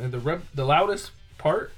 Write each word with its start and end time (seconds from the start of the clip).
And 0.00 0.12
the 0.12 0.18
rub, 0.18 0.42
the 0.54 0.64
loudest 0.64 1.10
part, 1.38 1.72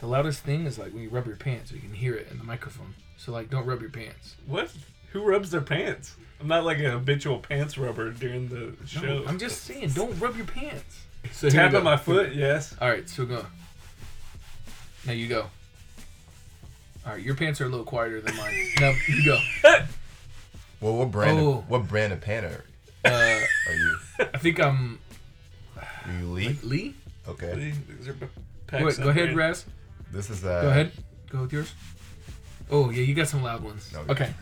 the 0.00 0.06
loudest 0.06 0.42
thing 0.42 0.66
is 0.66 0.78
like 0.78 0.92
when 0.92 1.02
you 1.02 1.08
rub 1.08 1.26
your 1.26 1.36
pants, 1.36 1.72
you 1.72 1.80
can 1.80 1.92
hear 1.92 2.14
it 2.14 2.28
in 2.30 2.38
the 2.38 2.44
microphone. 2.44 2.94
So 3.16 3.32
like, 3.32 3.50
don't 3.50 3.66
rub 3.66 3.80
your 3.80 3.90
pants. 3.90 4.36
What? 4.46 4.70
Who 5.12 5.24
rubs 5.24 5.50
their 5.50 5.60
pants? 5.62 6.16
I'm 6.40 6.48
not 6.48 6.64
like 6.64 6.78
a 6.80 6.90
habitual 6.90 7.38
pants 7.38 7.78
rubber 7.78 8.10
during 8.10 8.48
the 8.48 8.74
show. 8.86 9.00
No, 9.00 9.24
I'm 9.26 9.38
just 9.38 9.62
saying, 9.64 9.90
don't 9.90 10.18
rub 10.20 10.36
your 10.36 10.46
pants. 10.46 11.00
So 11.32 11.48
here 11.48 11.62
we 11.62 11.70
tapping 11.70 11.84
my 11.84 11.96
foot. 11.96 12.32
Yes. 12.34 12.76
All 12.80 12.88
right, 12.90 13.08
so 13.08 13.24
go. 13.24 13.46
Now 15.06 15.12
you 15.12 15.28
go. 15.28 15.46
All 17.06 17.12
right, 17.12 17.22
your 17.22 17.34
pants 17.36 17.60
are 17.60 17.66
a 17.66 17.68
little 17.68 17.86
quieter 17.86 18.20
than 18.20 18.36
mine. 18.36 18.54
now 18.80 18.92
you 19.08 19.24
go. 19.24 19.38
Well, 20.78 20.94
what 20.98 21.10
brand? 21.10 21.40
Oh. 21.40 21.58
Of, 21.58 21.70
what 21.70 21.88
brand 21.88 22.12
of 22.12 22.20
panda 22.20 22.48
are, 22.48 23.10
Uh, 23.10 23.40
are 23.68 23.74
you? 23.74 23.98
I 24.34 24.36
think 24.36 24.60
I'm 24.60 24.98
Are 25.78 26.12
you 26.20 26.26
Lee? 26.26 26.58
Lee. 26.62 26.94
Okay. 27.28 27.72
These 27.98 28.08
are 28.08 28.14
p- 28.14 28.26
Wait, 28.84 28.96
go 28.96 29.02
up, 29.04 29.08
ahead, 29.10 29.28
man. 29.28 29.36
Raz. 29.36 29.64
This 30.12 30.30
is 30.30 30.44
uh. 30.44 30.62
Go 30.62 30.68
ahead. 30.70 30.92
Go 31.30 31.42
with 31.42 31.52
yours. 31.52 31.72
Oh 32.70 32.90
yeah, 32.90 33.02
you 33.02 33.14
got 33.14 33.28
some 33.28 33.42
loud 33.42 33.62
ones. 33.62 33.90
No, 33.92 34.00
Okay. 34.08 34.32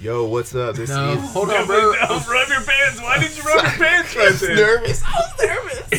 Yo, 0.00 0.26
what's 0.26 0.54
up? 0.54 0.76
This 0.76 0.90
No, 0.90 1.14
is. 1.14 1.32
hold 1.32 1.50
on, 1.50 1.66
bro. 1.66 1.92
don't 1.92 2.00
rub 2.28 2.48
your 2.48 2.60
pants. 2.62 3.00
Why 3.02 3.18
did 3.18 3.36
you 3.36 3.42
rub 3.42 3.62
your 3.62 3.72
pants 3.88 4.14
right 4.14 4.30
was 4.30 4.40
there? 4.40 4.54
nervous. 4.56 5.02
I 5.04 5.10
was 5.10 5.34
nervous. 5.44 5.82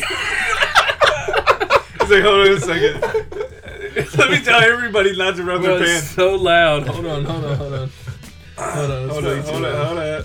He's 2.00 2.10
like, 2.10 2.22
hold 2.22 2.46
on 2.46 2.52
a 2.54 2.60
second. 2.60 3.00
Let 4.18 4.30
me 4.30 4.40
tell 4.42 4.60
everybody 4.62 5.14
not 5.18 5.36
to 5.36 5.44
rub 5.44 5.60
Bro, 5.62 5.78
their 5.78 5.86
it's 5.86 5.92
pants. 6.00 6.10
so 6.14 6.34
loud. 6.34 6.86
Hold 6.86 7.04
on, 7.06 7.24
hold 7.26 7.44
on, 7.44 7.56
hold 7.56 7.72
on. 7.74 7.90
Hold 8.56 8.90
on, 8.90 9.02
it's 9.04 9.12
Hold 9.12 9.24
way 9.24 9.38
on, 9.38 9.44
too 9.44 9.50
hold 9.50 9.56
on, 9.56 9.62
loud. 9.74 9.86
hold 9.86 9.98
on. 9.98 10.24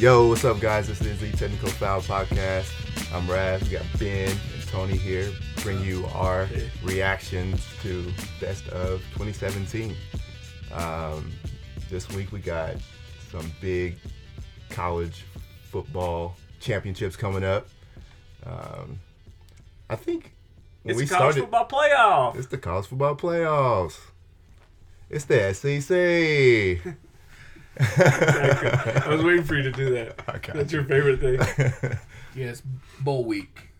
Yo, 0.00 0.28
what's 0.28 0.46
up, 0.46 0.58
guys? 0.60 0.88
This 0.88 1.02
is 1.02 1.20
the 1.20 1.30
Technical 1.32 1.68
Foul 1.68 2.00
Podcast. 2.00 2.72
I'm 3.14 3.30
Raz. 3.30 3.62
We 3.64 3.68
got 3.68 3.82
Ben 3.98 4.30
and 4.30 4.66
Tony 4.68 4.96
here. 4.96 5.30
Bring 5.62 5.84
you 5.84 6.06
our 6.14 6.48
reactions 6.82 7.62
to 7.82 8.10
Best 8.40 8.66
of 8.68 9.02
2017. 9.12 9.94
Um, 10.72 11.30
this 11.90 12.08
week 12.12 12.32
we 12.32 12.38
got 12.38 12.76
some 13.30 13.52
big 13.60 13.98
college 14.70 15.26
football 15.70 16.34
championships 16.60 17.14
coming 17.14 17.44
up. 17.44 17.68
Um, 18.46 18.98
I 19.90 19.96
think 19.96 20.32
when 20.82 20.92
It's 20.92 21.02
we 21.02 21.06
college 21.08 21.34
started, 21.34 21.40
football 21.42 21.68
playoff. 21.68 22.36
it's 22.36 22.46
the 22.46 22.56
college 22.56 22.86
football 22.86 23.16
playoffs. 23.16 23.98
It's 25.10 25.26
the 25.26 25.50
E 25.52 26.80
SEC. 27.78 29.06
I 29.06 29.08
was 29.08 29.22
waiting 29.22 29.44
for 29.44 29.54
you 29.56 29.62
to 29.62 29.72
do 29.72 29.90
that. 29.94 30.20
I 30.28 30.38
got 30.38 30.56
That's 30.56 30.72
your 30.72 30.84
favorite 30.84 31.20
thing. 31.20 31.98
Yes, 32.34 32.62
bowl 33.00 33.24
week. 33.24 33.70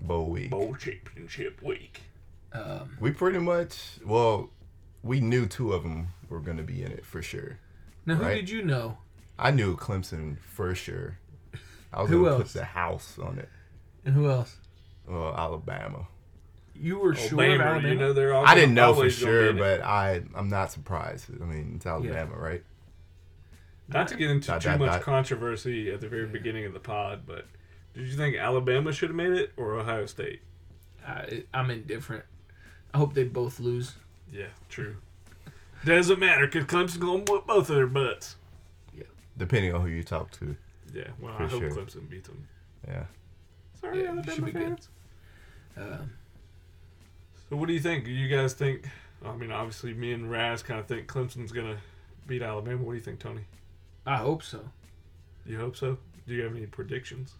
Bowl 0.00 0.30
week. 0.30 0.50
Bowl 0.50 0.74
championship 0.76 1.60
week. 1.62 2.00
Um, 2.54 2.96
We 2.98 3.10
pretty 3.10 3.38
much, 3.38 3.98
well, 4.02 4.48
we 5.02 5.20
knew 5.20 5.44
two 5.46 5.74
of 5.74 5.82
them 5.82 6.08
were 6.30 6.40
going 6.40 6.56
to 6.56 6.62
be 6.62 6.82
in 6.82 6.90
it 6.90 7.04
for 7.04 7.20
sure. 7.20 7.58
now, 8.06 8.14
who 8.14 8.24
Right. 8.24 8.34
did 8.36 8.48
you 8.48 8.62
know? 8.62 8.96
I 9.38 9.50
knew 9.50 9.76
Clemson 9.76 10.38
for 10.40 10.74
sure. 10.74 11.18
I 11.92 12.00
was 12.00 12.10
Who 12.10 12.24
going 12.24 12.38
to 12.38 12.44
put 12.44 12.52
the 12.54 12.64
house 12.64 13.18
on 13.18 13.38
it. 13.38 13.50
And 14.06 14.14
who 14.14 14.30
else? 14.30 14.56
Well, 15.06 15.34
Alabama. 15.36 16.08
You 16.74 16.98
were 17.00 17.14
sure 17.14 17.32
of 17.42 17.60
Alabama, 17.60 17.64
Alabama? 17.70 17.88
you 17.92 17.94
know 18.00 18.12
they're 18.14 18.32
all 18.32 18.46
I 18.46 18.54
didn't 18.54 18.74
know 18.74 18.92
for 18.92 18.98
always 19.00 19.18
gonna 19.20 19.32
be 19.32 19.36
sure, 19.38 19.52
but 19.52 19.82
I 19.82 20.22
I'm 20.34 20.48
not 20.48 20.70
surprised. 20.72 21.26
I 21.42 21.44
mean, 21.44 21.72
it's 21.76 21.86
Alabama, 21.86 22.36
right? 22.38 22.62
Not 23.88 24.08
to 24.08 24.16
get 24.16 24.30
into 24.30 24.48
Dot, 24.48 24.60
too 24.62 24.68
dot, 24.68 24.78
much 24.78 24.92
dot. 24.92 25.02
controversy 25.02 25.90
at 25.90 26.00
the 26.00 26.08
very 26.08 26.26
beginning 26.26 26.64
of 26.66 26.72
the 26.74 26.80
pod, 26.80 27.22
but 27.26 27.46
did 27.94 28.06
you 28.06 28.14
think 28.14 28.36
Alabama 28.36 28.92
should 28.92 29.08
have 29.08 29.16
made 29.16 29.32
it 29.32 29.52
or 29.56 29.74
Ohio 29.74 30.04
State? 30.06 30.42
I, 31.06 31.44
I'm 31.54 31.70
indifferent. 31.70 32.24
I 32.92 32.98
hope 32.98 33.14
they 33.14 33.24
both 33.24 33.58
lose. 33.60 33.94
Yeah, 34.32 34.48
true. 34.68 34.96
Doesn't 35.84 36.18
matter 36.18 36.46
because 36.46 36.64
Clemson's 36.66 36.96
going 36.98 37.24
to 37.24 37.32
whoop 37.32 37.46
both 37.46 37.70
of 37.70 37.76
their 37.76 37.86
butts. 37.86 38.36
Yeah. 38.94 39.04
Depending 39.38 39.74
on 39.74 39.80
who 39.82 39.88
you 39.88 40.02
talk 40.02 40.30
to. 40.32 40.54
Yeah, 40.92 41.04
well, 41.20 41.34
For 41.36 41.44
I 41.44 41.46
hope 41.48 41.60
sure. 41.62 41.70
Clemson 41.70 42.08
beats 42.10 42.28
them. 42.28 42.46
Yeah. 42.86 43.04
Sorry, 43.80 44.02
Yeah, 44.02 44.10
Alabama 44.10 44.42
be 44.46 44.52
good. 44.52 44.62
fans. 44.62 44.88
Um, 45.76 46.10
So, 47.48 47.56
what 47.56 47.68
do 47.68 47.72
you 47.74 47.80
think? 47.80 48.06
You 48.06 48.28
guys 48.28 48.52
think? 48.52 48.88
I 49.24 49.34
mean, 49.34 49.50
obviously, 49.50 49.94
me 49.94 50.12
and 50.12 50.30
Raz 50.30 50.62
kind 50.62 50.78
of 50.80 50.86
think 50.86 51.06
Clemson's 51.06 51.52
going 51.52 51.66
to 51.68 51.78
beat 52.26 52.42
Alabama. 52.42 52.82
What 52.82 52.92
do 52.92 52.96
you 52.98 53.02
think, 53.02 53.18
Tony? 53.20 53.42
I 54.08 54.16
hope 54.16 54.42
so. 54.42 54.60
You 55.46 55.58
hope 55.58 55.76
so? 55.76 55.98
Do 56.26 56.34
you 56.34 56.42
have 56.42 56.56
any 56.56 56.66
predictions? 56.66 57.34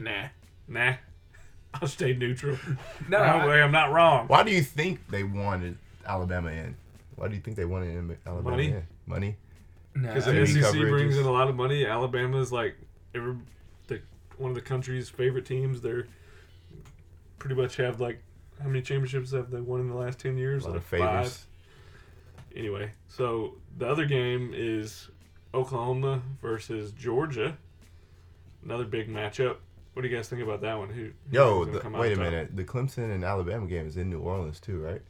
Nah. 0.00 0.28
Nah. 0.68 0.94
I'll 1.74 1.88
stay 1.88 2.14
neutral. 2.14 2.56
No, 3.08 3.18
That 3.18 3.42
I- 3.42 3.46
way 3.46 3.62
I'm 3.62 3.72
not 3.72 3.92
wrong. 3.92 4.26
Why 4.28 4.42
do 4.42 4.50
you 4.50 4.62
think 4.62 5.06
they 5.08 5.22
wanted 5.22 5.76
Alabama 6.06 6.50
in? 6.50 6.76
Why 7.16 7.28
do 7.28 7.34
you 7.34 7.40
think 7.40 7.56
they 7.56 7.64
wanted 7.64 8.18
Alabama 8.26 8.50
Money? 8.50 8.66
in? 8.68 8.82
Money? 9.06 9.36
nah, 9.94 10.08
Because 10.08 10.28
I 10.28 10.32
the 10.32 10.46
SEC 10.46 10.62
coverages. 10.62 10.90
brings 10.90 11.18
in 11.18 11.24
a 11.24 11.30
lot 11.32 11.48
of 11.48 11.56
money. 11.56 11.86
Alabama's 11.86 12.52
like 12.52 12.76
every, 13.14 13.36
the, 13.88 14.00
one 14.38 14.50
of 14.50 14.54
the 14.54 14.60
country's 14.62 15.08
favorite 15.08 15.46
teams. 15.46 15.80
They're 15.80 16.06
pretty 17.38 17.54
much 17.54 17.76
have 17.76 18.00
like 18.00 18.22
how 18.60 18.68
many 18.68 18.80
championships 18.82 19.32
have 19.32 19.50
they 19.50 19.60
won 19.60 19.80
in 19.80 19.88
the 19.88 19.94
last 19.94 20.18
ten 20.18 20.36
years? 20.38 20.64
A 20.64 20.66
lot 20.68 20.72
like 20.74 20.82
of 20.82 20.86
favors. 20.88 21.08
five. 21.08 21.46
Anyway, 22.56 22.90
so 23.08 23.54
the 23.78 23.86
other 23.88 24.06
game 24.06 24.52
is 24.54 25.08
Oklahoma 25.56 26.22
versus 26.42 26.92
Georgia. 26.92 27.56
Another 28.64 28.84
big 28.84 29.08
matchup. 29.08 29.56
What 29.94 30.02
do 30.02 30.08
you 30.08 30.14
guys 30.16 30.28
think 30.28 30.42
about 30.42 30.60
that 30.60 30.76
one? 30.76 30.90
Who? 30.90 31.04
who 31.04 31.10
Yo, 31.30 31.64
the, 31.64 31.88
wait 31.90 32.12
a 32.12 32.16
top? 32.16 32.24
minute. 32.24 32.54
The 32.56 32.64
Clemson 32.64 33.14
and 33.14 33.24
Alabama 33.24 33.66
game 33.66 33.86
is 33.86 33.96
in 33.96 34.10
New 34.10 34.20
Orleans 34.20 34.60
too, 34.60 34.78
right? 34.78 35.00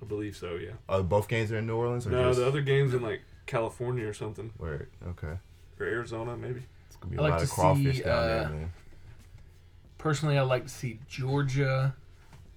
I 0.00 0.04
believe 0.04 0.36
so. 0.36 0.54
Yeah. 0.54 0.72
Uh, 0.88 1.02
both 1.02 1.26
games 1.28 1.50
are 1.50 1.58
in 1.58 1.66
New 1.66 1.74
Orleans, 1.76 2.06
or 2.06 2.10
No, 2.10 2.28
just 2.28 2.38
the 2.38 2.46
other 2.46 2.60
game's 2.62 2.94
in 2.94 3.02
like 3.02 3.22
California 3.46 4.06
or 4.06 4.12
something, 4.14 4.52
where? 4.58 4.88
Okay, 5.08 5.36
or 5.80 5.86
Arizona 5.86 6.36
maybe. 6.36 6.62
it's 6.86 6.94
gonna 6.96 7.10
be 7.10 7.16
a 7.16 7.20
I 7.20 7.22
like 7.24 7.32
lot 7.32 7.42
of 7.42 7.50
crawfish 7.50 7.96
see, 7.96 8.02
down 8.04 8.26
there, 8.28 8.44
uh, 8.46 8.48
man. 8.50 8.72
personally, 9.98 10.38
I'd 10.38 10.42
like 10.42 10.62
to 10.64 10.68
see 10.68 11.00
Georgia 11.08 11.96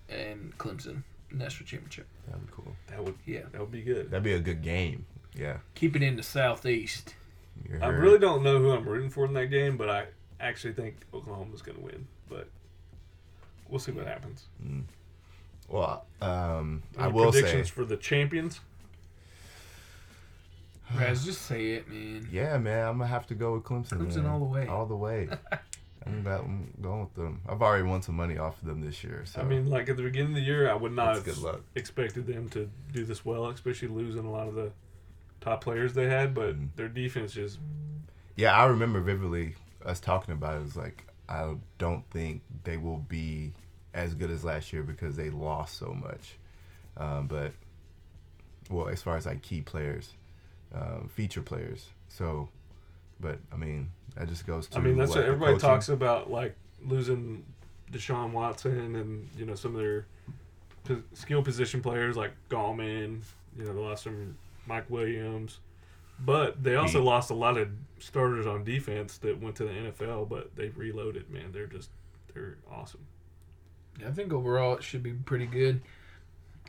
and 0.07 0.55
Clemson 0.59 1.01
national 1.31 1.65
championship. 1.65 2.05
That'd 2.27 2.45
be 2.45 2.51
cool. 2.55 2.75
That 2.87 3.03
would 3.03 3.15
Yeah, 3.25 3.41
that 3.51 3.59
would 3.59 3.71
be 3.71 3.81
good. 3.81 4.11
That'd 4.11 4.23
be 4.23 4.33
a 4.33 4.39
good 4.39 4.61
game. 4.61 5.05
Yeah. 5.33 5.57
keep 5.73 5.95
it 5.95 6.03
in 6.03 6.15
the 6.17 6.23
southeast. 6.23 7.15
You 7.69 7.79
I 7.81 7.87
really 7.87 8.19
don't 8.19 8.43
know 8.43 8.59
who 8.59 8.71
I'm 8.71 8.83
rooting 8.87 9.09
for 9.09 9.25
in 9.25 9.33
that 9.33 9.47
game, 9.47 9.77
but 9.77 9.89
I 9.89 10.05
actually 10.39 10.73
think 10.73 10.95
Oklahoma's 11.13 11.61
going 11.61 11.77
to 11.77 11.83
win. 11.83 12.07
But 12.29 12.47
we'll 13.69 13.79
see 13.79 13.91
what 13.91 14.07
happens. 14.07 14.45
Well, 15.69 16.05
um, 16.21 16.83
I 16.97 17.05
Any 17.05 17.13
will 17.13 17.31
predictions 17.31 17.67
say, 17.69 17.73
for 17.73 17.85
the 17.85 17.97
champions. 17.97 18.59
Raz, 20.97 21.23
just 21.25 21.43
say 21.43 21.71
it, 21.71 21.87
man. 21.89 22.27
yeah, 22.31 22.57
man, 22.57 22.87
I'm 22.87 22.97
gonna 22.97 23.07
have 23.07 23.27
to 23.27 23.35
go 23.35 23.53
with 23.53 23.63
Clemson. 23.63 23.99
Clemson 23.99 24.23
man. 24.23 24.25
all 24.27 24.39
the 24.39 24.45
way. 24.45 24.67
All 24.67 24.85
the 24.85 24.95
way. 24.95 25.29
I'm, 26.05 26.19
about, 26.19 26.43
I'm 26.43 26.73
going 26.81 27.01
with 27.01 27.13
them. 27.13 27.41
I've 27.47 27.61
already 27.61 27.83
won 27.83 28.01
some 28.01 28.15
money 28.15 28.37
off 28.37 28.59
of 28.61 28.67
them 28.67 28.81
this 28.81 29.03
year, 29.03 29.23
so 29.25 29.39
I 29.39 29.43
mean, 29.43 29.69
like 29.69 29.87
at 29.87 29.97
the 29.97 30.03
beginning 30.03 30.31
of 30.31 30.35
the 30.35 30.41
year, 30.41 30.69
I 30.69 30.73
would 30.73 30.91
not 30.91 31.13
That's 31.13 31.25
have 31.27 31.35
good 31.35 31.43
luck. 31.43 31.61
expected 31.75 32.25
them 32.27 32.49
to 32.49 32.69
do 32.91 33.05
this 33.05 33.23
well, 33.23 33.47
especially 33.47 33.87
losing 33.87 34.25
a 34.25 34.31
lot 34.31 34.47
of 34.47 34.55
the 34.55 34.71
top 35.41 35.63
players 35.63 35.93
they 35.93 36.07
had. 36.07 36.33
But 36.33 36.55
their 36.75 36.87
defense 36.87 37.33
just 37.33 37.59
yeah, 38.35 38.57
I 38.57 38.65
remember 38.65 39.01
vividly 39.01 39.55
us 39.85 39.99
talking 39.99 40.33
about 40.33 40.55
it. 40.55 40.59
It 40.59 40.63
was 40.63 40.77
like 40.77 41.05
I 41.27 41.53
don't 41.77 42.05
think 42.09 42.41
they 42.63 42.77
will 42.77 42.97
be 42.97 43.53
as 43.93 44.13
good 44.13 44.31
as 44.31 44.43
last 44.43 44.71
year 44.71 44.83
because 44.83 45.15
they 45.15 45.29
lost 45.29 45.77
so 45.77 45.93
much. 45.93 46.37
Um, 46.97 47.27
but 47.27 47.53
well, 48.69 48.87
as 48.87 49.01
far 49.01 49.17
as 49.17 49.25
like 49.25 49.41
key 49.41 49.61
players, 49.61 50.13
um, 50.73 51.09
feature 51.13 51.41
players. 51.41 51.87
So, 52.09 52.49
but 53.19 53.37
I 53.51 53.57
mean, 53.57 53.91
that 54.15 54.27
just 54.27 54.45
goes 54.47 54.67
to. 54.69 54.77
I 54.77 54.81
mean, 54.81 54.97
that's 54.97 55.09
what, 55.09 55.19
what 55.19 55.25
everybody 55.25 55.57
talks 55.57 55.89
about, 55.89 56.31
like 56.31 56.55
losing 56.85 57.43
Deshaun 57.91 58.31
Watson 58.31 58.95
and 58.95 59.29
you 59.37 59.45
know 59.45 59.55
some 59.55 59.75
of 59.75 59.81
their 59.81 60.05
skill 61.13 61.43
position 61.43 61.81
players 61.81 62.17
like 62.17 62.31
Gallman. 62.49 63.21
You 63.57 63.65
know, 63.65 63.73
they 63.73 63.79
lost 63.79 64.03
some 64.03 64.37
Mike 64.65 64.89
Williams, 64.89 65.59
but 66.19 66.63
they 66.63 66.75
also 66.75 66.99
He- 66.99 67.05
lost 67.05 67.29
a 67.29 67.33
lot 67.35 67.57
of 67.57 67.69
starters 67.99 68.45
on 68.47 68.63
defense 68.63 69.17
that 69.19 69.39
went 69.39 69.55
to 69.57 69.63
the 69.65 69.71
NFL. 69.71 70.25
But 70.25 70.55
they 70.55 70.69
reloaded. 70.69 71.29
Man, 71.29 71.51
they're 71.51 71.67
just 71.67 71.89
they're 72.33 72.57
awesome. 72.69 73.01
I 74.05 74.11
think 74.11 74.31
overall 74.31 74.75
it 74.77 74.83
should 74.83 75.03
be 75.03 75.13
pretty 75.13 75.45
good. 75.45 75.81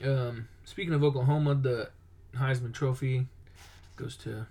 Um, 0.03 0.49
speaking 0.65 0.93
of 0.93 1.05
Oklahoma, 1.05 1.55
the 1.55 1.91
Heisman 2.35 2.73
Trophy 2.75 3.29
goes 3.97 4.17
to 4.19 4.47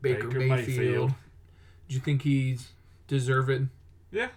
Baker, 0.00 0.28
Baker 0.28 0.38
Mayfield. 0.40 0.78
Mayfield. 0.78 1.10
Do 1.88 1.94
you 1.94 2.00
think 2.00 2.22
he's 2.22 2.70
deserved? 3.08 3.68
Yeah, 4.12 4.28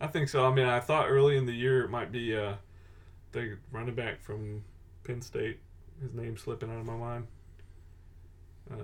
I 0.00 0.08
think 0.08 0.28
so. 0.28 0.44
I 0.44 0.52
mean, 0.52 0.66
I 0.66 0.80
thought 0.80 1.08
early 1.08 1.36
in 1.36 1.46
the 1.46 1.52
year 1.54 1.84
it 1.84 1.90
might 1.90 2.12
be 2.12 2.36
uh, 2.36 2.54
the 3.32 3.56
running 3.72 3.94
back 3.94 4.20
from 4.22 4.64
Penn 5.04 5.22
State. 5.22 5.58
His 6.02 6.12
name's 6.12 6.42
slipping 6.42 6.70
out 6.70 6.78
of 6.78 6.86
my 6.86 6.96
mind. 6.96 7.26
Uh, 8.70 8.76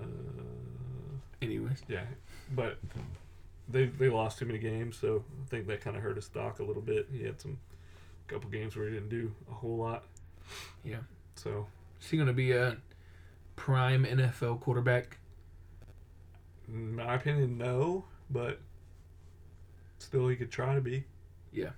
Anyways, 1.41 1.81
Yeah, 1.87 2.05
but 2.55 2.79
they 3.67 3.85
they 3.85 4.09
lost 4.09 4.39
too 4.39 4.45
many 4.45 4.59
games, 4.59 4.97
so 4.97 5.23
I 5.43 5.49
think 5.49 5.67
that 5.67 5.81
kind 5.81 5.95
of 5.95 6.01
hurt 6.01 6.15
his 6.15 6.25
stock 6.25 6.59
a 6.59 6.63
little 6.63 6.81
bit. 6.81 7.07
He 7.11 7.23
had 7.23 7.39
some 7.39 7.57
couple 8.27 8.49
games 8.49 8.75
where 8.75 8.87
he 8.87 8.93
didn't 8.93 9.09
do 9.09 9.31
a 9.49 9.53
whole 9.53 9.77
lot. 9.77 10.05
Yeah. 10.83 10.99
So 11.35 11.67
Is 12.01 12.09
he 12.09 12.17
going 12.17 12.27
to 12.27 12.33
be 12.33 12.51
a 12.51 12.77
prime 13.55 14.05
NFL 14.05 14.61
quarterback? 14.61 15.17
in 16.67 16.95
my 16.95 17.13
opinion, 17.13 17.57
no, 17.59 18.05
but 18.29 18.59
still 19.99 20.27
he 20.27 20.35
could 20.35 20.51
try 20.51 20.73
to 20.73 20.81
be. 20.81 21.03
Yeah. 21.53 21.69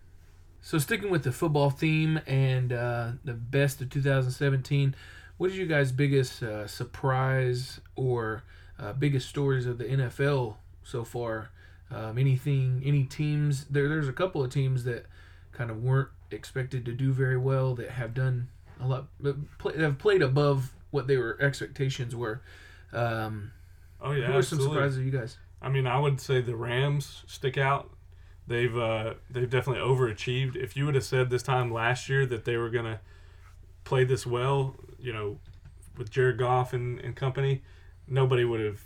So 0.62 0.78
sticking 0.78 1.10
with 1.10 1.24
the 1.24 1.32
football 1.32 1.70
theme 1.70 2.20
and 2.26 2.72
uh, 2.72 3.12
the 3.24 3.34
best 3.34 3.82
of 3.82 3.90
2017, 3.90 4.96
what 5.38 5.52
is 5.52 5.58
you 5.58 5.66
guys' 5.66 5.92
biggest 5.92 6.44
uh, 6.44 6.68
surprise 6.68 7.80
or 7.96 8.44
uh, 8.80 8.94
biggest 8.94 9.30
stories 9.30 9.66
of 9.66 9.78
the 9.78 9.86
NFL 9.86 10.56
so 10.84 11.04
far? 11.04 11.50
Um, 11.90 12.18
anything, 12.18 12.82
any 12.86 13.06
teams? 13.06 13.66
There, 13.66 13.88
there's 13.88 14.10
a 14.10 14.14
couple 14.14 14.44
of 14.44 14.52
teams 14.52 14.84
that 14.84 15.06
kind 15.52 15.72
of 15.72 15.82
weren't 15.82 16.10
expected 16.32 16.86
to 16.86 16.92
do 16.92 17.14
very 17.14 17.38
well 17.38 17.76
that 17.76 17.92
have 17.92 18.14
done 18.14 18.50
a 18.82 18.88
lot, 18.88 19.08
play, 19.58 19.78
have 19.78 19.98
played 19.98 20.22
above 20.22 20.74
what 20.92 21.08
they 21.08 21.18
were 21.18 21.38
expectations 21.42 22.16
were. 22.16 22.42
Um, 22.92 23.52
Oh 24.02 24.12
yeah, 24.12 24.28
who 24.28 24.38
are 24.38 24.44
some 24.44 24.62
surprises 24.62 25.00
you 25.00 25.12
guys? 25.12 25.38
I 25.62 25.70
mean, 25.70 25.88
I 25.88 26.00
would 26.00 26.22
say 26.22 26.42
the 26.42 26.56
Rams 26.56 27.24
stick 27.28 27.58
out. 27.58 27.90
They've 28.48 28.78
uh, 28.78 29.16
they've 29.30 29.50
definitely 29.50 29.82
overachieved. 29.82 30.56
If 30.56 30.78
you 30.78 30.86
would 30.86 30.96
have 30.96 31.04
said 31.04 31.30
this 31.30 31.44
time 31.44 31.72
last 31.74 32.08
year 32.08 32.26
that 32.28 32.46
they 32.46 32.58
were 32.58 32.70
gonna 32.70 33.02
play 33.84 34.04
this 34.04 34.26
well, 34.26 34.76
you 35.00 35.14
know, 35.14 35.40
with 35.98 36.10
Jared 36.10 36.38
Goff 36.38 36.74
and, 36.74 37.00
and 37.00 37.16
company, 37.16 37.62
nobody 38.08 38.46
would 38.46 38.60
have 38.60 38.82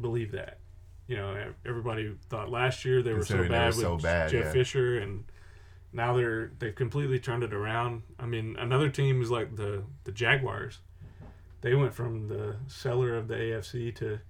believed 0.00 0.32
that. 0.32 0.58
You 1.06 1.16
know, 1.16 1.52
everybody 1.64 2.14
thought 2.28 2.50
last 2.50 2.84
year 2.84 3.02
they 3.02 3.14
were 3.14 3.24
so 3.24 3.48
bad 3.48 3.74
were 3.74 3.76
with 3.76 3.76
so 3.76 3.96
bad, 3.96 4.30
Jeff 4.30 4.46
yeah. 4.46 4.52
Fisher, 4.52 4.98
and 4.98 5.24
now 5.92 6.14
they're 6.14 6.52
they've 6.58 6.74
completely 6.74 7.18
turned 7.18 7.42
it 7.42 7.54
around. 7.54 8.02
I 8.18 8.26
mean, 8.26 8.56
another 8.58 8.90
team 8.90 9.22
is 9.22 9.30
like 9.30 9.56
the 9.56 9.84
the 10.04 10.12
Jaguars. 10.12 10.80
They 11.62 11.74
went 11.74 11.94
from 11.94 12.28
the 12.28 12.56
cellar 12.66 13.16
of 13.16 13.26
the 13.26 13.34
AFC 13.34 13.94
to 13.96 14.20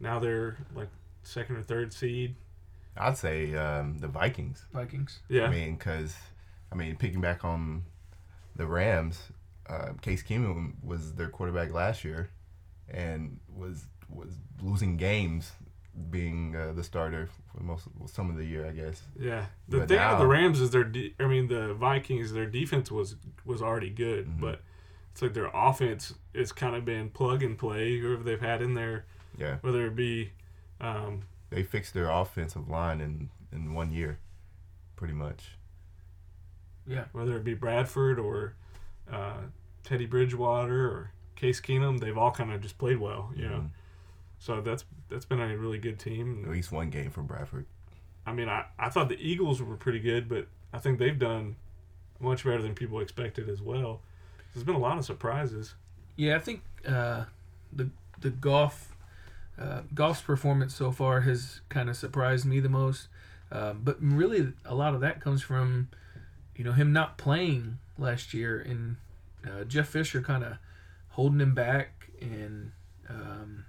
now 0.00 0.18
they're 0.18 0.58
like 0.74 0.88
second 1.22 1.56
or 1.56 1.62
third 1.62 1.92
seed. 1.94 2.34
I'd 2.96 3.16
say 3.16 3.54
um, 3.54 3.98
the 3.98 4.08
Vikings. 4.08 4.66
Vikings. 4.72 5.20
Yeah, 5.28 5.46
I 5.46 5.50
mean, 5.50 5.76
because 5.76 6.14
I 6.70 6.74
mean, 6.74 6.96
picking 6.96 7.20
back 7.20 7.44
on 7.44 7.84
the 8.54 8.66
Rams, 8.66 9.22
uh, 9.68 9.92
Case 10.00 10.22
Keenum 10.22 10.72
was 10.82 11.14
their 11.14 11.28
quarterback 11.28 11.72
last 11.72 12.04
year, 12.04 12.30
and 12.88 13.38
was 13.54 13.86
was 14.08 14.32
losing 14.62 14.96
games, 14.96 15.52
being 16.10 16.56
uh, 16.56 16.72
the 16.72 16.82
starter 16.82 17.28
for 17.52 17.62
most 17.62 17.86
some 18.06 18.30
of 18.30 18.36
the 18.36 18.44
year, 18.44 18.66
I 18.66 18.70
guess. 18.72 19.02
yeah. 19.18 19.46
The 19.68 19.80
But 19.80 19.88
thing 19.88 20.08
with 20.10 20.18
the 20.18 20.26
Rams 20.26 20.60
is 20.60 20.70
their, 20.70 20.84
de- 20.84 21.14
I 21.20 21.26
mean, 21.26 21.48
the 21.48 21.74
Vikings, 21.74 22.32
their 22.32 22.46
defense 22.46 22.90
was 22.90 23.16
was 23.44 23.60
already 23.60 23.90
good, 23.90 24.26
Mhm. 24.26 24.40
but 24.40 24.62
it's 25.12 25.20
like 25.20 25.34
their 25.34 25.50
offense 25.52 26.14
is 26.32 26.52
kind 26.52 26.74
of 26.76 26.84
been 26.84 27.10
plug 27.10 27.42
and 27.42 27.58
play. 27.58 27.98
Whoever 27.98 28.22
they've 28.22 28.40
had 28.40 28.62
in 28.62 28.74
there, 28.74 29.04
Yeah, 29.36 29.56
whether 29.60 29.86
it 29.86 29.94
be, 29.96 30.32
um, 30.80 31.22
they 31.50 31.62
fixed 31.62 31.92
their 31.94 32.08
offensive 32.10 32.68
line 32.68 33.00
in 33.00 33.28
in 33.52 33.74
one 33.74 33.92
year, 33.92 34.18
pretty 34.96 35.14
much. 35.14 35.56
Yeah. 36.86 37.04
whether 37.12 37.36
it 37.36 37.44
be 37.44 37.52
Bradford 37.54 38.18
or 38.18 38.54
uh, 39.10 39.38
Teddy 39.84 40.06
Bridgewater 40.06 40.86
or 40.86 41.10
Case 41.36 41.60
Keenum, 41.60 42.00
they've 42.00 42.16
all 42.18 42.30
kind 42.30 42.52
of 42.52 42.60
just 42.60 42.78
played 42.78 42.98
well, 42.98 43.30
you 43.36 43.48
know. 43.48 43.56
Mhm. 43.60 43.70
So 44.38 44.60
that's 44.60 44.84
that's 45.08 45.24
been 45.24 45.40
a 45.40 45.56
really 45.56 45.78
good 45.78 45.98
team. 45.98 46.42
At 46.44 46.50
least 46.50 46.70
one 46.70 46.90
game 46.90 47.10
from 47.10 47.26
Bradford. 47.26 47.66
I 48.26 48.32
mean, 48.32 48.48
I, 48.48 48.66
I 48.78 48.88
thought 48.90 49.08
the 49.08 49.16
Eagles 49.20 49.62
were 49.62 49.76
pretty 49.76 50.00
good, 50.00 50.28
but 50.28 50.46
I 50.72 50.78
think 50.78 50.98
they've 50.98 51.18
done 51.18 51.56
much 52.20 52.44
better 52.44 52.60
than 52.60 52.74
people 52.74 53.00
expected 53.00 53.48
as 53.48 53.62
well. 53.62 54.00
There's 54.52 54.64
been 54.64 54.74
a 54.74 54.78
lot 54.80 54.98
of 54.98 55.04
surprises. 55.04 55.74
Yeah, 56.16 56.36
I 56.36 56.38
think 56.40 56.62
uh, 56.86 57.24
the 57.72 57.90
the 58.20 58.30
Goff 58.30 58.94
uh, 59.58 59.82
Goff's 59.94 60.20
performance 60.20 60.74
so 60.74 60.92
far 60.92 61.22
has 61.22 61.60
kind 61.68 61.88
of 61.88 61.96
surprised 61.96 62.44
me 62.44 62.60
the 62.60 62.68
most. 62.68 63.08
Um, 63.50 63.80
but 63.82 63.96
really, 64.00 64.52
a 64.64 64.74
lot 64.74 64.94
of 64.94 65.00
that 65.00 65.20
comes 65.20 65.42
from 65.42 65.88
you 66.58 66.64
know 66.64 66.72
him 66.72 66.92
not 66.92 67.16
playing 67.16 67.78
last 67.96 68.34
year 68.34 68.60
and 68.60 68.96
uh, 69.46 69.64
Jeff 69.64 69.88
Fisher 69.88 70.20
kind 70.20 70.44
of 70.44 70.58
holding 71.10 71.40
him 71.40 71.54
back, 71.54 72.10
and 72.20 72.72
um, 73.08 73.64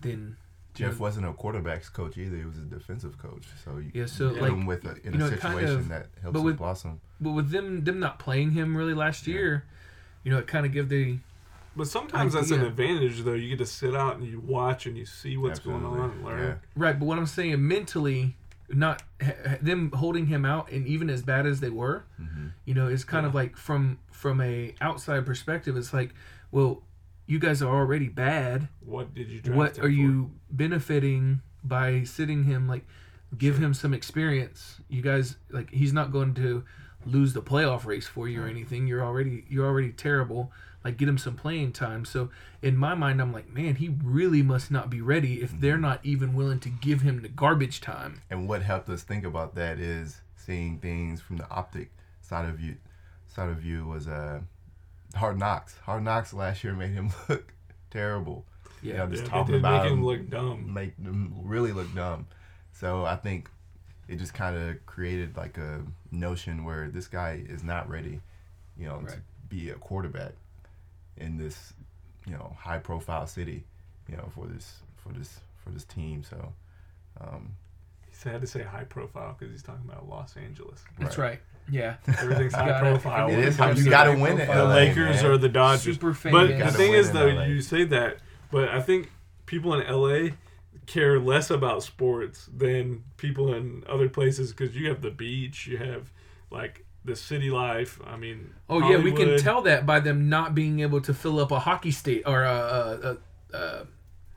then 0.00 0.36
Jeff 0.74 0.92
Yeah. 0.94 0.98
wasn't 0.98 1.26
a 1.26 1.32
quarterbacks 1.32 1.92
coach 1.92 2.16
either; 2.16 2.36
he 2.36 2.44
was 2.44 2.56
a 2.56 2.62
defensive 2.62 3.18
coach. 3.18 3.46
So 3.64 3.78
you 3.78 3.90
Yeah, 3.92 4.06
so, 4.06 4.30
put 4.30 4.42
like, 4.42 4.52
him 4.52 4.64
with 4.66 4.84
a, 4.84 4.94
in 5.06 5.12
you 5.14 5.18
know, 5.18 5.26
a 5.26 5.32
it 5.32 5.40
kind 5.40 5.54
situation 5.58 5.78
of- 5.80 5.88
that 5.88 6.06
helps 6.22 6.32
but 6.34 6.38
him 6.38 6.44
with- 6.44 6.56
blossom. 6.58 7.00
but 7.20 7.32
with 7.32 7.50
them 7.50 7.84
them 7.84 7.98
not 8.00 8.18
playing 8.18 8.52
him 8.52 8.76
really 8.76 8.94
last 8.94 9.26
Yeah. 9.26 9.34
year, 9.34 9.64
you 10.24 10.30
know, 10.30 10.38
it 10.38 10.46
kind 10.46 10.64
of 10.64 10.72
give 10.72 10.88
the 10.88 11.18
But 11.76 11.88
sometimes 11.88 12.32
that's 12.32 12.50
an 12.50 12.62
advantage, 12.62 13.22
though. 13.22 13.34
You 13.34 13.48
get 13.50 13.58
to 13.58 13.66
sit 13.66 13.94
out 13.94 14.16
and 14.16 14.26
you 14.26 14.40
watch 14.40 14.86
and 14.86 14.96
you 14.96 15.04
see 15.06 15.36
what's 15.36 15.58
going 15.60 15.84
on 15.84 16.10
and 16.10 16.24
learn. 16.24 16.40
Yeah. 16.40 16.54
Right, 16.76 16.98
but 16.98 17.06
what 17.06 17.18
I'm 17.18 17.26
saying 17.26 17.66
mentally, 17.66 18.34
not 18.70 19.02
ha- 19.22 19.32
ha- 19.46 19.56
them 19.62 19.90
holding 19.92 20.26
him 20.26 20.44
out, 20.44 20.70
and 20.70 20.86
even 20.86 21.08
as 21.10 21.22
bad 21.22 21.46
as 21.46 21.60
they 21.60 21.70
were, 21.70 22.04
hmm 22.16 22.48
you 22.64 22.74
know, 22.74 22.86
it's 22.86 23.04
kind 23.04 23.24
of 23.24 23.34
like 23.34 23.56
from 23.56 23.98
from 24.10 24.40
a 24.42 24.74
outside 24.82 25.24
perspective. 25.24 25.74
It's 25.76 25.94
like, 25.94 26.10
well, 26.50 26.82
you 27.26 27.38
guys 27.38 27.62
are 27.62 27.74
already 27.74 28.08
bad. 28.08 28.68
What 28.84 29.14
did 29.14 29.28
you 29.30 29.40
draft 29.40 29.56
What 29.56 29.76
him 29.78 29.84
are 29.84 29.88
for? 29.88 29.92
you 29.92 30.30
benefiting 30.50 31.40
by 31.64 32.04
sitting 32.04 32.44
him? 32.44 32.68
Like, 32.68 32.86
give 33.38 33.58
him 33.58 33.72
some 33.72 33.94
experience. 33.94 34.80
You 34.88 35.00
guys, 35.02 35.36
like, 35.50 35.70
he's 35.70 35.92
not 35.94 36.12
going 36.12 36.34
to 36.34 36.62
lose 37.06 37.32
the 37.32 37.40
playoff 37.42 37.86
race 37.86 38.06
for 38.06 38.28
you 38.28 38.42
or 38.42 38.46
anything. 38.46 38.86
You're 38.86 39.02
already 39.04 39.44
you're 39.48 39.66
already 39.66 39.92
terrible. 39.92 40.52
Like, 40.88 40.96
get 40.96 41.06
him 41.06 41.18
some 41.18 41.36
playing 41.36 41.72
time. 41.72 42.06
So 42.06 42.30
in 42.62 42.74
my 42.78 42.94
mind, 42.94 43.20
I'm 43.20 43.30
like, 43.30 43.52
man, 43.52 43.74
he 43.74 43.90
really 44.02 44.42
must 44.42 44.70
not 44.70 44.88
be 44.88 45.02
ready 45.02 45.42
if 45.42 45.52
they're 45.60 45.76
not 45.76 46.00
even 46.02 46.32
willing 46.32 46.60
to 46.60 46.70
give 46.70 47.02
him 47.02 47.20
the 47.20 47.28
garbage 47.28 47.82
time. 47.82 48.22
And 48.30 48.48
what 48.48 48.62
helped 48.62 48.88
us 48.88 49.02
think 49.02 49.22
about 49.24 49.54
that 49.56 49.78
is 49.78 50.22
seeing 50.34 50.78
things 50.78 51.20
from 51.20 51.36
the 51.36 51.50
optic 51.50 51.90
side 52.22 52.48
of 52.48 52.54
view. 52.54 52.76
Side 53.26 53.50
of 53.50 53.58
view 53.58 53.86
was 53.86 54.08
uh, 54.08 54.40
Hard 55.14 55.38
Knocks. 55.38 55.76
Hard 55.84 56.04
Knocks 56.04 56.32
last 56.32 56.64
year 56.64 56.72
made 56.72 56.92
him 56.92 57.10
look 57.28 57.52
terrible. 57.90 58.46
Yeah. 58.80 58.92
You 58.92 58.98
know, 59.00 59.06
just 59.08 59.24
Yeah, 59.24 59.28
talking 59.28 59.46
they 59.46 59.58
did 59.58 59.64
about 59.66 59.82
make 59.82 59.92
him 59.92 59.98
him 59.98 60.04
look 60.06 60.30
dumb. 60.30 60.72
make 60.72 60.96
them 61.04 61.34
really 61.42 61.72
look 61.72 61.94
dumb. 61.94 62.26
So 62.72 63.04
I 63.04 63.16
think 63.16 63.50
it 64.08 64.16
just 64.16 64.32
kind 64.32 64.56
of 64.56 64.86
created 64.86 65.36
like 65.36 65.58
a 65.58 65.82
notion 66.10 66.64
where 66.64 66.88
this 66.88 67.08
guy 67.08 67.42
is 67.46 67.62
not 67.62 67.90
ready, 67.90 68.20
you 68.78 68.86
know, 68.86 69.02
to 69.02 69.16
be 69.50 69.68
a 69.68 69.74
quarterback 69.74 70.32
in 71.20 71.36
this, 71.36 71.72
you 72.26 72.32
know, 72.32 72.56
high 72.58 72.78
profile 72.78 73.26
city, 73.26 73.64
you 74.08 74.16
know, 74.16 74.28
for 74.34 74.46
this 74.46 74.78
for 74.96 75.10
this 75.12 75.40
for 75.62 75.70
this 75.70 75.84
team. 75.84 76.22
So 76.24 76.52
um, 77.20 77.52
He 78.22 78.28
had 78.28 78.40
to 78.40 78.46
say 78.46 78.62
high 78.62 78.84
profile 78.84 79.36
because 79.38 79.52
he's 79.52 79.62
talking 79.62 79.88
about 79.88 80.08
Los 80.08 80.36
Angeles. 80.36 80.82
That's 80.98 81.18
right. 81.18 81.40
Yeah. 81.70 81.96
Everything's 82.06 82.54
high 82.54 82.68
Gotta- 82.68 82.90
profile. 82.90 83.28
it 83.28 83.32
it 83.32 83.36
when 83.36 83.48
is 83.48 83.56
comes 83.56 83.78
you 83.78 83.84
to 83.84 83.90
got 83.90 84.04
to 84.04 84.14
win 84.14 84.40
it. 84.40 84.46
The 84.46 84.64
Lakers 84.64 85.22
man. 85.22 85.26
or 85.32 85.36
the 85.38 85.48
Dodgers. 85.50 85.82
Super 85.96 86.14
fan. 86.14 86.32
But 86.32 86.46
the 86.58 86.70
thing 86.72 86.94
is, 86.94 87.12
though, 87.12 87.26
LA. 87.28 87.44
you 87.44 87.60
say 87.60 87.84
that, 87.84 88.18
but 88.50 88.68
I 88.70 88.80
think 88.80 89.10
people 89.46 89.74
in 89.74 89.86
LA 89.86 90.30
care 90.86 91.20
less 91.20 91.50
about 91.50 91.82
sports 91.82 92.48
than 92.56 93.04
people 93.18 93.52
in 93.52 93.84
other 93.86 94.08
places 94.08 94.52
because 94.52 94.74
you 94.74 94.88
have 94.88 95.02
the 95.02 95.10
beach, 95.10 95.66
you 95.66 95.76
have 95.76 96.10
like 96.50 96.86
the 97.08 97.16
city 97.16 97.50
life. 97.50 98.00
I 98.06 98.16
mean, 98.16 98.54
Oh 98.68 98.88
yeah, 98.88 98.98
we 98.98 99.12
can 99.12 99.38
tell 99.38 99.62
that 99.62 99.86
by 99.86 100.00
them 100.00 100.28
not 100.28 100.54
being 100.54 100.80
able 100.80 101.00
to 101.02 101.14
fill 101.14 101.40
up 101.40 101.50
a 101.50 101.58
hockey 101.58 101.90
state 101.90 102.22
or 102.26 102.44
a 102.44 102.48
a, 102.48 103.10
a, 103.10 103.56
a, 103.56 103.86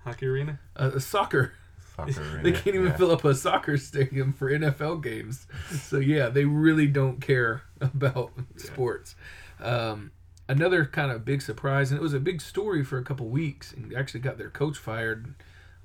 hockey 0.04 0.26
arena. 0.26 0.60
a, 0.76 0.90
a 0.90 1.00
soccer. 1.00 1.54
Soccer 1.96 2.40
They 2.44 2.52
can't 2.52 2.76
even 2.76 2.88
yeah. 2.88 2.98
fill 2.98 3.12
up 3.12 3.24
a 3.26 3.36
soccer 3.36 3.78
stadium 3.78 4.34
for 4.34 4.50
NFL 4.50 5.04
games. 5.04 5.46
So 5.70 5.98
yeah, 6.00 6.30
they 6.30 6.46
really 6.46 6.88
don't 6.88 7.22
care 7.22 7.64
about 7.82 8.32
sports. 8.58 9.16
Um, 9.60 10.12
another 10.48 10.86
kind 10.86 11.12
of 11.12 11.24
big 11.24 11.42
surprise, 11.42 11.92
and 11.92 12.00
it 12.00 12.04
was 12.04 12.14
a 12.14 12.20
big 12.20 12.42
story 12.42 12.84
for 12.84 12.98
a 12.98 13.04
couple 13.04 13.28
weeks, 13.28 13.74
and 13.74 13.94
actually 13.94 14.20
got 14.20 14.38
their 14.38 14.50
coach 14.50 14.78
fired. 14.78 15.34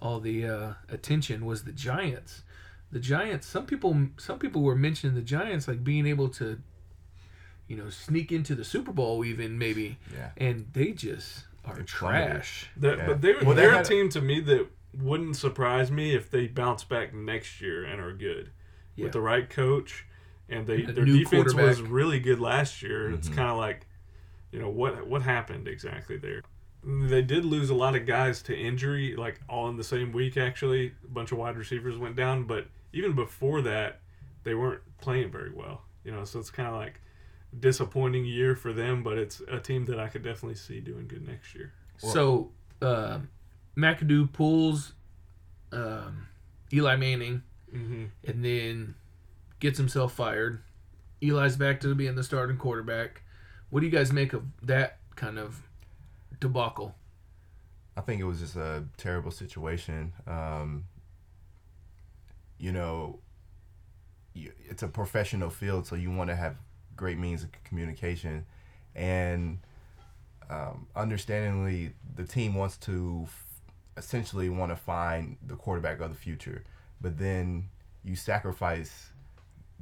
All 0.00 0.20
the 0.20 0.46
uh, 0.46 0.72
attention 0.88 1.46
was 1.46 1.64
the 1.64 1.72
Giants. 1.72 2.42
The 2.92 3.00
Giants. 3.00 3.46
Some 3.46 3.66
people, 3.66 4.08
some 4.16 4.38
people 4.38 4.62
were 4.62 4.76
mentioning 4.76 5.14
the 5.14 5.22
Giants 5.22 5.68
like 5.68 5.82
being 5.82 6.06
able 6.06 6.28
to, 6.30 6.60
you 7.68 7.76
know, 7.76 7.88
sneak 7.90 8.30
into 8.32 8.54
the 8.54 8.64
Super 8.64 8.92
Bowl, 8.92 9.24
even 9.24 9.58
maybe, 9.58 9.98
Yeah. 10.14 10.30
and 10.36 10.66
they 10.72 10.92
just 10.92 11.44
are 11.64 11.74
They 11.76 11.82
plummeted. 11.82 11.86
trash. 11.86 12.68
Yeah. 12.80 13.06
But 13.06 13.20
they, 13.20 13.32
Well, 13.34 13.54
they 13.54 13.62
they're 13.62 13.70
had 13.72 13.78
a 13.84 13.86
a- 13.86 13.88
team 13.88 14.08
to 14.10 14.20
me 14.20 14.40
that 14.40 14.66
wouldn't 14.94 15.36
surprise 15.36 15.90
me 15.90 16.14
if 16.14 16.30
they 16.30 16.46
bounce 16.46 16.84
back 16.84 17.12
next 17.12 17.60
year 17.60 17.84
and 17.84 18.00
are 18.00 18.12
good 18.12 18.50
Yeah. 18.94 19.04
with 19.04 19.12
the 19.12 19.20
right 19.20 19.48
coach. 19.50 20.06
And 20.48 20.66
they 20.66 20.84
A 20.84 20.92
their 20.92 21.04
defense 21.04 21.54
was 21.54 21.80
really 21.82 22.20
good 22.20 22.38
last 22.38 22.80
year. 22.82 23.10
It's 23.10 23.28
Mhm. 23.28 23.34
kind 23.34 23.50
of 23.50 23.56
like, 23.58 23.86
you 24.52 24.60
know, 24.60 24.70
what 24.70 25.06
what 25.08 25.22
happened 25.22 25.66
exactly 25.66 26.16
there? 26.16 26.42
They 26.84 27.20
did 27.22 27.44
lose 27.44 27.68
a 27.68 27.74
lot 27.74 27.96
of 27.96 28.06
guys 28.06 28.42
to 28.42 28.56
injury, 28.56 29.16
like 29.16 29.40
all 29.48 29.68
in 29.68 29.76
the 29.76 29.82
same 29.82 30.12
week. 30.12 30.36
Actually, 30.36 30.92
a 31.04 31.08
bunch 31.08 31.32
of 31.32 31.38
wide 31.38 31.56
receivers 31.56 31.98
went 31.98 32.14
down, 32.14 32.44
but 32.44 32.68
even 32.92 33.12
before 33.14 33.60
that, 33.62 34.02
they 34.44 34.54
weren't 34.54 34.82
playing 34.98 35.32
very 35.32 35.50
well. 35.50 35.84
You 36.04 36.12
know, 36.12 36.24
so 36.24 36.38
it's 36.38 36.52
kind 36.52 36.68
of 36.68 36.76
like 36.76 37.00
disappointing 37.58 38.24
year 38.24 38.54
for 38.56 38.72
them. 38.72 39.02
But 39.02 39.18
it's 39.18 39.40
a 39.48 39.58
team 39.58 39.84
that 39.86 39.98
I 39.98 40.08
could 40.08 40.22
definitely 40.22 40.56
see 40.56 40.80
doing 40.80 41.06
good 41.08 41.26
next 41.26 41.54
year. 41.54 41.72
so 41.98 42.50
uh, 42.82 43.18
McAdoo 43.76 44.32
pulls 44.32 44.92
um, 45.72 46.26
Eli 46.72 46.96
Manning 46.96 47.42
Mm-hmm. 47.74 48.04
and 48.24 48.44
then 48.44 48.94
gets 49.60 49.76
himself 49.76 50.14
fired. 50.14 50.62
Eli's 51.20 51.56
back 51.56 51.80
to 51.80 51.94
being 51.94 52.14
the 52.14 52.22
starting 52.22 52.56
quarterback. 52.56 53.22
What 53.70 53.80
do 53.80 53.86
you 53.86 53.92
guys 53.92 54.12
make 54.12 54.32
of 54.32 54.44
that 54.62 54.98
kind 55.16 55.36
of 55.38 55.62
debacle? 56.38 56.94
I 57.96 58.02
think 58.02 58.20
it 58.20 58.24
was 58.24 58.38
just 58.40 58.54
a 58.56 58.84
terrible 58.96 59.32
situation. 59.32 60.12
Um, 60.28 60.84
you 62.58 62.70
know, 62.72 63.18
it's 64.34 64.82
a 64.82 64.88
professional 64.88 65.50
field, 65.50 65.86
so 65.86 65.96
you 65.96 66.10
want 66.10 66.30
to 66.30 66.36
have 66.36 66.56
great 66.96 67.18
means 67.18 67.42
of 67.42 67.50
communication, 67.64 68.44
and 68.94 69.58
um, 70.48 70.86
understandingly, 70.94 71.92
the 72.14 72.24
team 72.24 72.54
wants 72.54 72.76
to 72.78 73.22
f- 73.24 73.44
essentially 73.96 74.48
want 74.48 74.70
to 74.70 74.76
find 74.76 75.36
the 75.46 75.56
quarterback 75.56 76.00
of 76.00 76.10
the 76.10 76.16
future, 76.16 76.64
but 77.00 77.18
then 77.18 77.68
you 78.04 78.16
sacrifice 78.16 79.10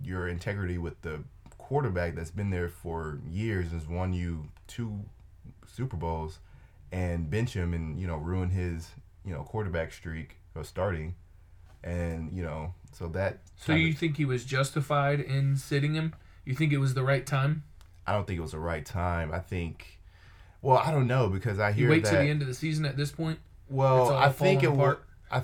your 0.03 0.29
integrity 0.29 0.79
with 0.79 1.01
the 1.03 1.23
quarterback 1.59 2.15
that's 2.15 2.31
been 2.31 2.51
there 2.51 2.69
for 2.69 3.21
years, 3.31 3.73
has 3.73 3.87
won 3.87 4.13
you 4.13 4.49
two 4.67 5.01
Super 5.67 5.97
Bowls 5.97 6.39
and 6.93 7.29
bench 7.29 7.55
him 7.55 7.75
and 7.75 7.99
you 8.01 8.07
know 8.07 8.17
ruin 8.17 8.51
his 8.51 8.91
you 9.25 9.33
know 9.33 9.43
quarterback 9.43 9.93
streak 9.93 10.37
of 10.55 10.67
starting, 10.67 11.15
and 11.83 12.33
you 12.33 12.43
know 12.43 12.75
so 12.93 13.09
that. 13.09 13.41
So 13.57 13.75
you 13.75 13.93
think 13.93 14.17
he 14.17 14.25
was 14.25 14.45
justified 14.45 15.21
in 15.21 15.57
sitting 15.57 15.95
him? 15.95 16.15
You 16.45 16.55
think 16.55 16.73
it 16.73 16.79
was 16.79 16.95
the 16.95 17.03
right 17.03 17.25
time? 17.27 17.63
I 18.07 18.13
don't 18.13 18.27
think 18.27 18.39
it 18.39 18.43
was 18.43 18.53
the 18.53 18.59
right 18.59 18.85
time. 18.85 19.33
I 19.33 19.39
think, 19.39 19.99
well, 20.63 20.77
I 20.79 20.91
don't 20.91 21.07
know 21.07 21.29
because 21.29 21.59
I 21.59 21.69
You 21.71 21.75
hear 21.75 21.91
wait 21.91 22.05
that. 22.05 22.11
till 22.11 22.21
the 22.21 22.29
end 22.29 22.43
of 22.43 22.49
the 22.49 22.55
season 22.55 22.85
at 22.85 22.97
this 22.97 23.11
point, 23.11 23.39
well, 23.71 24.13
I 24.13 24.29
think 24.31 24.63
it 24.63 24.67
falling 24.67 24.79
was. 24.81 24.87
apart? 24.93 25.05
I 25.31 25.43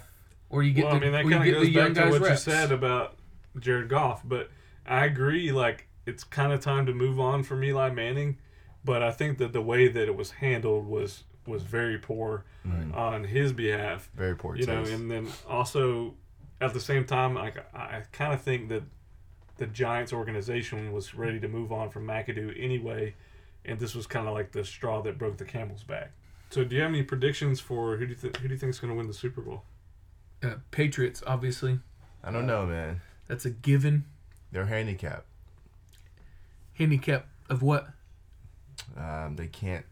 or 0.51 0.63
you 0.63 0.73
get 0.73 0.85
well, 0.85 0.93
the, 0.95 0.97
I 0.99 1.01
mean, 1.01 1.13
that 1.13 1.23
kind 1.39 1.49
of 1.49 1.55
goes 1.55 1.75
back 1.75 1.95
to 2.05 2.11
what 2.11 2.21
reps. 2.23 2.47
you 2.47 2.53
said 2.53 2.73
about 2.73 3.17
Jared 3.59 3.89
Goff, 3.89 4.23
but 4.25 4.51
I 4.87 5.07
agree. 5.07 5.53
Like 5.53 5.87
it's 6.07 6.25
kind 6.25 6.53
of 6.53 6.61
time 6.61 6.87
to 6.87 6.93
move 6.93 7.19
on 7.21 7.43
from 7.45 7.63
Eli 7.65 7.91
Manning, 7.91 8.37
but 8.85 9.03
I 9.03 9.11
think 9.13 9.39
that 9.39 9.53
the 9.53 9.61
way 9.63 9.89
that 9.89 10.07
it 10.09 10.15
was 10.17 10.33
handled 10.33 10.87
was 10.87 11.25
was 11.47 11.63
very 11.63 11.99
poor 11.99 12.45
Mm. 12.69 12.95
on 12.95 13.25
his 13.25 13.55
behalf. 13.55 14.11
very 14.15 14.37
poor 14.37 14.55
You 14.55 14.67
know, 14.67 14.83
and 14.85 15.11
then 15.11 15.29
also 15.49 16.13
at 16.61 16.75
the 16.75 16.81
same 16.81 17.07
time, 17.07 17.33
like 17.35 17.57
I 17.75 18.03
kind 18.13 18.35
of 18.35 18.43
think 18.43 18.69
that 18.69 18.83
the 19.61 19.67
Giants 19.67 20.13
organization 20.13 20.91
was 20.91 21.15
ready 21.15 21.39
to 21.39 21.47
move 21.47 21.71
on 21.71 21.91
from 21.91 22.07
McAdoo 22.07 22.53
anyway, 22.59 23.15
and 23.65 23.79
this 23.79 23.95
was 23.95 24.07
kind 24.07 24.27
of 24.27 24.33
like 24.35 24.51
the 24.53 24.65
straw 24.65 25.03
that 25.03 25.19
broke 25.19 25.37
the 25.37 25.45
camel's 25.45 25.85
back. 25.85 26.11
So, 26.49 26.65
do 26.65 26.75
you 26.75 26.83
have 26.83 26.91
any 26.91 27.03
predictions 27.03 27.61
for 27.61 27.97
who 27.99 28.07
do 28.07 28.13
you 28.13 28.17
th- 28.17 28.37
who 28.39 28.49
do 28.49 28.55
you 28.55 28.59
think 28.59 28.71
is 28.71 28.81
going 28.81 28.91
to 28.93 28.97
win 28.97 29.07
the 29.07 29.13
Super 29.15 29.43
Bowl? 29.43 29.63
Uh, 30.43 30.55
Patriots, 30.71 31.23
obviously, 31.27 31.79
I 32.25 32.33
don't 32.33 32.47
know, 32.47 32.65
man. 32.67 33.03
that's 33.29 33.45
a 33.45 33.51
given. 33.51 34.07
They're 34.51 34.67
handicapped. 34.67 35.27
Handicap 36.75 37.27
of 37.49 37.63
what? 37.63 37.89
Um, 38.97 39.37
they 39.37 39.47
can't 39.47 39.85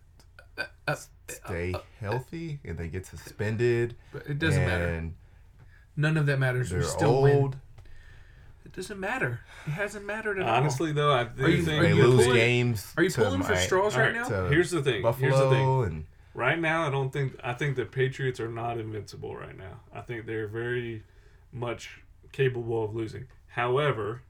Uh, 0.87 0.96
stay 1.28 1.75
healthy, 2.00 2.58
and 2.64 2.78
they 2.78 2.88
get 2.88 3.04
suspended. 3.06 3.94
but 4.12 4.26
it 4.26 4.38
doesn't 4.38 4.64
matter. 4.64 5.10
None 5.96 6.16
of 6.16 6.26
that 6.26 6.38
matters. 6.38 6.70
They're 6.70 6.82
still 6.82 7.10
old. 7.10 7.22
win. 7.54 7.60
It 8.68 8.72
doesn't 8.76 9.00
matter. 9.00 9.40
It 9.66 9.70
hasn't 9.70 10.04
mattered 10.04 10.38
at 10.38 10.46
all. 10.46 10.54
Honestly, 10.54 10.92
though, 10.92 11.12
I 11.12 11.25
do 11.25 11.44
Are 11.44 11.48
you- 11.48 11.62
think 11.62 11.80
are 11.80 11.82
They 11.88 11.94
you 11.94 12.06
lose 12.06 12.25
pulling- 12.26 12.37
games. 12.38 12.94
are 12.96 13.02
you 13.02 13.10
pulling 13.10 13.42
for 13.42 13.52
Mi- 13.54 13.58
straws 13.58 13.96
right 13.96 14.14
Alright, 14.14 14.30
now? 14.30 14.48
Here's 14.48 14.70
the 14.70 14.82
thing. 14.82 15.02
Buffalo 15.02 15.28
Here's 15.28 15.40
the 15.40 15.50
thing. 15.50 15.82
and 15.84 16.06
Right 16.34 16.58
now, 16.60 16.87
I 16.87 16.90
don't 16.90 17.10
think 17.12 17.34
I 17.42 17.54
think 17.54 17.75
the 17.76 17.84
Patriots 17.87 18.38
are 18.38 18.48
not 18.50 18.78
invincible 18.78 19.34
right 19.34 19.56
now. 19.56 19.80
I 19.92 20.02
think 20.02 20.26
they're 20.26 20.46
very 20.46 21.02
much 21.52 22.02
capable 22.30 22.84
of 22.84 22.94
losing. 22.94 23.26
However, 23.48 24.22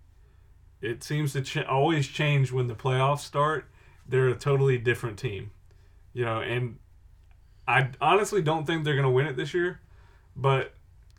it 0.81 1.03
seems 1.03 1.33
to 1.35 1.43
ch- 1.43 1.59
always 1.59 2.07
change 2.09 2.51
when 2.53 2.69
the 2.69 2.75
playoffs 2.77 3.21
start. 3.21 3.67
They're 4.09 4.29
a 4.29 4.35
totally 4.37 4.79
different 4.79 5.19
team, 5.19 5.51
you 6.15 6.25
know. 6.25 6.41
And 6.41 6.79
I 7.67 7.91
honestly 8.01 8.41
don't 8.41 8.65
think 8.67 8.85
they're 8.85 8.95
going 8.95 9.03
to 9.05 9.11
win 9.11 9.27
it 9.27 9.37
this 9.37 9.53
year, 9.53 9.81
but 10.37 10.73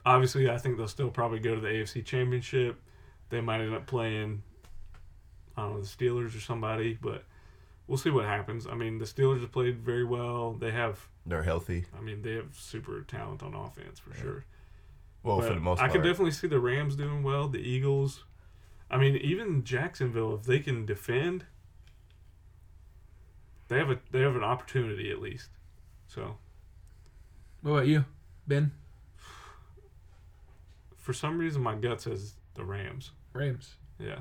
obviously, 0.06 0.50
I 0.50 0.58
think 0.58 0.78
they'll 0.78 0.88
still 0.88 1.12
probably 1.12 1.40
go 1.40 1.54
to 1.54 1.62
the 1.62 1.68
AFC 1.68 2.02
Championship. 2.04 2.82
They 3.30 3.42
might 3.42 3.62
end 3.62 3.76
up 3.76 3.86
playing, 3.86 4.44
I 5.56 5.64
don't 5.64 5.74
know, 5.76 5.82
the 5.82 5.88
Steelers 5.88 6.36
or 6.36 6.40
somebody, 6.40 6.98
but 7.00 7.24
we'll 7.88 7.98
see 7.98 8.10
what 8.10 8.26
happens. 8.26 8.66
I 8.68 8.76
mean, 8.76 8.98
the 8.98 9.06
Steelers 9.06 9.42
have 9.42 9.52
played 9.52 9.80
very 9.80 10.04
well. 10.04 10.54
They 10.54 10.72
have, 10.72 11.08
they're 11.26 11.44
healthy. 11.44 11.86
I 11.98 12.02
mean, 12.02 12.22
they 12.22 12.34
have 12.34 12.56
super 12.56 13.02
talent 13.02 13.44
on 13.44 13.54
offense 13.54 14.00
for 14.00 14.14
sure. 14.16 14.46
Well, 15.24 15.42
for 15.42 15.54
the 15.54 15.60
most 15.60 15.80
part. 15.80 15.90
I 15.90 15.92
part. 15.92 16.02
could 16.02 16.08
definitely 16.08 16.32
see 16.32 16.48
the 16.48 16.60
Rams 16.60 16.96
doing 16.96 17.24
well. 17.24 17.48
The 17.48 17.60
Eagles. 17.60 18.24
I 18.90 18.98
mean, 18.98 19.18
even 19.18 19.64
Jacksonville, 19.64 20.36
if 20.36 20.44
they 20.44 20.60
can 20.60 20.86
defend, 20.86 21.46
they 23.68 23.78
have 23.78 23.90
a 23.92 24.00
they 24.12 24.22
have 24.22 24.36
an 24.36 24.44
opportunity 24.44 25.12
at 25.12 25.20
least. 25.20 25.50
So 26.08 26.38
What 27.62 27.72
about 27.72 27.88
you, 27.88 28.06
Ben? 28.48 28.72
for 30.98 31.14
some 31.14 31.38
reason, 31.38 31.62
my 31.62 31.76
gut 31.76 32.02
says 32.02 32.34
the 32.56 32.64
Rams. 32.64 33.12
Rams. 33.34 33.76
Yeah, 34.00 34.20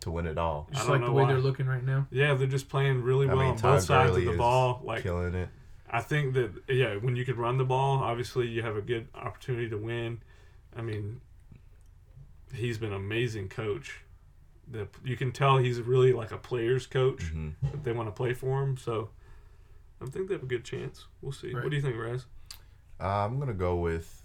to 0.00 0.10
win 0.10 0.26
it 0.26 0.38
all. 0.38 0.68
Just 0.72 0.86
don't 0.86 1.00
like 1.00 1.06
the 1.06 1.12
way 1.12 1.22
why. 1.24 1.32
they're 1.32 1.40
looking 1.40 1.66
right 1.66 1.84
now. 1.84 2.06
yeah, 2.10 2.34
they're 2.34 2.46
just 2.46 2.68
playing 2.68 3.02
really 3.02 3.26
I 3.28 3.34
well 3.34 3.42
mean, 3.42 3.50
on 3.52 3.56
Todd 3.56 3.74
both 3.76 3.84
sides 3.84 4.10
Gurley 4.10 4.22
of 4.22 4.26
the 4.26 4.32
is 4.32 4.38
ball. 4.38 4.80
Like 4.84 5.02
killing 5.02 5.34
it. 5.34 5.48
I 5.90 6.00
think 6.02 6.34
that 6.34 6.50
yeah, 6.68 6.94
when 6.96 7.16
you 7.16 7.24
can 7.24 7.36
run 7.36 7.56
the 7.58 7.64
ball, 7.64 7.98
obviously 8.02 8.46
you 8.46 8.62
have 8.62 8.76
a 8.76 8.82
good 8.82 9.08
opportunity 9.14 9.68
to 9.70 9.76
win. 9.78 10.20
I 10.76 10.82
mean, 10.82 11.20
he's 12.54 12.78
been 12.78 12.90
an 12.90 12.96
amazing 12.96 13.48
coach. 13.48 14.00
The 14.70 14.86
you 15.02 15.16
can 15.16 15.32
tell 15.32 15.56
he's 15.58 15.80
really 15.80 16.12
like 16.12 16.30
a 16.30 16.36
player's 16.36 16.86
coach. 16.86 17.22
hmm 17.24 17.50
If 17.72 17.82
they 17.84 17.92
want 17.92 18.08
to 18.08 18.12
play 18.12 18.34
for 18.34 18.62
him, 18.62 18.76
so 18.76 19.10
I 20.00 20.06
think 20.06 20.28
they 20.28 20.34
have 20.34 20.42
a 20.42 20.46
good 20.46 20.64
chance. 20.64 21.06
We'll 21.22 21.32
see. 21.32 21.52
Right. 21.54 21.64
What 21.64 21.70
do 21.70 21.76
you 21.76 21.82
think, 21.82 21.96
Raz? 21.96 22.26
Uh, 23.00 23.24
I'm 23.24 23.38
gonna 23.38 23.54
go 23.54 23.76
with 23.76 24.22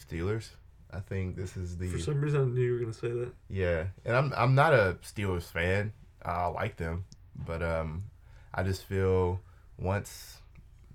Steelers. 0.00 0.50
I 0.92 1.00
think 1.00 1.36
this 1.36 1.56
is 1.56 1.76
the 1.76 1.88
For 1.88 1.98
some 1.98 2.20
reason, 2.20 2.40
I 2.40 2.44
knew 2.44 2.62
you 2.62 2.72
were 2.72 2.78
gonna 2.80 2.92
say 2.92 3.10
that. 3.10 3.32
yeah, 3.48 3.84
and 4.04 4.16
I'm 4.16 4.32
I'm 4.36 4.54
not 4.54 4.72
a 4.72 4.96
Steelers 5.02 5.44
fan. 5.44 5.92
I 6.24 6.46
like 6.46 6.76
them, 6.76 7.04
but 7.46 7.62
um, 7.62 8.04
I 8.54 8.62
just 8.62 8.84
feel 8.84 9.40
once 9.78 10.38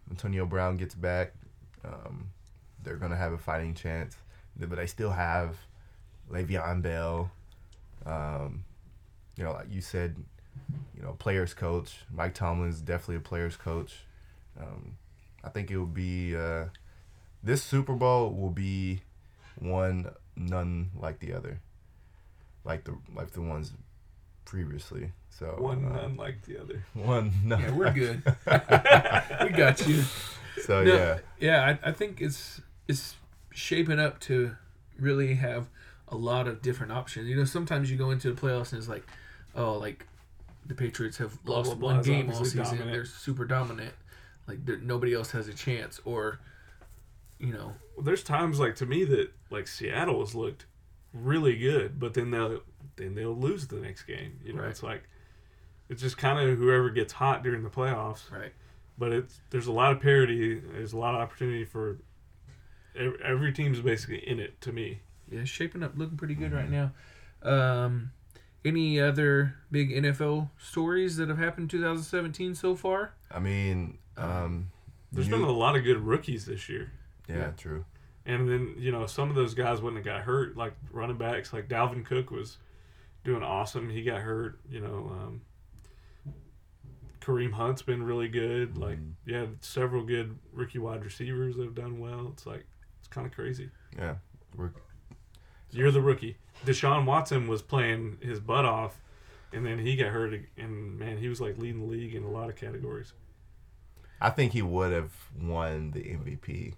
Antonio 0.09 0.45
Brown 0.45 0.77
gets 0.77 0.95
back, 0.95 1.33
um, 1.85 2.29
they're 2.83 2.97
gonna 2.97 3.15
have 3.15 3.33
a 3.33 3.38
fighting 3.38 3.73
chance. 3.73 4.17
But 4.57 4.75
they 4.75 4.85
still 4.88 5.12
have 5.12 5.57
Le'Veon 6.31 6.81
Bell. 6.81 7.31
Um, 8.05 8.65
you 9.35 9.43
know, 9.43 9.53
like 9.53 9.71
you 9.71 9.81
said, 9.81 10.15
you 10.95 11.01
know, 11.01 11.13
players 11.13 11.53
coach. 11.53 12.00
Mike 12.13 12.33
Tomlin's 12.35 12.81
definitely 12.81 13.15
a 13.15 13.19
players 13.19 13.55
coach. 13.55 14.05
Um, 14.59 14.97
I 15.43 15.50
think 15.50 15.71
it 15.71 15.77
will 15.77 15.85
be 15.85 16.35
uh, 16.35 16.65
this 17.43 17.63
Super 17.63 17.93
Bowl 17.93 18.31
will 18.31 18.51
be 18.51 19.01
one 19.60 20.10
none 20.36 20.91
like 21.00 21.19
the 21.19 21.33
other, 21.33 21.60
like 22.63 22.83
the 22.83 22.98
like 23.15 23.31
the 23.31 23.41
ones 23.41 23.74
previously. 24.45 25.12
So 25.29 25.55
One 25.57 25.86
uh, 25.86 26.01
none 26.01 26.17
like 26.17 26.43
the 26.43 26.62
other. 26.62 26.83
one 26.93 27.33
none. 27.43 27.62
Yeah, 27.62 27.72
we're 27.72 27.91
good. 27.91 28.24
we 29.43 29.50
got 29.50 29.86
you. 29.88 30.03
So 30.62 30.83
No, 30.83 30.93
yeah, 30.93 31.19
yeah. 31.39 31.77
I, 31.83 31.89
I 31.89 31.91
think 31.91 32.22
it's 32.22 32.62
it's 32.88 33.15
shaping 33.51 34.00
up 34.00 34.19
to 34.22 34.55
really 35.00 35.36
have 35.36 35.69
a 36.07 36.15
lot 36.15 36.48
of 36.48 36.62
different 36.62 36.91
options. 36.91 37.27
You 37.27 37.36
know, 37.36 37.45
sometimes 37.45 37.89
you 37.89 37.98
go 37.98 38.12
into 38.12 38.31
the 38.31 38.39
playoffs 38.39 38.72
and 38.72 38.79
it's 38.79 38.89
like, 38.89 39.05
oh, 39.55 39.74
like 39.74 40.05
the 40.65 40.75
Patriots 40.75 41.17
have 41.17 41.38
lost 41.45 41.72
blah, 41.72 41.75
blah 41.75 41.93
one 41.95 42.03
game 42.03 42.29
all 42.29 42.45
season. 42.45 42.63
dominant. 42.63 42.91
They're 42.91 43.05
super 43.05 43.45
dominant. 43.45 43.93
Like 44.48 44.60
nobody 44.83 45.13
else 45.13 45.31
has 45.31 45.48
a 45.48 45.53
chance, 45.53 46.01
or 46.05 46.39
you 47.43 47.53
know, 47.53 47.73
Well, 47.95 48.03
there's 48.05 48.23
times 48.23 48.59
like 48.59 48.75
to 48.77 48.85
me 48.85 49.03
that 49.05 49.31
like 49.50 49.67
Seattle 49.67 50.19
has 50.21 50.33
looked 50.33 50.65
really 51.13 51.57
good, 51.57 52.00
but 52.00 52.13
then 52.13 52.31
they'll 52.31 52.62
then 52.95 53.15
they'll 53.15 53.35
lose 53.35 53.67
the 53.67 53.75
next 53.77 54.03
game. 54.03 54.39
You 54.43 54.53
know, 54.53 54.62
Right. 54.62 54.69
it's 54.69 54.81
like 54.83 55.03
it's 55.89 56.01
just 56.01 56.17
kind 56.17 56.39
of 56.39 56.57
whoever 56.57 56.89
gets 56.89 57.13
hot 57.13 57.43
during 57.43 57.63
the 57.63 57.69
playoffs. 57.69 58.31
right? 58.31 58.53
But 58.97 59.12
it's 59.12 59.41
there's 59.50 59.67
a 59.67 59.71
lot 59.71 59.91
of 59.91 60.00
parity. 60.00 60.59
There's 60.59 60.93
a 60.93 60.97
lot 60.97 61.15
of 61.15 61.21
opportunity 61.21 61.65
for 61.65 62.00
every, 62.95 63.21
every 63.23 63.51
team's 63.51 63.79
basically 63.81 64.27
in 64.27 64.39
it 64.39 64.59
to 64.62 64.71
me. 64.71 65.01
Yeah, 65.31 65.43
shaping 65.43 65.83
up, 65.83 65.93
looking 65.97 66.17
pretty 66.17 66.35
good 66.35 66.51
right 66.53 66.69
now. 66.69 66.91
Um, 67.41 68.12
any 68.63 69.00
other 69.00 69.55
big 69.71 69.91
NFL 69.91 70.50
stories 70.57 71.17
that 71.17 71.27
have 71.27 71.38
happened 71.39 71.69
2017 71.69 72.55
so 72.55 72.75
far? 72.75 73.13
I 73.31 73.39
mean, 73.39 73.97
Um, 74.15 74.69
There's 75.12 75.27
you- 75.27 75.33
been 75.35 75.41
a 75.43 75.51
lot 75.51 75.75
of 75.75 75.83
good 75.83 75.97
rookies 75.97 76.45
this 76.45 76.69
year. 76.69 76.91
Yeah, 77.27 77.36
yeah. 77.38 77.51
true. 77.58 77.86
And 78.25 78.48
then, 78.50 78.75
you 78.77 78.92
know, 78.92 79.06
some 79.06 79.30
of 79.30 79.36
those 79.36 79.53
guys 79.53 79.82
wouldn't 79.82 80.06
have 80.06 80.15
got 80.15 80.24
hurt, 80.24 80.56
like 80.56 80.74
running 80.92 81.18
backs, 81.18 81.51
like 81.51 81.68
Dalvin 81.68 82.06
Cook 82.06 82.32
was 82.32 82.58
doing 83.25 83.44
awesome. 83.44 83.89
He 83.89 84.03
got 84.03 84.22
hurt, 84.22 84.60
you 84.70 84.80
know. 84.80 85.10
Um, 85.12 85.42
Kareem 87.22 87.53
Hunt's 87.53 87.82
been 87.82 88.03
really 88.03 88.27
good. 88.27 88.77
Like, 88.77 88.98
Mhm. 89.00 89.13
yeah, 89.25 89.46
several 89.62 90.03
good 90.03 90.38
rookie 90.51 90.80
wide 90.80 91.03
receivers 91.06 91.56
that 91.56 91.63
have 91.63 91.75
done 91.75 92.00
well. 92.00 92.30
It's 92.34 92.46
like, 92.46 92.65
it's 93.00 93.08
kind 93.08 93.25
of 93.25 93.34
crazy. 93.34 93.70
Yeah, 93.98 94.15
we're, 94.56 94.72
You're 95.72 95.92
the 95.92 96.01
rookie. 96.01 96.38
Deshaun 96.65 97.06
Watson 97.06 97.48
was 97.48 97.62
playing 97.62 98.18
his 98.22 98.39
butt 98.39 98.63
off, 98.65 99.00
and 99.51 99.65
then 99.65 99.80
he 99.80 99.96
got 99.96 100.10
hurt, 100.12 100.39
and 100.58 101.00
man, 101.00 101.18
he 101.18 101.27
was 101.30 101.42
like 101.42 101.58
leading 101.58 101.80
the 101.82 101.88
league 101.88 102.13
in 102.13 102.24
a 102.24 102.30
lot 102.30 102.50
of 102.50 102.56
categories. 102.56 103.13
I 104.22 104.30
think 104.30 104.53
he 104.53 104.62
would 104.62 104.92
have 104.94 105.12
won 105.42 105.92
the 105.92 106.01
MVP 106.01 106.75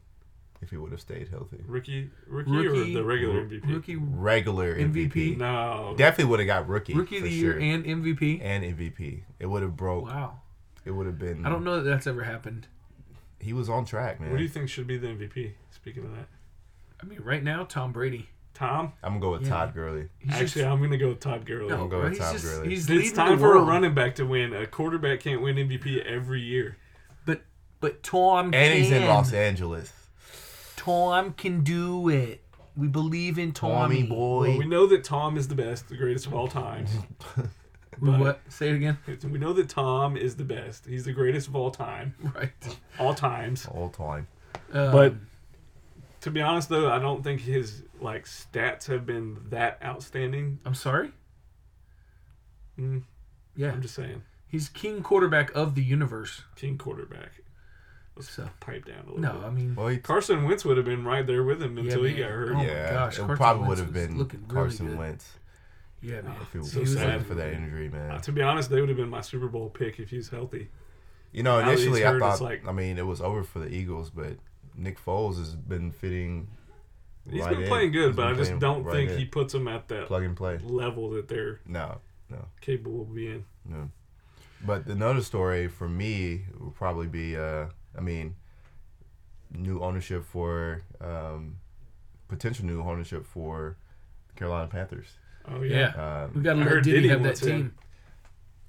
if 0.65 0.71
he 0.71 0.77
would 0.77 0.91
have 0.91 0.99
stayed 0.99 1.29
healthy. 1.29 1.63
Rookie, 1.65 2.09
rookie, 2.27 2.51
Rookie- 2.51 2.67
or 2.97 2.99
the 2.99 3.03
regular 3.05 3.45
MVP? 3.45 3.73
Rookie, 3.73 3.95
Regular 3.95 4.75
MVP? 4.75 5.11
MVP. 5.11 5.37
No, 5.37 5.93
Definitely 5.97 6.25
would 6.31 6.39
have 6.39 6.47
got 6.47 6.67
rookie. 6.67 6.93
rookie 6.93 7.17
of 7.17 7.23
the 7.23 7.29
year 7.31 7.53
sure. 7.53 7.61
and 7.61 7.85
MVP. 7.85 8.41
and 8.43 8.63
MVP. 8.63 9.21
It 9.39 9.45
would 9.45 9.61
have 9.61 9.77
broke. 9.77 10.05
Wow. 10.05 10.41
It 10.83 10.91
would 10.91 11.05
have 11.05 11.17
been. 11.17 11.45
I 11.45 11.49
don't 11.49 11.63
know 11.63 11.77
that 11.77 11.89
that's 11.89 12.05
ever 12.07 12.23
happened. 12.23 12.67
He 13.39 13.53
was 13.53 13.69
on 13.69 13.85
track, 13.85 14.19
man. 14.19 14.31
What 14.31 14.37
do 14.37 14.43
you 14.43 14.49
think 14.49 14.69
should 14.69 14.87
be 14.87 14.97
the 14.97 15.07
MVP? 15.07 15.53
Speaking 15.71 16.03
of 16.03 16.11
that, 16.15 16.27
I 17.01 17.05
mean, 17.05 17.19
right 17.23 17.43
now, 17.43 17.63
Tom 17.63 17.91
Brady. 17.91 18.29
Tom. 18.55 18.93
I'm 19.03 19.13
gonna 19.13 19.19
go 19.19 19.31
with 19.33 19.41
Yeah. 19.43 19.49
Todd 19.49 19.73
Gurley. 19.73 20.07
He's 20.19 20.31
Actually, 20.31 20.45
just, 20.47 20.65
I'm 20.65 20.77
going 20.79 20.91
to 20.91 20.97
go 20.97 21.09
with 21.09 21.19
Todd 21.19 21.45
Gurley. 21.45 21.67
no, 21.67 21.75
I'll 21.75 21.83
go 21.87 21.99
bro, 21.99 22.03
with 22.03 22.13
he's 22.13 22.19
Tom 22.19 22.33
just 22.33 22.45
Gurley. 22.45 22.69
he's 22.69 22.89
it's 22.89 23.11
time 23.11 23.37
for 23.37 23.55
a 23.57 23.61
running 23.61 23.93
back 23.93 24.15
to 24.15 24.25
win. 24.25 24.53
A 24.53 24.65
quarterback 24.65 25.19
can't 25.19 25.41
win 25.41 25.57
MVP 25.57 26.03
every 26.05 26.41
year. 26.41 26.77
But 27.25 27.41
but 27.81 28.01
Tom 28.01 28.53
And 28.53 28.73
he's 28.73 28.91
in. 28.91 29.05
Los 29.07 29.33
Angeles. 29.33 29.91
Tom 30.85 31.33
can 31.33 31.61
do 31.63 32.09
it. 32.09 32.41
We 32.77 32.87
believe 32.87 33.39
in 33.39 33.51
Tommy. 33.53 33.73
Tommy 33.97 34.03
boy. 34.03 34.49
Well, 34.49 34.57
we 34.59 34.65
know 34.67 34.85
that 34.87 35.03
Tom 35.03 35.37
is 35.37 35.47
the 35.47 35.55
best, 35.55 35.87
the 35.89 35.95
greatest 35.97 36.25
of 36.27 36.33
all 36.33 36.47
time. 36.47 36.85
But- 38.01 38.19
what? 38.19 38.41
Say 38.49 38.67
it 38.71 38.75
again. 38.75 38.97
We 39.23 39.39
know 39.39 39.53
that 39.53 39.69
Tom 39.69 40.17
is 40.17 40.35
the 40.35 40.43
best. 40.43 40.85
He's 40.85 41.05
the 41.05 41.13
greatest 41.13 41.47
of 41.47 41.55
all 41.55 41.71
time, 41.71 42.13
Right. 42.35 42.51
all 42.99 43.13
times. 43.15 43.65
All 43.67 43.87
time. 43.89 44.27
Um, 44.73 44.91
But 44.91 45.13
to 46.19 46.29
be 46.29 46.41
honest, 46.41 46.67
though, 46.67 46.91
I 46.91 46.99
don't 46.99 47.23
think 47.23 47.39
his 47.39 47.83
like 48.01 48.25
stats 48.25 48.87
have 48.87 49.05
been 49.05 49.37
that 49.49 49.79
outstanding. 49.81 50.59
I'm 50.65 50.73
sorry. 50.75 51.13
Mm, 52.77 53.03
Yeah, 53.55 53.71
I'm 53.71 53.81
just 53.81 53.95
saying, 53.95 54.23
he's 54.45 54.67
king 54.67 55.01
quarterback 55.01 55.55
of 55.55 55.75
the 55.75 55.83
universe. 55.83 56.41
king 56.57 56.77
quarterback. 56.77 57.31
Let's 58.15 58.29
So 58.31 58.47
pipe 58.61 58.85
down 58.85 58.99
a 59.03 59.05
little 59.07 59.19
no, 59.19 59.33
bit. 59.33 59.43
I 59.43 59.49
mean, 59.49 59.75
Well, 59.75 59.87
he, 59.87 59.97
Carson 59.97 60.45
Wentz 60.45 60.63
would 60.63 60.77
have 60.77 60.85
been 60.85 61.03
right 61.03 61.25
there 61.27 61.43
with 61.43 61.61
him 61.61 61.77
until 61.77 62.03
he 62.03 62.13
got 62.13 62.29
hurt. 62.29 62.51
Oh 62.51 62.53
my 62.55 62.65
yeah, 62.65 62.93
gosh, 62.93 63.15
it 63.15 63.19
Carson 63.21 63.35
probably 63.37 63.67
Wentz 63.67 63.69
would 63.81 63.85
have 63.87 63.95
was 63.95 64.07
been 64.07 64.17
looking 64.17 64.39
really 64.47 64.53
Carson 64.53 64.87
good. 64.87 64.97
Wentz 64.97 65.31
yeah, 66.01 66.21
man. 66.21 66.35
if 66.41 66.53
he, 66.53 66.63
So 66.63 66.85
sad. 66.85 67.05
wasn't 67.07 67.27
for 67.27 67.33
that 67.35 67.53
injury, 67.53 67.87
Uh, 67.89 67.91
man. 67.97 68.21
to 68.21 68.31
be 68.31 68.41
honest, 68.41 68.69
they 68.69 68.79
would 68.79 68.89
have 68.89 68.97
been 68.97 69.09
my 69.09 69.21
Super 69.21 69.47
Bowl 69.47 69.69
pick 69.69 69.99
if 69.99 70.09
he's 70.11 70.29
healthy. 70.29 70.69
You 71.33 71.43
know, 71.43 71.59
now 71.59 71.67
initially 71.69 72.05
I 72.05 72.11
hurt, 72.11 72.21
it's 72.21 72.39
thought, 72.39 72.41
like- 72.41 72.65
I 72.67 72.71
mean, 72.71 72.97
it 72.97 73.05
was 73.05 73.19
over 73.21 73.43
for 73.43 73.59
the 73.59 73.67
Eagles, 73.67 74.09
but 74.11 74.37
Nick 74.77 74.97
Foles 75.03 75.37
has 75.37 75.55
been 75.55 75.91
fitting. 75.91 76.47
He's 77.29 77.41
right 77.41 77.51
been 77.53 77.63
in. 77.63 77.67
playing 77.67 77.91
good, 77.91 78.07
He's 78.09 78.15
but 78.15 78.27
I 78.27 78.33
just 78.33 78.59
don't 78.59 78.83
right 78.83 78.95
think 78.95 79.11
in. 79.11 79.17
he 79.17 79.25
puts 79.25 79.51
them 79.51 79.67
at 79.67 79.87
that 79.89 80.05
plug 80.07 80.23
and 80.23 80.37
play. 80.37 80.59
level 80.63 81.09
that 81.11 81.27
they're 81.27 81.59
No, 81.65 81.99
no, 82.29 82.45
capable 82.61 83.01
of 83.01 83.13
being. 83.13 83.43
no. 83.65 83.89
But 84.65 84.85
another 84.87 85.21
story 85.21 85.67
for 85.67 85.89
me 85.89 86.45
would 86.59 86.75
probably 86.75 87.07
be, 87.07 87.35
uh, 87.35 87.67
I 87.97 88.01
mean, 88.01 88.35
new 89.51 89.79
ownership 89.81 90.25
for 90.25 90.81
um, 91.01 91.57
potential 92.27 92.65
new 92.65 92.81
ownership 92.81 93.25
for 93.25 93.77
the 94.29 94.33
Carolina 94.35 94.67
Panthers. 94.67 95.07
Oh 95.47 95.61
yeah, 95.61 95.93
Yeah. 95.95 96.23
Um, 96.25 96.31
We 96.35 96.41
got 96.41 96.53
to 96.53 96.59
I 96.59 96.63
let 96.63 96.71
heard 96.71 96.83
Diddy, 96.83 96.97
Diddy 96.97 97.09
have 97.09 97.19
that 97.23 97.27
wants 97.29 97.41
in. 97.43 97.47
team. 97.49 97.73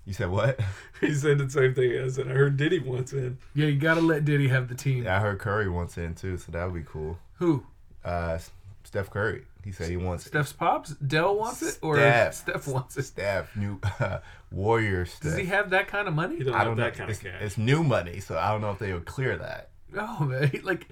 you 0.05 0.13
said 0.13 0.31
what? 0.31 0.61
he 1.01 1.13
said 1.15 1.39
the 1.39 1.49
same 1.51 1.75
thing 1.75 1.93
as 1.93 2.19
it. 2.19 2.27
I 2.27 2.31
heard 2.31 2.57
Diddy 2.57 2.79
once 2.81 3.13
in. 3.13 3.39
Yeah, 3.55 3.67
you 3.67 3.79
got 3.79 3.95
to 3.95 4.01
let 4.03 4.25
Diddy 4.25 4.49
have 4.49 4.69
the 4.69 4.75
team. 4.75 5.05
Yeah, 5.05 5.17
I 5.17 5.21
heard 5.21 5.39
Curry 5.39 5.69
wants 5.69 5.97
in 5.99 6.15
too, 6.15 6.37
so 6.37 6.53
that 6.53 6.65
would 6.65 6.75
be 6.75 6.87
cool. 6.89 7.19
Who? 7.39 7.65
Uh, 8.05 8.39
Steph 8.85 9.11
Curry. 9.11 9.45
He 9.67 9.73
said 9.73 9.91
he 9.91 9.97
wants 9.97 10.27
Steph's 10.27 10.53
pops? 10.53 10.91
Dell 10.91 11.35
wants 11.37 11.61
it, 11.61 11.79
or 11.83 11.97
Steph. 11.97 12.35
Steph 12.35 12.69
wants 12.69 12.97
it? 12.97 13.03
Steph, 13.03 13.57
new 13.57 13.81
Warrior 14.53 15.07
Steph. 15.07 15.23
Does 15.23 15.37
he 15.37 15.47
have 15.47 15.71
that 15.71 15.89
kind 15.89 16.07
of 16.07 16.15
money? 16.15 16.37
He 16.37 16.45
doesn't 16.45 16.55
I 16.55 16.63
don't 16.63 16.77
know. 16.77 16.85
that 16.85 16.95
kind 16.95 17.11
it's, 17.11 17.19
of 17.19 17.25
cash. 17.25 17.43
it's 17.43 17.59
new 17.59 17.83
money, 17.83 18.21
so 18.21 18.39
I 18.39 18.53
don't 18.53 18.61
know 18.61 18.71
if 18.71 18.79
they 18.79 18.93
would 18.93 19.07
clear 19.07 19.37
that. 19.37 19.71
No, 19.93 20.21
man. 20.21 20.47
He, 20.53 20.61
Like, 20.61 20.87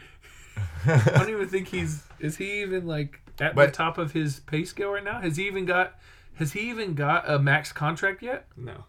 I 0.87 1.12
don't 1.14 1.30
even 1.30 1.48
think 1.48 1.68
he's. 1.68 2.02
Is 2.18 2.37
he 2.37 2.62
even 2.62 2.84
like 2.84 3.20
at 3.40 3.54
the 3.54 3.68
top 3.68 3.96
of 3.96 4.10
his 4.10 4.40
pay 4.40 4.64
scale 4.64 4.90
right 4.90 5.04
now? 5.04 5.20
Has 5.20 5.37
he 5.37 5.46
even 5.46 5.66
got? 5.66 5.94
Has 6.34 6.50
he 6.54 6.68
even 6.68 6.94
got 6.94 7.30
a 7.30 7.38
max 7.38 7.72
contract 7.72 8.22
yet? 8.24 8.46
no, 8.56 8.82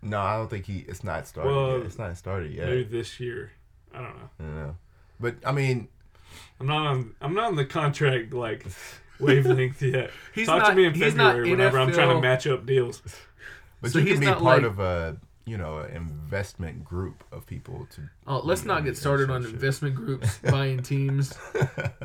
No, 0.00 0.20
I 0.20 0.36
don't 0.38 0.48
think 0.48 0.64
he. 0.64 0.86
It's 0.88 1.04
not 1.04 1.26
started 1.26 1.50
Well, 1.52 1.76
yet. 1.76 1.86
It's 1.86 1.98
not 1.98 2.16
started 2.16 2.50
yet. 2.52 2.66
maybe 2.66 2.84
this 2.84 3.20
year. 3.20 3.52
I 3.92 3.98
don't 3.98 4.16
know. 4.16 4.30
I 4.40 4.42
don't 4.42 4.56
know. 4.56 4.76
But 5.20 5.34
I 5.44 5.52
mean, 5.52 5.88
I'm 6.60 6.66
not 6.66 6.86
on. 6.86 7.14
I'm 7.20 7.34
not 7.34 7.44
on 7.46 7.56
the 7.56 7.64
contract 7.64 8.32
like 8.32 8.66
wavelength 9.20 9.80
yet. 9.82 10.10
He's 10.34 10.46
Talk 10.46 10.62
not- 10.62 10.70
to 10.70 10.74
me 10.74 10.84
in 10.86 10.94
he's 10.94 11.14
not 11.14 11.32
February 11.32 11.50
whenever 11.50 11.78
I'm 11.78 11.92
trying 11.92 12.14
to 12.14 12.20
match 12.20 12.46
up 12.46 12.66
deals. 12.66 13.02
but 13.80 13.90
So 13.92 13.98
you 13.98 14.04
he's 14.06 14.14
can 14.14 14.20
be 14.20 14.26
not 14.26 14.38
part 14.40 14.62
like- 14.62 14.70
of 14.72 14.78
a 14.80 15.16
you 15.44 15.56
know 15.56 15.78
an 15.78 15.94
investment 15.96 16.84
group 16.84 17.24
of 17.32 17.46
people 17.46 17.86
to. 17.94 18.02
Oh, 18.26 18.40
let's 18.44 18.64
not 18.64 18.84
get 18.84 18.96
started 18.96 19.30
on 19.30 19.42
Shit. 19.42 19.52
investment 19.54 19.94
groups 19.94 20.38
buying 20.38 20.82
teams. 20.82 21.32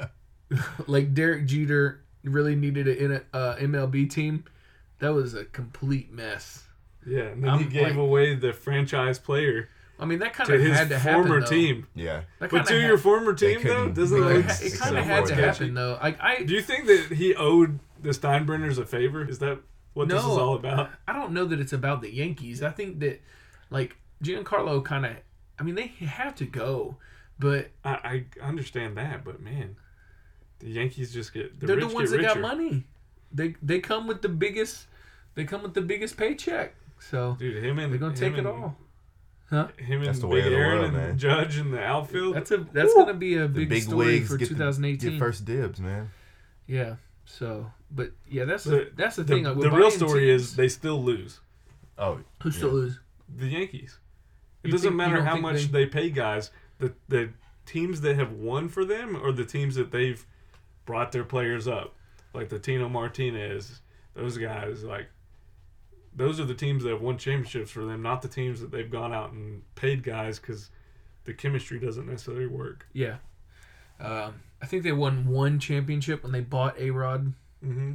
like 0.87 1.13
Derek 1.13 1.45
Jeter 1.45 2.01
really 2.23 2.55
needed 2.55 2.87
an 2.87 3.21
uh, 3.33 3.55
MLB 3.55 4.09
team. 4.09 4.45
That 4.99 5.13
was 5.13 5.33
a 5.33 5.45
complete 5.45 6.11
mess. 6.11 6.63
Yeah, 7.05 7.23
and 7.23 7.43
then 7.43 7.57
he 7.59 7.65
I'm 7.65 7.69
gave 7.69 7.83
like- 7.87 7.95
away 7.97 8.35
the 8.35 8.53
franchise 8.53 9.19
player 9.19 9.69
I 9.99 10.05
mean, 10.05 10.19
that 10.19 10.33
kind 10.33 10.47
to 10.49 10.55
of 10.55 10.61
his 10.61 10.77
had 10.77 10.89
to 10.89 10.97
happen. 10.99 11.23
former 11.27 11.39
though. 11.41 11.45
team. 11.47 11.87
Yeah, 11.95 12.23
That 12.39 12.49
But 12.49 12.65
to 12.67 12.73
ha- 12.81 12.87
your 12.87 12.97
former 12.97 13.33
team 13.33 13.61
though, 13.63 13.89
doesn't 13.89 14.17
it 14.17 14.21
it, 14.21 14.23
look 14.23 14.45
couldn't- 14.47 14.63
it 14.73 14.79
kind 14.79 14.97
of 14.97 15.03
had 15.05 15.25
to 15.27 15.33
afford 15.33 15.45
happen 15.45 15.73
though. 15.73 15.99
Like 16.01 16.19
I, 16.19 16.43
Do 16.43 16.53
you 16.53 16.61
think 16.61 16.87
that 16.87 17.11
he 17.15 17.35
owed 17.35 17.79
the 18.01 18.09
Steinbrenners 18.09 18.77
a 18.79 18.85
favor? 18.85 19.23
Is 19.27 19.39
that 19.39 19.59
what 19.93 20.09
this 20.09 20.19
is 20.19 20.25
all 20.25 20.55
about? 20.55 20.89
I 21.07 21.13
don't 21.13 21.31
know 21.31 21.45
that 21.45 21.59
it's 21.59 21.73
about 21.73 22.01
the 22.01 22.13
Yankees. 22.13 22.63
I 22.63 22.71
think 22.71 22.99
that 22.99 23.21
like 23.69 23.95
Giancarlo 24.23 24.83
kind 24.83 25.05
of. 25.05 25.13
I 25.59 25.63
mean, 25.63 25.75
they 25.75 25.87
have 25.87 26.33
to 26.35 26.45
go, 26.45 26.97
but 27.37 27.69
I, 27.85 28.25
I 28.41 28.45
understand 28.45 28.97
that, 28.97 29.23
but 29.23 29.39
man, 29.39 29.75
the 30.59 30.69
Yankees 30.69 31.13
just 31.13 31.33
get 31.33 31.59
the 31.59 31.67
they're 31.67 31.75
rich 31.75 31.89
the 31.89 31.93
ones 31.95 32.11
get 32.11 32.21
that 32.21 32.33
got 32.35 32.41
money. 32.41 32.85
They 33.31 33.55
they 33.61 33.79
come 33.79 34.07
with 34.07 34.21
the 34.23 34.29
biggest. 34.29 34.87
They 35.35 35.45
come 35.45 35.61
with 35.63 35.75
the 35.75 35.81
biggest 35.81 36.17
paycheck. 36.17 36.75
So 36.99 37.35
Dude, 37.39 37.63
him 37.63 37.77
and 37.79 37.91
they're 37.91 37.99
gonna 37.99 38.13
him 38.13 38.19
take 38.33 38.37
it 38.37 38.45
all. 38.45 38.75
Huh? 39.49 39.67
Him 39.77 39.99
and 39.99 40.07
That's 40.07 40.19
the 40.19 40.27
way 40.27 40.39
Big 40.39 40.45
of 40.47 40.51
the 40.53 40.57
Aaron 40.57 40.79
world, 40.79 40.85
and 40.85 40.97
man. 40.97 41.17
Judge 41.17 41.57
in 41.57 41.71
the 41.71 41.79
outfield. 41.83 42.35
That's 42.35 42.49
a 42.51 42.57
that's 42.71 42.93
gonna 42.93 43.13
be 43.13 43.37
a 43.37 43.47
big, 43.47 43.69
big 43.69 43.83
story 43.83 44.21
for 44.21 44.37
get, 44.37 44.49
the, 44.49 44.55
2018. 44.55 45.11
get 45.11 45.19
first 45.19 45.45
dibs, 45.45 45.79
man. 45.79 46.09
Yeah. 46.65 46.95
So, 47.25 47.71
but 47.91 48.11
yeah, 48.29 48.45
that's 48.45 48.63
the, 48.63 48.71
The- 48.71 48.91
that's 48.95 49.15
the, 49.17 49.23
the, 49.23 49.33
thing. 49.35 49.43
like, 49.43 49.59
the 49.59 49.69
real 49.71 49.91
story 49.91 50.27
teams- 50.27 50.41
is 50.41 50.55
they 50.55 50.67
still 50.67 51.01
lose. 51.03 51.39
Oh, 51.97 52.19
who 52.41 52.51
still 52.51 52.69
yeah. 52.69 52.73
lose. 52.73 52.99
The 53.37 53.47
Yankees. 53.47 53.99
It 54.63 54.67
You 54.67 54.71
doesn't 54.73 54.89
think- 54.89 54.97
matter 54.97 55.23
how 55.23 55.37
much 55.37 55.65
they- 55.71 55.83
they... 55.83 55.85
pay 55.85 56.09
guys. 56.09 56.49
The 56.79 56.93
the 57.07 57.29
teams 57.65 58.01
that 58.01 58.15
have 58.15 58.31
won 58.31 58.69
for 58.69 58.83
them 58.85 59.15
or 59.15 59.31
the 59.31 59.45
teams 59.45 59.75
that 59.75 59.91
they've 59.91 60.25
brought 60.85 61.11
their 61.11 61.23
players 61.23 61.67
up, 61.67 61.95
like 62.33 62.49
the 62.49 62.59
Tino 62.59 62.89
Martinez, 62.89 63.81
those 64.15 64.37
guys. 64.37 64.83
Like 64.83 65.07
those 66.15 66.39
are 66.39 66.45
the 66.45 66.53
teams 66.53 66.83
that 66.83 66.89
have 66.89 67.01
won 67.01 67.17
championships 67.17 67.71
for 67.71 67.85
them, 67.85 68.01
not 68.01 68.21
the 68.21 68.27
teams 68.27 68.61
that 68.61 68.71
they've 68.71 68.89
gone 68.91 69.13
out 69.13 69.31
and 69.31 69.61
paid 69.75 70.03
guys 70.03 70.39
because 70.39 70.69
the 71.25 71.33
chemistry 71.33 71.79
doesn't 71.79 72.07
necessarily 72.07 72.47
work. 72.47 72.87
Yeah. 72.93 73.17
Um, 73.99 74.35
I 74.61 74.65
think 74.65 74.83
they 74.83 74.91
won 74.91 75.27
one 75.27 75.59
championship 75.59 76.23
when 76.23 76.31
they 76.31 76.41
bought 76.41 76.79
A 76.79 76.89
Rod 76.91 77.33
Mm-hmm. 77.65 77.93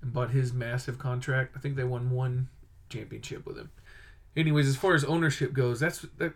and 0.00 0.12
bought 0.14 0.30
his 0.30 0.54
massive 0.54 0.98
contract. 0.98 1.54
I 1.54 1.60
think 1.60 1.76
they 1.76 1.84
won 1.84 2.10
one 2.10 2.48
championship 2.88 3.44
with 3.46 3.58
him. 3.58 3.70
Anyways, 4.34 4.66
as 4.66 4.76
far 4.76 4.94
as 4.94 5.04
ownership 5.04 5.52
goes, 5.52 5.78
that's 5.78 6.00
that 6.18 6.32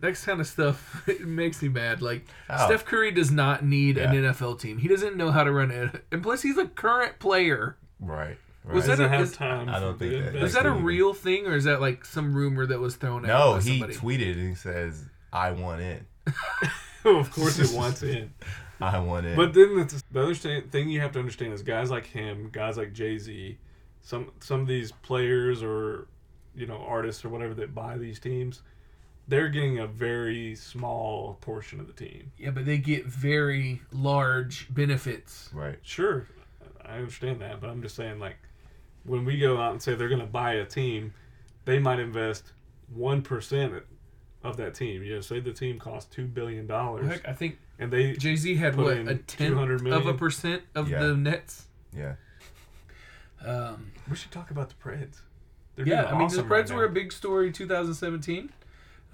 that 0.00 0.14
kind 0.14 0.40
of 0.40 0.46
stuff. 0.46 1.02
It 1.08 1.26
makes 1.26 1.60
me 1.60 1.68
mad. 1.68 2.00
Like 2.00 2.26
Oh. 2.48 2.64
Steph 2.66 2.84
Curry 2.84 3.10
does 3.10 3.30
not 3.32 3.64
need 3.64 3.98
an 3.98 4.14
NFL 4.14 4.60
team. 4.60 4.78
He 4.78 4.86
doesn't 4.88 5.16
know 5.16 5.32
how 5.32 5.42
to 5.44 5.50
run 5.52 5.70
it, 5.72 6.04
and 6.12 6.22
plus 6.22 6.42
he's 6.42 6.56
a 6.56 6.66
current 6.66 7.18
player. 7.18 7.76
right. 8.00 8.38
Right. 8.64 8.74
Was 8.74 8.84
that 8.86 8.92
Doesn't 8.92 9.06
a- 9.06 9.08
have 9.08 9.20
is- 9.22 9.32
time. 9.36 9.68
I 9.68 9.78
don't 9.80 9.98
think 9.98 10.12
the 10.12 10.18
that- 10.18 10.34
investment. 10.34 10.52
That 10.64 10.66
a 10.66 10.72
real 10.72 11.14
thing, 11.14 11.46
or 11.46 11.54
is 11.54 11.64
that 11.64 11.80
like 11.80 12.04
some 12.04 12.34
rumor 12.34 12.66
that 12.66 12.80
was 12.80 12.96
thrown 12.96 13.24
out? 13.24 13.28
no, 13.28 13.56
he 13.58 13.78
somebody? 13.78 13.94
tweeted 13.94 14.32
and 14.38 14.48
he 14.50 14.54
says, 14.54 15.04
"I 15.32 15.50
want 15.52 15.80
in. 15.82 16.06
of 17.04 17.30
course, 17.32 17.58
it 17.58 17.76
wants 17.76 18.02
in. 18.02 18.32
I 18.80 18.98
want 19.00 19.26
in." 19.26 19.36
But 19.36 19.54
then 19.54 19.76
the, 19.76 20.02
the 20.10 20.22
other 20.22 20.34
thing 20.34 20.88
you 20.90 21.00
have 21.00 21.12
to 21.12 21.18
understand 21.18 21.52
is 21.52 21.62
guys 21.62 21.90
like 21.90 22.06
him, 22.06 22.48
guys 22.52 22.76
like 22.76 22.92
Jay 22.92 23.18
Z, 23.18 23.58
some 24.00 24.30
some 24.40 24.60
of 24.60 24.66
these 24.66 24.92
players 24.92 25.62
or 25.62 26.06
you 26.54 26.66
know 26.66 26.76
artists 26.76 27.24
or 27.24 27.28
whatever 27.28 27.54
that 27.54 27.74
buy 27.74 27.96
these 27.98 28.18
teams, 28.20 28.62
they're 29.28 29.48
getting 29.48 29.78
a 29.78 29.86
very 29.86 30.54
small 30.54 31.38
portion 31.40 31.80
of 31.80 31.86
the 31.86 31.92
team. 31.92 32.30
Yeah, 32.38 32.50
but 32.50 32.66
they 32.66 32.78
get 32.78 33.06
very 33.06 33.80
large 33.92 34.72
benefits. 34.72 35.48
Right. 35.52 35.78
Sure, 35.82 36.26
I 36.84 36.96
understand 36.98 37.40
that, 37.40 37.60
but 37.60 37.70
I'm 37.70 37.82
just 37.82 37.94
saying 37.96 38.18
like 38.18 38.36
when 39.04 39.24
we 39.24 39.38
go 39.38 39.58
out 39.58 39.72
and 39.72 39.82
say 39.82 39.94
they're 39.94 40.08
going 40.08 40.20
to 40.20 40.26
buy 40.26 40.54
a 40.54 40.64
team, 40.64 41.12
they 41.64 41.78
might 41.78 41.98
invest 41.98 42.52
one 42.94 43.22
percent 43.22 43.74
of 44.44 44.56
that 44.56 44.74
team. 44.74 45.02
You 45.02 45.16
know, 45.16 45.20
say 45.20 45.40
the 45.40 45.52
team 45.52 45.78
costs 45.78 46.14
two 46.14 46.26
billion 46.26 46.66
dollars, 46.66 47.06
Heck, 47.06 47.28
I 47.28 47.32
think 47.32 47.58
and 47.78 47.92
they 47.92 48.12
Jay 48.14 48.36
Z 48.36 48.54
had 48.56 48.74
Put 48.74 48.84
what 48.84 48.96
a 49.08 49.16
tenth 49.16 49.86
of 49.86 50.06
a 50.06 50.14
percent 50.14 50.62
of 50.74 50.88
Yeah. 50.90 51.00
the 51.04 51.16
nets. 51.16 51.66
Yeah. 51.96 52.14
Um, 53.44 53.90
we 54.08 54.16
should 54.16 54.30
talk 54.30 54.50
about 54.50 54.68
the 54.68 54.74
Preds. 54.76 55.18
They're 55.74 55.86
yeah, 55.86 56.02
doing 56.02 56.06
I 56.14 56.18
mean 56.18 56.22
awesome 56.26 56.48
the 56.48 56.54
Preds 56.54 56.70
right 56.70 56.76
were 56.76 56.84
a 56.84 56.90
big 56.90 57.12
story 57.12 57.50
2017. 57.50 58.50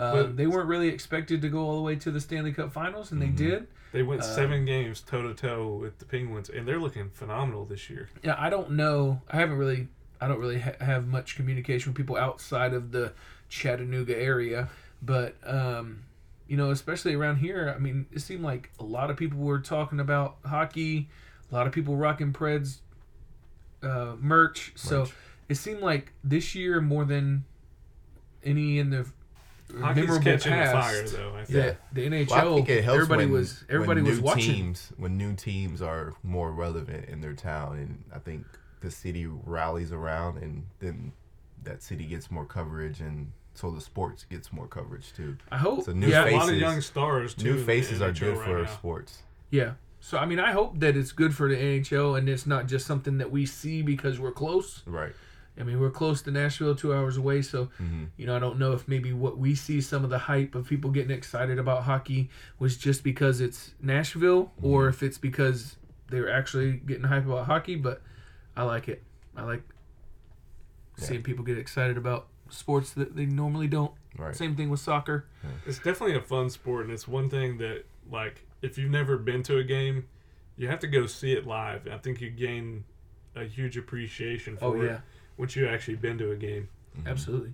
Um, 0.01 0.13
But- 0.13 0.37
they 0.37 0.47
weren't 0.47 0.69
really 0.69 0.89
expected 0.89 1.41
to 1.43 1.49
go 1.49 1.61
all 1.61 1.77
the 1.77 1.83
way 1.83 1.97
to 1.97 2.11
the 2.11 2.21
Stanley 2.21 2.53
Cup 2.53 2.73
Finals, 2.73 3.11
and 3.11 3.21
Mhm. 3.21 3.25
they 3.25 3.45
did. 3.45 3.67
They 3.93 4.03
went 4.03 4.21
uh, 4.23 4.25
seven 4.25 4.65
games 4.65 5.01
toe 5.01 5.23
to 5.23 5.35
toe 5.35 5.69
with 5.69 5.99
the 5.99 6.05
Penguins, 6.05 6.51
and 6.51 6.67
they're 6.67 6.79
looking 6.79 7.11
phenomenal 7.11 7.65
this 7.65 7.89
year. 7.89 8.09
Yeah, 8.23 8.37
I 8.39 8.51
don't 8.51 8.73
know. 8.73 9.23
I 9.31 9.37
haven't 9.37 9.57
really. 9.57 9.89
I 10.21 10.27
don't 10.27 10.41
really 10.41 10.59
ha- 10.59 10.73
have 10.81 11.07
much 11.07 11.37
communication 11.37 11.93
with 11.93 11.97
people 11.97 12.17
outside 12.17 12.75
of 12.75 12.91
the 12.91 13.13
Chattanooga 13.49 14.17
area, 14.21 14.69
but 15.01 15.37
um, 15.45 16.05
you 16.49 16.57
know, 16.57 16.71
especially 16.71 17.15
around 17.15 17.37
here. 17.37 17.73
I 17.75 17.79
mean, 17.79 18.07
it 18.13 18.21
seemed 18.21 18.43
like 18.43 18.71
a 18.81 18.85
lot 18.85 19.11
of 19.11 19.17
people 19.17 19.39
were 19.39 19.61
talking 19.61 20.01
about 20.01 20.37
hockey. 20.45 21.09
A 21.51 21.55
lot 21.55 21.67
of 21.67 21.73
people 21.73 21.97
rocking 21.97 22.33
Preds 22.33 22.79
uh, 23.83 24.17
merch. 24.19 24.73
So 24.75 25.07
it 25.49 25.57
seemed 25.57 25.81
like 25.81 26.13
this 26.25 26.55
year 26.55 26.81
more 26.81 27.05
than 27.05 27.45
any 28.45 28.79
in 28.79 28.91
the 28.91 29.07
Hockey's 29.77 30.05
memorable 30.05 30.25
catching 30.25 30.53
past. 30.53 30.75
a 30.75 30.81
fire, 30.81 31.09
though. 31.09 31.37
I 31.37 31.45
think. 31.45 31.59
Yeah, 31.59 31.75
the 31.93 32.07
NHL. 32.09 32.31
Well, 32.31 32.53
I 32.53 32.57
think 32.57 32.69
it 32.69 32.85
helps 32.85 32.95
everybody 32.97 33.25
when, 33.27 33.33
was 33.33 33.65
everybody 33.69 34.03
when 34.03 34.11
was 34.11 34.19
new 34.19 34.25
watching. 34.25 34.55
teams 34.55 34.93
when 34.97 35.19
new 35.19 35.35
teams 35.35 35.83
are 35.83 36.15
more 36.23 36.53
relevant 36.53 37.09
in 37.09 37.21
their 37.21 37.35
town, 37.35 37.79
and 37.79 38.05
I 38.15 38.19
think 38.19 38.47
the 38.81 38.91
city 38.91 39.27
rallies 39.27 39.93
around, 39.93 40.39
and 40.39 40.65
then 40.81 41.13
that 41.65 41.83
city 41.83 42.05
gets 42.05 42.31
more 42.31 42.45
coverage, 42.45 43.01
and 43.01 43.33
so 43.55 43.71
the 43.71 43.81
sports 43.81 44.25
gets 44.25 44.53
more 44.53 44.67
coverage 44.69 45.13
too. 45.13 45.37
I 45.51 45.59
hope. 45.59 45.85
So 45.85 45.93
new 45.93 46.09
yeah, 46.09 46.29
a 46.29 46.37
lot 46.37 46.49
of 46.49 46.55
young 46.55 46.81
stars 46.81 47.35
too. 47.35 47.55
New 47.55 47.65
faces 47.65 48.01
are 48.01 48.13
good 48.13 48.37
right 48.37 48.47
for 48.47 48.63
now. 48.63 48.67
sports. 48.69 49.23
Yeah. 49.51 49.73
So 50.01 50.17
I 50.17 50.27
mean, 50.27 50.39
I 50.39 50.53
hope 50.53 50.79
that 50.79 50.97
it's 50.97 51.13
good 51.13 51.35
for 51.35 51.49
the 51.49 51.57
NHL 51.57 52.17
and 52.17 52.29
it's 52.29 52.47
not 52.47 52.69
just 52.69 52.87
something 52.87 53.19
that 53.19 53.31
we 53.31 53.47
see 53.47 53.83
because 53.83 54.21
we're 54.21 54.33
close. 54.33 54.83
Right. 54.87 55.13
I 55.59 55.65
mean, 55.65 55.81
we're 55.81 55.91
close 55.91 56.23
to 56.23 56.31
Nashville, 56.31 56.75
two 56.75 56.95
hours 56.95 57.17
away. 57.17 57.43
So 57.43 57.71
hmm 57.79 58.05
you 58.17 58.27
know, 58.27 58.37
I 58.37 58.39
don't 58.39 58.59
know 58.59 58.73
if 58.73 58.87
maybe 58.89 59.13
what 59.13 59.39
we 59.39 59.55
see 59.55 59.81
some 59.81 60.05
of 60.05 60.11
the 60.11 60.19
hype 60.19 60.55
of 60.55 60.67
people 60.67 60.91
getting 60.91 61.11
excited 61.17 61.59
about 61.59 61.85
hockey 61.85 62.31
was 62.59 62.77
just 62.77 63.03
because 63.05 63.41
it's 63.41 63.75
Nashville, 63.81 64.53
or 64.63 64.89
if 64.89 65.03
it's 65.03 65.19
because 65.19 65.77
they're 66.09 66.31
actually 66.31 66.73
getting 66.79 67.05
hype 67.05 67.27
about 67.27 67.47
hockey. 67.47 67.77
But 67.77 68.03
I 68.57 68.63
like 68.65 68.89
it. 68.89 69.03
I 69.37 69.43
like 69.43 69.63
seeing 70.97 71.23
people 71.23 71.45
get 71.45 71.59
excited 71.59 71.97
about 71.97 72.27
sports 72.51 72.91
that 72.93 73.15
they 73.15 73.27
normally 73.27 73.69
don't. 73.69 73.93
Right. 74.17 74.35
Same 74.35 74.57
thing 74.57 74.69
with 74.69 74.81
soccer. 74.81 75.27
It's 75.67 75.79
definitely 75.79 76.17
a 76.17 76.21
fun 76.21 76.51
sport, 76.51 76.85
and 76.85 76.93
it's 76.93 77.07
one 77.07 77.31
thing 77.31 77.59
that, 77.59 77.85
like, 78.11 78.45
if 78.63 78.77
you've 78.79 78.91
never 78.91 79.17
been 79.17 79.45
to 79.45 79.59
a 79.59 79.65
game, 79.65 80.09
you 80.57 80.67
have 80.67 80.81
to 80.81 80.89
go 80.89 81.07
see 81.07 81.33
it 81.33 81.47
live. 81.47 81.87
I 81.87 81.99
think 81.99 82.21
you 82.21 82.31
gain 82.31 82.85
a 83.37 83.45
huge 83.45 83.77
appreciation 83.77 84.57
for 84.57 84.65
Oh 84.65 84.83
it 84.83 84.87
yeah, 84.87 84.99
once 85.39 85.57
you 85.57 85.67
actually 85.67 85.97
been 85.97 86.19
to 86.19 86.31
a 86.33 86.37
game. 86.37 86.69
Mm-hmm. 86.97 87.09
absolutely. 87.09 87.53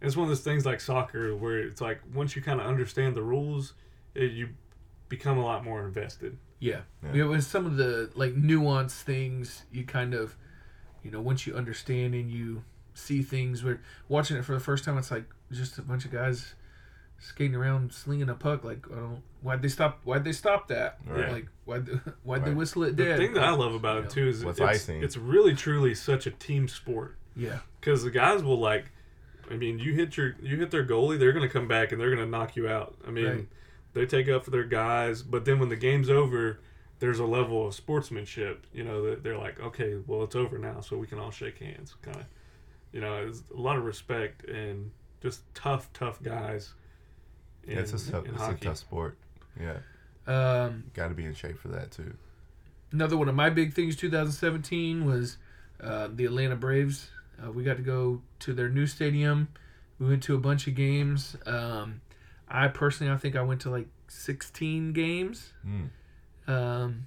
And 0.00 0.08
it's 0.08 0.16
one 0.16 0.24
of 0.24 0.28
those 0.28 0.40
things 0.40 0.66
like 0.66 0.80
soccer 0.80 1.34
where 1.36 1.58
it's 1.58 1.80
like 1.80 2.00
once 2.14 2.34
you 2.34 2.42
kind 2.42 2.60
of 2.60 2.66
understand 2.66 3.14
the 3.14 3.22
rules, 3.22 3.74
it, 4.14 4.32
you 4.32 4.48
become 5.08 5.38
a 5.38 5.44
lot 5.44 5.64
more 5.64 5.84
invested. 5.86 6.36
Yeah. 6.58 6.80
Yeah. 7.02 7.22
It 7.22 7.24
was 7.24 7.46
some 7.46 7.66
of 7.66 7.76
the 7.76 8.10
like 8.14 8.34
nuanced 8.34 9.02
things 9.02 9.64
you 9.70 9.84
kind 9.84 10.14
of, 10.14 10.36
you 11.02 11.10
know, 11.10 11.20
once 11.20 11.46
you 11.46 11.54
understand 11.54 12.14
and 12.14 12.30
you 12.30 12.64
see 12.94 13.22
things 13.22 13.62
where 13.62 13.80
watching 14.08 14.36
it 14.36 14.44
for 14.44 14.52
the 14.52 14.60
first 14.60 14.84
time, 14.84 14.98
it's 14.98 15.10
like 15.10 15.24
just 15.52 15.78
a 15.78 15.82
bunch 15.82 16.04
of 16.04 16.12
guys 16.12 16.54
skating 17.20 17.54
around 17.54 17.92
slinging 17.92 18.28
a 18.28 18.34
puck. 18.34 18.64
Like, 18.64 18.84
I 18.90 18.96
don't, 18.96 19.22
why'd 19.42 19.62
they 19.62 19.68
stop? 19.68 20.00
Why'd 20.04 20.24
they 20.24 20.32
stop 20.32 20.66
that? 20.68 20.98
Right. 21.06 21.30
Like, 21.30 21.46
why'd, 21.64 21.86
they- 21.86 22.00
why'd 22.24 22.44
they 22.44 22.52
whistle 22.52 22.82
it 22.84 22.96
dead? 22.96 23.18
The 23.18 23.24
thing 23.26 23.34
that 23.34 23.44
I 23.44 23.50
love 23.50 23.74
about 23.74 23.94
You 23.94 24.00
it 24.00 24.04
know. 24.04 24.10
too 24.10 24.28
is 24.28 24.44
What's 24.44 24.58
it's, 24.58 24.68
icing? 24.68 25.02
it's 25.02 25.16
really 25.16 25.54
truly 25.54 25.94
such 25.94 26.26
a 26.26 26.30
team 26.32 26.66
sport 26.66 27.16
Yeah. 27.36 27.60
because 27.80 28.02
the 28.02 28.10
guys 28.10 28.42
will 28.42 28.58
like. 28.58 28.86
I 29.50 29.56
mean, 29.56 29.78
you 29.80 29.94
hit 29.94 30.16
your 30.16 30.36
you 30.42 30.56
hit 30.58 30.70
their 30.70 30.86
goalie, 30.86 31.18
they're 31.18 31.32
gonna 31.32 31.48
come 31.48 31.66
back 31.68 31.90
and 31.92 32.00
they're 32.00 32.10
gonna 32.14 32.26
knock 32.26 32.54
you 32.56 32.68
out. 32.68 32.94
I 33.06 33.10
mean, 33.10 33.26
Right. 33.26 33.48
they 33.94 34.06
take 34.06 34.28
up 34.28 34.44
for 34.44 34.50
their 34.52 34.62
guys, 34.64 35.22
but 35.22 35.44
then 35.44 35.58
when 35.58 35.68
the 35.68 35.76
game's 35.76 36.08
over, 36.08 36.60
there's 37.00 37.18
a 37.18 37.24
level 37.24 37.66
of 37.66 37.74
sportsmanship. 37.74 38.64
You 38.72 38.84
know, 38.84 39.02
that 39.10 39.24
they're 39.24 39.36
like, 39.38 39.58
okay, 39.60 39.96
well, 40.06 40.22
it's 40.22 40.36
over 40.36 40.56
now, 40.56 40.80
so 40.80 40.96
we 40.96 41.06
can 41.08 41.18
all 41.18 41.32
shake 41.32 41.58
hands, 41.58 41.96
kind 42.00 42.16
of. 42.18 42.24
You 42.92 43.00
know, 43.00 43.26
it's 43.26 43.42
a 43.52 43.60
lot 43.60 43.76
of 43.76 43.84
respect 43.84 44.44
and 44.44 44.92
just 45.20 45.42
tough, 45.54 45.92
tough 45.92 46.22
guys. 46.22 46.74
In, 47.66 47.74
Yeah, 47.74 47.80
it's 47.80 47.92
a, 47.92 48.10
tough, 48.10 48.24
it's 48.26 48.42
a 48.42 48.54
tough 48.54 48.76
sport. 48.76 49.18
Yeah. 49.60 49.78
Um, 50.26 50.84
Got 50.94 51.08
to 51.08 51.14
be 51.14 51.24
in 51.24 51.34
shape 51.34 51.58
for 51.58 51.68
that 51.68 51.90
too. 51.90 52.14
another 52.92 53.16
one 53.16 53.28
of 53.28 53.34
my 53.34 53.50
big 53.50 53.72
things 53.74 53.96
2017 53.96 55.04
was 55.04 55.36
uh, 55.82 56.08
the 56.12 56.24
Atlanta 56.24 56.56
Braves. 56.56 57.08
Uh, 57.42 57.50
we 57.50 57.64
got 57.64 57.76
to 57.76 57.82
go 57.82 58.20
to 58.40 58.52
their 58.52 58.68
new 58.68 58.86
stadium. 58.86 59.48
We 59.98 60.08
went 60.08 60.22
to 60.24 60.34
a 60.34 60.38
bunch 60.38 60.66
of 60.66 60.74
games. 60.74 61.36
Um, 61.46 62.00
I 62.48 62.68
personally, 62.68 63.12
I 63.12 63.16
think 63.16 63.36
I 63.36 63.42
went 63.42 63.60
to 63.62 63.70
like 63.70 63.86
16 64.08 64.92
games. 64.92 65.52
Mm. 65.66 65.90
Um, 66.48 67.06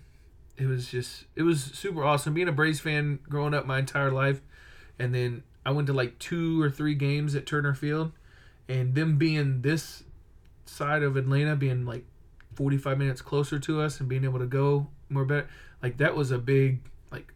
it 0.58 0.66
was 0.66 0.88
just, 0.88 1.26
it 1.36 1.44
was 1.44 1.64
super 1.64 2.04
awesome. 2.04 2.34
Being 2.34 2.48
a 2.48 2.54
Braves 2.54 2.80
fan 2.80 3.20
growing 3.28 3.54
up 3.54 3.66
my 3.66 3.80
entire 3.80 4.12
life, 4.12 4.42
and 5.00 5.14
then 5.14 5.44
I 5.66 5.72
went 5.72 5.88
to 5.88 5.94
like 5.94 6.20
two 6.20 6.62
or 6.62 6.70
three 6.70 6.96
games 6.96 7.36
at 7.36 7.46
Turner 7.46 7.74
Field, 7.74 8.12
and 8.68 8.96
them 8.96 9.18
being 9.18 9.62
this 9.62 10.04
side 10.66 11.04
of 11.04 11.16
Atlanta, 11.18 11.56
being 11.56 11.86
like 11.86 12.06
45 12.56 12.98
minutes 12.98 13.22
closer 13.22 13.60
to 13.60 13.82
us, 13.82 14.00
and 14.00 14.08
being 14.10 14.24
able 14.24 14.40
to 14.40 14.46
go 14.46 14.88
more 15.10 15.26
better, 15.26 15.48
like 15.82 15.98
that 15.98 16.16
was 16.16 16.32
a 16.32 16.38
big, 16.38 16.80
like, 17.12 17.34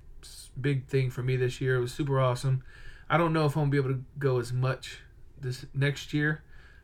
big 0.59 0.85
thing 0.87 1.09
for 1.09 1.21
me 1.23 1.35
this 1.35 1.59
year. 1.61 1.75
It 1.77 1.81
was 1.81 1.91
super 1.91 2.19
awesome. 2.19 2.63
I 3.09 3.17
don't 3.17 3.33
know 3.33 3.45
if 3.45 3.55
I'm 3.55 3.61
gonna 3.69 3.71
be 3.71 3.77
able 3.77 3.89
to 3.91 4.03
go 4.19 4.39
as 4.39 4.51
much 4.51 4.99
this 5.39 5.65
next 5.73 6.13
year. 6.13 6.43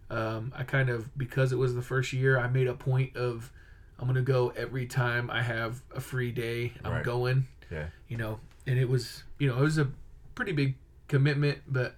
Um, 0.09 0.53
I 0.55 0.63
kind 0.63 0.89
of 0.89 1.15
because 1.17 1.51
it 1.51 1.57
was 1.57 1.73
the 1.75 1.81
first 1.81 2.13
year, 2.13 2.37
I 2.39 2.47
made 2.47 2.67
a 2.67 2.73
point 2.75 3.15
of 3.17 3.51
I'm 3.99 4.07
gonna 4.07 4.21
go 4.21 4.49
every 4.55 4.85
time 4.85 5.29
I 5.29 5.41
have 5.41 5.81
a 5.95 5.99
free 6.01 6.31
day. 6.31 6.73
I'm 6.83 6.91
Right. 6.91 7.03
going. 7.03 7.47
Yeah. 7.71 7.87
You 8.07 8.17
know, 8.17 8.39
and 8.67 8.77
it 8.77 8.87
was 8.89 9.23
you 9.39 9.47
know 9.47 9.57
it 9.57 9.61
was 9.61 9.77
a 9.77 9.89
pretty 10.35 10.51
big 10.51 10.75
commitment, 11.07 11.59
but 11.67 11.95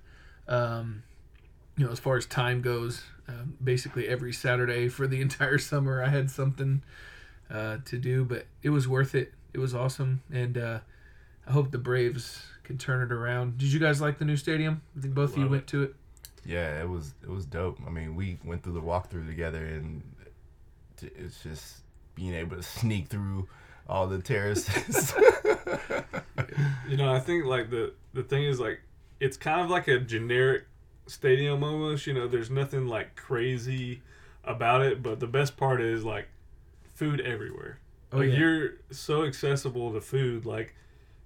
um, 0.47 1.03
you 1.77 1.86
know 1.86 1.91
as 1.91 1.99
far 1.99 2.15
as 2.17 2.25
time 2.25 2.62
goes, 2.62 3.03
um, 3.27 3.57
basically 3.63 4.07
every 4.07 4.33
Saturday 4.33 4.88
for 4.89 5.07
the 5.07 5.21
entire 5.27 5.57
summer 5.57 6.03
I 6.03 6.09
had 6.09 6.29
something 6.29 6.81
uh, 7.49 7.77
to 7.85 7.97
do, 7.97 8.25
but 8.25 8.45
it 8.63 8.69
was 8.69 8.88
worth 8.88 9.15
it. 9.15 9.33
It 9.53 9.59
was 9.59 9.73
awesome, 9.73 10.21
and 10.31 10.57
uh, 10.57 10.79
I 11.47 11.51
hope 11.51 11.71
the 11.71 11.77
Braves 11.77 12.45
can 12.63 12.77
turn 12.77 13.01
it 13.01 13.11
around. 13.11 13.57
Did 13.57 13.71
you 13.71 13.79
guys 13.79 14.01
like 14.01 14.17
the 14.17 14.25
new 14.25 14.35
stadium? 14.35 14.81
I 14.97 15.01
think 15.01 15.13
both 15.13 15.31
of 15.31 15.38
you 15.38 15.43
Love 15.43 15.51
went 15.51 15.67
to 15.67 15.83
it. 15.83 15.95
Yeah, 16.45 16.81
it 16.81 16.89
was 16.89 17.13
it 17.23 17.29
was 17.29 17.45
dope. 17.45 17.79
I 17.88 17.89
mean, 17.89 18.15
we 18.15 18.38
went 18.43 18.63
through 18.63 18.73
the 18.73 18.81
walkthrough 18.81 19.27
together, 19.27 19.65
and 19.65 20.03
it's 21.01 21.41
just 21.41 21.77
being 22.15 22.33
able 22.33 22.57
to 22.57 22.63
sneak 22.79 23.07
through 23.07 23.47
all 23.88 24.07
the 24.07 24.19
terraces. 24.19 25.13
You 26.88 26.97
know, 26.97 27.11
I 27.11 27.19
think 27.19 27.45
like 27.45 27.69
the 27.69 27.93
the 28.13 28.23
thing 28.23 28.43
is 28.43 28.59
like 28.59 28.81
it's 29.19 29.38
kind 29.38 29.61
of 29.61 29.69
like 29.69 29.88
a 29.88 29.99
generic 29.99 30.65
stadium 31.08 31.63
almost. 31.63 32.08
You 32.08 32.13
know, 32.13 32.28
there's 32.28 32.50
nothing 32.50 32.88
like 32.88 33.15
crazy 33.15 34.02
about 34.44 34.82
it, 34.82 35.02
but 35.02 35.20
the 35.20 35.28
best 35.28 35.58
part 35.58 35.82
is 35.82 36.04
like 36.04 36.28
food 36.94 37.22
everywhere. 37.22 37.80
Oh 38.12 38.18
like 38.18 38.30
yeah, 38.30 38.38
you're 38.38 38.70
so 38.91 39.24
accessible 39.24 39.94
to 39.94 40.02
food. 40.02 40.46
Like 40.46 40.76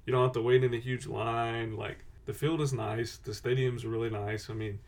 you 0.06 0.14
don't 0.14 0.24
have 0.24 0.34
to 0.34 0.42
wait 0.42 0.64
in 0.64 0.74
a 0.74 0.80
huge 0.80 1.08
line. 1.08 1.76
Like 1.76 2.00
the 2.26 2.34
field 2.34 2.62
is 2.62 2.74
nice. 2.74 3.18
The 3.18 3.34
stadium's 3.34 3.86
really 3.86 4.10
nice. 4.10 4.50
I 4.50 4.54
mean, 4.54 4.80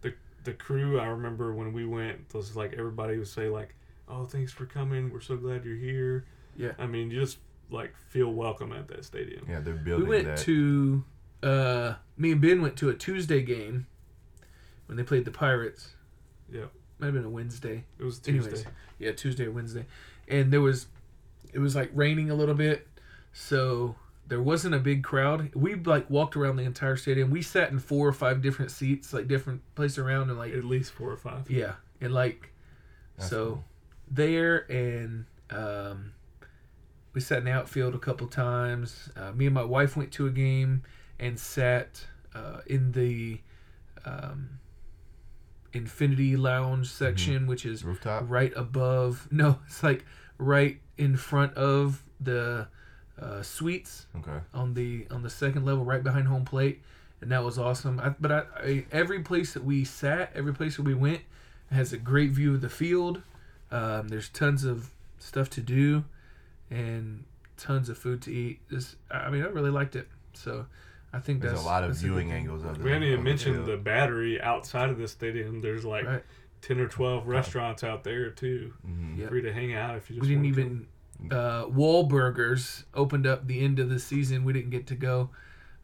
the 0.00 0.14
the 0.44 0.52
crew. 0.52 0.98
I 0.98 1.06
remember 1.06 1.54
when 1.54 1.72
we 1.72 1.84
went, 1.86 2.32
was 2.34 2.56
like 2.56 2.74
everybody 2.74 3.18
would 3.18 3.28
say 3.28 3.48
like, 3.48 3.74
"Oh, 4.08 4.24
thanks 4.24 4.52
for 4.52 4.66
coming. 4.66 5.12
We're 5.12 5.20
so 5.20 5.36
glad 5.36 5.64
you're 5.64 5.76
here." 5.76 6.24
Yeah. 6.56 6.72
I 6.78 6.86
mean, 6.86 7.10
you 7.10 7.20
just 7.20 7.38
like 7.70 7.94
feel 7.96 8.32
welcome 8.32 8.72
at 8.72 8.88
that 8.88 9.04
stadium. 9.04 9.46
yeah, 9.48 9.60
they're 9.60 9.74
building. 9.74 10.08
we 10.08 10.16
went 10.16 10.26
that. 10.26 10.38
to. 10.38 11.04
Uh, 11.42 11.94
me 12.16 12.30
and 12.30 12.40
Ben 12.40 12.62
went 12.62 12.76
to 12.76 12.88
a 12.88 12.94
Tuesday 12.94 13.42
game 13.42 13.88
when 14.92 14.98
they 14.98 15.08
played 15.08 15.24
the 15.24 15.30
Pirates. 15.30 15.94
Yeah. 16.52 16.66
might 16.98 17.06
have 17.06 17.14
been 17.14 17.24
a 17.24 17.30
Wednesday. 17.30 17.84
It 17.98 18.04
was 18.04 18.18
Tuesday. 18.18 18.50
Anyways, 18.50 18.66
yeah, 18.98 19.12
Tuesday 19.12 19.46
or 19.46 19.50
Wednesday, 19.50 19.86
and 20.28 20.52
there 20.52 20.60
was, 20.60 20.86
it 21.54 21.58
was 21.60 21.74
like 21.74 21.90
raining 21.94 22.28
a 22.30 22.34
little 22.34 22.54
bit, 22.54 22.86
so 23.32 23.94
there 24.28 24.42
wasn't 24.42 24.74
a 24.74 24.78
big 24.78 25.02
crowd. 25.02 25.50
We 25.54 25.76
like 25.76 26.10
walked 26.10 26.36
around 26.36 26.56
the 26.56 26.64
entire 26.64 26.96
stadium. 26.96 27.30
We 27.30 27.40
sat 27.40 27.70
in 27.70 27.78
four 27.78 28.06
or 28.06 28.12
five 28.12 28.42
different 28.42 28.70
seats, 28.70 29.14
like 29.14 29.28
different 29.28 29.62
places 29.74 29.96
around, 29.98 30.28
and 30.28 30.38
like 30.38 30.52
At 30.52 30.64
least 30.64 30.92
four 30.92 31.10
or 31.10 31.16
five. 31.16 31.50
yeah, 31.50 31.72
and 32.02 32.12
like 32.12 32.52
That's 33.16 33.30
so 33.30 33.44
cool. 33.46 33.64
there 34.10 34.70
and 34.70 35.24
um, 35.50 36.12
we 37.14 37.22
sat 37.22 37.38
in 37.38 37.44
the 37.44 37.52
outfield 37.52 37.94
a 37.94 37.98
couple 37.98 38.26
times. 38.26 39.08
Uh, 39.16 39.32
me 39.32 39.46
and 39.46 39.54
my 39.54 39.64
wife 39.64 39.96
went 39.96 40.12
to 40.12 40.26
a 40.26 40.30
game 40.30 40.82
and 41.18 41.38
sat 41.40 42.04
uh, 42.34 42.60
in 42.66 42.92
the 42.92 43.40
um, 44.04 44.58
Infinity 45.72 46.36
Lounge 46.36 46.88
section, 46.88 47.46
which 47.46 47.64
is 47.66 47.84
Rooftop. 47.84 48.24
right 48.28 48.52
above. 48.56 49.28
No, 49.32 49.58
it's 49.66 49.82
like 49.82 50.04
right 50.38 50.80
in 50.98 51.16
front 51.16 51.54
of 51.54 52.02
the 52.20 52.66
uh, 53.20 53.42
suites 53.42 54.06
Okay. 54.18 54.38
on 54.54 54.74
the 54.74 55.06
on 55.10 55.22
the 55.22 55.30
second 55.30 55.64
level, 55.64 55.84
right 55.84 56.02
behind 56.02 56.26
home 56.28 56.44
plate, 56.44 56.82
and 57.20 57.30
that 57.30 57.44
was 57.44 57.58
awesome. 57.58 58.00
I, 58.00 58.10
but 58.20 58.32
I, 58.32 58.42
I 58.56 58.84
every 58.92 59.20
place 59.20 59.54
that 59.54 59.64
we 59.64 59.84
sat, 59.84 60.32
every 60.34 60.52
place 60.54 60.76
that 60.76 60.82
we 60.82 60.94
went, 60.94 61.20
has 61.70 61.92
a 61.92 61.98
great 61.98 62.30
view 62.30 62.54
of 62.54 62.60
the 62.60 62.68
field. 62.68 63.22
Um, 63.70 64.08
there's 64.08 64.28
tons 64.28 64.64
of 64.64 64.90
stuff 65.18 65.48
to 65.50 65.60
do, 65.60 66.04
and 66.70 67.24
tons 67.56 67.88
of 67.88 67.96
food 67.98 68.20
to 68.22 68.32
eat. 68.32 68.60
This, 68.70 68.96
I 69.10 69.30
mean, 69.30 69.42
I 69.42 69.46
really 69.46 69.70
liked 69.70 69.94
it. 69.96 70.08
So, 70.34 70.66
I 71.12 71.20
think 71.20 71.40
There's 71.42 71.52
that's 71.54 71.62
a 71.64 71.66
lot 71.66 71.84
of 71.84 71.94
viewing 71.96 72.32
angles 72.32 72.64
of 72.64 72.78
the. 72.78 72.84
We 72.84 72.90
haven't 72.90 73.08
even 73.08 73.22
mentioned 73.22 73.56
field. 73.56 73.68
the 73.68 73.76
battery 73.76 74.40
outside 74.40 74.88
of 74.90 74.96
the 74.98 75.06
stadium. 75.08 75.60
There's 75.60 75.84
like 75.84 76.06
Right. 76.06 76.24
ten 76.62 76.78
or 76.80 76.88
twelve 76.88 77.26
restaurants 77.28 77.84
out 77.84 78.02
there 78.04 78.30
too, 78.30 78.72
Mhm. 78.88 79.18
Yep. 79.18 79.28
free 79.28 79.42
to 79.42 79.52
hang 79.52 79.74
out 79.74 79.96
if 79.96 80.08
you 80.10 80.16
just. 80.16 80.22
We 80.28 80.34
didn't 80.34 80.44
want 80.44 80.54
to. 80.56 80.60
even. 80.62 80.86
Uh, 81.30 81.66
Wahlburgers 81.66 82.84
opened 82.94 83.26
up 83.26 83.46
the 83.46 83.60
end 83.64 83.78
of 83.78 83.88
the 83.90 83.98
season. 83.98 84.42
We 84.44 84.52
didn't 84.52 84.70
get 84.70 84.86
to 84.88 84.94
go, 84.96 85.30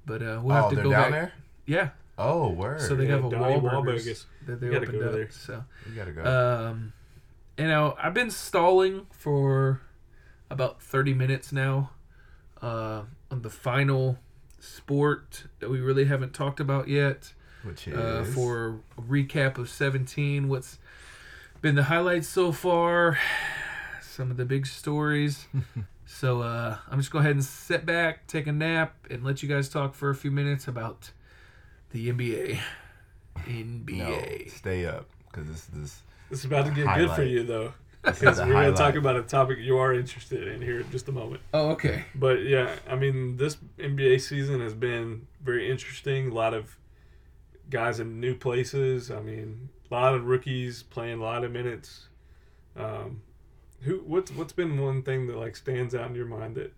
but 0.07 0.23
uh, 0.23 0.41
we'll 0.43 0.57
oh, 0.57 0.63
have 0.63 0.71
to 0.71 0.77
go 0.77 0.91
down 0.91 1.03
back. 1.03 1.11
there. 1.13 1.33
Yeah, 1.67 1.91
Oh, 2.17 2.51
word. 2.51 2.81
so 2.81 2.95
they 2.97 3.05
Yeah, 3.07 3.17
have 3.17 3.25
a 3.27 3.31
Donnie 3.31 3.55
Wahlburgers 3.61 3.85
Wahlburgers. 3.85 4.25
that 4.47 4.61
they 4.61 4.75
opened 4.75 5.03
up. 5.05 5.13
there. 5.13 5.31
So. 5.31 5.63
you 5.89 5.95
gotta 5.95 6.13
go. 6.13 6.25
Um, 6.71 6.93
you 7.59 7.67
know, 7.69 7.95
I've 8.03 8.15
been 8.15 8.31
stalling 8.31 9.07
for 9.13 9.83
about 10.51 10.81
30 10.83 11.13
minutes 11.15 11.53
now 11.53 11.91
uh, 12.63 13.03
on 13.31 13.43
the 13.43 13.51
final 13.51 14.19
sport 14.61 15.45
that 15.61 15.71
we 15.71 15.81
really 15.81 16.05
haven't 16.07 16.35
talked 16.35 16.61
about 16.61 16.89
yet. 16.89 17.33
Which 17.63 17.89
is 17.89 17.97
Uh, 17.97 18.25
for 18.35 18.81
a 18.97 19.03
recap 19.03 19.59
of 19.59 19.69
17, 19.69 20.49
what's 20.49 20.79
been 21.61 21.75
the 21.75 21.85
highlights 21.85 22.29
so 22.29 22.53
far, 22.53 23.19
some 24.03 24.31
of 24.31 24.37
the 24.37 24.45
big 24.45 24.67
stories. 24.67 25.47
so 26.07 26.43
uh, 26.43 26.79
I'm 26.91 26.99
just 26.99 27.11
going 27.11 27.25
to 27.25 27.27
go 27.27 27.31
ahead 27.31 27.37
and 27.37 27.45
sit 27.45 27.85
back, 27.85 28.27
take 28.27 28.47
a 28.47 28.53
nap, 28.53 28.95
and 29.11 29.25
let 29.25 29.43
you 29.43 29.49
guys 29.49 29.69
talk 29.69 29.95
for 29.95 30.11
a 30.11 30.15
few 30.15 30.31
minutes 30.31 30.69
about 30.69 31.11
the 31.91 32.11
NBA. 32.13 32.59
no, 33.37 33.43
NBA. 33.47 34.51
stay 34.51 34.87
up 34.87 35.07
because 35.31 35.49
this 35.49 35.65
this 35.67 36.03
It's 36.31 36.45
about 36.45 36.67
to 36.67 36.73
get 36.73 36.95
good 36.97 37.11
for 37.11 37.23
you 37.23 37.45
though, 37.45 37.65
this 37.65 37.73
is 37.73 37.88
because 38.03 38.39
we're 38.39 38.53
going 38.53 38.73
to 38.73 38.79
talk 38.79 38.95
about 38.95 39.17
a 39.17 39.23
topic 39.23 39.59
you 39.59 39.79
are 39.79 39.95
interested 39.95 40.49
in 40.49 40.63
here 40.63 40.81
in 40.81 40.91
just 40.91 41.09
a 41.09 41.13
moment. 41.13 41.41
Oh, 41.53 41.71
okay. 41.71 42.05
But 42.15 42.45
yeah, 42.45 42.77
I 42.89 42.97
mean, 42.97 43.37
this 43.37 43.57
NBA 43.79 44.21
season 44.21 44.61
has 44.61 44.75
been 44.75 45.27
very 45.43 45.71
interesting. 45.71 46.31
A 46.31 46.35
lot 46.35 46.55
of 46.55 46.77
guys 47.71 48.01
in 48.01 48.21
new 48.21 48.35
places. 48.35 49.11
I 49.11 49.21
mean, 49.21 49.69
a 49.91 49.95
lot 49.95 50.15
of 50.15 50.25
rookies 50.25 50.83
playing 50.83 51.19
a 51.21 51.23
lot 51.23 51.45
of 51.45 51.53
minutes. 51.53 52.09
Um, 52.77 53.23
who 53.81 54.03
what's 54.07 54.31
what's 54.33 54.53
been 54.53 54.81
one 54.81 55.03
thing 55.03 55.27
that 55.29 55.37
like 55.37 55.57
stands 55.57 55.95
out 55.95 56.09
in 56.09 56.15
your 56.15 56.27
mind 56.27 56.57
that 56.57 56.73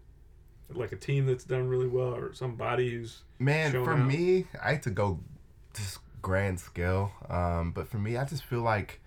like 0.73 0.93
a 0.93 0.97
team 0.97 1.27
that's 1.27 1.45
done 1.45 1.69
really 1.69 1.89
well 1.89 2.15
or 2.15 2.33
somebody 2.33 2.91
who's 2.91 3.23
Man, 3.39 3.73
for 3.73 3.93
out. 3.93 4.07
me, 4.07 4.47
I 4.63 4.73
hate 4.73 4.83
to 4.83 4.91
go 4.91 5.21
just 5.75 5.99
grand 6.23 6.61
scale, 6.61 7.13
um, 7.29 7.73
but 7.73 7.89
for 7.89 7.99
me, 7.99 8.17
I 8.17 8.25
just 8.25 8.45
feel 8.45 8.61
like 8.61 9.01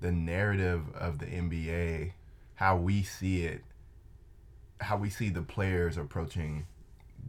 the 0.00 0.12
narrative 0.12 0.82
of 0.94 1.18
the 1.18 1.26
NBA, 1.26 2.12
how 2.54 2.76
we 2.76 3.02
see 3.02 3.44
it, 3.44 3.62
how 4.80 4.96
we 4.96 5.10
see 5.10 5.28
the 5.28 5.42
players 5.42 5.96
approaching 5.96 6.66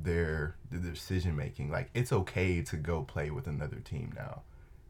their 0.02 0.56
the 0.72 0.78
decision 0.78 1.36
making. 1.36 1.72
Like 1.72 1.90
it's 1.94 2.12
okay 2.12 2.62
to 2.64 2.78
go 2.78 3.02
play 3.02 3.32
with 3.32 3.48
another 3.48 3.78
team 3.78 4.14
now, 4.16 4.44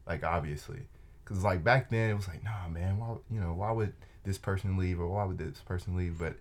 like 0.06 0.24
obviously, 0.24 0.80
because 1.24 1.42
like 1.42 1.64
back 1.64 1.90
then 1.90 2.10
it 2.10 2.14
was 2.14 2.28
like, 2.28 2.44
nah, 2.44 2.68
man, 2.68 2.98
why 2.98 3.16
you 3.30 3.40
know 3.40 3.54
why 3.54 3.72
would 3.72 3.94
this 4.24 4.38
person 4.38 4.76
leave 4.76 5.00
or 5.00 5.08
why 5.08 5.24
would 5.24 5.38
this 5.38 5.60
person 5.60 5.96
leave? 5.96 6.18
But 6.18 6.36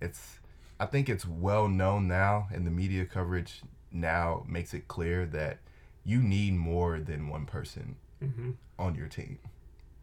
it's 0.00 0.38
I 0.78 0.86
think 0.86 1.08
it's 1.08 1.26
well 1.26 1.68
known 1.68 2.08
now, 2.08 2.48
and 2.52 2.66
the 2.66 2.70
media 2.70 3.04
coverage 3.04 3.62
now 3.90 4.44
makes 4.48 4.74
it 4.74 4.88
clear 4.88 5.26
that 5.26 5.58
you 6.04 6.20
need 6.20 6.54
more 6.54 6.98
than 6.98 7.28
one 7.28 7.46
person 7.46 7.96
mm-hmm. 8.22 8.50
on 8.78 8.94
your 8.94 9.06
team 9.06 9.38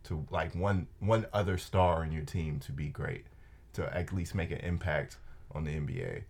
to 0.04 0.26
like 0.32 0.56
one 0.56 0.88
one 1.00 1.26
other 1.34 1.58
star 1.58 2.02
on 2.02 2.12
your 2.12 2.24
team 2.24 2.60
to 2.60 2.72
be 2.72 2.88
great 2.88 3.26
to 3.74 3.96
at 3.96 4.12
least 4.12 4.36
make 4.36 4.52
an 4.52 4.60
impact 4.60 5.18
on 5.54 5.64
the 5.64 5.72
NBA. 5.72 6.24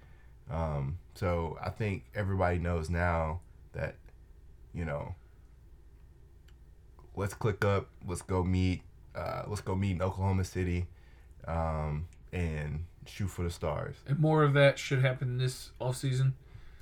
Um, 0.50 0.98
so 1.16 1.58
I 1.64 1.70
think 1.70 2.06
everybody 2.14 2.60
knows 2.60 2.90
now 2.90 3.42
that 3.74 3.96
you 4.74 4.86
know 4.86 5.16
let's 7.16 7.34
click 7.34 7.64
up, 7.66 7.88
let's 8.08 8.22
go 8.22 8.44
meet, 8.44 8.82
uh, 9.16 9.44
let's 9.48 9.62
go 9.62 9.76
meet 9.76 9.92
in 9.92 10.02
Oklahoma 10.02 10.44
City, 10.44 10.88
um, 11.48 12.08
and 12.32 12.86
shoot 13.06 13.28
for 13.28 13.44
the 13.44 13.50
stars. 13.50 13.96
And 14.08 14.20
more 14.20 14.44
of 14.44 14.54
that 14.54 14.78
should 14.80 15.00
happen 15.00 15.38
this 15.38 15.72
off 15.80 15.98
season. 15.98 16.36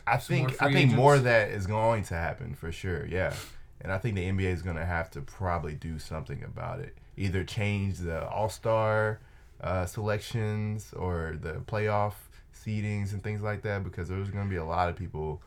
I 0.07 0.17
Some 0.17 0.35
think 0.35 0.61
I 0.61 0.71
think 0.71 0.93
more 0.93 1.15
of 1.15 1.23
that 1.23 1.49
is 1.49 1.67
going 1.67 2.03
to 2.05 2.15
happen 2.15 2.55
for 2.55 2.71
sure. 2.71 3.05
Yeah, 3.05 3.33
and 3.81 3.91
I 3.91 3.97
think 3.97 4.15
the 4.15 4.23
NBA 4.23 4.53
is 4.53 4.61
going 4.61 4.75
to 4.75 4.85
have 4.85 5.09
to 5.11 5.21
probably 5.21 5.73
do 5.73 5.99
something 5.99 6.43
about 6.43 6.79
it. 6.79 6.97
Either 7.17 7.43
change 7.43 7.97
the 7.99 8.27
All 8.27 8.49
Star 8.49 9.19
uh, 9.61 9.85
selections 9.85 10.93
or 10.93 11.37
the 11.41 11.53
playoff 11.53 12.13
seedings 12.53 13.13
and 13.13 13.23
things 13.23 13.41
like 13.41 13.61
that 13.63 13.83
because 13.83 14.09
there's 14.09 14.29
going 14.29 14.45
to 14.45 14.49
be 14.49 14.57
a 14.57 14.65
lot 14.65 14.89
of 14.89 14.95
people 14.95 15.41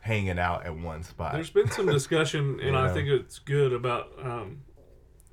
hanging 0.00 0.38
out 0.38 0.66
at 0.66 0.76
one 0.76 1.02
spot. 1.02 1.32
There's 1.32 1.50
been 1.50 1.70
some 1.70 1.86
discussion, 1.92 2.60
and 2.60 2.76
I 2.76 2.92
think 2.92 3.08
it's 3.08 3.38
good 3.38 3.72
about 3.72 4.12
um, 4.20 4.62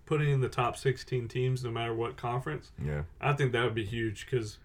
putting 0.05 0.29
in 0.29 0.41
the 0.41 0.49
top 0.49 0.77
16 0.77 1.27
teams 1.27 1.63
no 1.63 1.71
matter 1.71 1.93
what 1.93 2.17
conference. 2.17 2.71
yeah, 2.83 3.03
I 3.19 3.33
think 3.33 3.51
that 3.53 3.63
would 3.63 3.75
be 3.75 3.85
huge 3.85 4.25
because, 4.25 4.57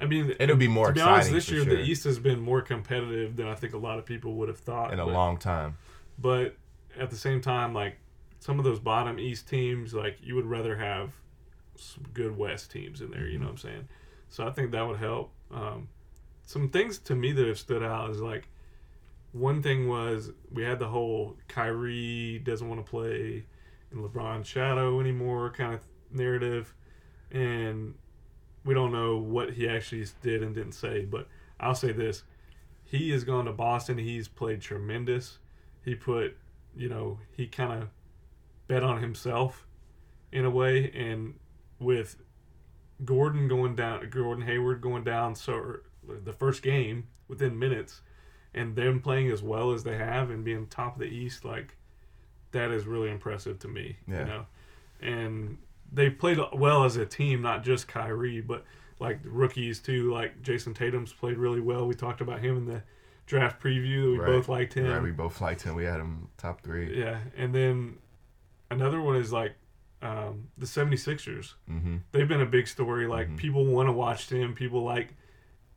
I 0.00 0.06
mean, 0.06 0.34
it'll 0.38 0.56
be 0.56 0.68
more 0.68 0.88
to 0.88 0.92
be 0.92 1.00
exciting 1.00 1.14
honest, 1.14 1.32
this 1.32 1.50
year 1.50 1.64
sure 1.64 1.76
the 1.76 1.82
East 1.82 2.04
has 2.04 2.18
been 2.18 2.40
more 2.40 2.60
competitive 2.60 3.36
than 3.36 3.46
I 3.46 3.54
think 3.54 3.72
a 3.72 3.78
lot 3.78 3.98
of 3.98 4.04
people 4.04 4.34
would 4.34 4.48
have 4.48 4.58
thought. 4.58 4.92
in 4.92 4.98
a 4.98 5.04
but, 5.04 5.14
long 5.14 5.38
time. 5.38 5.76
But 6.18 6.56
at 6.98 7.10
the 7.10 7.16
same 7.16 7.40
time, 7.40 7.74
like 7.74 7.98
some 8.40 8.58
of 8.58 8.64
those 8.64 8.80
bottom 8.80 9.18
East 9.18 9.48
teams, 9.48 9.94
like 9.94 10.18
you 10.22 10.34
would 10.34 10.46
rather 10.46 10.76
have 10.76 11.12
some 11.76 12.04
good 12.14 12.36
West 12.36 12.70
teams 12.70 13.00
in 13.00 13.10
there. 13.10 13.26
You 13.26 13.38
know 13.38 13.46
what 13.46 13.52
I'm 13.52 13.58
saying? 13.58 13.88
So 14.28 14.46
I 14.46 14.50
think 14.50 14.72
that 14.72 14.86
would 14.86 14.98
help. 14.98 15.32
Um, 15.50 15.88
some 16.44 16.68
things 16.70 16.98
to 17.00 17.14
me 17.14 17.32
that 17.32 17.46
have 17.46 17.58
stood 17.58 17.82
out 17.82 18.10
is 18.10 18.20
like 18.20 18.48
one 19.32 19.62
thing 19.62 19.88
was 19.88 20.30
we 20.50 20.62
had 20.62 20.78
the 20.78 20.88
whole 20.88 21.36
Kyrie 21.48 22.40
doesn't 22.44 22.68
want 22.68 22.84
to 22.84 22.90
play 22.90 23.44
in 23.92 23.98
LeBron's 23.98 24.46
shadow 24.46 25.00
anymore 25.00 25.50
kind 25.50 25.74
of 25.74 25.80
narrative, 26.10 26.74
and 27.30 27.94
we 28.64 28.74
don't 28.74 28.92
know 28.92 29.16
what 29.18 29.52
he 29.52 29.68
actually 29.68 30.06
did 30.22 30.42
and 30.42 30.54
didn't 30.54 30.72
say. 30.72 31.04
But 31.04 31.28
I'll 31.60 31.74
say 31.74 31.92
this: 31.92 32.22
he 32.84 33.10
has 33.10 33.24
gone 33.24 33.44
to 33.46 33.52
Boston. 33.52 33.98
He's 33.98 34.28
played 34.28 34.60
tremendous. 34.60 35.38
He 35.84 35.94
put, 35.94 36.36
you 36.76 36.88
know, 36.88 37.18
he 37.36 37.46
kind 37.46 37.82
of 37.82 37.88
bet 38.68 38.82
on 38.82 39.00
himself 39.00 39.66
in 40.32 40.44
a 40.44 40.50
way, 40.50 40.90
and 40.94 41.34
with 41.78 42.16
Gordon 43.04 43.48
going 43.48 43.76
down, 43.76 44.08
Gordon 44.10 44.46
Hayward 44.46 44.80
going 44.80 45.04
down, 45.04 45.34
so 45.34 45.78
the 46.06 46.32
first 46.32 46.62
game 46.62 47.08
within 47.28 47.58
minutes, 47.58 48.02
and 48.54 48.76
them 48.76 49.00
playing 49.00 49.30
as 49.30 49.42
well 49.42 49.72
as 49.72 49.84
they 49.84 49.96
have 49.96 50.30
and 50.30 50.44
being 50.44 50.66
top 50.66 50.94
of 50.94 51.00
the 51.00 51.06
East, 51.06 51.44
like 51.44 51.76
that 52.52 52.70
is 52.70 52.86
really 52.86 53.10
impressive 53.10 53.58
to 53.60 53.68
me. 53.68 53.96
Yeah. 54.08 54.18
You 54.20 54.24
know, 54.24 54.46
and 55.00 55.58
they 55.92 56.10
played 56.10 56.38
well 56.52 56.84
as 56.84 56.96
a 56.96 57.06
team, 57.06 57.42
not 57.42 57.64
just 57.64 57.86
Kyrie, 57.88 58.40
but 58.40 58.64
like 58.98 59.22
the 59.22 59.30
rookies 59.30 59.80
too. 59.80 60.12
Like 60.12 60.42
Jayson 60.42 60.74
Tatum's 60.74 61.12
played 61.12 61.36
really 61.36 61.60
well. 61.60 61.86
We 61.86 61.94
talked 61.94 62.20
about 62.20 62.40
him 62.40 62.56
in 62.56 62.66
the 62.66 62.82
draft 63.26 63.62
preview. 63.62 64.02
that 64.04 64.10
We 64.12 64.18
Right. 64.18 64.26
both 64.26 64.48
liked 64.48 64.74
him. 64.74 64.86
Right, 64.86 65.02
we 65.02 65.10
both 65.12 65.40
liked 65.40 65.62
him. 65.62 65.74
We 65.74 65.84
had 65.84 66.00
him 66.00 66.28
top 66.38 66.60
three. 66.62 66.98
Yeah, 66.98 67.18
and 67.36 67.54
then 67.54 67.98
another 68.70 69.00
one 69.00 69.16
is 69.16 69.32
like 69.32 69.54
um, 70.02 70.48
the 70.58 70.66
76ers. 70.66 71.54
Mm-hmm. 71.70 71.96
They've 72.12 72.28
been 72.28 72.42
a 72.42 72.46
big 72.46 72.68
story. 72.68 73.06
Like 73.06 73.28
Mhm. 73.30 73.36
people 73.38 73.64
want 73.64 73.88
to 73.88 73.92
watch 73.92 74.28
them. 74.28 74.54
People 74.54 74.84
like 74.84 75.14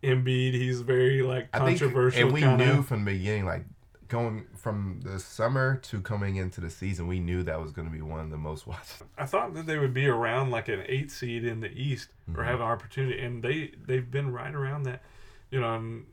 Embiid. 0.04 0.54
He's 0.54 0.82
very 0.82 1.22
like 1.24 1.48
I 1.54 1.60
think, 1.66 1.80
controversial. 1.80 2.24
and 2.26 2.32
we 2.34 2.42
kinda. 2.42 2.66
knew 2.66 2.84
from 2.84 3.06
the 3.06 3.12
beginning, 3.14 3.46
like 3.46 3.66
going 4.10 4.46
from 4.56 5.00
the 5.04 5.20
summer 5.20 5.78
to 5.78 6.02
coming 6.02 6.36
into 6.36 6.60
the 6.62 6.70
season, 6.70 7.08
we 7.08 7.20
knew 7.20 7.44
that 7.44 7.62
was 7.62 7.72
going 7.72 7.88
to 7.88 7.94
be 7.94 8.02
one 8.02 8.20
of 8.20 8.30
the 8.30 8.38
most 8.38 8.68
watched. 8.68 9.04
I 9.18 9.26
thought 9.26 9.54
that 9.54 9.66
they 9.68 9.78
would 9.78 9.94
be 9.94 10.08
around 10.08 10.52
like 10.52 10.68
an 10.68 10.84
eight 10.88 11.12
seed 11.12 11.44
in 11.46 11.62
the 11.62 11.72
East 11.72 12.10
or 12.36 12.44
Mhm. 12.44 12.46
have 12.46 12.60
an 12.60 12.66
opportunity, 12.68 13.20
and 13.20 13.42
they 13.42 13.74
they've 13.88 14.10
been 14.12 14.32
right 14.34 14.54
around 14.54 14.84
that. 14.84 15.02
You 15.50 15.62
know, 15.62 15.76
and 15.76 16.06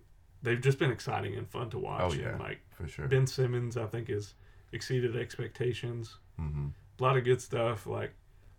they've 0.46 0.60
just 0.60 0.78
been 0.78 0.90
exciting 0.90 1.34
and 1.36 1.46
fun 1.48 1.68
to 1.70 1.78
watch. 1.78 2.00
Oh, 2.02 2.12
yeah. 2.14 2.30
And, 2.30 2.40
like 2.40 2.60
for 2.70 2.88
sure. 2.88 3.06
Ben 3.08 3.26
Simmons, 3.26 3.76
I 3.76 3.86
think 3.86 4.08
has 4.08 4.34
exceeded 4.72 5.16
expectations. 5.16 6.16
hmm 6.38 6.68
A 6.98 7.02
lot 7.02 7.16
of 7.16 7.24
good 7.24 7.40
stuff. 7.42 7.86
Like 7.86 8.12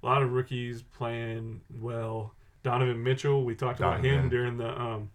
a 0.03 0.05
lot 0.05 0.21
of 0.21 0.31
rookies 0.31 0.81
playing 0.83 1.61
well. 1.81 2.33
Donovan 2.63 3.01
Mitchell, 3.03 3.43
we 3.45 3.55
talked 3.55 3.79
about 3.79 4.03
him 4.03 4.29
during 4.29 4.57
the 4.57 4.69
um 4.79 5.09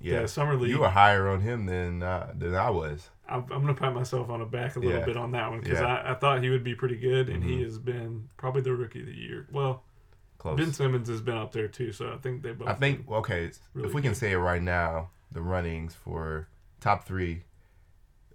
Yeah, 0.00 0.22
the 0.22 0.28
summer 0.28 0.54
league. 0.56 0.70
you 0.70 0.78
were 0.80 0.88
higher 0.88 1.28
on 1.28 1.40
him 1.40 1.66
than 1.66 2.02
uh, 2.02 2.32
than 2.36 2.54
I 2.54 2.70
was. 2.70 3.10
I'm, 3.28 3.40
I'm 3.50 3.62
gonna 3.62 3.74
pat 3.74 3.94
myself 3.94 4.28
on 4.30 4.40
the 4.40 4.44
back 4.46 4.76
a 4.76 4.80
little 4.80 4.98
Yeah. 5.00 5.04
bit 5.06 5.16
on 5.16 5.32
that 5.32 5.50
one 5.50 5.60
because 5.60 5.80
Yeah. 5.80 5.86
I, 5.86 6.12
I 6.12 6.14
thought 6.14 6.42
he 6.42 6.50
would 6.50 6.62
be 6.64 6.74
pretty 6.74 6.96
good, 6.96 7.28
and 7.30 7.42
he 7.42 7.56
Mhm. 7.58 7.64
has 7.64 7.78
been 7.78 8.28
probably 8.36 8.60
the 8.62 8.74
rookie 8.74 9.00
of 9.00 9.06
the 9.06 9.14
year. 9.16 9.46
Well, 9.50 9.82
Close. 10.38 10.58
Ben 10.58 10.72
Simmons 10.74 11.08
has 11.08 11.22
been 11.22 11.38
up 11.38 11.52
there 11.52 11.68
too, 11.68 11.90
so 11.90 12.12
I 12.12 12.18
think 12.18 12.42
they 12.42 12.52
both. 12.52 12.68
I 12.68 12.74
think 12.74 13.08
okay. 13.10 13.50
really 13.72 13.88
if 13.88 13.94
we 13.94 14.02
can 14.02 14.14
say 14.14 14.32
it 14.32 14.36
right 14.38 14.60
now, 14.62 15.08
the 15.32 15.40
runnings 15.40 15.94
for 15.94 16.48
top 16.80 17.06
three 17.06 17.42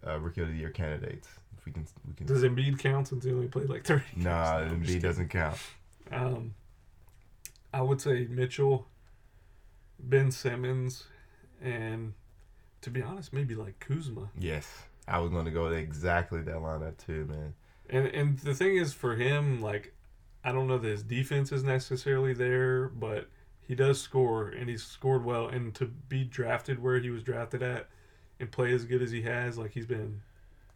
uh, 0.05 0.19
rookie 0.19 0.41
of 0.41 0.49
the 0.49 0.55
year 0.55 0.69
candidates. 0.69 1.27
If 1.57 1.65
we 1.65 1.71
can, 1.71 1.87
we 2.07 2.13
can. 2.13 2.25
does 2.25 2.43
Embiid 2.43 2.79
count 2.79 3.07
since 3.07 3.23
he 3.23 3.31
only 3.31 3.47
played 3.47 3.69
like 3.69 3.83
30? 3.83 4.03
Nah? 4.17 4.65
No, 4.65 4.73
Embiid 4.73 5.01
doesn't 5.01 5.29
count. 5.29 5.57
Um, 6.11 6.53
I 7.73 7.81
would 7.81 8.01
say 8.01 8.27
Mitchell, 8.29 8.87
Ben 9.99 10.31
Simmons, 10.31 11.03
and 11.61 12.13
to 12.81 12.89
be 12.89 13.01
honest, 13.01 13.33
maybe 13.33 13.55
like 13.55 13.79
Kuzma. 13.79 14.29
Yes, 14.37 14.67
I 15.07 15.19
was 15.19 15.31
going 15.31 15.45
to 15.45 15.51
go 15.51 15.67
exactly 15.67 16.41
that 16.41 16.55
lineup 16.55 16.97
too, 17.05 17.25
man. 17.25 17.53
And 17.89 18.07
and 18.07 18.39
the 18.39 18.53
thing 18.53 18.77
is 18.77 18.93
for 18.93 19.15
him, 19.15 19.61
like 19.61 19.93
I 20.43 20.51
don't 20.51 20.67
know 20.67 20.77
that 20.77 20.87
his 20.87 21.03
defense 21.03 21.51
is 21.51 21.63
necessarily 21.63 22.33
there, 22.33 22.87
but 22.87 23.27
he 23.69 23.75
does 23.75 24.01
score 24.01 24.47
and 24.47 24.67
he's 24.67 24.83
scored 24.83 25.23
well. 25.23 25.47
And 25.47 25.75
to 25.75 25.85
be 25.85 26.23
drafted 26.23 26.81
where 26.81 26.99
he 26.99 27.11
was 27.11 27.21
drafted 27.21 27.61
at 27.61 27.87
and 28.39 28.51
play 28.51 28.73
as 28.73 28.83
good 28.83 29.03
as 29.03 29.11
he 29.11 29.21
has, 29.21 29.59
like 29.59 29.71
he's 29.71 29.85
been 29.85 30.21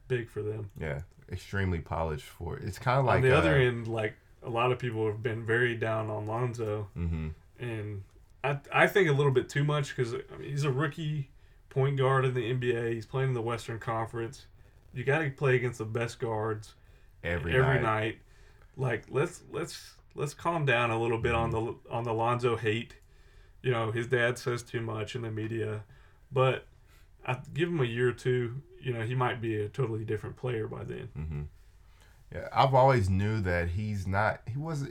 big 0.07 0.29
for 0.29 0.43
them. 0.43 0.69
Yeah, 0.79 1.01
extremely 1.31 1.79
polished 1.79 2.27
for 2.27 2.55
it. 2.55 2.63
It's 2.63 2.77
kind 2.77 2.99
of 2.99 3.05
like 3.05 3.15
On 3.15 3.21
the 3.23 3.35
other 3.35 3.55
uh, 3.55 3.63
end, 3.63 3.87
like 3.87 4.13
a 4.43 4.49
lot 4.49 4.71
of 4.71 4.77
people 4.77 5.07
have 5.07 5.23
been 5.23 5.43
very 5.43 5.75
down 5.75 6.11
on 6.11 6.27
Lonzo, 6.27 6.87
mm-hmm. 6.95 7.29
and 7.57 8.03
I 8.43 8.59
I 8.71 8.85
think 8.85 9.09
a 9.09 9.13
little 9.13 9.31
bit 9.31 9.49
too 9.49 9.63
much 9.63 9.95
because 9.95 10.13
I 10.13 10.37
mean, 10.37 10.51
he's 10.51 10.63
a 10.63 10.71
rookie 10.71 11.31
point 11.69 11.97
guard 11.97 12.25
in 12.25 12.35
the 12.35 12.53
NBA. 12.53 12.93
He's 12.93 13.07
playing 13.07 13.29
in 13.29 13.33
the 13.33 13.41
Western 13.41 13.79
Conference. 13.79 14.45
You 14.93 15.03
got 15.03 15.19
to 15.19 15.31
play 15.31 15.55
against 15.55 15.79
the 15.79 15.85
best 15.85 16.19
guards 16.19 16.75
every, 17.23 17.55
every, 17.55 17.79
night. 17.79 17.81
night. 17.81 18.17
Like 18.77 19.05
let's 19.09 19.41
let's 19.51 19.95
let's 20.15 20.33
calm 20.33 20.65
down 20.65 20.91
a 20.91 20.99
little 21.01 21.17
bit 21.17 21.33
on 21.33 21.51
the 21.51 21.75
on 21.89 22.03
the 22.03 22.13
Lonzo 22.13 22.55
hate. 22.55 22.95
You 23.61 23.71
know, 23.71 23.91
his 23.91 24.07
dad 24.07 24.37
says 24.37 24.61
too 24.63 24.81
much 24.81 25.15
in 25.15 25.21
the 25.21 25.31
media, 25.31 25.83
but 26.31 26.65
I 27.25 27.37
give 27.53 27.69
him 27.69 27.79
a 27.79 27.85
year 27.85 28.09
or 28.09 28.13
two. 28.13 28.61
You 28.81 28.91
know, 28.93 29.01
he 29.01 29.15
might 29.15 29.41
be 29.41 29.61
a 29.61 29.69
totally 29.69 30.03
different 30.03 30.35
player 30.35 30.67
by 30.67 30.83
then. 30.83 31.09
hmm 31.15 31.41
Yeah, 32.33 32.49
I've 32.51 32.73
always 32.73 33.09
knew 33.09 33.39
that 33.41 33.69
he's 33.69 34.05
not. 34.05 34.41
He 34.51 34.57
was. 34.57 34.85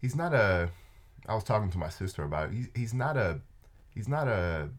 He's 0.00 0.16
not 0.16 0.32
a. 0.34 0.70
I 1.28 1.34
was 1.34 1.44
talking 1.44 1.70
to 1.70 1.78
my 1.78 1.88
sister 1.90 2.24
about. 2.24 2.48
It. 2.50 2.54
He's 2.54 2.68
he's 2.74 2.94
not 2.94 3.16
a. 3.16 3.40
He's 3.94 4.08
not 4.08 4.26
a 4.28 4.70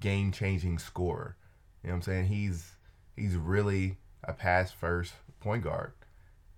game 0.00 0.30
changing 0.32 0.78
scorer. 0.78 1.36
You 1.82 1.88
know 1.88 1.94
what 1.94 1.96
I'm 1.96 2.02
saying? 2.02 2.24
He's 2.26 2.76
he's 3.16 3.34
really 3.36 3.96
a 4.22 4.32
pass 4.34 4.70
first 4.70 5.14
point 5.40 5.64
guard. 5.64 5.92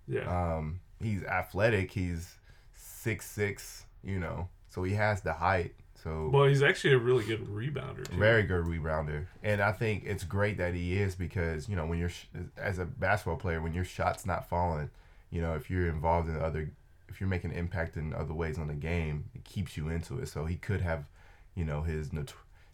Yeah, 0.07 0.55
Um, 0.57 0.81
he's 1.03 1.23
athletic. 1.23 1.91
He's 1.91 2.35
six 2.75 3.29
six. 3.29 3.85
You 4.03 4.19
know, 4.19 4.49
so 4.69 4.83
he 4.83 4.93
has 4.93 5.21
the 5.21 5.33
height. 5.33 5.73
So 6.03 6.29
well, 6.33 6.45
he's 6.45 6.63
actually 6.63 6.93
a 6.93 6.97
really 6.97 7.23
good 7.23 7.45
rebounder 7.45 8.09
too. 8.09 8.17
very 8.17 8.41
good 8.41 8.65
rebounder, 8.65 9.27
and 9.43 9.61
I 9.61 9.71
think 9.71 10.03
it's 10.05 10.23
great 10.23 10.57
that 10.57 10.73
he 10.73 10.97
is 10.97 11.13
because 11.15 11.69
you 11.69 11.75
know 11.75 11.85
when 11.85 11.99
you're 11.99 12.09
sh- 12.09 12.25
as 12.57 12.79
a 12.79 12.85
basketball 12.85 13.35
player 13.35 13.61
when 13.61 13.73
your 13.73 13.83
shot's 13.83 14.25
not 14.25 14.49
falling, 14.49 14.89
you 15.29 15.41
know 15.41 15.53
if 15.53 15.69
you're 15.69 15.87
involved 15.87 16.27
in 16.27 16.41
other, 16.41 16.71
if 17.07 17.21
you're 17.21 17.29
making 17.29 17.51
an 17.51 17.57
impact 17.57 17.97
in 17.97 18.13
other 18.15 18.33
ways 18.33 18.57
on 18.57 18.67
the 18.67 18.73
game, 18.73 19.25
it 19.35 19.43
keeps 19.43 19.77
you 19.77 19.89
into 19.89 20.17
it. 20.17 20.27
So 20.27 20.45
he 20.45 20.55
could 20.55 20.81
have, 20.81 21.05
you 21.53 21.65
know, 21.65 21.83
his 21.83 22.09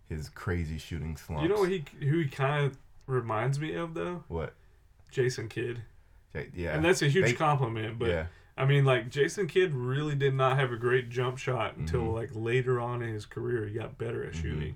his 0.08 0.30
crazy 0.30 0.78
shooting 0.78 1.18
slumps. 1.18 1.44
You 1.44 1.50
know 1.50 1.60
what 1.60 1.70
he 1.70 1.84
who 2.00 2.20
he 2.20 2.30
kind 2.30 2.66
of 2.66 2.78
reminds 3.08 3.60
me 3.60 3.74
of 3.74 3.94
though? 3.94 4.24
what? 4.30 4.54
Jason 5.12 5.50
Kidd, 5.50 5.82
Yeah, 6.34 6.42
yeah, 6.54 6.76
and 6.76 6.84
that's 6.86 7.02
a 7.02 7.08
huge 7.08 7.26
They- 7.26 7.34
compliment. 7.34 7.98
But 8.00 8.10
yeah, 8.10 8.28
I 8.58 8.66
mean, 8.66 8.86
like 8.86 9.10
Jason 9.10 9.48
Kidd 9.48 9.74
really 9.74 10.16
did 10.16 10.34
not 10.34 10.58
have 10.58 10.72
a 10.72 10.78
great 10.78 11.10
jump 11.10 11.38
shot 11.38 11.78
until 11.78 12.02
Mhm. 12.02 12.14
like 12.14 12.30
later 12.34 12.80
on 12.80 13.02
in 13.02 13.14
his 13.14 13.26
career 13.26 13.66
he 13.66 13.74
got 13.74 13.98
better 13.98 14.24
at 14.24 14.34
Mhm. 14.34 14.42
shooting. 14.42 14.76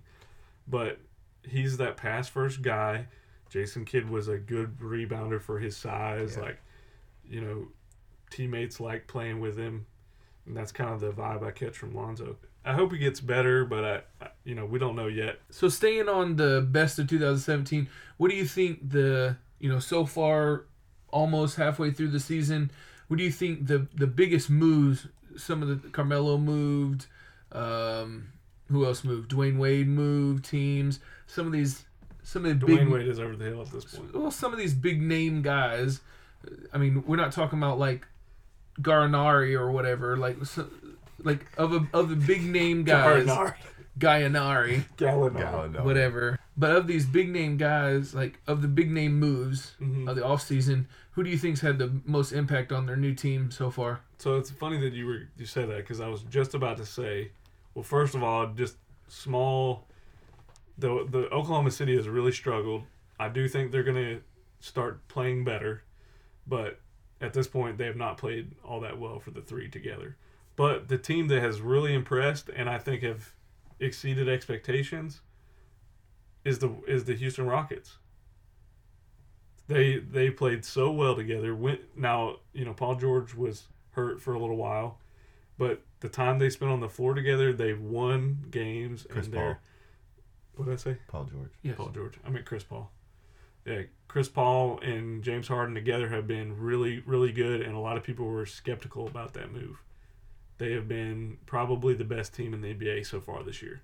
But 0.68 1.00
he's 1.44 1.78
that 1.78 1.98
pass 1.98 2.30
first 2.30 2.62
guy. 2.62 3.08
Jason 3.50 3.84
Kidd 3.86 4.10
was 4.10 4.28
a 4.28 4.38
good 4.38 4.78
rebounder 4.80 5.42
for 5.42 5.60
his 5.60 5.76
size. 5.76 6.36
Yeah. 6.38 6.44
Like, 6.44 6.60
you 7.26 7.42
know, 7.42 7.68
teammates 8.30 8.80
like 8.80 9.08
playing 9.08 9.40
with 9.42 9.58
him, 9.58 9.86
and 10.46 10.56
that's 10.56 10.72
kind 10.72 10.92
of 10.92 11.00
the 11.02 11.12
vibe 11.12 11.44
I 11.44 11.52
catch 11.52 11.78
from 11.78 11.94
Lonzo. 11.94 12.38
I 12.64 12.74
hope 12.74 12.92
he 12.94 12.98
gets 13.00 13.20
better, 13.20 13.66
but 13.66 13.84
I, 13.84 14.26
I 14.26 14.30
you 14.46 14.56
know, 14.56 14.66
we 14.66 14.80
don't 14.80 14.96
know 14.96 15.08
yet. 15.08 15.40
So 15.50 15.68
staying 15.68 16.08
on 16.08 16.36
the 16.38 16.66
best 16.70 16.98
of 17.00 17.08
2017, 17.08 17.90
what 18.18 18.30
do 18.30 18.38
you 18.38 18.46
think 18.46 18.90
the 18.92 19.38
you 19.60 19.68
know 19.70 19.80
so 19.80 20.06
far, 20.06 20.66
almost 21.12 21.56
halfway 21.58 21.92
through 21.92 22.10
the 22.10 22.20
season, 22.20 22.72
what 23.08 23.18
do 23.18 23.24
you 23.24 23.32
think 23.32 23.68
the 23.68 23.88
the 23.96 24.08
biggest 24.08 24.50
moves? 24.50 25.08
Some 25.38 25.62
of 25.62 25.68
the 25.84 25.90
Carmelo 25.90 26.38
moved. 26.38 27.08
Um, 27.52 28.30
who 28.70 28.86
else 28.86 29.04
moved? 29.04 29.32
Dwyane 29.32 29.58
Wade 29.58 29.88
moved 29.88 30.46
teams. 30.46 31.00
Some 31.28 31.46
of 31.46 31.52
these, 31.52 31.84
some 32.24 32.46
of 32.46 32.58
the 32.60 32.66
Dwyane 32.66 32.78
big 32.80 32.88
Wade 32.88 33.08
is 33.08 33.20
over 33.20 33.36
the 33.36 33.46
hill 33.46 33.62
at 33.62 33.72
this 33.72 33.84
point. 33.86 34.14
well, 34.14 34.32
some 34.32 34.54
of 34.54 34.58
these 34.60 34.74
big 34.74 35.02
name 35.02 35.42
guys. 35.42 36.00
I 36.74 36.78
mean, 36.78 37.04
we're 37.06 37.18
not 37.18 37.32
talking 37.34 37.60
about 37.60 37.78
like 37.80 38.08
Garinari 38.80 39.58
or 39.60 39.72
whatever. 39.72 40.18
Like, 40.18 40.46
so, 40.46 40.68
like 41.24 41.46
of 41.58 41.74
a, 41.74 41.88
of 41.94 42.10
the 42.10 42.16
big 42.16 42.44
name 42.44 42.84
guys, 42.86 43.26
Gallinari. 43.26 43.54
Gallinari, 44.00 44.86
Gallinari. 44.98 45.42
Gallinari. 45.76 45.84
whatever. 45.84 46.40
But 46.58 46.76
of 46.76 46.88
these 46.88 47.06
big 47.06 47.30
name 47.30 47.58
guys, 47.58 48.14
like 48.14 48.40
of 48.48 48.62
the 48.62 48.68
big 48.68 48.90
name 48.92 49.20
moves 49.20 49.76
Mhm. 49.82 50.10
of 50.10 50.16
the 50.16 50.26
off 50.26 50.42
season, 50.42 50.88
who 51.12 51.24
do 51.24 51.30
you 51.30 51.38
think's 51.38 51.62
had 51.62 51.78
the 51.78 52.02
most 52.06 52.32
impact 52.32 52.72
on 52.72 52.86
their 52.86 52.96
new 52.96 53.14
team 53.14 53.52
so 53.52 53.70
far? 53.70 54.02
So 54.18 54.38
it's 54.38 54.50
funny 54.50 54.80
that 54.80 54.94
you 54.94 55.06
were 55.06 55.28
you 55.38 55.46
said 55.46 55.70
that 55.70 55.78
because 55.78 56.00
I 56.00 56.08
was 56.08 56.24
just 56.24 56.54
about 56.54 56.78
to 56.78 56.86
say, 56.86 57.32
well, 57.74 57.84
first 57.84 58.16
of 58.16 58.24
all, 58.24 58.48
just 58.48 58.78
small. 59.08 59.88
The 60.78 61.06
the 61.10 61.30
Oklahoma 61.30 61.72
City 61.72 61.96
has 61.96 62.08
really 62.08 62.32
struggled. 62.32 62.84
I 63.20 63.30
do 63.30 63.48
think 63.48 63.72
they're 63.72 63.84
gonna 63.84 64.20
start 64.60 65.08
playing 65.08 65.44
better, 65.44 65.84
but 66.48 66.80
at 67.20 67.34
this 67.34 67.48
point 67.48 67.78
they 67.78 67.86
have 67.86 67.98
not 67.98 68.18
played 68.18 68.56
all 68.64 68.80
that 68.80 69.00
well 69.00 69.20
for 69.20 69.32
the 69.32 69.42
three 69.42 69.70
together. 69.70 70.16
But 70.56 70.88
the 70.88 70.98
team 70.98 71.28
that 71.28 71.42
has 71.42 71.62
really 71.62 71.94
impressed 71.94 72.50
and 72.50 72.70
I 72.70 72.78
think 72.78 73.04
have 73.04 73.34
exceeded 73.80 74.30
expectations 74.30 75.22
is 76.46 76.60
the 76.60 76.72
is 76.88 77.04
the 77.04 77.16
Houston 77.16 77.48
Rockets. 77.48 77.98
They 79.74 79.98
they 79.98 80.30
played 80.30 80.66
so 80.66 80.92
well 80.92 81.16
together. 81.16 81.56
Went 81.56 81.82
now 81.98 82.38
you 82.54 82.66
know 82.66 82.74
Paul 82.74 82.96
George 82.96 83.34
was 83.34 83.68
hurt 83.92 84.22
for 84.22 84.34
a 84.34 84.40
little 84.40 84.58
while, 84.58 84.98
but 85.58 85.82
the 86.00 86.10
time 86.10 86.40
they 86.40 86.50
spent 86.50 86.72
on 86.72 86.80
the 86.80 86.90
floor 86.90 87.14
together, 87.14 87.54
they 87.54 87.74
won 87.74 88.46
games. 88.50 89.06
Chris 89.10 89.26
and 89.26 89.36
Paul. 89.36 89.56
what 90.56 90.66
did 90.66 90.74
I 90.74 90.78
say? 90.78 90.98
Paul 91.08 91.26
George. 91.26 91.52
Yes. 91.62 91.76
Paul 91.78 91.90
George. 91.90 92.16
I 92.26 92.30
mean 92.30 92.44
Chris 92.44 92.64
Paul. 92.64 92.92
Yeah, 93.66 93.84
Chris 94.08 94.28
Paul 94.28 94.80
and 94.80 95.24
James 95.24 95.48
Harden 95.48 95.76
together 95.76 96.10
have 96.10 96.28
been 96.28 96.58
really, 96.60 97.04
really 97.06 97.32
good, 97.32 97.62
and 97.62 97.76
a 97.76 97.80
lot 97.80 97.96
of 97.96 98.04
people 98.04 98.26
were 98.26 98.46
skeptical 98.48 99.08
about 99.08 99.34
that 99.34 99.54
move. 99.54 99.84
They 100.58 100.74
have 100.74 100.88
been 100.88 101.38
probably 101.46 101.94
the 101.94 102.04
best 102.04 102.34
team 102.34 102.54
in 102.54 102.62
the 102.62 102.74
NBA 102.74 103.06
so 103.06 103.22
far 103.22 103.44
this 103.44 103.62
year. 103.62 103.82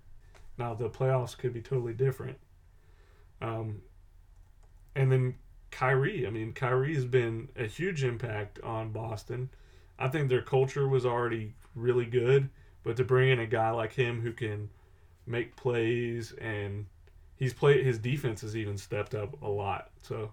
Now 0.57 0.73
the 0.73 0.89
playoffs 0.89 1.37
could 1.37 1.53
be 1.53 1.61
totally 1.61 1.93
different. 1.93 2.39
Um, 3.39 3.81
and 4.95 5.11
then 5.11 5.35
Kyrie. 5.71 6.25
I 6.25 6.29
mean, 6.29 6.53
Kyrie 6.53 6.95
has 6.95 7.05
been 7.05 7.49
a 7.55 7.65
huge 7.65 8.03
impact 8.03 8.59
on 8.61 8.91
Boston. 8.91 9.49
I 9.99 10.07
think 10.07 10.29
their 10.29 10.41
culture 10.41 10.87
was 10.87 11.05
already 11.05 11.55
really 11.75 12.05
good, 12.05 12.49
but 12.83 12.97
to 12.97 13.03
bring 13.03 13.29
in 13.29 13.39
a 13.39 13.47
guy 13.47 13.71
like 13.71 13.93
him 13.93 14.21
who 14.21 14.31
can 14.31 14.69
make 15.25 15.55
plays 15.55 16.33
and 16.39 16.85
he's 17.35 17.53
played 17.53 17.85
his 17.85 17.97
defense 17.97 18.41
has 18.41 18.55
even 18.55 18.77
stepped 18.77 19.15
up 19.15 19.41
a 19.41 19.47
lot. 19.47 19.91
So 20.01 20.31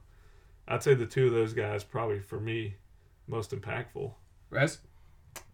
I'd 0.69 0.83
say 0.83 0.95
the 0.95 1.07
two 1.07 1.27
of 1.27 1.33
those 1.33 1.53
guys 1.53 1.85
probably 1.85 2.21
for 2.21 2.41
me 2.41 2.77
most 3.27 3.51
impactful. 3.51 4.13
Raz? 4.51 4.79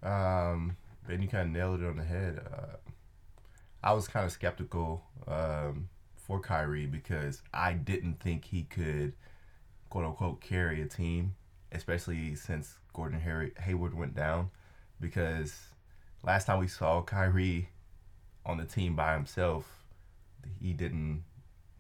Um, 0.02 0.76
Ben, 1.07 1.22
you 1.22 1.28
kind 1.28 1.48
of 1.48 1.55
nailed 1.55 1.82
it 1.82 1.86
on 1.86 1.96
the 1.96 2.05
head. 2.05 2.40
Uh, 2.52 2.76
I 3.82 3.92
was 3.92 4.09
kind 4.09 4.26
of 4.26 4.32
skeptical 4.32 5.05
um, 5.26 5.88
for 6.16 6.40
Kyrie 6.40 6.86
because 6.86 7.42
I 7.52 7.72
didn't 7.72 8.20
think 8.20 8.44
he 8.44 8.64
could, 8.64 9.14
quote 9.91 10.05
unquote, 10.07 10.41
carry 10.41 10.80
a 10.80 10.86
team, 10.86 11.34
especially 11.72 12.34
since 12.34 12.78
Gordon 12.95 13.20
Harry- 13.20 13.53
Hayward 13.61 13.95
went 13.95 14.14
down. 14.14 14.51
Because 15.01 15.55
last 16.22 16.47
time 16.47 16.59
we 16.59 16.68
saw 16.68 17.03
Kyrie 17.03 17.68
on 18.47 18.57
the 18.59 18.64
team 18.64 18.97
by 18.97 19.14
himself, 19.14 19.66
he 20.61 20.72
didn't 20.72 21.24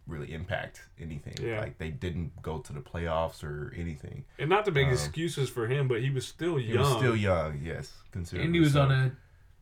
really 0.06 0.32
impact 0.32 0.82
anything. 0.98 1.34
Yeah. 1.40 1.60
Like 1.60 1.78
they 1.78 1.90
didn't 1.90 2.42
go 2.42 2.58
to 2.58 2.72
the 2.72 2.80
playoffs 2.80 3.44
or 3.44 3.72
anything. 3.76 4.24
And 4.38 4.50
not 4.50 4.64
to 4.64 4.70
make 4.72 4.86
Um, 4.88 4.92
excuses 4.92 5.48
for 5.48 5.66
him, 5.68 5.86
but 5.88 6.00
he 6.00 6.10
was 6.10 6.26
still 6.26 6.56
He 6.56 6.72
young. 6.72 6.78
was 6.80 6.96
still 6.96 7.14
young, 7.16 7.60
yes. 7.62 7.92
Considering 8.10 8.46
And 8.46 8.54
he 8.54 8.60
was 8.60 8.74
on 8.76 8.90
a 8.90 9.12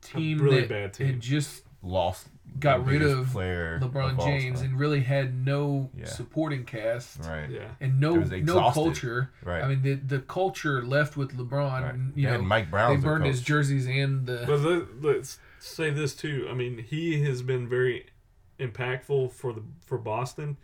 team 0.01 0.39
really 0.41 0.61
that 0.61 0.69
bad 0.69 0.95
team. 0.95 1.07
had 1.09 1.21
just 1.21 1.65
lost 1.83 2.29
got 2.61 2.85
rid 2.87 3.03
of 3.03 3.29
player 3.29 3.79
LeBron 3.83 4.19
of 4.19 4.25
James 4.25 4.61
time. 4.61 4.71
and 4.71 4.79
really 4.81 5.01
had 5.01 5.45
no 5.47 5.91
Yeah. 5.97 6.07
supporting 6.07 6.65
cast 6.65 7.21
right, 7.25 7.49
Yeah. 7.51 7.69
and 7.81 8.01
no 8.01 8.17
no 8.17 8.71
culture. 8.73 9.31
right. 9.45 9.63
I 9.63 9.69
mean, 9.69 9.83
the 9.83 9.95
the 9.95 10.19
culture 10.21 10.85
left 10.85 11.17
with 11.17 11.37
LeBron. 11.37 11.83
right. 11.83 12.15
They 12.15 12.23
You 12.23 12.29
had 12.29 12.41
know, 12.41 12.47
Mike 12.47 12.71
Brown. 12.71 12.97
they 12.97 13.03
burned 13.03 13.27
his 13.27 13.43
jerseys 13.43 13.87
and 13.87 14.27
the. 14.27 14.45
But 14.47 14.61
let, 14.61 15.03
let's 15.03 15.39
say 15.61 15.91
this 15.91 16.15
too. 16.17 16.49
I 16.51 16.55
mean, 16.55 16.79
he 16.79 17.23
has 17.25 17.43
been 17.43 17.69
very 17.69 18.07
impactful 18.59 19.33
for 19.33 19.53
the 19.53 19.63
for 19.87 19.99
Boston, 19.99 20.57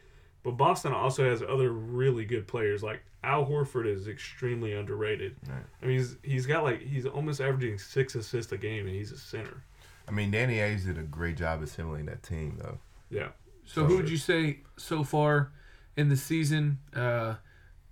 but 0.42 0.52
Boston 0.52 0.92
also 0.92 1.28
has 1.28 1.42
other 1.42 1.70
really 1.72 2.24
good 2.24 2.46
players. 2.46 2.82
Like 2.82 3.02
Al 3.22 3.46
Horford 3.46 3.86
is 3.86 4.08
extremely 4.08 4.72
underrated. 4.72 5.36
Right. 5.48 5.62
I 5.82 5.86
mean, 5.86 5.98
he's 5.98 6.16
he's 6.22 6.46
got 6.46 6.64
like 6.64 6.80
he's 6.82 7.06
almost 7.06 7.40
averaging 7.40 7.78
six 7.78 8.14
assists 8.14 8.52
a 8.52 8.58
game, 8.58 8.86
and 8.86 8.94
he's 8.94 9.12
a 9.12 9.18
center. 9.18 9.62
I 10.06 10.10
mean, 10.10 10.30
Danny 10.30 10.56
Ainge 10.56 10.84
did 10.84 10.98
a 10.98 11.02
great 11.02 11.36
job 11.36 11.62
assembling 11.62 12.06
that 12.06 12.22
team, 12.22 12.58
though. 12.60 12.78
Yeah. 13.10 13.28
So 13.64 13.84
who 13.84 13.96
would 13.96 14.10
you 14.10 14.18
say 14.18 14.58
so 14.76 15.04
far 15.04 15.52
in 15.96 16.08
the 16.08 16.16
season? 16.16 16.78
Uh, 16.94 17.34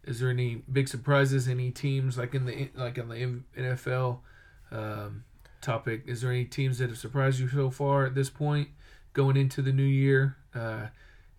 is 0.05 0.21
there 0.21 0.31
any 0.31 0.63
big 0.71 0.89
surprises? 0.89 1.49
Any 1.49 1.71
teams 1.71 2.19
like 2.19 2.35
in 2.35 2.45
the 2.45 2.69
like 2.75 2.99
in 2.99 3.09
the 3.09 3.61
NFL 3.63 4.19
um, 4.71 5.25
topic? 5.61 6.03
Is 6.07 6.21
there 6.21 6.31
any 6.31 6.45
teams 6.45 6.79
that 6.79 6.91
have 6.91 6.99
surprised 6.99 7.41
you 7.41 7.49
so 7.49 7.71
far 7.71 8.05
at 8.07 8.15
this 8.15 8.29
point 8.29 8.69
going 9.13 9.37
into 9.37 9.63
the 9.63 9.73
new 9.73 9.83
year? 9.83 10.37
Uh, 10.55 10.87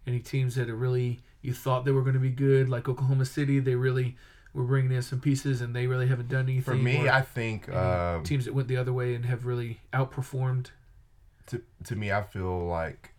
any 0.08 0.20
teams 0.20 0.56
that 0.56 0.70
are 0.70 0.76
really 0.76 1.22
you 1.42 1.54
thought 1.54 1.86
they 1.86 1.92
were 1.92 2.02
going 2.02 2.14
to 2.14 2.20
be 2.20 2.30
good, 2.30 2.70
like 2.70 2.90
Oklahoma 2.90 3.26
City? 3.26 3.60
They 3.60 3.76
really 3.76 4.16
were 4.54 4.64
bringing 4.64 4.92
in 4.92 5.02
some 5.02 5.20
pieces, 5.20 5.62
and 5.62 5.76
they 5.76 5.88
really 5.88 6.08
haven't 6.08 6.30
done 6.30 6.44
anything. 6.44 6.62
For 6.62 6.76
me, 6.76 7.08
or 7.08 7.12
I 7.12 7.22
think 7.22 7.74
um, 7.74 8.24
teams 8.24 8.46
that 8.46 8.54
went 8.54 8.68
the 8.68 8.78
other 8.78 8.94
way 8.94 9.16
and 9.16 9.26
have 9.26 9.46
really 9.46 9.80
outperformed. 9.92 10.68
to 11.48 11.62
to 11.86 11.96
me, 11.96 12.12
I 12.12 12.24
feel 12.24 12.66
like 12.66 13.14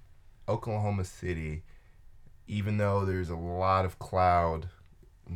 Oklahoma 0.49 1.05
City, 1.05 1.62
even 2.47 2.78
though 2.78 3.05
there's 3.05 3.30
a 3.30 3.37
lot 3.37 3.85
of 3.85 3.99
cloud, 3.99 4.68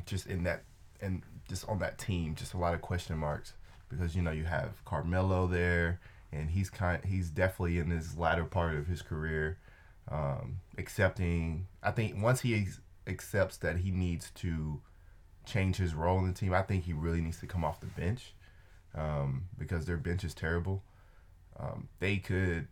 just 0.06 0.26
in 0.26 0.44
that 0.44 0.64
and 1.00 1.22
just 1.48 1.68
on 1.68 1.78
that 1.80 1.98
team, 1.98 2.34
just 2.34 2.54
a 2.54 2.58
lot 2.58 2.74
of 2.74 2.80
question 2.80 3.16
marks 3.18 3.54
because 3.88 4.14
you 4.14 4.22
know 4.22 4.30
you 4.30 4.44
have 4.44 4.84
Carmelo 4.84 5.46
there, 5.46 6.00
and 6.32 6.50
he's 6.50 6.70
kind 6.70 7.04
he's 7.04 7.30
definitely 7.30 7.78
in 7.78 7.90
his 7.90 8.16
latter 8.16 8.44
part 8.44 8.76
of 8.76 8.86
his 8.86 9.02
career, 9.02 9.58
um, 10.10 10.60
accepting. 10.76 11.66
I 11.82 11.90
think 11.90 12.22
once 12.22 12.42
he 12.42 12.54
ex- 12.54 12.80
accepts 13.06 13.56
that 13.58 13.78
he 13.78 13.90
needs 13.90 14.30
to 14.36 14.80
change 15.48 15.76
his 15.76 15.94
role 15.94 16.18
in 16.18 16.26
the 16.26 16.32
team, 16.32 16.52
I 16.52 16.62
think 16.62 16.84
he 16.84 16.92
really 16.92 17.20
needs 17.20 17.40
to 17.40 17.46
come 17.46 17.64
off 17.64 17.80
the 17.80 17.86
bench 17.86 18.34
um, 18.94 19.44
because 19.58 19.86
their 19.86 19.96
bench 19.96 20.24
is 20.24 20.34
terrible. 20.34 20.82
Um, 21.58 21.88
they 21.98 22.18
could 22.18 22.68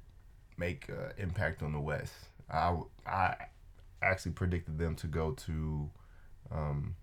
make 0.57 0.89
uh, 0.91 1.13
impact 1.19 1.63
on 1.63 1.73
the 1.73 1.81
West. 1.81 2.15
I, 2.51 2.77
I 3.07 3.35
actually 4.03 4.33
predicted 4.33 4.79
them 4.79 4.95
to 4.97 5.07
go 5.07 5.33
to 5.33 5.91
um, 6.53 6.95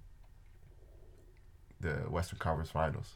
the 1.80 1.94
Western 2.10 2.40
Conference 2.40 2.70
Finals 2.70 3.16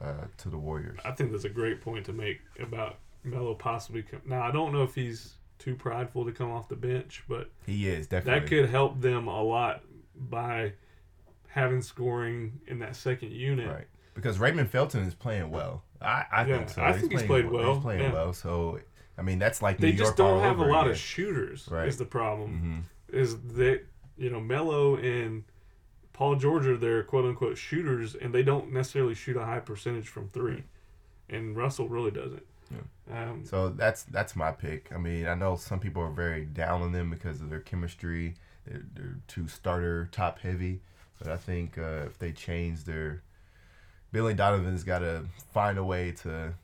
uh, 0.00 0.24
to 0.38 0.48
the 0.48 0.58
Warriors. 0.58 0.98
I 1.04 1.12
think 1.12 1.32
that's 1.32 1.44
a 1.44 1.50
great 1.50 1.80
point 1.80 2.06
to 2.06 2.12
make 2.12 2.40
about 2.58 2.96
Melo 3.24 3.54
possibly. 3.54 4.02
Come, 4.02 4.22
now 4.26 4.42
I 4.42 4.50
don't 4.50 4.72
know 4.72 4.82
if 4.82 4.94
he's 4.94 5.34
too 5.58 5.74
prideful 5.74 6.24
to 6.24 6.32
come 6.32 6.50
off 6.50 6.68
the 6.68 6.76
bench, 6.76 7.24
but 7.28 7.50
He 7.66 7.88
is 7.88 8.06
definitely 8.06 8.40
that 8.40 8.48
could 8.48 8.70
help 8.70 9.00
them 9.00 9.26
a 9.26 9.42
lot 9.42 9.82
by 10.14 10.72
having 11.56 11.82
scoring 11.82 12.60
in 12.68 12.78
that 12.78 12.94
second 12.94 13.32
unit. 13.32 13.68
Right. 13.68 13.86
Because 14.14 14.38
Raymond 14.38 14.70
Felton 14.70 15.02
is 15.02 15.14
playing 15.14 15.50
well. 15.50 15.82
I, 16.00 16.24
I 16.30 16.46
Yeah, 16.46 16.58
think 16.58 16.68
so. 16.70 16.82
I 16.82 16.92
think 16.92 17.10
he's 17.12 17.22
playing 17.24 17.48
played 17.48 17.50
well, 17.50 17.74
He's 17.74 17.82
playing 17.82 18.00
yeah. 18.02 18.12
well. 18.12 18.32
So, 18.32 18.78
I 19.18 19.22
mean, 19.22 19.38
that's 19.38 19.60
like 19.62 19.78
They 19.78 19.88
New 19.90 19.98
just 19.98 20.16
York 20.16 20.16
don't 20.16 20.42
have 20.42 20.58
a 20.58 20.64
lot 20.64 20.82
again. 20.82 20.92
of 20.92 20.98
shooters. 20.98 21.66
Right. 21.70 21.88
Is 21.88 21.96
the 21.96 22.04
problem? 22.04 22.86
Mhm. 23.10 23.14
Is 23.18 23.36
that 23.56 23.82
you 24.18 24.30
know 24.30 24.40
Melo 24.40 24.96
and 24.96 25.44
Paul 26.12 26.36
George 26.36 26.66
are 26.66 26.76
their 26.76 27.02
quote 27.02 27.24
unquote 27.24 27.56
shooters, 27.58 28.14
and 28.14 28.34
they 28.34 28.42
don't 28.42 28.72
necessarily 28.72 29.14
shoot 29.14 29.36
a 29.36 29.44
high 29.44 29.60
percentage 29.60 30.08
from 30.08 30.28
three, 30.30 30.64
and 31.28 31.56
Russell 31.56 31.88
really 31.88 32.10
doesn't. 32.10 32.44
Um, 33.10 33.44
So 33.44 33.68
that's 33.68 34.02
that's 34.04 34.34
my 34.34 34.50
pick. 34.50 34.90
I 34.92 34.98
mean, 34.98 35.26
I 35.28 35.34
know 35.34 35.54
some 35.56 35.78
people 35.78 36.02
are 36.02 36.10
very 36.10 36.44
down 36.44 36.82
on 36.82 36.90
them 36.92 37.08
because 37.10 37.40
of 37.40 37.48
their 37.50 37.60
chemistry. 37.60 38.34
They're, 38.66 38.82
they're 38.94 39.18
too 39.28 39.46
starter 39.46 40.08
top 40.10 40.40
heavy, 40.40 40.80
but 41.18 41.28
I 41.28 41.36
think 41.36 41.78
uh, 41.78 42.04
if 42.06 42.18
they 42.18 42.32
change 42.32 42.84
their, 42.84 43.22
Billy 44.12 44.34
Donovan's 44.34 44.84
got 44.84 45.00
to 45.00 45.24
find 45.52 45.78
a 45.78 45.84
way 45.84 46.12
to 46.22 46.54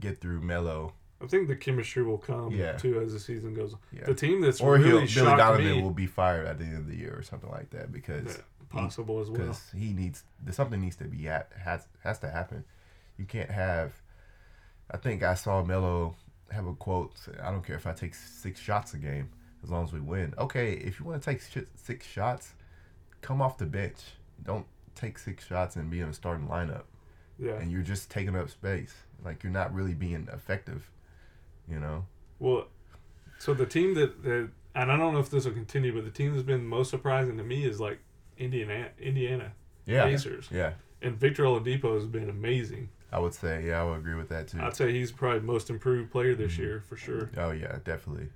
get 0.00 0.20
through 0.20 0.40
Melo, 0.40 0.92
I 1.20 1.26
think 1.26 1.48
the 1.48 1.56
chemistry 1.56 2.02
will 2.04 2.18
come 2.18 2.52
Yeah. 2.52 2.72
too 2.76 3.00
as 3.00 3.12
the 3.12 3.18
season 3.18 3.52
goes. 3.54 3.72
on. 3.74 3.80
Yeah. 3.92 4.04
The 4.06 4.14
team 4.14 4.40
that's 4.40 4.60
or 4.60 4.74
really 4.74 4.84
he'll 4.84 4.96
Billy 4.98 5.06
shocked 5.08 5.38
Donovan 5.38 5.66
me, 5.66 5.82
will 5.82 5.90
be 5.90 6.06
fired 6.06 6.46
at 6.46 6.58
the 6.58 6.64
end 6.64 6.76
of 6.76 6.86
the 6.86 6.94
year 6.96 7.14
or 7.16 7.22
something 7.22 7.50
like 7.50 7.70
that 7.70 7.90
because 7.90 8.24
Yeah, 8.36 8.42
possible 8.70 9.20
as 9.20 9.28
well. 9.28 9.40
because 9.40 9.60
he 9.76 9.92
needs 9.92 10.22
something 10.52 10.80
needs 10.80 10.94
to 10.96 11.04
be 11.04 11.26
at, 11.28 11.50
has 11.64 11.86
has 12.04 12.20
to 12.20 12.30
happen. 12.30 12.64
You 13.16 13.24
can't 13.24 13.50
have. 13.50 13.92
I 14.90 14.96
think 14.96 15.24
I 15.24 15.34
saw 15.34 15.64
Melo 15.64 16.14
have 16.52 16.66
a 16.66 16.72
quote. 16.74 17.14
I 17.42 17.50
don't 17.50 17.66
care 17.66 17.76
if 17.76 17.86
I 17.86 17.92
take 17.92 18.14
six 18.14 18.60
shots 18.60 18.94
a 18.94 18.98
game 18.98 19.28
as 19.64 19.70
long 19.70 19.82
as 19.84 19.92
we 19.92 20.00
win. 20.00 20.34
Okay, 20.38 20.72
if 20.74 21.00
you 21.00 21.06
want 21.06 21.20
to 21.20 21.30
take 21.30 21.42
six 21.74 22.06
shots, 22.06 22.54
come 23.20 23.40
off 23.42 23.58
the 23.58 23.66
bench. 23.66 23.98
Don't 24.44 24.66
take 24.94 25.18
six 25.18 25.46
shots 25.46 25.76
and 25.76 25.90
be 25.90 26.00
in 26.00 26.08
a 26.08 26.12
starting 26.12 26.46
lineup. 26.48 26.82
Yeah. 27.38 27.52
And 27.54 27.70
you're 27.70 27.82
just 27.82 28.10
taking 28.10 28.36
up 28.36 28.50
space. 28.50 28.94
Like 29.24 29.42
you're 29.42 29.52
not 29.52 29.72
really 29.74 29.94
being 29.94 30.28
effective. 30.32 30.90
You 31.70 31.80
know. 31.80 32.06
Well, 32.38 32.68
so 33.38 33.54
the 33.54 33.66
team 33.66 33.94
that, 33.94 34.22
that 34.24 34.48
and 34.74 34.92
I 34.92 34.96
don't 34.96 35.12
know 35.12 35.20
if 35.20 35.30
this 35.30 35.44
will 35.44 35.52
continue, 35.52 35.92
but 35.94 36.04
the 36.04 36.10
team 36.10 36.32
that's 36.32 36.42
been 36.44 36.66
most 36.66 36.90
surprising 36.90 37.36
to 37.36 37.44
me 37.44 37.64
is 37.64 37.80
like 37.80 37.98
Indiana, 38.38 38.88
Indiana 39.00 39.52
Yeah. 39.86 40.04
Pacers, 40.04 40.48
Yeah. 40.52 40.74
and 41.02 41.16
Victor 41.16 41.42
Oladipo 41.44 41.94
has 41.94 42.06
been 42.06 42.28
amazing. 42.30 42.88
I 43.10 43.18
would 43.18 43.34
say. 43.34 43.66
Yeah, 43.66 43.80
I 43.80 43.84
would 43.84 43.98
agree 43.98 44.14
with 44.14 44.28
that 44.28 44.48
too. 44.48 44.60
I'd 44.60 44.76
say 44.76 44.92
he's 44.92 45.10
probably 45.12 45.40
most 45.40 45.70
improved 45.70 46.10
player 46.10 46.34
this 46.34 46.52
Mm-hmm. 46.52 46.62
year 46.62 46.82
for 46.86 46.96
sure. 46.96 47.30
Oh 47.36 47.50
yeah, 47.50 47.78
definitely. 47.84 48.28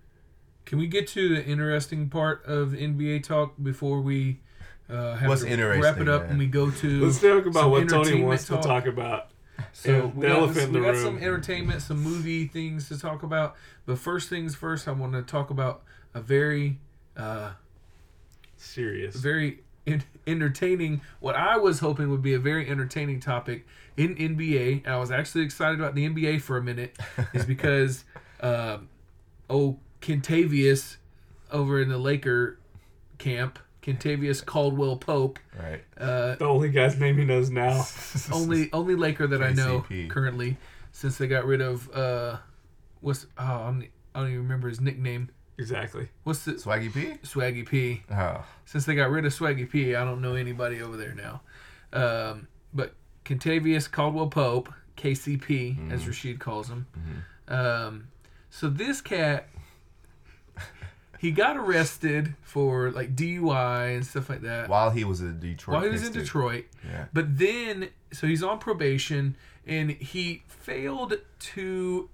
Can 0.65 0.79
we 0.79 0.87
get 0.87 1.07
to 1.09 1.29
the 1.29 1.45
interesting 1.45 2.09
part 2.09 2.45
of 2.47 2.71
NBA 2.71 3.23
talk 3.25 3.55
before 3.63 4.01
we 4.01 4.41
uh, 4.91 5.15
have 5.17 5.29
What's 5.29 5.43
to 5.43 5.49
interesting, 5.49 5.83
wrap 5.83 6.01
it 6.01 6.09
up 6.09 6.23
man? 6.23 6.31
and 6.31 6.39
we 6.39 6.47
go 6.47 6.71
to 6.71 7.05
Let's 7.05 7.21
talk 7.21 7.47
about 7.47 7.61
some 7.63 7.71
what 7.71 7.89
Tony 7.89 7.99
entertainment 8.01 8.27
wants 8.29 8.47
talk. 8.47 8.63
to 8.63 8.69
talk 8.69 8.87
about. 8.87 9.29
So 9.73 10.13
we 10.15 10.23
the 10.23 10.29
got, 10.29 10.55
this- 10.55 10.69
we 10.69 10.81
got 10.81 10.89
room. 10.95 11.03
some 11.05 11.19
entertainment, 11.19 11.83
some 11.83 12.03
movie 12.03 12.47
things 12.47 12.89
to 12.89 12.99
talk 12.99 13.23
about. 13.23 13.55
But 13.87 13.99
first 13.99 14.29
things 14.29 14.55
first, 14.55 14.87
I 14.89 14.93
want 14.93 15.13
to 15.13 15.23
talk 15.23 15.51
about 15.51 15.83
a 16.15 16.21
very, 16.21 16.79
uh, 17.17 17.53
Serious. 18.57 19.17
very 19.17 19.61
en- 19.87 20.05
entertaining. 20.27 21.01
What 21.21 21.35
I 21.37 21.57
was 21.57 21.81
hoping 21.81 22.11
would 22.11 22.23
be 22.23 22.35
a 22.35 22.39
very 22.39 22.69
entertaining 22.69 23.21
topic 23.21 23.67
in 23.97 24.15
NBA. 24.17 24.87
I 24.87 24.97
was 24.99 25.11
actually 25.11 25.45
excited 25.45 25.79
about 25.81 25.95
the 25.95 26.07
NBA 26.09 26.41
for 26.41 26.57
a 26.57 26.63
minute, 26.63 26.97
is 27.33 27.45
because, 27.55 28.05
um, 28.41 28.89
oh, 29.51 29.79
Kentavious 30.01 30.97
over 31.51 31.81
in 31.81 31.89
the 31.89 31.99
Laker 31.99 32.59
camp, 33.19 33.59
Kentavious 33.83 34.45
Caldwell 34.45 34.97
Pope. 34.97 35.39
Right. 35.59 35.83
Uh, 35.99 36.37
the 36.37 36.47
only 36.47 36.71
guy's 36.71 36.99
name 36.99 37.19
he 37.19 37.25
knows 37.25 37.51
now. 37.51 37.85
only 38.33 38.71
only 38.73 38.95
Laker 38.95 39.27
that 39.27 39.43
I 39.43 39.53
know 39.53 39.85
KCP. 39.89 40.11
currently, 40.11 40.57
since 40.93 41.19
they 41.19 41.27
got 41.27 41.45
rid 41.45 41.61
of 41.61 41.91
uh, 41.95 42.37
what's 43.01 43.27
oh 43.39 43.43
I 43.45 43.65
don't, 43.65 43.89
I 44.15 44.21
don't 44.21 44.29
even 44.29 44.43
remember 44.43 44.69
his 44.69 44.81
nickname. 44.81 45.31
Exactly. 45.59 46.09
What's 46.25 46.45
the 46.45 46.53
Swaggy 46.53 46.93
P. 46.93 47.19
Swaggy 47.23 47.67
P? 47.69 48.03
Oh. 48.11 48.45
Since 48.65 48.87
they 48.87 48.95
got 48.95 49.11
rid 49.11 49.27
of 49.27 49.33
Swaggy 49.35 49.69
P, 49.69 49.95
I 49.95 50.05
don't 50.05 50.21
know 50.23 50.35
anybody 50.35 50.81
over 50.81 50.97
there 50.97 51.15
now. 51.15 51.43
Um, 51.93 52.49
but 52.73 52.95
Kentavious 53.25 53.91
Caldwell 53.91 54.29
Pope, 54.29 54.73
KCP 54.97 55.93
as 55.93 56.07
Rashid 56.07 56.41
calls 56.41 56.69
him. 56.69 56.87
Um, 57.49 58.09
so 58.51 58.69
this 58.69 59.01
cat, 59.01 59.49
he 61.23 61.31
got 61.31 61.57
arrested 61.57 62.35
for 62.43 62.91
like 62.91 63.15
DUI 63.15 63.95
and 63.95 64.05
stuff 64.05 64.29
like 64.29 64.41
that 64.41 64.69
While 64.69 64.91
he 64.91 65.05
was 65.05 65.21
in 65.21 65.39
Detroit. 65.39 65.75
while 65.77 65.85
he 65.85 65.89
was 65.89 66.05
in 66.05 66.13
Detroit. 66.13 66.65
Yeah. 66.85 67.05
But 67.13 67.39
then, 67.39 67.91
so 68.13 68.27
he's 68.27 68.43
on 68.43 68.59
probation, 68.59 69.37
and 69.65 69.93
he 69.93 70.43
failed 70.49 71.15
to 71.39 72.11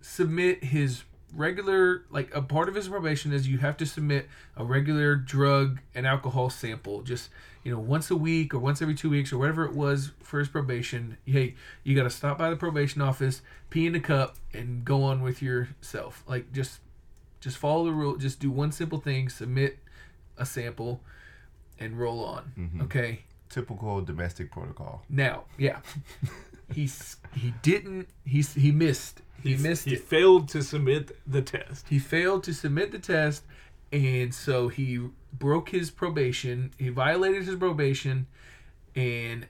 submit 0.00 0.64
his 0.64 1.04
regular, 1.32 2.02
like 2.10 2.34
a 2.34 2.42
part 2.42 2.68
of 2.68 2.74
his 2.74 2.88
probation 2.88 3.32
is 3.32 3.46
you 3.46 3.58
have 3.58 3.76
to 3.76 3.86
submit 3.86 4.28
a 4.56 4.64
regular 4.64 5.14
drug 5.14 5.78
and 5.94 6.04
alcohol 6.04 6.50
sample, 6.50 7.02
just 7.02 7.30
you 7.62 7.70
know 7.70 7.78
once 7.78 8.10
a 8.10 8.16
week 8.16 8.52
or 8.52 8.58
once 8.58 8.82
every 8.82 8.96
two 8.96 9.10
weeks 9.10 9.32
or 9.32 9.38
whatever 9.38 9.64
it 9.64 9.74
was 9.74 10.10
for 10.20 10.40
his 10.40 10.48
probation. 10.48 11.18
Hey, 11.24 11.54
you 11.84 11.94
got 11.94 12.02
to 12.02 12.10
stop 12.10 12.36
by 12.36 12.50
the 12.50 12.56
probation 12.56 13.00
office, 13.00 13.42
pee 13.70 13.86
in 13.86 13.92
the 13.92 14.00
cup, 14.00 14.34
and 14.52 14.84
go 14.84 15.04
on 15.04 15.22
with 15.22 15.40
yourself. 15.40 16.24
Like 16.26 16.52
just 16.52 16.80
Just 17.42 17.58
follow 17.58 17.84
the 17.84 17.92
rule. 17.92 18.16
Just 18.16 18.40
do 18.40 18.50
one 18.50 18.72
simple 18.72 18.98
thing: 19.00 19.28
submit 19.28 19.78
a 20.38 20.46
sample, 20.46 21.02
and 21.78 21.98
roll 21.98 22.24
on. 22.24 22.52
Mhm. 22.58 22.82
Okay. 22.84 23.20
Typical 23.50 24.00
domestic 24.00 24.50
protocol. 24.50 25.04
Now, 25.10 25.44
yeah, 25.58 25.80
he's 26.72 27.16
he 27.34 27.52
didn't. 27.62 28.08
He's 28.24 28.54
he 28.54 28.72
missed. 28.72 29.20
He, 29.42 29.56
missed 29.56 29.86
He 29.86 29.94
it. 29.94 30.04
failed 30.04 30.48
to 30.50 30.62
submit 30.62 31.18
the 31.26 31.42
test. 31.42 31.88
He 31.88 31.98
failed 31.98 32.44
to 32.44 32.54
submit 32.54 32.92
the 32.92 33.00
test, 33.00 33.42
and 33.92 34.32
so 34.32 34.68
he 34.68 35.00
broke 35.32 35.70
his 35.70 35.90
probation. 35.90 36.70
He 36.78 36.90
violated 36.90 37.44
his 37.44 37.56
probation, 37.56 38.26
and 38.94 39.48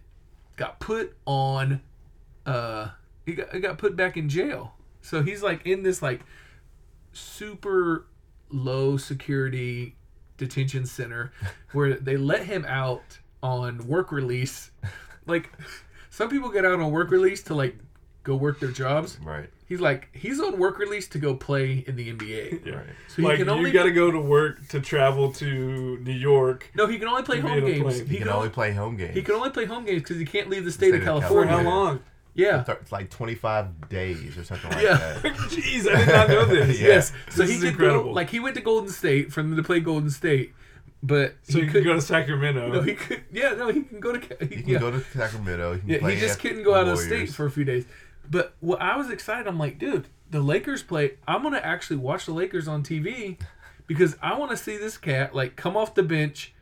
got 0.56 0.80
put 0.80 1.14
on. 1.26 1.82
Uh, 2.46 2.88
he 3.26 3.34
got, 3.34 3.52
he 3.54 3.60
got 3.60 3.76
put 3.78 3.94
back 3.94 4.16
in 4.16 4.28
jail. 4.30 4.74
So 5.02 5.22
he's 5.22 5.42
like 5.42 5.66
in 5.66 5.82
this 5.82 6.00
like 6.02 6.22
super 7.12 8.06
low 8.50 8.96
security 8.96 9.96
detention 10.36 10.86
center 10.86 11.32
where 11.72 11.94
they 11.94 12.16
let 12.16 12.44
him 12.46 12.64
out 12.66 13.18
on 13.42 13.78
work 13.86 14.12
release. 14.12 14.70
Like 15.26 15.50
some 16.10 16.28
people 16.28 16.50
get 16.50 16.64
out 16.64 16.80
on 16.80 16.90
work 16.90 17.10
release 17.10 17.42
to 17.44 17.54
like 17.54 17.76
go 18.24 18.34
work 18.36 18.60
their 18.60 18.70
jobs. 18.70 19.18
Right. 19.22 19.48
He's 19.66 19.80
like 19.80 20.08
he's 20.12 20.38
on 20.40 20.58
work 20.58 20.78
release 20.78 21.08
to 21.08 21.18
go 21.18 21.34
play 21.34 21.84
in 21.86 21.96
the 21.96 22.12
NBA. 22.12 22.66
Yeah. 22.66 22.74
Right. 22.74 22.86
So 23.08 23.16
he 23.16 23.22
like 23.22 23.38
can 23.38 23.48
only 23.48 23.70
you 23.70 23.72
got 23.74 23.84
to 23.84 23.90
go 23.92 24.10
to 24.10 24.20
work 24.20 24.68
to 24.68 24.80
travel 24.80 25.32
to 25.34 25.98
New 25.98 26.12
York 26.12 26.70
no, 26.74 26.86
he 26.86 26.98
can 26.98 27.08
only 27.08 27.22
play 27.22 27.40
home 27.40 27.60
games. 27.60 27.82
plane. 27.82 27.94
He 27.94 28.00
He 28.00 28.06
can, 28.18 28.18
can 28.18 28.28
only 28.28 28.38
only 28.38 28.50
play 28.50 28.72
home 28.72 28.96
games. 28.96 29.14
he 29.14 29.22
can 29.22 29.34
only 29.34 29.50
play 29.50 29.64
home 29.64 29.84
games 29.84 30.02
because 30.02 30.18
he 30.18 30.24
can't 30.26 30.50
leave 30.50 30.64
the 30.64 30.72
state, 30.72 30.94
of 30.94 31.02
State 31.02 31.08
of 31.08 31.22
for 31.22 31.44
California. 31.44 31.56
how 31.56 31.62
long? 31.62 32.00
Yeah. 32.34 32.64
It's 32.66 32.90
like 32.92 33.10
25 33.10 33.88
days 33.88 34.36
or 34.38 34.44
something 34.44 34.70
like 34.70 34.82
Yeah. 34.82 34.96
that. 34.96 35.22
Jeez, 35.50 35.86
I 35.92 35.98
did 36.04 36.08
not 36.12 36.28
know 36.28 36.44
this. 36.46 36.80
Yeah. 36.80 36.86
Yes. 36.88 37.12
So 37.30 37.42
This 37.42 37.50
he 37.50 37.56
is 37.56 37.62
could 37.62 37.70
incredible. 37.72 38.04
go 38.04 38.10
like 38.12 38.30
he 38.30 38.40
went 38.40 38.54
to 38.56 38.62
Golden 38.62 38.90
State 38.90 39.32
for 39.32 39.42
them 39.42 39.54
to 39.56 39.62
play 39.62 39.80
Golden 39.80 40.08
State, 40.10 40.54
but 41.02 41.34
So 41.42 41.58
he 41.58 41.64
you 41.66 41.70
could 41.70 41.84
go 41.84 41.92
to 41.94 42.00
Sacramento. 42.00 42.68
no 42.72 42.80
he 42.82 42.94
could 42.94 43.22
yeah 43.32 43.54
no 43.54 43.68
he 43.68 43.82
can 43.82 44.00
go 44.00 44.12
to 44.12 44.18
Ca- 44.18 44.46
He 44.46 44.56
can 44.62 44.68
yeah. 44.68 44.78
go 44.78 44.90
to 44.90 45.00
Sacramento. 45.04 45.74
He 45.74 45.80
can 45.80 45.88
Yeah, 45.90 45.98
play 45.98 46.14
he 46.14 46.20
just 46.20 46.40
couldn't 46.40 46.62
go 46.62 46.72
the 46.72 46.78
out 46.80 46.88
of 46.88 46.98
state 46.98 47.30
for 47.30 47.44
a 47.46 47.50
few 47.50 47.64
days. 47.64 47.84
But 48.30 48.54
what 48.60 48.80
I 48.80 48.96
was 48.96 49.10
excited, 49.10 49.46
I'm 49.46 49.58
like, 49.58 49.78
dude, 49.78 50.06
the 50.30 50.40
Lakers 50.40 50.82
play. 50.82 51.18
I'm 51.28 51.42
gonna 51.42 51.58
actually 51.58 51.96
watch 51.96 52.24
the 52.24 52.32
Lakers 52.32 52.66
on 52.66 52.82
TV 52.82 53.36
because 53.86 54.16
I 54.22 54.38
want 54.38 54.52
to 54.52 54.56
see 54.56 54.78
this 54.78 54.96
cat 54.96 55.34
like 55.34 55.56
come 55.56 55.76
off 55.76 55.94
the 55.94 56.02
bench, 56.02 56.54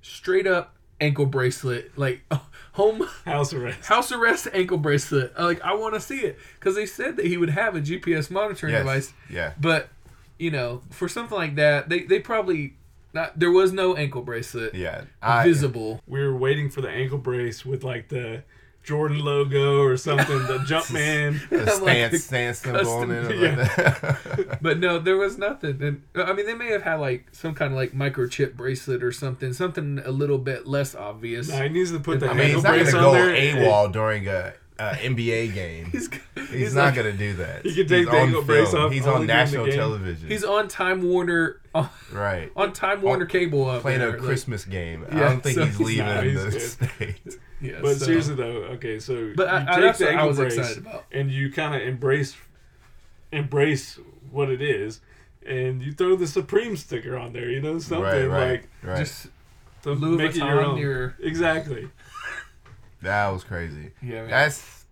straight 0.00 0.46
up 0.46 0.76
ankle 1.00 1.26
bracelet, 1.26 1.98
like 1.98 2.22
oh, 2.30 2.46
home 2.72 3.02
House 3.24 3.52
arrest. 3.52 3.84
house 3.86 4.12
arrest 4.12 4.48
ankle 4.52 4.78
bracelet. 4.78 5.32
Uh, 5.38 5.44
Like 5.44 5.60
I 5.62 5.74
want 5.74 5.94
to 5.94 6.00
see 6.00 6.20
it 6.20 6.38
because 6.58 6.74
they 6.74 6.86
said 6.86 7.16
that 7.16 7.26
he 7.26 7.36
would 7.36 7.50
have 7.50 7.76
a 7.76 7.80
GPS 7.80 8.30
monitoring 8.30 8.72
Yes. 8.72 8.80
device. 8.82 9.12
Yeah. 9.30 9.52
But 9.60 9.88
you 10.38 10.50
know, 10.50 10.82
for 10.90 11.08
something 11.08 11.36
like 11.36 11.54
that, 11.56 11.88
they 11.88 12.00
they 12.00 12.18
probably 12.18 12.74
not. 13.12 13.38
There 13.38 13.50
was 13.50 13.72
no 13.72 13.94
ankle 13.96 14.22
bracelet 14.22 14.74
Yeah. 14.74 15.02
I, 15.22 15.44
visible. 15.46 16.00
We 16.06 16.20
were 16.20 16.36
waiting 16.36 16.70
for 16.70 16.80
the 16.80 16.88
ankle 16.90 17.18
brace 17.18 17.64
with 17.64 17.84
like 17.84 18.08
the 18.08 18.42
Jordan 18.82 19.24
logo 19.24 19.80
or 19.82 19.96
something, 19.96 20.38
the 20.46 20.58
Jumpman. 20.66 21.48
the 21.48 21.60
I'm 21.60 21.66
like, 21.66 22.08
stance, 22.14 22.24
stance 22.24 22.58
symbol 22.58 22.90
on 22.90 23.08
custom- 23.08 23.32
it. 23.32 23.38
yeah. 23.40 23.56
Like 23.56 23.76
that. 23.76 24.58
But 24.62 24.78
no, 24.78 24.98
there 24.98 25.16
was 25.16 25.38
nothing. 25.38 25.82
And 25.82 26.02
I 26.14 26.32
mean, 26.32 26.46
they 26.46 26.54
may 26.54 26.70
have 26.70 26.82
had 26.82 26.96
like 27.00 27.26
some 27.32 27.54
kind 27.54 27.72
of 27.72 27.76
like 27.76 27.92
microchip 27.92 28.54
bracelet 28.54 29.02
or 29.02 29.12
something, 29.12 29.52
something 29.52 30.00
a 30.04 30.10
little 30.10 30.38
bit 30.38 30.66
less 30.66 30.94
obvious. 30.94 31.48
Nah, 31.48 31.62
he 31.62 31.68
needs 31.68 31.90
to 31.92 32.00
put 32.00 32.20
the 32.20 32.26
I 32.26 32.30
I 32.30 32.34
mean, 32.34 32.40
ankle 32.56 32.72
he's 32.72 32.92
not 32.92 32.92
gonna 32.92 33.04
go 33.06 33.12
there. 33.12 33.34
AWOL 33.54 33.92
during 33.92 34.28
a, 34.28 34.52
a 34.78 34.90
NBA 34.94 35.54
game. 35.54 35.86
He's, 35.92 36.08
He's, 36.34 36.50
he's 36.50 36.74
not 36.74 36.86
like- 36.86 36.94
gonna 36.96 37.12
do 37.12 37.34
that. 37.34 37.64
He 37.64 37.74
can 37.74 37.86
take 37.88 37.98
he's 38.00 38.06
the 38.06 38.12
on 38.12 38.16
ankle 38.28 38.42
brace 38.42 38.74
off 38.74 38.92
He's 38.92 39.06
on 39.06 39.26
national 39.26 39.66
television. 39.68 40.28
He's 40.28 40.44
on 40.44 40.68
Time 40.68 41.02
Warner 41.02 41.60
on, 41.74 41.88
right. 42.12 42.50
on 42.56 42.72
Time 42.72 43.00
Warner 43.02 43.26
cable 43.26 43.68
up 43.68 43.82
Playing 43.82 44.00
there, 44.00 44.08
a 44.10 44.12
like- 44.12 44.20
Christmas 44.20 44.64
game. 44.64 45.06
I 45.10 45.18
don't 45.20 45.42
think 45.42 45.54
so 45.56 45.64
he's 45.66 45.76
he's 45.78 45.86
leaving 45.86 46.06
not- 46.06 46.24
the 46.52 46.60
state. 46.60 47.38
Yeah, 47.62 47.78
But 47.80 47.96
so- 47.96 48.06
seriously 48.06 48.34
though, 48.34 48.64
okay, 48.74 48.98
so 48.98 49.32
But 49.36 49.48
I- 49.48 49.60
you 49.62 49.66
I- 49.68 49.74
take 49.74 49.80
that's 49.82 49.98
the 49.98 50.04
what 50.06 50.10
I 50.10 50.14
ankle 50.14 50.28
was 50.28 50.36
brace 50.38 50.58
excited 50.58 50.78
about. 50.78 51.04
and 51.12 51.30
you 51.30 51.50
kind 51.52 51.74
of 51.74 51.82
embrace 51.88 52.36
embrace 53.30 53.98
what 54.30 54.50
it 54.50 54.60
is, 54.60 55.00
and 55.46 55.82
you 55.82 55.92
throw 55.92 56.16
the 56.16 56.26
Supreme 56.26 56.76
sticker 56.76 57.16
on 57.16 57.32
there. 57.32 57.48
You 57.48 57.60
know 57.62 57.78
something 57.78 58.04
right, 58.04 58.26
right, 58.28 58.50
like 58.50 58.68
right. 58.82 58.98
just 58.98 59.28
to 59.84 59.92
Louis 59.92 60.16
make 60.18 60.30
it 60.32 60.36
your 60.36 60.46
Vuitton 60.46 60.64
own. 60.64 60.78
your- 60.78 61.16
Exactly. 61.20 61.88
that 63.02 63.28
was 63.28 63.44
crazy. 63.44 63.92
yeah. 64.02 64.22
man. 64.22 64.30
That's. 64.30 64.84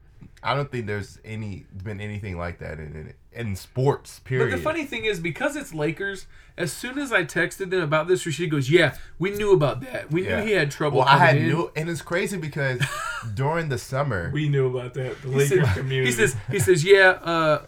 I 0.43 0.55
don't 0.55 0.71
think 0.73 0.87
there's 0.87 1.19
any 1.25 1.67
been 1.85 2.01
anything 2.01 2.39
like 2.39 2.59
that 2.61 2.79
in 2.79 2.87
in, 2.97 3.15
in 3.33 3.55
sports. 3.57 4.19
Period. 4.21 4.51
But 4.51 4.57
the 4.57 4.63
funny 4.63 4.85
thing 4.85 5.05
is, 5.05 5.21
because 5.21 5.55
it's 5.57 5.73
Lakers, 5.73 6.27
as 6.57 6.73
soon 6.73 6.99
as 6.99 7.13
I 7.13 7.25
texted 7.25 7.71
them 7.71 7.81
about 7.83 8.09
this, 8.09 8.27
Rashid 8.27 8.51
goes, 8.51 8.69
"Yeah, 8.71 8.97
we 9.19 9.31
knew 9.31 9.53
about 9.53 9.81
that. 9.83 10.11
We 10.11 10.27
Yeah. 10.27 10.41
knew 10.41 10.47
he 10.47 10.53
had 10.53 10.71
trouble." 10.71 10.99
Well, 10.99 11.09
I 11.09 11.19
had 11.19 11.29
coming 11.37 11.45
in." 11.45 11.51
no, 11.51 11.71
and 11.77 11.89
it's 11.89 12.03
crazy 12.03 12.37
because 12.37 12.81
during 13.35 13.69
the 13.69 13.79
summer, 13.79 14.31
We 14.33 14.49
knew 14.49 14.67
about 14.67 14.95
that. 14.95 15.21
The 15.23 15.29
He 15.29 15.35
Laker 15.37 15.65
said- 15.65 15.77
community. 15.77 16.11
He 16.11 16.13
says, 16.17 16.37
he 16.51 16.59
says, 16.59 16.85
yeah. 16.85 17.11
Uh, 17.23 17.63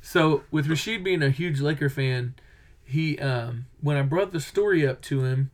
so 0.00 0.42
with 0.50 0.66
Rashid 0.68 1.04
being 1.04 1.22
a 1.22 1.30
huge 1.30 1.60
Laker 1.60 1.88
fan, 1.88 2.34
he 2.84 3.18
um, 3.18 3.66
when 3.80 3.96
I 3.96 4.02
brought 4.02 4.32
the 4.32 4.40
story 4.40 4.86
up 4.86 5.00
to 5.02 5.24
him, 5.24 5.50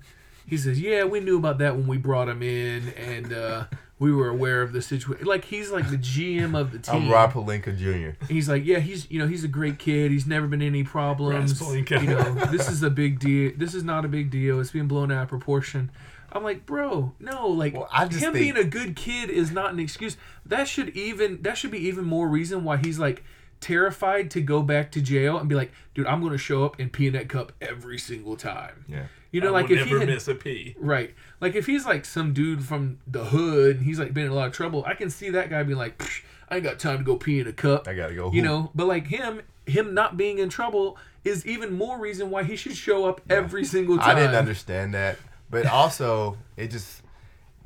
he 0.46 0.56
says, 0.56 0.80
yeah, 0.80 1.04
we 1.04 1.20
knew 1.20 1.36
about 1.38 1.58
that 1.58 1.76
when 1.76 1.86
we 1.86 1.98
brought 1.98 2.28
him 2.28 2.42
in, 2.42 2.88
and 2.96 3.32
uh, 3.32 3.64
we 3.98 4.12
were 4.12 4.28
aware 4.28 4.62
of 4.62 4.72
the 4.72 4.80
situation. 4.82 5.26
Like 5.26 5.44
he's 5.46 5.70
like 5.70 5.90
the 5.90 5.98
GM 5.98 6.58
of 6.58 6.72
the 6.72 6.78
team. 6.90 7.02
I'm 7.04 7.10
Rob 7.10 7.32
Pelinka 7.32 7.76
Jr. 7.76 8.24
He's 8.32 8.48
like, 8.48 8.64
yeah, 8.64 8.78
he's 8.78 9.10
you 9.10 9.18
know 9.18 9.26
he's 9.26 9.44
a 9.44 9.48
great 9.48 9.78
kid. 9.78 10.10
He's 10.10 10.26
never 10.26 10.46
been 10.46 10.62
in 10.62 10.68
any 10.68 10.84
problems. 10.84 11.54
Raspulinka. 11.60 12.02
You 12.02 12.08
know, 12.10 12.32
this 12.50 12.68
is 12.68 12.82
a 12.82 12.90
big 12.90 13.18
deal. 13.18 13.52
This 13.56 13.74
is 13.74 13.82
not 13.84 14.04
a 14.04 14.08
big 14.08 14.30
deal. 14.30 14.60
It's 14.60 14.70
being 14.70 14.88
blown 14.88 15.10
out 15.10 15.24
of 15.24 15.28
proportion. 15.28 15.90
I'm 16.30 16.42
like, 16.44 16.66
bro, 16.66 17.14
no, 17.18 17.48
like 17.48 17.72
Well, 17.74 17.88
I 17.90 18.06
just 18.06 18.22
him 18.22 18.34
think- 18.34 18.54
being 18.54 18.56
a 18.66 18.68
good 18.68 18.94
kid 18.96 19.30
is 19.30 19.50
not 19.50 19.72
an 19.72 19.80
excuse. 19.80 20.16
That 20.44 20.68
should 20.68 20.90
even 20.90 21.40
that 21.42 21.56
should 21.56 21.70
be 21.70 21.78
even 21.88 22.04
more 22.04 22.28
reason 22.28 22.64
why 22.64 22.76
he's 22.76 22.98
like 22.98 23.24
terrified 23.60 24.30
to 24.30 24.40
go 24.40 24.62
back 24.62 24.92
to 24.92 25.00
jail 25.00 25.38
and 25.38 25.48
be 25.48 25.54
like, 25.54 25.72
dude, 25.94 26.06
I'm 26.06 26.20
going 26.20 26.32
to 26.32 26.38
show 26.38 26.64
up 26.64 26.78
and 26.78 26.92
pee 26.92 27.06
in 27.08 27.12
that 27.14 27.28
cup 27.28 27.52
every 27.60 27.98
single 27.98 28.36
time. 28.36 28.84
Yeah. 28.88 29.06
You 29.30 29.40
know, 29.42 29.48
I 29.48 29.50
like 29.62 29.70
if 29.70 29.86
he 29.86 29.98
had, 29.98 30.08
miss 30.08 30.26
a 30.28 30.34
pee. 30.34 30.74
right, 30.78 31.14
like 31.40 31.54
if 31.54 31.66
he's 31.66 31.84
like 31.84 32.04
some 32.06 32.32
dude 32.32 32.64
from 32.64 32.98
the 33.06 33.24
hood 33.26 33.76
and 33.76 33.84
he's 33.84 33.98
like 33.98 34.14
been 34.14 34.24
in 34.26 34.32
a 34.32 34.34
lot 34.34 34.46
of 34.46 34.52
trouble, 34.54 34.84
I 34.86 34.94
can 34.94 35.10
see 35.10 35.28
that 35.30 35.50
guy 35.50 35.62
being 35.64 35.78
like, 35.78 35.98
"Psh, 35.98 36.22
I 36.48 36.56
ain't 36.56 36.64
got 36.64 36.78
time 36.78 36.98
to 36.98 37.04
go 37.04 37.16
pee 37.16 37.38
in 37.40 37.46
a 37.46 37.52
cup. 37.52 37.86
I 37.86 37.94
gotta 37.94 38.14
go. 38.14 38.32
You 38.32 38.40
hoop. 38.40 38.44
know, 38.44 38.70
but 38.74 38.86
like 38.86 39.06
him, 39.08 39.42
him 39.66 39.92
not 39.92 40.16
being 40.16 40.38
in 40.38 40.48
trouble 40.48 40.96
is 41.24 41.44
even 41.44 41.72
more 41.74 41.98
reason 41.98 42.30
why 42.30 42.42
he 42.44 42.56
should 42.56 42.74
show 42.76 43.04
up 43.06 43.20
every 43.28 43.64
single 43.66 43.98
time. 43.98 44.16
I 44.16 44.20
didn't 44.20 44.34
understand 44.36 44.94
that, 44.94 45.18
but 45.50 45.66
also 45.66 46.38
it 46.56 46.68
just 46.70 47.02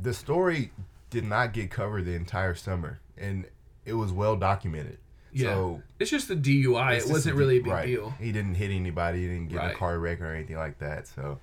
the 0.00 0.12
story 0.12 0.72
did 1.10 1.24
not 1.24 1.52
get 1.52 1.70
covered 1.70 2.06
the 2.06 2.14
entire 2.14 2.54
summer, 2.56 2.98
and 3.16 3.44
it 3.84 3.92
was 3.94 4.10
well 4.12 4.34
documented. 4.34 4.98
Yeah, 5.34 5.54
So 5.54 5.82
it's 6.00 6.10
just 6.10 6.28
a 6.28 6.34
DUI. 6.36 6.98
It 6.98 7.08
wasn't 7.08 7.36
a- 7.36 7.38
really 7.38 7.58
a 7.58 7.62
big 7.62 7.72
right. 7.72 7.86
deal. 7.86 8.10
He 8.18 8.32
didn't 8.32 8.56
hit 8.56 8.70
anybody. 8.70 9.20
He 9.22 9.28
didn't 9.28 9.48
get 9.48 9.58
Right. 9.58 9.72
a 9.72 9.78
car 9.78 9.98
wreck 9.98 10.20
or 10.20 10.26
anything 10.34 10.56
like 10.56 10.78
that. 10.80 11.06
So 11.06 11.38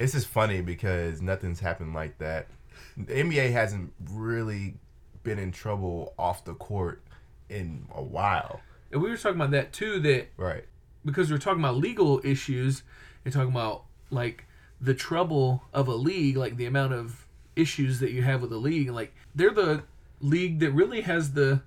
it's 0.00 0.14
is 0.14 0.24
funny 0.24 0.60
because 0.62 1.20
nothing's 1.22 1.60
happened 1.60 1.94
like 1.94 2.18
that. 2.18 2.48
The 2.96 3.12
NBA 3.14 3.52
hasn't 3.52 3.92
really 4.10 4.74
been 5.22 5.38
in 5.38 5.52
trouble 5.52 6.14
off 6.18 6.44
the 6.44 6.54
court 6.54 7.02
in 7.48 7.86
a 7.94 8.02
while. 8.02 8.60
And 8.90 9.02
we 9.02 9.10
were 9.10 9.16
talking 9.16 9.36
about 9.36 9.50
that 9.52 9.72
too. 9.72 10.00
That 10.00 10.28
Right. 10.36 10.64
because 11.04 11.30
we're 11.30 11.38
talking 11.38 11.60
about 11.60 11.76
legal 11.76 12.20
issues 12.24 12.82
and 13.24 13.32
talking 13.32 13.50
about 13.52 13.84
like 14.10 14.46
the 14.80 14.94
trouble 14.94 15.62
of 15.72 15.86
a 15.88 15.94
league, 15.94 16.36
like 16.36 16.56
the 16.56 16.66
amount 16.66 16.94
of 16.94 17.26
issues 17.54 18.00
that 18.00 18.10
you 18.12 18.22
have 18.22 18.40
with 18.40 18.50
the 18.50 18.56
league. 18.56 18.90
Like 18.90 19.14
they're 19.34 19.50
the 19.52 19.84
league 20.20 20.58
that 20.60 20.70
really 20.72 21.02
has 21.02 21.32
the 21.34 21.62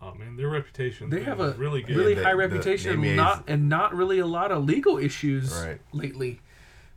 Oh 0.00 0.14
man, 0.14 0.36
their 0.36 0.48
reputation. 0.48 1.10
they 1.10 1.22
have 1.22 1.40
a 1.40 1.52
really 1.52 1.82
good. 1.82 1.96
really 1.96 2.14
the- 2.14 2.22
high 2.24 2.30
the- 2.32 2.36
reputation 2.36 3.00
the 3.00 3.08
and 3.08 3.16
not 3.16 3.44
and 3.48 3.68
not 3.68 3.94
really 3.94 4.18
a 4.18 4.26
lot 4.26 4.50
of 4.52 4.64
legal 4.64 4.98
issues 4.98 5.52
Right. 5.54 5.80
lately. 5.92 6.40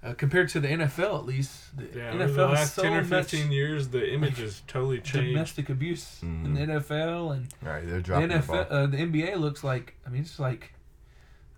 Uh, 0.01 0.13
compared 0.13 0.47
to 0.47 0.61
the 0.61 0.67
NFL, 0.69 1.19
at 1.19 1.25
least 1.25 1.75
the 1.75 1.83
yeah, 1.99 2.11
NFL 2.13 2.21
over 2.21 2.31
the 2.33 2.47
last 2.47 2.73
so 2.75 2.83
ten 2.83 2.93
or 2.93 3.03
fifteen 3.03 3.51
years, 3.51 3.89
the 3.89 4.13
image 4.13 4.37
has 4.37 4.61
totally 4.65 5.01
changed. 5.01 5.27
domestic 5.33 5.69
abuse 5.69 6.19
in 6.21 6.53
the 6.53 6.61
NFL 6.61 7.35
and 7.35 7.47
Right. 7.61 7.85
They're 7.85 7.97
the 7.97 8.01
dropping 8.01 8.29
the 8.29 8.35
NFL, 8.35 8.47
ball. 8.47 8.65
uh, 8.69 8.87
the 8.87 8.97
NBA 8.97 9.35
looks 9.37 9.61
like. 9.63 9.95
I 10.07 10.09
mean, 10.09 10.21
it's 10.21 10.39
like 10.39 10.73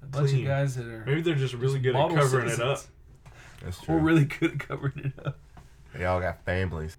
a 0.01 0.07
bunch 0.07 0.29
Clean. 0.31 0.41
of 0.41 0.47
guys 0.47 0.75
that 0.75 0.87
are 0.87 1.03
Maybe 1.05 1.21
they're 1.21 1.35
just 1.35 1.53
really 1.53 1.73
just 1.75 1.83
good 1.83 1.95
at 1.95 1.99
model 2.01 2.17
covering 2.17 2.47
it 2.49 2.59
up. 2.59 2.77
citizens. 2.79 2.87
That's 3.63 3.79
Or 3.83 3.85
true. 3.85 3.95
really 3.99 4.25
good 4.25 4.53
at 4.53 4.59
covering 4.59 5.13
it 5.15 5.25
up. 5.27 5.37
They 5.93 6.05
all 6.05 6.19
got 6.19 6.43
families. 6.43 6.97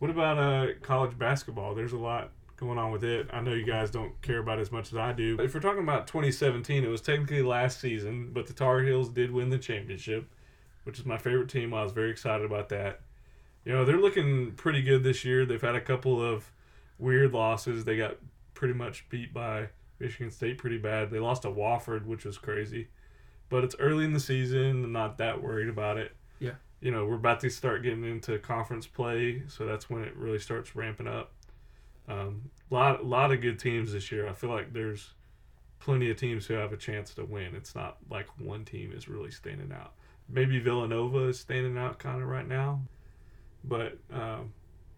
What 0.00 0.10
about 0.10 0.36
uh, 0.38 0.72
college 0.82 1.16
basketball? 1.16 1.76
There's 1.76 1.92
a 1.92 1.96
lot 1.98 2.30
going 2.56 2.76
on 2.78 2.90
with 2.90 3.04
it. 3.04 3.28
I 3.32 3.40
know 3.40 3.52
you 3.54 3.64
guys 3.64 3.92
don't 3.92 4.20
care 4.20 4.38
about 4.38 4.58
it 4.58 4.62
as 4.62 4.72
much 4.72 4.90
as 4.90 4.98
I 4.98 5.12
do. 5.12 5.36
But 5.36 5.46
if 5.46 5.54
we're 5.54 5.60
talking 5.60 5.82
about 5.84 6.08
2017, 6.08 6.82
it 6.82 6.88
was 6.88 7.00
technically 7.00 7.42
last 7.42 7.80
season, 7.80 8.30
but 8.32 8.48
the 8.48 8.52
Tar 8.52 8.80
Heels 8.82 9.10
did 9.10 9.30
win 9.30 9.50
the 9.50 9.58
championship, 9.58 10.26
which 10.84 10.98
is 10.98 11.04
my 11.06 11.18
favorite 11.18 11.48
team. 11.48 11.72
I 11.74 11.82
was 11.82 11.92
very 11.92 12.10
excited 12.10 12.44
about 12.44 12.68
that. 12.70 13.00
You 13.64 13.72
know, 13.72 13.84
they're 13.84 14.00
looking 14.00 14.52
pretty 14.52 14.82
good 14.82 15.02
this 15.04 15.24
year. 15.24 15.46
They've 15.46 15.60
had 15.62 15.76
a 15.76 15.80
couple 15.80 16.20
of 16.22 16.50
weird 16.98 17.32
losses. 17.32 17.84
They 17.84 17.96
got 17.96 18.16
pretty 18.54 18.74
much 18.74 19.08
beat 19.08 19.32
by 19.32 19.68
Michigan 20.00 20.30
State 20.30 20.58
pretty 20.58 20.78
bad. 20.78 21.10
They 21.10 21.18
lost 21.20 21.42
to 21.42 21.48
Wofford, 21.48 22.04
which 22.06 22.24
was 22.24 22.38
crazy. 22.38 22.88
but 23.48 23.62
it's 23.64 23.76
early 23.78 24.04
in 24.04 24.12
the 24.14 24.20
season. 24.20 24.84
I'm 24.84 24.92
not 24.92 25.18
that 25.18 25.42
worried 25.42 25.68
about 25.68 25.98
it. 25.98 26.16
Yeah. 26.40 26.54
You 26.80 26.90
know, 26.90 27.04
we're 27.06 27.16
about 27.16 27.38
to 27.40 27.50
start 27.50 27.82
getting 27.82 28.02
into 28.04 28.38
conference 28.38 28.86
play, 28.86 29.42
so 29.46 29.66
that's 29.66 29.88
when 29.90 30.02
it 30.02 30.16
really 30.16 30.38
starts 30.38 30.74
ramping 30.74 31.06
up. 31.06 31.32
Um, 32.08 32.50
lot 32.70 33.04
lot 33.04 33.30
of 33.30 33.40
good 33.40 33.58
teams 33.58 33.92
this 33.92 34.10
year. 34.10 34.26
I 34.28 34.32
feel 34.32 34.50
like 34.50 34.72
there's 34.72 35.14
plenty 35.78 36.10
of 36.10 36.16
teams 36.16 36.46
who 36.46 36.54
have 36.54 36.72
a 36.72 36.76
chance 36.76 37.14
to 37.14 37.24
win. 37.24 37.54
It's 37.54 37.74
not 37.74 37.98
like 38.10 38.26
one 38.40 38.64
team 38.64 38.90
is 38.92 39.06
really 39.08 39.30
standing 39.30 39.70
out. 39.72 39.92
Maybe 40.32 40.58
Villanova 40.58 41.28
is 41.28 41.38
standing 41.38 41.76
out 41.76 41.98
kind 41.98 42.22
of 42.22 42.26
right 42.26 42.48
now, 42.48 42.80
but 43.62 43.98
um, 44.12 44.52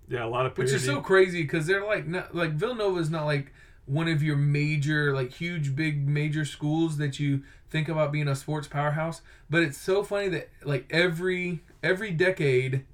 yeah, 0.09 0.25
a 0.25 0.29
lot 0.29 0.47
of 0.47 0.53
people 0.53 0.65
Which 0.65 0.73
is 0.73 0.85
so 0.85 1.01
crazy 1.01 1.43
because 1.43 1.67
they're 1.67 1.85
like 1.85 2.07
not 2.07 2.35
like 2.35 2.53
Villanova 2.53 3.01
is 3.01 3.11
not 3.11 3.25
like 3.25 3.53
one 3.87 4.09
of 4.09 4.23
your 4.23 4.37
major 4.37 5.13
like 5.13 5.33
huge 5.33 5.75
big 5.75 6.07
major 6.09 6.45
schools 6.45 6.97
that 6.99 7.19
you 7.19 7.43
think 7.69 7.89
about 7.89 8.13
being 8.13 8.29
a 8.29 8.37
sports 8.37 8.69
powerhouse. 8.69 9.23
But 9.51 9.63
it's 9.65 9.77
so 9.77 10.03
funny 10.05 10.29
that 10.29 10.51
like 10.63 10.87
every 10.91 11.63
every 11.83 12.13
decade, 12.13 12.85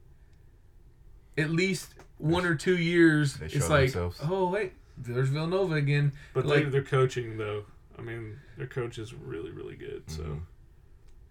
at 1.36 1.50
least 1.50 1.94
one 2.18 2.44
or 2.46 2.54
two 2.54 2.76
years, 2.78 3.34
They 3.34 3.46
it's 3.46 3.68
like 3.68 3.92
themselves. 3.92 4.18
oh 4.22 4.48
wait, 4.48 4.72
there's 4.96 5.28
Villanova 5.28 5.74
again. 5.74 6.12
But 6.32 6.46
like- 6.46 6.64
they, 6.64 6.70
their 6.70 6.82
coaching, 6.84 7.36
though, 7.36 7.64
I 7.98 8.02
mean, 8.02 8.38
their 8.56 8.66
coach 8.66 8.98
is 8.98 9.12
really, 9.14 9.50
really 9.50 9.76
good. 9.76 10.04
So, 10.06 10.22
Mhm. 10.22 10.40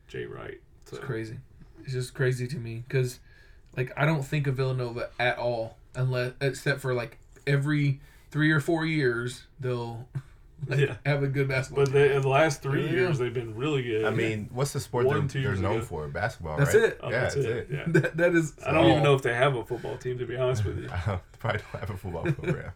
Jay 0.07 0.25
Wright. 0.25 0.61
So. 0.85 0.97
It's 0.97 1.05
crazy. 1.05 1.37
It's 1.83 1.93
just 1.93 2.13
crazy 2.13 2.47
to 2.47 2.57
me 2.57 2.83
because, 2.87 3.19
like, 3.77 3.91
I 3.97 4.05
don't 4.05 4.23
think 4.23 4.47
of 4.47 4.55
Villanova 4.55 5.09
at 5.19 5.37
all 5.37 5.77
unless 5.95 6.33
except 6.41 6.81
for 6.81 6.93
like 6.93 7.17
every 7.47 7.99
three 8.31 8.51
or 8.51 8.59
four 8.59 8.85
years 8.85 9.43
they'll 9.59 10.07
like, 10.67 10.79
Yeah. 10.79 10.95
have 11.05 11.23
a 11.23 11.27
good 11.27 11.47
basketball. 11.47 11.85
But 11.85 11.91
team. 11.93 12.01
they, 12.09 12.15
in 12.15 12.21
the 12.21 12.27
last 12.27 12.61
three 12.61 12.85
Yeah. 12.85 12.91
years, 12.91 13.17
they've 13.17 13.33
been 13.33 13.55
really 13.55 13.81
good. 13.83 14.05
I 14.05 14.09
mean, 14.11 14.49
what's 14.51 14.73
the 14.73 14.79
sport 14.79 15.05
One, 15.05 15.27
they're, 15.27 15.41
they're 15.43 15.55
known 15.55 15.77
ago. 15.77 15.85
for? 15.85 16.07
Basketball, 16.09 16.57
That's 16.57 16.73
right? 16.75 16.83
it. 16.83 16.99
Oh, 17.01 17.09
yeah, 17.09 17.21
that's, 17.21 17.35
that's 17.35 17.47
it. 17.47 17.57
it. 17.57 17.67
Yeah. 17.71 17.83
that, 17.87 18.17
that 18.17 18.35
is. 18.35 18.53
I 18.65 18.71
don't 18.73 18.83
all. 18.85 18.91
even 18.91 19.03
know 19.03 19.15
if 19.15 19.21
they 19.21 19.33
have 19.33 19.55
a 19.55 19.63
football 19.65 19.97
team, 19.97 20.17
to 20.19 20.25
be 20.25 20.35
honest 20.35 20.65
with 20.65 20.77
you. 20.79 20.89
I 20.91 21.19
probably 21.39 21.61
don't 21.71 21.79
have 21.79 21.89
a 21.89 21.97
football 21.97 22.23
program. 22.23 22.71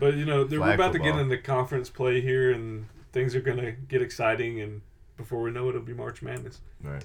But 0.00 0.14
you 0.14 0.24
know, 0.24 0.44
they're, 0.44 0.60
we're 0.60 0.66
Flag 0.66 0.78
about 0.78 0.92
to 0.92 0.98
get 0.98 1.06
football. 1.14 1.20
into 1.22 1.38
conference 1.38 1.90
play 1.90 2.20
here, 2.20 2.52
and 2.52 2.86
things 3.12 3.34
are 3.34 3.40
gonna 3.40 3.72
get 3.72 4.00
exciting. 4.00 4.60
And 4.60 4.80
before 5.16 5.42
we 5.42 5.50
know 5.50 5.66
it, 5.66 5.70
it'll 5.70 5.82
be 5.82 5.92
March 5.94 6.22
Madness. 6.22 6.60
Right. 6.82 7.04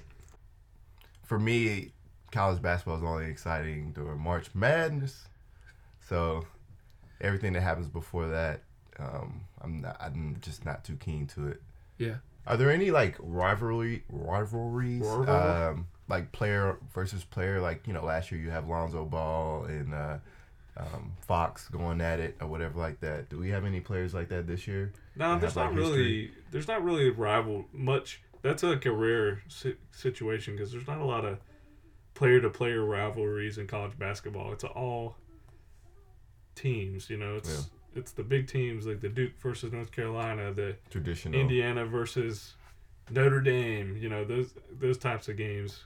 For 1.30 1.38
me, 1.38 1.92
college 2.32 2.60
basketball 2.60 2.96
is 2.96 3.04
only 3.04 3.26
exciting 3.26 3.92
during 3.92 4.18
March 4.18 4.52
Madness. 4.52 5.28
So 6.08 6.44
everything 7.20 7.52
that 7.52 7.60
happens 7.60 7.86
before 7.86 8.26
that, 8.26 8.62
um, 8.98 9.42
I'm 9.60 9.80
not, 9.80 9.96
I'm 10.00 10.38
just 10.40 10.64
not 10.64 10.82
too 10.82 10.96
keen 10.96 11.28
to 11.28 11.46
it. 11.46 11.62
Yeah. 11.98 12.16
Are 12.48 12.56
there 12.56 12.72
any 12.72 12.90
like 12.90 13.14
rivalry 13.20 14.02
rivalries? 14.08 15.06
Rivalry? 15.06 15.28
Um, 15.28 15.86
like 16.08 16.32
player 16.32 16.78
versus 16.92 17.22
player, 17.22 17.60
like 17.60 17.86
you 17.86 17.92
know, 17.92 18.04
last 18.04 18.32
year 18.32 18.40
you 18.40 18.50
have 18.50 18.66
Lonzo 18.66 19.04
Ball 19.04 19.66
and 19.66 19.94
uh, 19.94 20.18
um, 20.78 21.12
Fox 21.28 21.68
going 21.68 22.00
at 22.00 22.18
it 22.18 22.38
or 22.40 22.48
whatever 22.48 22.76
like 22.76 22.98
that. 23.02 23.28
Do 23.30 23.38
we 23.38 23.50
have 23.50 23.64
any 23.64 23.78
players 23.78 24.12
like 24.12 24.30
that 24.30 24.48
this 24.48 24.66
year? 24.66 24.92
No, 25.14 25.34
They 25.34 25.42
there's 25.42 25.54
have, 25.54 25.66
not 25.66 25.74
like, 25.74 25.78
really. 25.78 26.32
There's 26.50 26.66
not 26.66 26.82
really 26.82 27.08
rival 27.10 27.66
much. 27.72 28.20
That's 28.42 28.62
like 28.62 28.86
a 28.86 28.92
rare 28.92 29.42
si- 29.48 29.76
situation 29.92 30.54
because 30.56 30.72
there's 30.72 30.86
not 30.86 30.98
a 31.00 31.04
lot 31.04 31.24
of 31.24 31.38
player-to-player 32.14 32.84
rivalries 32.84 33.58
in 33.58 33.66
college 33.66 33.98
basketball. 33.98 34.52
It's 34.52 34.64
all 34.64 35.16
teams. 36.54 37.10
You 37.10 37.16
know, 37.18 37.36
it's 37.36 37.70
it's 37.94 38.12
the 38.12 38.22
big 38.22 38.46
teams 38.46 38.86
like 38.86 39.00
the 39.00 39.08
Duke 39.08 39.32
versus 39.40 39.72
North 39.72 39.92
Carolina, 39.92 40.52
the 40.52 40.76
Traditional. 40.90 41.38
Indiana 41.40 41.84
versus 41.84 42.54
Notre 43.10 43.40
Dame. 43.40 43.96
You 43.96 44.08
know 44.08 44.24
those 44.24 44.54
those 44.78 44.98
types 44.98 45.28
of 45.28 45.36
games. 45.36 45.84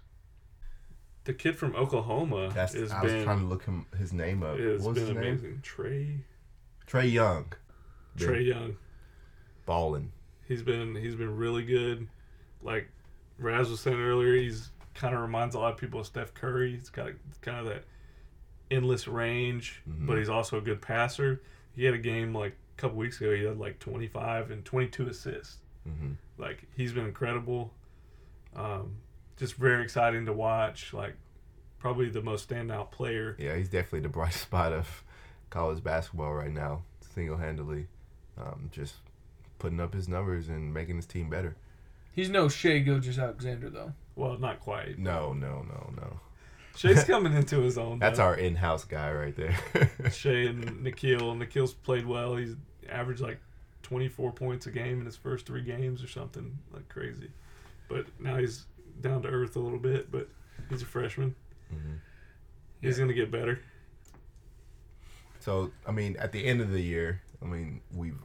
The 1.25 1.33
kid 1.33 1.57
from 1.57 1.75
Oklahoma 1.75 2.51
That's 2.55 2.75
has 2.75 2.93
I 2.93 3.03
was 3.03 3.13
been 3.13 3.25
trying 3.25 3.39
to 3.41 3.47
look 3.47 3.65
him 3.65 3.87
his 3.99 4.13
name 4.13 4.43
up. 4.43 4.59
it's 4.59 4.85
What's 4.85 4.99
been 4.99 5.07
his 5.09 5.15
name? 5.17 5.25
amazing. 5.25 5.61
Trey 5.63 6.19
Trae 6.87 7.11
Young. 7.11 7.53
Trae 8.19 8.47
Young. 8.47 8.77
Balling. 9.65 10.13
He's 10.47 10.63
been 10.63 10.95
he's 10.95 11.15
been 11.15 11.35
really 11.37 11.65
good. 11.65 12.07
Like 12.65 12.89
Raz 13.39 13.71
was 13.71 13.79
saying 13.81 14.01
earlier, 14.01 14.35
he's 14.35 14.71
kind 14.95 15.15
of 15.15 15.21
reminds 15.21 15.55
a 15.55 15.59
lot 15.61 15.73
of 15.73 15.79
people 15.79 16.01
of 16.01 16.07
Steph 16.07 16.35
Curry. 16.35 16.73
He's 16.75 16.89
got 16.91 17.11
kind 17.43 17.59
of 17.59 17.67
that 17.67 17.85
endless 18.71 19.07
range, 19.07 19.83
Mhm. 19.89 20.07
but 20.07 20.19
he's 20.19 20.29
also 20.29 20.59
a 20.59 20.61
good 20.61 20.81
passer. 20.83 21.41
He 21.77 21.85
had 21.85 21.95
a 21.95 21.99
game 21.99 22.35
like 22.35 22.53
a 22.77 22.81
couple 22.81 22.97
weeks 22.97 23.21
ago. 23.21 23.35
He 23.35 23.45
had 23.45 23.59
like 23.59 23.79
25 23.79 24.51
and 24.51 24.65
22 24.65 25.09
assists. 25.09 25.59
hmm 25.85 26.13
Like 26.39 26.65
he's 26.77 26.93
been 26.93 27.05
incredible. 27.07 27.73
Um, 28.57 28.97
just 29.37 29.55
very 29.57 29.83
exciting 29.83 30.27
to 30.27 30.33
watch. 30.33 30.93
Like 30.93 31.15
probably 31.79 32.09
the 32.09 32.23
most 32.23 32.49
standout 32.49 32.91
player. 32.93 33.37
Yeah, 33.39 33.57
he's 33.57 33.69
definitely 33.69 34.01
the 34.01 34.09
bright 34.09 34.33
spot 34.47 34.73
of 34.73 35.05
college 35.51 35.83
basketball 35.85 36.33
right 36.33 36.53
now, 36.53 36.83
single 37.15 37.37
handedly. 37.37 37.89
Um, 38.39 38.71
just 38.73 38.97
putting 39.59 39.81
up 39.81 39.93
his 39.95 40.09
numbers 40.09 40.49
and 40.49 40.73
making 40.73 40.97
his 40.97 41.07
team 41.07 41.29
better. 41.29 41.57
He's 42.15 42.31
no 42.31 42.49
Shai 42.49 42.79
Gilgeous-Alexander 42.79 43.71
though. 43.71 43.93
Well, 44.17 44.39
not 44.39 44.61
quite. 44.61 44.99
No, 44.99 45.33
no, 45.33 45.63
no, 45.69 45.93
no. 45.97 46.21
Shai's 46.77 47.05
coming 47.05 47.33
into 47.35 47.61
his 47.61 47.79
own. 47.79 47.99
That's 48.01 48.19
though. 48.19 48.25
our 48.25 48.35
in 48.37 48.55
house 48.57 48.85
guy 48.85 49.13
right 49.13 49.35
there. 49.37 49.57
Shai 50.13 50.47
and 50.49 50.83
Nikhil. 50.83 51.35
Nikhil's 51.35 51.73
played 51.75 52.07
well. 52.07 52.37
He's 52.37 52.55
averaged 52.89 53.21
like 53.21 53.39
24 53.83 54.33
points 54.33 54.67
a 54.67 54.71
game 54.71 54.99
in 55.01 55.07
his 55.07 55.17
first 55.17 55.47
three 55.47 55.63
games 55.63 56.03
or 56.03 56.09
something 56.09 56.57
like 56.73 56.89
crazy. 56.89 57.31
But 57.89 58.07
now 58.21 58.37
he's 58.37 58.67
down 59.01 59.23
to 59.23 59.29
earth 59.29 59.57
a 59.57 59.61
little 59.61 59.79
bit, 59.79 60.11
but 60.11 60.29
he's 60.69 60.83
a 60.83 60.87
freshman. 60.87 61.35
Mhm. 61.73 61.99
He's 62.81 62.97
Yeah. 62.97 63.05
going 63.05 63.09
to 63.09 63.15
get 63.15 63.31
better. 63.31 63.61
So, 65.41 65.71
I 65.87 65.93
mean, 65.93 66.17
at 66.19 66.33
the 66.33 66.45
end 66.45 66.61
of 66.61 66.71
the 66.71 66.81
year, 66.81 67.21
I 67.43 67.47
mean, 67.47 67.81
we've, 67.93 68.19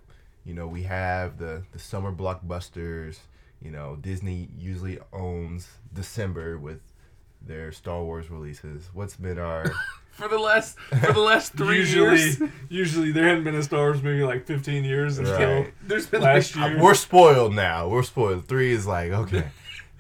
you 0.46 0.54
know, 0.54 0.68
we 0.68 0.84
have 0.84 1.38
the, 1.38 1.64
the 1.72 1.80
summer 1.80 2.12
blockbusters. 2.12 3.18
You 3.62 3.72
know, 3.72 3.98
Disney 4.00 4.50
usually 4.58 5.00
owns 5.12 5.68
December 5.94 6.58
with 6.58 6.80
their 7.42 7.72
Star 7.72 8.04
Wars 8.04 8.30
releases. 8.30 8.90
What's 8.94 9.16
been 9.16 9.38
our 9.40 9.66
For 10.12 10.28
the 10.28 10.38
last 10.38 10.78
for 10.80 11.14
the 11.14 11.20
last 11.22 11.54
three 11.54 11.78
usually, 11.80 12.18
years, 12.20 12.42
usually 12.68 13.12
there 13.14 13.24
hadn't 13.26 13.46
been 13.46 13.56
a 13.56 13.64
Star 13.64 13.86
Wars 13.86 14.04
movie 14.04 14.20
in 14.22 14.28
like 14.28 14.46
15 14.46 14.84
years 14.84 15.18
until 15.18 15.34
Right. 15.62 15.74
there's 15.88 16.08
been 16.08 16.22
last 16.22 16.56
like, 16.58 16.72
year. 16.74 16.82
We're 16.84 16.94
spoiled 16.94 17.54
now. 17.56 17.88
We're 17.88 18.04
spoiled. 18.04 18.46
Three 18.46 18.72
is 18.74 18.86
like 18.86 19.12
okay. 19.12 19.48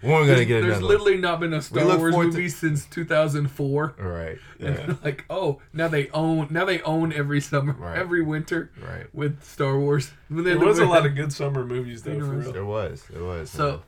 When 0.02 0.12
are 0.14 0.22
we 0.22 0.28
gonna 0.28 0.36
there's, 0.38 0.48
get 0.48 0.62
there's 0.62 0.78
another? 0.78 0.86
literally 0.88 1.18
not 1.18 1.40
been 1.42 1.54
a 1.54 1.62
Star 1.62 1.84
look 1.84 2.00
Wars 2.00 2.14
forward 2.14 2.32
to- 2.32 2.38
movie 2.38 2.50
since 2.50 2.86
2004. 2.86 3.96
one? 3.98 4.08
Right. 4.08 4.38
And 4.60 4.76
Yeah. 4.76 4.86
they're 4.86 4.98
like, 5.04 5.26
oh, 5.30 5.62
now 5.74 5.88
they 5.90 6.10
own 6.12 6.48
now 6.50 6.66
they 6.66 6.82
own 6.82 7.12
every 7.14 7.42
summer, 7.42 7.74
Right. 7.74 7.98
every 7.98 8.22
winter 8.24 8.72
right. 8.82 9.14
with 9.14 9.44
Star 9.44 9.78
Wars. 9.78 10.12
When 10.30 10.44
they 10.44 10.52
There 10.56 10.60
was 10.66 10.80
a 10.80 10.86
lot 10.86 11.06
of 11.06 11.16
good 11.16 11.34
summer 11.34 11.66
movies 11.66 12.04
though, 12.04 12.18
for 12.20 12.26
There 12.26 12.36
was. 12.36 12.44
real. 12.46 12.54
There 12.54 12.66
was. 12.66 13.04
There 13.10 13.24
was. 13.24 13.50
so. 13.50 13.82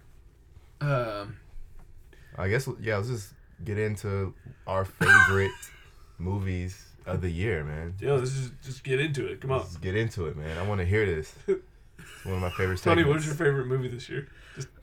Um, 0.81 1.37
I 2.37 2.47
guess 2.49 2.67
yeah. 2.81 2.97
Let's 2.97 3.09
just 3.09 3.33
get 3.63 3.77
into 3.77 4.33
our 4.67 4.83
favorite 4.85 5.51
movies 6.17 6.85
of 7.05 7.21
the 7.21 7.29
year, 7.29 7.63
man. 7.63 7.93
Yeah, 7.99 8.13
let's 8.13 8.31
just, 8.31 8.51
just 8.63 8.83
get 8.83 8.99
into 8.99 9.27
it. 9.27 9.41
Come 9.41 9.51
on. 9.51 9.59
Let's 9.59 9.77
get 9.77 9.95
into 9.95 10.25
it, 10.27 10.35
man. 10.35 10.57
I 10.57 10.67
want 10.67 10.79
to 10.79 10.85
hear 10.85 11.05
this. 11.05 11.33
It's 11.47 12.25
one 12.25 12.35
of 12.35 12.41
my 12.41 12.49
favorite. 12.49 12.79
Tony, 12.81 13.01
segments. 13.03 13.07
what 13.07 13.15
was 13.15 13.25
your 13.27 13.35
favorite 13.35 13.67
movie 13.67 13.87
this 13.87 14.09
year? 14.09 14.27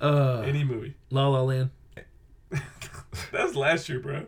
Uh, 0.01 0.41
Any 0.47 0.64
movie. 0.64 0.95
La 1.11 1.29
La 1.29 1.41
Land, 1.43 1.71
That 2.51 3.45
was 3.45 3.57
last 3.57 3.89
year, 3.89 4.01
bro. 4.01 4.27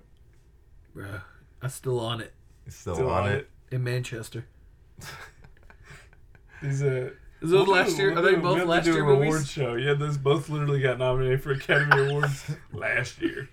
bruh, 0.97 1.22
I'm 1.62 1.68
still 1.70 2.01
on 2.01 2.20
it 2.20 2.32
It's 2.66 2.76
still, 2.76 2.95
Still 2.95 3.11
on, 3.11 3.28
it. 3.30 3.49
in 3.70 3.84
Manchester. 3.84 4.47
These 6.62 6.82
uh 6.82 7.11
Is 7.41 7.51
those 7.51 7.66
We'll 7.66 7.76
last 7.76 7.97
do- 7.97 8.03
year? 8.03 8.11
we'll 8.11 8.18
Are 8.18 8.22
they 8.22 8.34
do- 8.36 8.43
both 8.43 8.53
we 8.55 8.59
have 8.59 8.66
to 8.66 8.70
last 8.70 8.84
do 8.84 8.93
year 8.93 9.05
a 9.05 9.12
awards 9.12 9.32
movies? 9.32 9.51
show. 9.51 9.74
Yeah, 9.74 9.95
those 9.95 10.18
both 10.18 10.49
literally 10.49 10.80
got 10.80 10.99
nominated 10.99 11.43
for 11.43 11.53
Academy 11.53 12.09
Awards 12.09 12.51
last 12.72 13.20
year. 13.22 13.49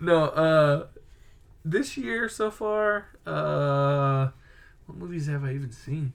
No, 0.00 0.24
uh, 0.24 0.86
this 1.64 1.96
year 1.96 2.28
so 2.28 2.50
far, 2.50 3.06
uh, 3.26 4.30
what 4.86 4.98
movies 4.98 5.26
have 5.28 5.44
I 5.44 5.52
even 5.54 5.70
seen? 5.70 6.12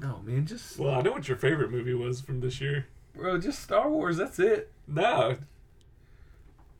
No, 0.00 0.20
man, 0.24 0.46
just 0.46 0.78
Well, 0.78 0.94
I 0.94 1.02
know 1.02 1.12
what 1.12 1.28
your 1.28 1.36
favorite 1.36 1.70
movie 1.70 1.94
was 1.94 2.20
from 2.20 2.40
this 2.40 2.60
year. 2.60 2.86
Bro, 3.20 3.38
just 3.38 3.60
Star 3.62 3.88
Wars. 3.88 4.16
That's 4.16 4.38
it. 4.38 4.70
No, 4.88 5.36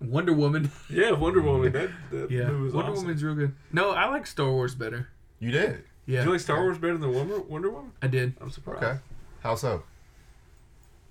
Wonder 0.01 0.33
Woman. 0.33 0.71
yeah, 0.91 1.13
Wonder 1.13 1.43
Woman. 1.43 1.73
That, 1.73 1.91
that 2.11 2.31
Yeah, 2.31 2.47
movie 2.49 2.65
was 2.65 2.75
Wonder 2.75 2.93
awesome. 2.93 3.05
Woman's 3.05 3.23
real 3.23 3.35
good. 3.35 3.55
No, 3.73 3.91
I 3.91 4.09
like 4.09 4.27
Star 4.27 4.51
Wars 4.51 4.75
better. 4.75 5.09
You 5.39 5.51
did. 5.51 5.85
Yeah, 6.07 6.21
Do 6.23 6.27
you 6.27 6.33
like 6.33 6.41
Star 6.41 6.63
Wars 6.63 6.79
better 6.79 6.97
than 6.99 7.13
Wonder, 7.15 7.41
Wonder 7.41 7.71
Woman? 7.71 7.93
I 8.03 8.07
did. 8.09 8.35
I'm 8.41 8.51
surprised. 8.51 8.83
Okay. 8.83 8.99
How 9.43 9.55
so? 9.55 9.85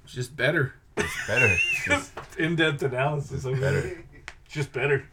It's 0.03 0.13
just 0.13 0.36
better. 0.36 0.73
It's 0.97 1.27
better. 1.27 1.55
It's 1.88 2.11
In-depth 2.38 2.84
analysis. 2.84 3.45
of 3.45 3.59
better. 3.59 4.03
Just 4.49 4.73
better. 4.73 5.07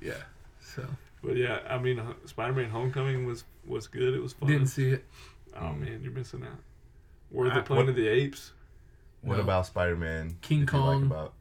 Yeah. 0.00 0.14
So 0.60 0.86
But 1.22 1.36
yeah, 1.36 1.58
I 1.68 1.78
mean, 1.78 2.00
Spider-Man: 2.26 2.70
Homecoming 2.70 3.26
was 3.26 3.44
was 3.66 3.86
good. 3.86 4.14
It 4.14 4.22
was 4.22 4.32
fun. 4.32 4.48
didn't 4.48 4.68
see 4.68 4.88
it. 4.90 5.04
Oh 5.56 5.60
Mm. 5.66 5.80
man, 5.80 6.00
you're 6.02 6.12
missing 6.12 6.42
out. 6.42 6.58
Were 7.30 7.50
I- 7.50 7.54
the 7.56 7.62
Planet 7.62 7.90
of 7.90 7.96
the 7.96 8.08
Apes? 8.08 8.52
What 9.24 9.36
No. 9.36 9.42
about 9.42 9.66
Spider 9.66 9.96
Man? 9.96 10.36
King 10.42 10.66
Kong. 10.66 11.08
What 11.08 11.16
about? 11.16 11.34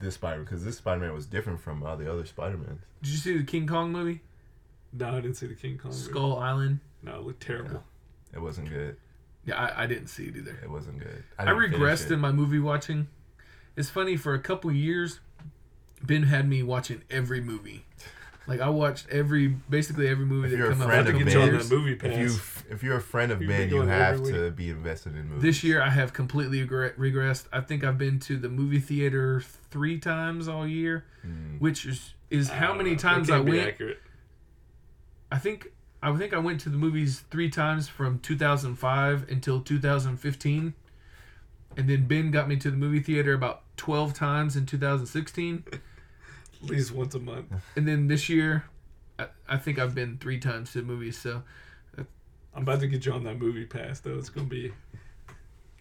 this 0.00 0.14
Spider 0.14 0.36
Man 0.36 0.44
because 0.44 0.64
this 0.64 0.76
Spider 0.78 1.00
Man 1.00 1.14
was 1.14 1.26
different 1.26 1.60
from 1.60 1.82
all 1.82 1.96
the 1.96 2.10
other 2.10 2.26
Spider 2.26 2.56
Mans. 2.56 2.80
Did 3.02 3.10
you 3.10 3.18
see 3.18 3.36
the 3.38 3.44
King 3.44 3.66
Kong 3.66 3.92
movie? 3.92 4.20
No, 4.92 5.08
I 5.08 5.20
didn't 5.20 5.34
see 5.34 5.46
the 5.46 5.54
King 5.54 5.78
Kong. 5.78 5.90
movie. 5.90 6.02
Skull 6.02 6.38
Island. 6.38 6.80
No, 7.02 7.16
it 7.16 7.22
looked 7.22 7.42
terrible. 7.42 7.82
It 8.34 8.40
wasn't 8.40 8.68
good. 8.68 8.96
Yeah, 9.44 9.54
I, 9.56 9.84
I 9.84 9.86
didn't 9.86 10.08
see 10.08 10.24
it 10.26 10.36
either. 10.36 10.58
It 10.62 10.70
wasn't 10.70 10.98
good. 10.98 11.22
I, 11.38 11.44
didn't 11.44 11.72
regressed 11.72 12.10
in 12.10 12.18
my 12.20 12.32
movie 12.32 12.58
watching. 12.58 13.08
It's 13.76 13.88
funny 13.88 14.16
for 14.16 14.34
a 14.34 14.38
couple 14.38 14.72
years, 14.72 15.20
Ben 16.02 16.24
had 16.24 16.48
me 16.48 16.62
watching 16.62 17.02
every 17.10 17.40
movie. 17.40 17.84
Like 18.46 18.60
I 18.60 18.68
watched 18.68 19.08
every 19.10 19.48
basically 19.48 20.06
every 20.08 20.24
movie 20.24 20.46
If 20.46 20.52
that 20.52 20.56
you're 20.58 20.70
come 20.70 20.82
out. 20.82 20.88
friend 20.88 21.06
to 21.06 21.12
of 21.12 21.18
get 21.26 21.36
on 21.36 21.52
that 21.52 21.70
movie 21.70 21.94
pass. 21.96 22.10
If 22.12 22.18
you 22.18 22.72
if 22.74 22.82
you're 22.82 22.96
a 22.96 23.00
friend 23.00 23.32
of 23.32 23.40
You'd 23.42 23.48
Ben, 23.48 23.68
you 23.70 23.80
have 23.82 24.14
every 24.20 24.32
to 24.32 24.50
be 24.52 24.70
invested 24.70 25.16
in 25.16 25.28
movies. 25.28 25.42
This 25.42 25.64
year 25.64 25.82
I 25.82 25.90
have 25.90 26.12
completely 26.12 26.64
regressed. 26.66 27.46
I 27.52 27.60
think 27.60 27.82
I've 27.84 27.98
been 27.98 28.18
to 28.20 28.36
the 28.36 28.48
movie 28.48 28.78
theater 28.80 29.40
three 29.70 29.98
times 29.98 30.46
all 30.48 30.66
year, 30.66 31.04
Mm. 31.26 31.60
which 31.60 31.84
is 31.86 32.14
is 32.30 32.50
how 32.50 32.72
I 32.72 32.76
many 32.76 32.90
know. 32.92 32.96
Times 32.98 33.30
I 33.30 33.34
can't 33.36 33.46
be 33.46 33.52
went. 33.52 33.68
Accurate. 33.68 34.00
I 35.32 35.38
think 35.38 35.68
I 36.02 36.14
think 36.16 36.32
I 36.32 36.38
went 36.38 36.60
to 36.60 36.68
the 36.68 36.76
movies 36.78 37.24
three 37.30 37.50
times 37.50 37.88
from 37.88 38.20
2005 38.20 39.28
until 39.28 39.60
2015, 39.60 40.74
and 41.76 41.88
then 41.88 42.06
Ben 42.06 42.30
got 42.30 42.48
me 42.48 42.56
to 42.56 42.70
the 42.70 42.76
movie 42.76 43.00
theater 43.00 43.32
about 43.32 43.62
12 43.76 44.14
times 44.14 44.54
in 44.56 44.66
2016, 44.66 45.64
At 46.62 46.70
least 46.70 46.92
once 46.92 47.14
a 47.14 47.18
month. 47.20 47.46
and 47.76 47.86
then 47.86 48.08
this 48.08 48.28
year, 48.28 48.64
I, 49.18 49.26
I 49.48 49.56
think 49.56 49.78
I've 49.78 49.94
been 49.94 50.18
three 50.18 50.38
times 50.38 50.72
to 50.72 50.80
the 50.80 50.86
movies. 50.86 51.18
So 51.18 51.42
I'm 52.54 52.62
about 52.62 52.80
to 52.80 52.86
get 52.86 53.04
you 53.06 53.12
on 53.12 53.24
that 53.24 53.38
movie 53.38 53.66
pass 53.66 54.00
though. 54.00 54.16
It's 54.18 54.28
gonna 54.30 54.46
be 54.46 54.72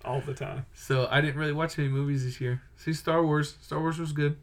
all 0.04 0.22
the 0.22 0.34
time. 0.34 0.66
so 0.74 1.08
I 1.10 1.22
didn't 1.22 1.38
really 1.40 1.54
watch 1.54 1.80
any 1.80 1.88
movies 1.88 2.24
this 2.26 2.40
year. 2.42 2.62
See 2.76 2.94
Star 2.94 3.24
Wars. 3.26 3.56
Star 3.62 3.80
Wars 3.80 3.98
was 4.00 4.12
good. 4.12 4.38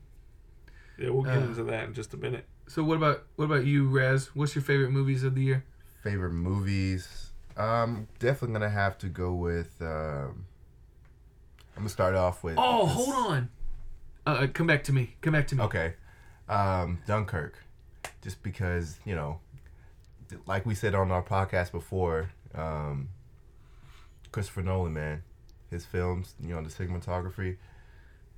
Yeah, 0.99 1.11
we'll 1.11 1.23
get 1.23 1.37
Uh, 1.39 1.41
into 1.43 1.65
that 1.65 1.85
in 1.89 1.95
just 1.95 2.15
a 2.15 2.17
minute. 2.17 2.45
So 2.69 2.83
what 2.85 2.97
about 2.97 3.25
what 3.37 3.45
about 3.47 3.65
you, 3.67 3.87
Raz? 3.89 4.31
What's 4.35 4.55
your 4.55 4.63
favorite 4.63 4.91
movies 4.91 5.23
of 5.25 5.35
the 5.35 5.43
year? 5.43 5.65
Favorite 6.03 6.33
movies? 6.33 7.33
Um, 7.57 8.09
definitely 8.19 8.55
gonna 8.55 8.71
have 8.71 8.97
to 8.99 9.09
go 9.09 9.35
with. 9.35 9.81
Um, 9.83 10.47
I'm 11.77 11.83
gonna 11.83 11.89
start 11.91 12.15
off 12.15 12.43
with. 12.43 12.55
Oh, 12.59 12.87
this- 12.87 12.95
hold 12.95 13.15
on. 13.33 13.49
Uh, 14.25 14.47
come 14.53 14.67
back 14.67 14.85
to 14.85 14.93
me. 14.93 15.17
Come 15.21 15.33
back 15.33 15.47
to 15.49 15.57
me. 15.57 15.63
Okay, 15.65 15.95
um, 16.53 16.99
Dunkirk, 17.07 17.55
just 18.23 18.43
because 18.43 18.99
you 19.05 19.15
know, 19.15 19.41
like 20.47 20.67
we 20.67 20.75
said 20.75 20.95
on 20.95 21.11
our 21.11 21.23
podcast 21.23 21.73
before, 21.73 22.31
um, 22.55 23.09
Christopher 24.31 24.63
Nolan, 24.63 24.93
man, 24.93 25.23
his 25.71 25.85
films, 25.85 26.35
you 26.41 26.55
know, 26.55 26.63
the 26.63 26.69
cinematography, 26.69 27.57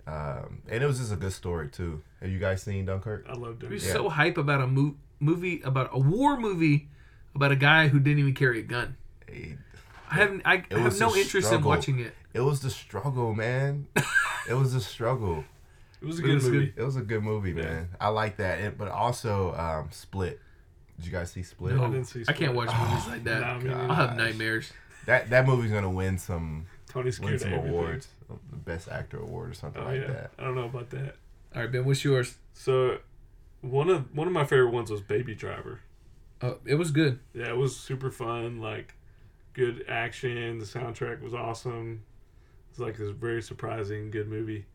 um, 0.07 0.63
and 0.69 0.83
it 0.83 0.87
was 0.87 0.99
just 0.99 1.13
a 1.13 1.17
good 1.17 1.33
story 1.33 1.69
too. 1.69 2.03
Have 2.21 2.31
you 2.31 2.39
guys 2.39 2.63
seen 2.63 2.85
Dunkirk? 2.87 3.27
I 3.29 3.35
love 3.35 3.63
You're 3.63 3.75
Yeah. 3.75 3.93
so 3.93 4.09
hype 4.09 4.39
about 4.39 4.61
a 4.61 4.67
mo- 4.67 4.97
movie 5.21 5.61
about 5.63 5.91
a 5.93 5.99
war 5.99 6.39
movie 6.39 6.89
about 7.35 7.51
a 7.53 7.57
guy 7.57 7.89
who 7.89 7.99
didn't 7.99 8.19
even 8.21 8.35
carry 8.35 8.61
a 8.61 8.63
gun. 8.63 8.97
It, 9.29 9.59
I 10.11 10.15
haven't. 10.17 10.43
I 10.45 10.55
It 10.71 10.73
have 10.73 11.01
no 11.01 11.15
a 11.15 11.19
interest 11.19 11.53
in 11.53 11.63
watching 11.63 11.99
it. 11.99 12.15
it 12.35 12.41
was 12.41 12.61
the 12.61 12.71
struggle, 12.71 13.35
man. 13.35 13.87
it 14.49 14.55
was 14.55 14.73
the 14.75 14.81
struggle. 14.81 15.45
It 16.05 16.07
was 16.07 16.19
a 16.19 16.23
It 16.23 16.27
good 16.27 16.35
was 16.35 16.45
movie. 16.45 16.67
good. 16.67 16.75
It 16.77 16.85
was 16.85 16.97
a 16.97 17.01
good 17.03 17.23
movie, 17.23 17.51
Yeah. 17.53 17.63
man. 17.65 17.89
I 17.99 18.09
like 18.09 18.37
that. 18.37 18.59
It, 18.61 18.77
but 18.77 18.89
also, 18.89 19.55
um, 19.55 19.89
Split. 19.91 20.39
Did 20.97 21.07
you 21.07 21.13
guys 21.13 21.33
see 21.33 21.43
Split? 21.43 21.75
No, 21.77 21.85
I 21.85 21.91
didn't 21.91 22.05
see 22.05 22.21
I 22.29 22.33
can't 22.33 22.53
Split. 22.53 22.55
watch 22.55 22.69
Oh, 22.71 22.89
movies 22.89 23.07
like 23.09 23.25
that. 23.25 23.41
Nah, 23.41 23.59
me 23.59 23.65
God. 23.65 23.77
neither. 23.79 23.89
I'll 23.91 23.95
have 24.09 24.17
nightmares. 24.17 24.73
That 25.07 25.31
that 25.31 25.47
movie's 25.47 25.73
gonna 25.73 25.91
win 25.91 26.19
some 26.19 26.67
Tony 26.89 27.11
win 27.21 27.39
some 27.39 27.53
awards, 27.55 28.09
the 28.29 28.57
best 28.57 28.89
actor 28.89 29.19
award 29.19 29.51
or 29.51 29.55
something 29.55 29.83
Oh 29.83 29.87
like 29.87 30.01
yeah, 30.03 30.07
that. 30.09 30.31
I 30.39 30.45
don't 30.45 30.55
know 30.55 30.65
about 30.67 30.91
that. 30.91 31.17
All 31.55 31.63
right, 31.63 31.71
Ben, 31.73 31.85
what's 31.85 32.05
yours? 32.05 32.37
So, 32.53 32.99
one 33.63 33.89
of 33.91 34.15
one 34.15 34.27
of 34.27 34.33
my 34.33 34.45
favorite 34.45 34.71
ones 34.71 34.91
was 34.91 35.01
Baby 35.01 35.35
Driver. 35.35 35.81
Uh, 36.41 36.55
it 36.67 36.75
was 36.77 36.91
good. 36.91 37.19
Yeah, 37.33 37.49
it 37.49 37.57
was 37.57 37.77
super 37.77 38.11
fun. 38.11 38.61
Like, 38.61 38.95
good 39.55 39.85
action. 39.89 40.59
The 40.59 40.65
soundtrack 40.65 41.21
was 41.23 41.33
awesome. 41.35 42.03
It's 42.71 42.79
like 42.79 42.97
this 42.97 43.11
very 43.11 43.43
surprising 43.43 44.11
good 44.11 44.29
movie. 44.29 44.67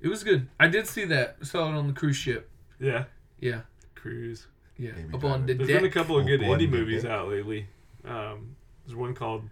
It 0.00 0.08
was 0.08 0.22
good. 0.24 0.48
I 0.60 0.68
did 0.68 0.86
see 0.86 1.04
that. 1.06 1.44
Saw 1.44 1.68
it 1.68 1.76
on 1.76 1.86
the 1.88 1.92
cruise 1.92 2.16
ship. 2.16 2.48
Yeah, 2.80 3.04
Yeah, 3.40 3.62
Cruise. 3.96 4.46
yeah. 4.76 4.92
Baby 4.92 5.08
Up 5.14 5.24
on 5.24 5.46
the 5.46 5.54
There's 5.54 5.68
deck. 5.68 5.78
been 5.80 5.90
a 5.90 5.92
couple 5.92 6.18
of 6.18 6.26
good 6.26 6.40
boy, 6.40 6.54
indie 6.56 6.58
the 6.60 6.66
movies 6.68 7.02
deck. 7.02 7.10
out 7.10 7.28
lately. 7.28 7.66
Um, 8.04 8.54
there's 8.86 8.94
one 8.96 9.14
called 9.14 9.42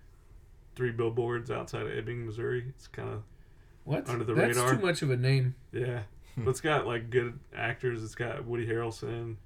Three 0.76 0.92
Billboards 0.92 1.50
Outside 1.50 1.82
of 1.86 1.92
Ebbing, 1.98 2.24
Missouri. 2.26 2.64
It's 2.68 2.86
kind 2.86 3.08
of 3.08 3.22
what? 3.84 4.08
under 4.08 4.24
the 4.24 4.34
That's 4.34 4.56
radar. 4.56 4.76
too 4.76 4.80
much 4.86 5.02
of 5.02 5.10
a 5.10 5.16
name. 5.16 5.54
yeah, 5.72 6.02
Hmm. 6.36 6.44
but 6.44 6.50
it's 6.50 6.60
got 6.60 6.86
like 6.86 7.10
good 7.10 7.38
actors. 7.54 8.04
It's 8.04 8.14
got 8.14 8.44
Woody 8.44 8.66
Harrelson, 8.66 9.36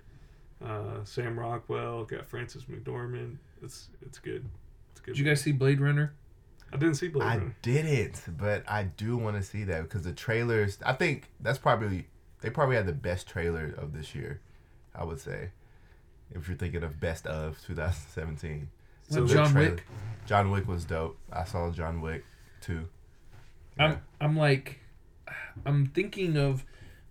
uh, 0.63 1.03
Sam 1.05 1.39
Rockwell. 1.39 2.05
Got 2.05 2.27
Frances 2.27 2.65
McDormand. 2.65 3.37
It's 3.63 3.89
it's 4.03 4.19
good. 4.19 4.45
It's 4.93 5.01
good. 5.01 5.13
Did 5.15 5.19
you 5.19 5.25
guys 5.25 5.41
see 5.41 5.53
Blade 5.53 5.81
Runner? 5.81 6.13
I 6.73 6.77
didn't 6.77 6.95
see 6.95 7.09
Blade 7.09 7.27
I 7.27 7.37
Runner. 7.37 7.57
didn't, 7.63 8.23
but 8.39 8.63
I 8.69 8.85
do 8.85 9.17
want 9.17 9.37
to 9.37 9.43
see 9.43 9.65
that 9.65 9.83
because 9.83 10.03
the 10.03 10.13
trailers. 10.13 10.79
I 10.85 10.93
think 10.93 11.29
that's 11.41 11.59
probably 11.59 12.07
they 12.43 12.51
probably 12.51 12.77
had 12.77 12.87
the 12.87 12.93
best 12.93 13.27
trailer 13.29 13.75
of 13.77 13.93
this 13.93 14.15
year. 14.15 14.41
I 14.95 15.05
would 15.05 15.21
say, 15.21 15.51
if 16.33 16.49
you're 16.49 16.57
thinking 16.57 16.83
of 16.83 17.01
best 17.01 17.27
of 17.27 17.61
2017. 17.67 18.69
What, 19.09 19.27
the 19.29 19.35
John 19.35 19.51
trailer- 19.53 19.71
Wick? 19.73 19.85
John 20.27 20.51
Wick 20.51 20.69
was 20.69 20.85
dope. 20.85 21.19
I 21.33 21.45
saw 21.45 21.71
John 21.71 22.01
Wick 22.01 22.25
too. 22.61 22.89
Yeah. 23.77 23.85
I'm 23.87 24.01
I'm 24.21 24.37
like 24.37 24.79
I'm 25.67 25.87
thinking 25.87 26.37
of 26.37 26.65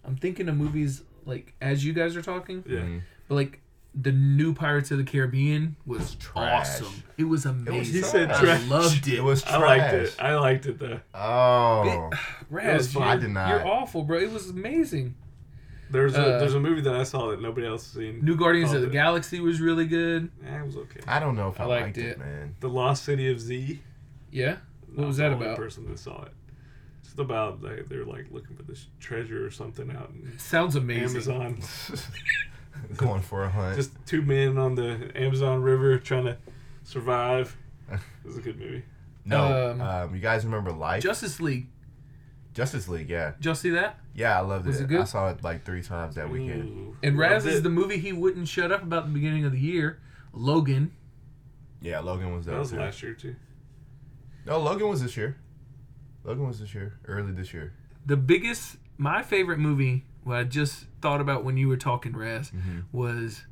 I'm 0.06 0.16
thinking 0.16 0.48
of 0.48 0.56
movies 0.56 1.04
like 1.26 1.54
as 1.62 1.84
you 1.84 1.92
guys 1.94 2.16
are 2.16 2.22
talking, 2.22 2.64
Yeah. 2.66 2.80
Mhm. 2.80 3.02
but 3.28 3.36
like 3.36 3.60
the 3.96 4.12
new 4.12 4.54
Pirates 4.54 4.92
of 4.92 4.98
the 5.00 5.04
Caribbean 5.04 5.76
was 5.86 6.16
Trash. 6.16 6.82
awesome. 6.82 7.04
It 7.18 7.24
was 7.26 7.46
amazing. 7.46 7.94
He 7.96 8.02
said 8.02 8.32
I 8.32 8.40
trash. 8.40 8.68
loved 8.68 9.08
it. 9.08 9.16
It 9.16 9.24
was 9.24 9.42
trash. 9.42 9.56
I 9.56 9.60
liked 9.78 9.94
it. 9.94 10.16
I 10.20 10.36
liked 10.36 10.66
it 10.68 10.80
though. 10.80 11.00
Oh, 11.14 12.10
Raz, 12.50 12.94
fun. 12.94 13.02
you're, 13.04 13.12
I 13.12 13.18
did 13.18 13.30
not. 13.32 13.50
you're 13.50 13.68
awful, 13.68 14.04
bro. 14.04 14.18
It 14.20 14.32
was 14.32 14.50
amazing. 14.50 15.16
There's 15.92 16.16
a 16.16 16.36
Uh, 16.36 16.40
there's 16.40 16.54
a 16.54 16.60
movie 16.60 16.82
that 16.82 16.94
I 16.96 17.02
saw 17.04 17.32
that 17.32 17.42
nobody 17.42 17.66
else 17.66 17.84
has 17.92 17.94
seen. 18.02 18.24
New 18.24 18.36
Guardians 18.38 18.74
of 18.74 18.82
the 18.82 18.88
it- 18.90 18.94
Galaxy 18.94 19.40
was 19.40 19.60
really 19.60 19.88
good. 19.88 20.30
Eh, 20.48 20.60
it 20.60 20.66
was 20.66 20.78
okay. 20.78 21.00
I 21.08 21.20
don't 21.20 21.36
know 21.36 21.50
if 21.50 21.60
I, 21.60 21.64
I 21.64 21.68
liked 21.68 21.84
liked, 21.86 21.98
it. 21.98 22.06
it. 22.06 22.20
man. 22.20 22.56
The 22.60 22.70
Lost 22.70 23.04
City 23.04 23.30
of 23.32 23.40
Z. 23.42 23.82
Yeah. 24.32 24.58
What 24.94 24.98
Not 25.00 25.08
was 25.08 25.18
the 25.18 25.24
that 25.24 25.32
only 25.34 25.46
about? 25.48 25.58
Person 25.58 25.88
that 25.90 25.98
saw 25.98 26.24
it. 26.26 26.32
It's 27.04 27.14
about 27.20 27.64
like, 27.64 27.90
they're 27.90 28.06
like 28.06 28.28
looking 28.30 28.56
for 28.56 28.62
this 28.64 28.86
treasure 29.00 29.44
or 29.44 29.50
something 29.50 29.90
out 29.92 30.12
in 30.14 30.38
Sounds 30.38 30.76
amazing. 30.76 31.34
Amazon. 31.34 31.60
Going 32.98 33.22
for 33.22 33.44
a 33.46 33.50
hunt. 33.50 33.76
Just 33.76 33.92
two 34.06 34.22
men 34.22 34.58
on 34.58 34.76
the 34.76 35.12
Amazon 35.16 35.62
River 35.62 35.98
trying 36.00 36.26
to 36.26 36.38
survive. 36.84 37.56
It 37.92 38.00
was 38.28 38.38
a 38.38 38.42
good 38.42 38.60
movie. 38.60 38.84
no. 39.26 39.72
um, 39.72 39.82
Um, 39.82 40.14
you 40.14 40.22
guys 40.22 40.46
remember 40.46 40.72
Life? 40.72 41.02
Justice 41.02 41.40
League. 41.40 41.68
Justice 42.54 42.88
League, 42.88 43.10
yeah, 43.10 43.32
Did 43.38 43.46
y'all 43.46 43.56
see 43.56 43.70
that? 43.72 44.00
yeah, 44.14 44.38
I 44.38 44.42
loved 44.42 44.66
Was 44.68 44.80
it. 44.80 44.84
it 44.84 44.88
good? 44.90 45.02
I 45.02 45.04
saw 45.06 45.30
it 45.30 45.44
like 45.44 45.64
three 45.66 45.82
times 45.82 46.16
that 46.16 46.30
weekend. 46.30 46.64
Ooh, 46.70 46.98
And 47.02 47.18
Raz 47.18 47.46
is 47.46 47.58
it. 47.60 47.64
the 47.64 47.70
movie 47.70 47.98
he 47.98 48.12
wouldn't 48.12 48.48
shut 48.48 48.72
up 48.72 48.84
about 48.84 49.06
the 49.06 49.12
beginning 49.14 49.46
of 49.46 49.52
the 49.54 49.60
year. 49.60 50.00
Logan. 50.34 50.92
Yeah, 51.82 52.00
Logan 52.00 52.34
was 52.36 52.46
That 52.46 52.52
there 52.52 52.60
was 52.60 52.72
too. 52.72 52.78
last 52.78 53.02
year 53.02 53.14
too. 53.14 53.36
No, 54.46 54.60
Logan 54.60 54.90
was 54.90 55.02
this 55.02 55.16
year. 55.16 55.38
Logan 56.24 56.46
was 56.48 56.60
this 56.60 56.74
year, 56.76 57.00
early 57.06 57.32
this 57.32 57.54
year. 57.54 57.74
The 58.06 58.18
biggest, 58.18 58.78
my 58.98 59.22
favorite 59.24 59.60
movie, 59.60 60.06
Well, 60.26 60.38
I 60.40 60.44
just 60.44 60.86
thought 61.02 61.22
about 61.22 61.44
when 61.44 61.58
you 61.58 61.68
were 61.68 61.78
talking, 61.78 62.14
Raz, 62.16 62.52
Mhm. 62.52 62.84
was, 62.92 63.46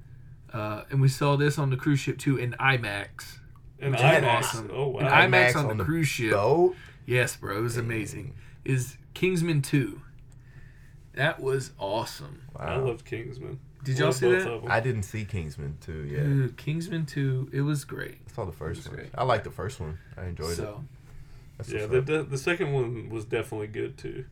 uh, 0.53 0.83
and 0.91 1.01
we 1.01 1.07
saw 1.07 1.35
this 1.35 1.57
on 1.57 1.69
the 1.69 1.77
cruise 1.77 1.99
ship 1.99 2.17
too 2.17 2.37
in 2.37 2.53
IMAX. 2.59 3.39
And 3.79 3.91
Which 3.91 3.99
is 3.99 4.05
IMAX. 4.05 4.23
awesome. 4.39 4.69
Oh 4.73 4.87
wow. 4.89 4.99
In 5.01 5.05
IMAX, 5.07 5.51
IMAX 5.51 5.55
on, 5.55 5.65
on 5.65 5.77
the 5.77 5.83
the 5.83 5.85
cruise 5.85 6.07
ship. 6.07 6.31
Boat. 6.31 6.75
Yes, 7.05 7.35
bro, 7.35 7.57
it 7.57 7.61
was 7.61 7.77
amazing. 7.77 8.33
Is 8.65 8.97
Kingsman 9.13 9.61
2. 9.61 10.01
That 11.13 11.39
was 11.39 11.71
awesome. 11.79 12.41
I 12.55 12.77
Wow. 12.77 12.85
loved 12.87 13.05
Kingsman. 13.05 13.59
Did 13.83 13.99
y'all 13.99 14.11
see 14.11 14.29
that? 14.29 14.63
I 14.67 14.79
didn't 14.81 15.03
see 15.03 15.23
Kingsman 15.23 15.77
too 15.79 16.03
yet. 16.03 16.23
Dude, 16.23 16.57
Kingsman 16.57 17.05
2, 17.05 17.49
it 17.53 17.61
was 17.61 17.85
great. 17.85 18.17
I 18.27 18.33
saw 18.33 18.45
the 18.45 18.51
first 18.51 18.87
one. 18.87 18.95
great. 18.97 19.09
I 19.15 19.23
liked 19.23 19.43
the 19.45 19.51
first 19.51 19.79
one. 19.79 19.97
I 20.17 20.25
enjoyed 20.25 20.51
it. 20.51 20.55
So, 20.57 20.83
That's 21.57 21.69
Yeah, 21.71 21.85
the, 21.87 22.01
the 22.01 22.23
the 22.23 22.37
second 22.37 22.71
one 22.73 23.09
was 23.09 23.25
definitely 23.25 23.67
good 23.67 23.97
too. 23.97 24.25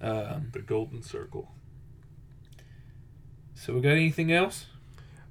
um, 0.00 0.48
The 0.52 0.60
Golden 0.60 1.02
Circle. 1.02 1.50
So 3.56 3.72
we 3.72 3.80
got 3.80 3.90
anything 3.90 4.30
else? 4.32 4.66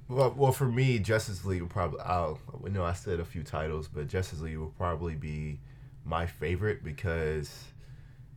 Well, 0.08 0.34
well, 0.36 0.52
for 0.52 0.66
me, 0.66 0.98
Justice 0.98 1.44
League 1.44 1.62
will 1.62 1.68
probably. 1.68 2.00
I'll. 2.00 2.38
We 2.60 2.70
know 2.70 2.84
I 2.84 2.92
said 2.92 3.20
a 3.20 3.24
few 3.24 3.42
titles, 3.42 3.88
but 3.88 4.08
Justice 4.08 4.40
League 4.40 4.58
will 4.58 4.74
probably 4.76 5.14
be 5.14 5.58
my 6.04 6.26
favorite 6.26 6.84
because 6.84 7.64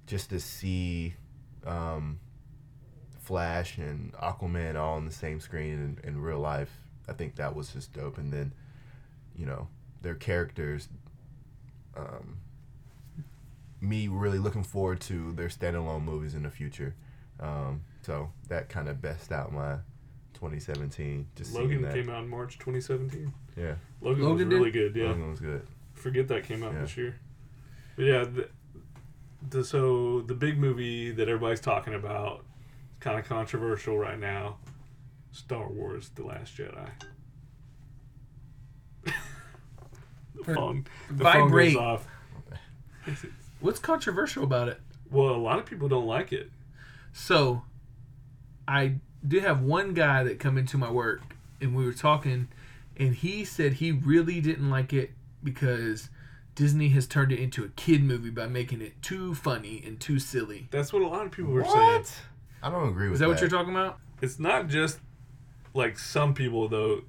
just 0.07 0.29
to 0.29 0.39
see 0.39 1.13
um, 1.65 2.19
Flash 3.19 3.77
and 3.77 4.13
Aquaman 4.13 4.75
all 4.75 4.95
on 4.95 5.05
the 5.05 5.11
same 5.11 5.39
screen 5.39 5.97
in, 6.03 6.09
in 6.09 6.21
real 6.21 6.39
life, 6.39 6.71
I 7.07 7.13
think 7.13 7.35
that 7.35 7.55
was 7.55 7.73
just 7.73 7.93
dope. 7.93 8.17
And 8.17 8.31
then, 8.31 8.53
you 9.35 9.45
know, 9.45 9.67
their 10.01 10.15
characters. 10.15 10.87
Um, 11.95 12.37
me 13.81 14.07
really 14.07 14.39
looking 14.39 14.63
forward 14.63 14.99
to 14.99 15.31
their 15.33 15.47
standalone 15.47 16.03
movies 16.03 16.35
in 16.35 16.43
the 16.43 16.49
future. 16.49 16.95
Um, 17.39 17.81
so 18.09 18.31
that 18.47 18.69
kind 18.69 18.89
of 18.89 18.99
best 19.03 19.31
out 19.31 19.53
my 19.53 19.75
2017. 20.33 21.27
Just 21.35 21.53
Logan 21.53 21.69
seeing 21.69 21.81
that. 21.83 21.93
came 21.93 22.09
out 22.09 22.23
in 22.23 22.27
March 22.29 22.57
2017. 22.57 23.31
Yeah, 23.55 23.75
Logan, 24.01 24.23
Logan 24.23 24.47
was 24.47 24.49
did? 24.49 24.55
really 24.57 24.71
good. 24.71 24.95
Yeah, 24.95 25.09
Logan 25.09 25.29
was 25.29 25.39
good. 25.39 25.67
forget 25.93 26.27
that 26.29 26.43
came 26.43 26.63
out 26.63 26.73
Yeah. 26.73 26.81
this 26.81 26.97
year. 26.97 27.19
But 27.95 28.05
yeah, 28.05 28.23
the, 28.23 28.49
the 29.47 29.63
so 29.63 30.21
the 30.21 30.33
big 30.33 30.57
movie 30.57 31.11
that 31.11 31.29
everybody's 31.29 31.59
talking 31.59 31.93
about, 31.93 32.45
kind 32.99 33.19
of 33.19 33.25
controversial 33.25 33.95
right 33.95 34.17
now, 34.19 34.57
Star 35.31 35.69
Wars: 35.69 36.09
The 36.15 36.23
Last 36.23 36.57
Jedi. 36.57 36.89
the 39.05 40.43
Per- 40.43 40.55
phone, 40.55 40.85
the 41.09 41.23
Vibrate. 41.23 41.73
phone 41.75 41.83
goes 41.95 41.99
off. 43.07 43.25
What's 43.59 43.77
controversial 43.79 44.43
about 44.45 44.67
it? 44.67 44.79
Well, 45.11 45.29
a 45.29 45.37
lot 45.37 45.59
of 45.59 45.65
people 45.67 45.87
don't 45.89 46.07
like 46.07 46.33
it. 46.33 46.49
So, 47.11 47.63
I 48.69 48.95
did 49.27 49.43
have 49.43 49.61
one 49.61 49.95
guy 49.95 50.23
that 50.23 50.39
come 50.39 50.57
into 50.57 50.77
my 50.77 50.91
work, 50.91 51.21
and 51.59 51.75
we 51.75 51.83
were 51.83 51.93
talking, 51.93 52.49
and 52.95 53.15
he 53.15 53.43
said 53.43 53.73
he 53.73 53.91
really 53.91 54.39
didn't 54.39 54.69
like 54.69 54.93
it 54.93 55.09
because 55.43 56.09
Disney 56.53 56.89
has 56.89 57.07
turned 57.07 57.31
it 57.31 57.39
into 57.39 57.63
a 57.63 57.69
kid 57.69 58.03
movie 58.03 58.29
by 58.29 58.45
making 58.45 58.81
it 58.81 59.01
too 59.01 59.33
funny 59.33 59.81
and 59.85 59.99
too 59.99 60.19
silly. 60.19 60.67
That's 60.69 60.93
what 60.93 61.01
a 61.01 61.07
lot 61.07 61.25
of 61.25 61.31
people 61.31 61.51
were 61.51 61.65
saying. 61.65 61.75
What? 61.75 62.21
I 62.61 62.69
don't 62.69 62.89
agree 62.89 63.07
with 63.07 63.15
Is 63.15 63.19
that 63.21 63.29
what 63.29 63.41
you're 63.41 63.49
talking 63.49 63.73
about? 63.73 63.97
It's 64.21 64.37
not 64.37 64.67
just 64.67 64.99
like 65.73 65.97
some 65.97 66.35
people 66.35 66.67
though. 66.67 67.01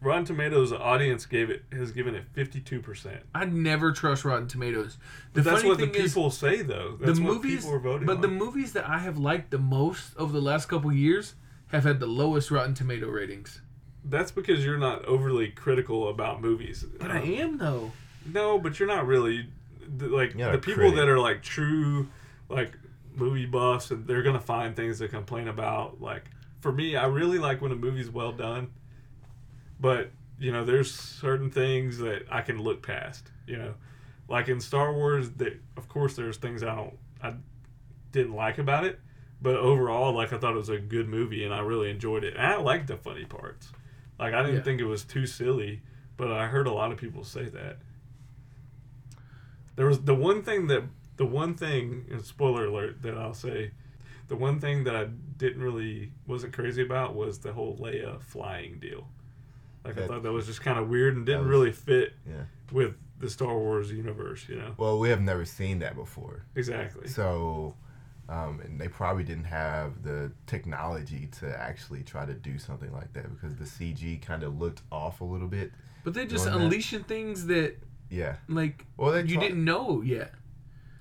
Rotten 0.00 0.24
Tomatoes 0.24 0.72
audience 0.72 1.26
gave 1.26 1.48
it 1.50 1.64
has 1.72 1.90
given 1.90 2.14
it 2.14 2.24
fifty 2.32 2.60
two 2.60 2.80
percent. 2.80 3.20
I 3.34 3.44
never 3.46 3.92
trust 3.92 4.24
Rotten 4.24 4.46
Tomatoes. 4.46 4.98
The 5.32 5.40
That's 5.42 5.58
funny 5.58 5.68
what 5.70 5.78
the 5.78 5.86
thing 5.86 5.94
is, 6.04 6.12
people 6.14 6.30
say 6.30 6.62
though. 6.62 6.96
the 7.00 7.06
That's 7.06 7.18
what 7.20 7.34
movies, 7.34 7.60
people 7.64 7.74
are 7.76 7.80
voting 7.80 8.06
but 8.06 8.16
on. 8.16 8.22
the 8.22 8.28
movies 8.28 8.72
that 8.74 8.88
I 8.88 8.98
have 8.98 9.18
liked 9.18 9.50
the 9.50 9.58
most 9.58 10.16
over 10.16 10.32
the 10.32 10.40
last 10.42 10.66
couple 10.66 10.92
years 10.92 11.34
have 11.68 11.84
had 11.84 11.98
the 11.98 12.06
lowest 12.06 12.50
Rotten 12.50 12.74
Tomato 12.74 13.08
ratings. 13.08 13.60
That's 14.04 14.30
because 14.30 14.64
you're 14.64 14.78
not 14.78 15.04
overly 15.06 15.48
critical 15.48 16.08
about 16.08 16.40
movies. 16.40 16.84
But 17.00 17.10
I 17.10 17.20
am 17.22 17.58
though. 17.58 17.92
No, 18.30 18.58
but 18.58 18.78
you're 18.78 18.88
not 18.88 19.06
really 19.06 19.48
the- 19.98 20.08
like 20.08 20.34
You're 20.34 20.52
the 20.52 20.58
people 20.58 20.74
critic. 20.82 20.96
that 20.96 21.08
are 21.08 21.18
like 21.18 21.42
true 21.42 22.08
like 22.48 22.72
movie 23.16 23.46
buffs 23.46 23.90
and 23.90 24.06
they're 24.06 24.22
gonna 24.22 24.38
find 24.38 24.76
things 24.76 24.98
to 24.98 25.08
complain 25.08 25.48
about. 25.48 26.00
Like 26.02 26.24
for 26.60 26.70
me, 26.70 26.96
I 26.96 27.06
really 27.06 27.38
like 27.38 27.62
when 27.62 27.72
a 27.72 27.76
movie's 27.76 28.10
well 28.10 28.32
done, 28.32 28.68
but 29.80 30.10
you 30.38 30.52
know, 30.52 30.64
there's 30.64 30.94
certain 30.94 31.50
things 31.50 31.98
that 31.98 32.24
I 32.30 32.42
can 32.42 32.60
look 32.60 32.82
past. 32.86 33.30
You 33.46 33.56
know, 33.58 33.74
like 34.28 34.48
in 34.48 34.60
Star 34.60 34.92
Wars, 34.92 35.30
that 35.32 35.58
of 35.76 35.88
course 35.88 36.14
there's 36.16 36.36
things 36.36 36.62
I 36.62 36.74
don't 36.74 36.94
I 37.22 37.34
didn't 38.12 38.34
like 38.34 38.58
about 38.58 38.84
it, 38.84 39.00
but 39.40 39.56
overall, 39.56 40.12
like 40.12 40.32
I 40.32 40.38
thought 40.38 40.52
it 40.52 40.58
was 40.58 40.68
a 40.68 40.78
good 40.78 41.08
movie 41.08 41.44
and 41.44 41.54
I 41.54 41.60
really 41.60 41.90
enjoyed 41.90 42.24
it. 42.24 42.34
And 42.36 42.46
I 42.46 42.56
liked 42.56 42.86
the 42.88 42.96
funny 42.96 43.24
parts. 43.24 43.72
Like 44.18 44.34
I 44.34 44.42
didn't 44.42 44.56
Yeah. 44.56 44.62
think 44.62 44.80
it 44.80 44.86
was 44.86 45.04
too 45.04 45.26
silly, 45.26 45.82
but 46.16 46.30
I 46.32 46.46
heard 46.46 46.66
a 46.66 46.72
lot 46.72 46.92
of 46.92 46.98
people 46.98 47.24
say 47.24 47.44
that. 47.46 47.78
There 49.76 49.86
was 49.86 50.02
the 50.04 50.14
one 50.14 50.42
thing 50.42 50.66
that 50.68 50.84
the 51.16 51.26
one 51.26 51.54
thing, 51.54 52.04
and 52.10 52.22
spoiler 52.24 52.66
alert, 52.66 53.00
that 53.02 53.16
I'll 53.16 53.32
say, 53.34 53.70
the 54.28 54.36
one 54.36 54.60
thing 54.60 54.84
that 54.84 54.94
I 54.94 55.04
didn't 55.04 55.62
really 55.62 56.12
wasn't 56.26 56.52
crazy 56.52 56.82
about 56.82 57.14
was 57.14 57.38
the 57.38 57.52
whole 57.54 57.76
Leia 57.78 58.20
flying 58.20 58.78
deal. 58.78 59.08
Like 59.86 59.98
I 59.98 60.06
thought 60.06 60.22
that 60.22 60.32
was 60.32 60.46
just 60.46 60.60
kind 60.62 60.78
of 60.78 60.88
weird 60.88 61.16
and 61.16 61.24
didn't 61.26 61.42
was- 61.42 61.48
really 61.50 61.72
fit 61.72 62.14
Yeah. 62.28 62.44
with 62.72 62.94
the 63.18 63.30
Star 63.30 63.56
Wars 63.56 63.90
universe. 63.92 64.48
You 64.48 64.56
know 64.56 64.74
Well, 64.76 64.98
we 64.98 65.08
have 65.08 65.20
never 65.20 65.44
seen 65.44 65.78
that 65.80 65.94
before, 65.96 66.44
exactly. 66.54 67.08
so 67.08 67.74
um, 68.28 68.60
and 68.60 68.80
they 68.80 68.88
probably 68.88 69.22
didn't 69.22 69.44
have 69.44 70.02
the 70.02 70.32
technology 70.48 71.28
to 71.38 71.56
actually 71.60 72.02
try 72.02 72.26
to 72.26 72.34
do 72.34 72.58
something 72.58 72.92
like 72.92 73.12
that 73.12 73.32
because 73.32 73.54
the 73.56 73.64
CG 73.64 74.20
kind 74.20 74.42
of 74.42 74.58
looked 74.60 74.82
off 74.90 75.20
a 75.20 75.24
little 75.24 75.46
bit. 75.46 75.70
But 76.02 76.12
they're 76.14 76.24
just 76.26 76.44
Doing 76.44 76.58
that. 76.58 76.64
unleashing 76.64 77.04
things 77.04 77.46
that 77.46 77.76
Yeah. 78.10 78.36
like 78.48 78.84
Well, 78.96 79.12
they 79.12 79.22
you 79.22 79.34
try- 79.36 79.42
didn't 79.48 79.64
know 79.64 80.02
yet. 80.02 80.32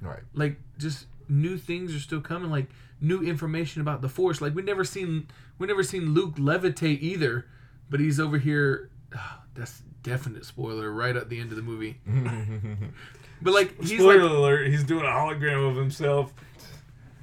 Right. 0.01 0.21
like 0.36 0.59
just 0.77 1.07
new 1.27 1.57
things 1.57 1.95
are 1.95 1.99
still 1.99 2.21
coming 2.21 2.51
like 2.51 2.67
new 3.01 3.23
information 3.23 3.81
about 3.81 4.01
the 4.03 4.09
force 4.09 4.39
like 4.39 4.53
we 4.53 4.61
never 4.61 4.83
seen 4.83 5.27
we 5.57 5.65
never 5.65 5.81
seen 5.81 6.13
luke 6.13 6.36
levitate 6.36 7.01
either 7.01 7.47
but 7.89 7.99
he's 7.99 8.19
over 8.19 8.38
here 8.38 8.89
that's 9.55 9.81
definite 10.03 10.45
spoiler 10.45 10.91
right 10.91 11.15
at 11.15 11.29
the 11.29 11.39
end 11.39 11.49
of 11.51 11.55
the 11.57 11.63
movie 11.63 11.97
but 13.41 13.53
like 13.53 13.79
he's 13.81 13.99
Spoiler 13.99 14.23
like 14.23 14.31
alert: 14.31 14.67
He's 14.67 14.83
doing 14.83 15.03
a 15.05 15.09
hologram 15.09 15.69
of 15.69 15.75
himself, 15.75 16.33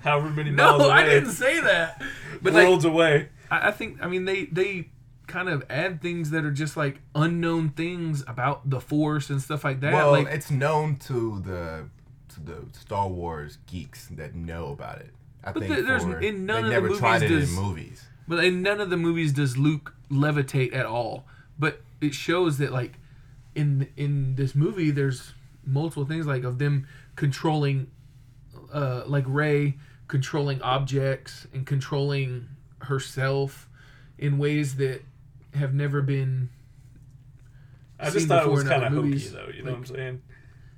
however 0.01 0.31
many 0.31 0.51
miles 0.53 0.81
no 0.81 0.87
away, 0.87 0.95
i 0.95 1.05
didn't 1.05 1.31
say 1.31 1.61
that 1.61 2.03
but 2.43 2.53
like 2.53 2.67
worlds 2.67 2.85
away. 2.85 3.29
I, 3.51 3.69
I 3.69 3.71
think 3.71 4.03
i 4.03 4.07
mean 4.09 4.25
they 4.25 4.47
they 4.47 4.89
kind 5.29 5.49
of 5.49 5.65
add 5.71 6.03
things 6.03 6.31
that 6.31 6.45
are 6.45 6.51
just 6.51 6.77
like 6.77 7.01
unknown 7.15 7.71
things 7.71 8.23
about 8.27 8.69
the 8.69 8.81
force 8.81 9.31
and 9.31 9.41
stuff 9.41 9.65
like 9.65 9.81
that 9.81 9.93
well, 9.95 10.11
like 10.13 10.27
it's 10.27 10.51
known 10.51 10.97
to 10.97 11.41
the 11.41 11.89
to 12.29 12.41
the 12.41 12.65
Star 12.79 13.09
Wars 13.09 13.59
geeks 13.67 14.07
that 14.09 14.35
know 14.35 14.73
about 14.73 14.99
it. 15.01 15.11
I 15.45 15.53
But 15.53 15.63
think 15.63 15.75
there- 15.75 15.83
there's- 15.85 16.03
for, 16.03 16.19
in 16.21 16.47
none 16.47 16.57
they 16.57 16.61
of 16.63 16.65
the 16.67 16.71
never 16.71 16.87
movies 16.89 16.99
tried 17.01 17.23
it 17.23 17.29
does- 17.29 17.57
in 17.57 17.63
movies. 17.63 18.05
But 18.33 18.47
in 18.47 18.63
none 18.63 18.81
of 18.81 18.89
the 18.89 18.97
movies 18.97 19.35
does 19.35 19.59
Luke 19.59 19.95
levitate 20.11 20.75
at 20.75 20.87
all. 20.87 21.27
But 21.59 21.83
it 22.01 22.15
shows 22.15 22.57
that 22.57 22.73
like 22.73 22.95
in 23.55 23.89
in 23.95 24.37
this 24.37 24.55
movie, 24.55 24.91
there's 24.91 25.35
multiple 25.67 26.07
things 26.07 26.27
like 26.27 26.43
of 26.43 26.59
them 26.59 26.87
controlling, 27.15 27.91
uh, 28.73 29.03
like 29.05 29.25
Rey 29.27 29.75
controlling 30.09 30.63
objects 30.63 31.47
and 31.53 31.67
controlling 31.67 32.49
herself 32.79 33.69
in 34.17 34.39
ways 34.39 34.77
that 34.77 35.03
have 35.53 35.75
never 35.75 36.01
been. 36.01 36.49
I 38.01 38.09
just 38.09 38.29
thought 38.29 38.47
it 38.47 38.51
was 38.51 38.65
kind 38.65 38.83
of 38.83 38.95
hokey 38.95 39.29
though. 39.29 39.49
You 39.55 39.63
know 39.63 39.73
what 39.73 39.77
I'm 39.77 39.85
saying? 39.85 40.23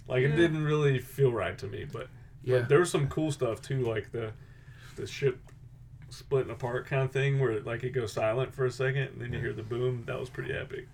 Like 0.09 0.25
it 0.25 0.35
didn't 0.35 0.65
really 0.65 0.99
feel 0.99 1.31
right 1.31 1.57
to 1.59 1.69
me. 1.69 1.85
But, 1.85 2.09
Yeah, 2.43 2.59
but 2.59 2.69
there 2.69 2.81
was 2.81 2.91
some 2.91 3.07
cool 3.07 3.31
stuff 3.31 3.63
too, 3.63 3.83
like 3.83 4.11
the 4.11 4.33
the 4.97 5.07
ship 5.07 5.39
splitting 6.15 6.51
apart 6.53 6.87
kind 6.87 7.03
of 7.03 7.13
thing, 7.13 7.39
where 7.41 7.61
like 7.61 7.83
it 7.85 7.91
goes 7.91 8.13
silent 8.13 8.55
for 8.55 8.65
a 8.67 8.71
second 8.71 9.03
and 9.13 9.21
then 9.21 9.33
you 9.33 9.39
hear 9.41 9.53
the 9.53 9.63
boom. 9.63 10.05
That 10.07 10.19
was 10.19 10.29
pretty 10.31 10.53
epic. 10.53 10.87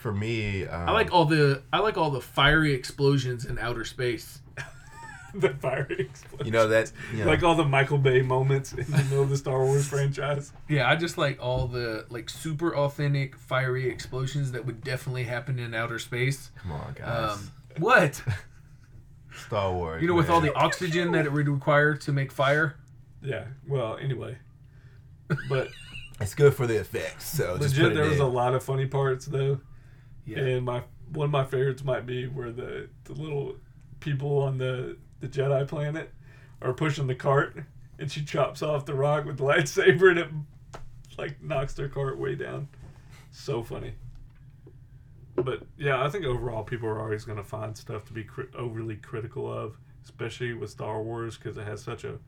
For 0.00 0.12
me, 0.12 0.66
um, 0.66 0.88
I 0.88 0.92
like 0.92 1.12
all 1.12 1.26
the 1.26 1.62
I 1.72 1.78
like 1.80 1.98
all 1.98 2.10
the 2.10 2.20
fiery 2.22 2.72
explosions 2.72 3.44
in 3.44 3.58
outer 3.58 3.84
space. 3.84 4.40
the 5.34 5.50
fiery 5.50 6.00
explosions. 6.00 6.46
you 6.46 6.52
know 6.52 6.68
that 6.68 6.90
you 7.12 7.18
know, 7.18 7.26
Like 7.30 7.42
all 7.42 7.54
the 7.54 7.64
Michael 7.66 7.98
Bay 7.98 8.22
moments 8.22 8.72
in 8.72 8.90
the 8.90 8.96
middle 9.04 9.22
of 9.22 9.28
the 9.30 9.36
Star 9.36 9.62
Wars 9.64 9.86
franchise. 9.86 10.52
Yeah, 10.68 10.88
I 10.90 10.96
just 10.96 11.18
like 11.18 11.38
all 11.42 11.66
the 11.66 12.06
like 12.08 12.30
super 12.30 12.74
authentic 12.74 13.36
fiery 13.36 13.88
explosions 13.90 14.52
that 14.52 14.64
would 14.64 14.82
definitely 14.82 15.24
happen 15.24 15.58
in 15.58 15.74
outer 15.74 15.98
space. 15.98 16.50
come 16.62 16.72
on 16.72 16.94
guys, 16.98 17.32
Um, 17.34 17.50
what? 17.78 18.22
Star 19.46 19.72
Wars. 19.72 20.00
You 20.02 20.08
know, 20.08 20.14
with 20.14 20.30
all 20.30 20.40
the 20.40 20.54
oxygen 20.54 21.12
that 21.12 21.26
it 21.26 21.32
would 21.32 21.48
require 21.48 21.94
to 21.94 22.12
make 22.12 22.32
fire. 22.32 22.76
Yeah. 23.22 23.44
Well, 23.68 23.96
anyway. 24.00 24.38
But 25.48 25.68
it's 26.20 26.34
good 26.34 26.54
for 26.54 26.66
the 26.66 26.80
effects. 26.80 27.26
So 27.28 27.56
legit, 27.60 27.92
it 27.92 27.94
there 27.94 28.04
was 28.04 28.16
in. 28.16 28.22
a 28.22 28.28
lot 28.28 28.54
of 28.54 28.62
funny 28.62 28.86
parts 28.86 29.26
though. 29.26 29.60
Yeah. 30.24 30.38
And 30.38 30.64
my 30.64 30.82
one 31.12 31.26
of 31.26 31.30
my 31.30 31.44
favorites 31.44 31.84
might 31.84 32.06
be 32.06 32.26
where 32.26 32.52
the, 32.52 32.88
the 33.04 33.14
little 33.14 33.56
people 33.98 34.38
on 34.38 34.58
the, 34.58 34.96
the 35.20 35.26
Jedi 35.26 35.66
planet 35.66 36.12
are 36.62 36.72
pushing 36.72 37.06
the 37.08 37.14
cart 37.16 37.64
and 37.98 38.10
she 38.10 38.24
chops 38.24 38.62
off 38.62 38.86
the 38.86 38.94
rock 38.94 39.24
with 39.24 39.38
the 39.38 39.44
lightsaber 39.44 40.10
and 40.10 40.18
it 40.18 40.28
like 41.18 41.42
knocks 41.42 41.74
their 41.74 41.88
cart 41.88 42.18
way 42.18 42.34
down. 42.34 42.68
So 43.32 43.62
funny. 43.62 43.94
But 45.36 45.62
yeah, 45.78 46.04
I 46.04 46.08
think 46.10 46.24
overall 46.24 46.62
people 46.64 46.88
are 46.88 47.00
always 47.00 47.24
going 47.24 47.38
to 47.38 47.44
find 47.44 47.76
stuff 47.76 48.04
to 48.06 48.12
be 48.12 48.24
cri- 48.24 48.48
overly 48.56 48.96
critical 48.96 49.52
of, 49.52 49.76
especially 50.04 50.52
with 50.54 50.70
Star 50.70 51.02
Wars 51.02 51.36
because 51.36 51.56
it 51.56 51.66
has 51.66 51.82
such 51.82 52.04
a 52.04 52.18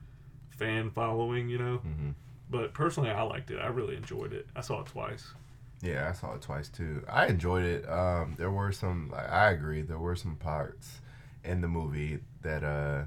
fan 0.56 0.90
following, 0.90 1.48
you 1.48 1.58
know. 1.58 1.78
Mhm. 1.78 2.14
But 2.50 2.74
personally, 2.74 3.10
I 3.10 3.22
liked 3.22 3.50
it. 3.50 3.58
I 3.58 3.68
really 3.68 3.96
enjoyed 3.96 4.32
it. 4.32 4.46
I 4.54 4.60
saw 4.60 4.80
it 4.80 4.86
twice. 4.86 5.32
Yeah, 5.80 6.08
I 6.08 6.12
saw 6.12 6.34
it 6.34 6.42
twice 6.42 6.68
too. 6.68 7.04
I 7.08 7.26
enjoyed 7.26 7.64
it. 7.64 7.88
Um, 7.88 8.34
there 8.36 8.50
were 8.50 8.72
some. 8.72 9.10
like, 9.10 9.28
I 9.28 9.50
agree. 9.50 9.82
There 9.82 9.98
were 9.98 10.14
some 10.16 10.36
parts 10.36 11.00
in 11.44 11.60
the 11.60 11.68
movie 11.68 12.20
that 12.42 12.62
uh, 12.62 13.04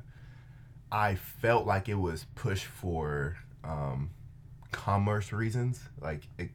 I 0.92 1.16
felt 1.16 1.66
like 1.66 1.88
it 1.88 1.96
was 1.96 2.26
pushed 2.36 2.66
for 2.66 3.38
um, 3.64 4.10
commerce 4.72 5.32
reasons. 5.32 5.80
Like 6.02 6.28
it, 6.38 6.50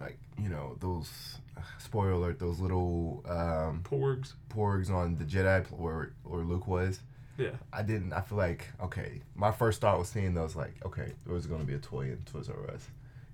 like 0.00 0.18
you 0.38 0.48
know 0.48 0.76
those. 0.80 1.38
Spoiler 1.78 2.12
alert! 2.12 2.38
Those 2.38 2.58
little 2.58 3.22
um, 3.28 3.82
Porgs. 3.84 4.32
porgs 4.48 4.90
on 4.90 5.16
the 5.16 5.24
Jedi 5.24 5.66
where 5.72 6.12
or 6.24 6.38
Luke 6.38 6.66
was. 6.66 7.00
Yeah. 7.40 7.50
I 7.72 7.82
didn't. 7.82 8.12
I 8.12 8.20
feel 8.20 8.38
like 8.38 8.68
okay. 8.82 9.22
My 9.34 9.50
first 9.50 9.80
thought 9.80 9.98
was 9.98 10.08
seeing 10.08 10.34
those 10.34 10.54
like 10.56 10.74
okay, 10.84 11.12
there's 11.26 11.46
gonna 11.46 11.64
be 11.64 11.74
a 11.74 11.78
toy 11.78 12.02
in 12.06 12.18
Toys 12.30 12.48
R 12.48 12.70
Us. 12.74 12.86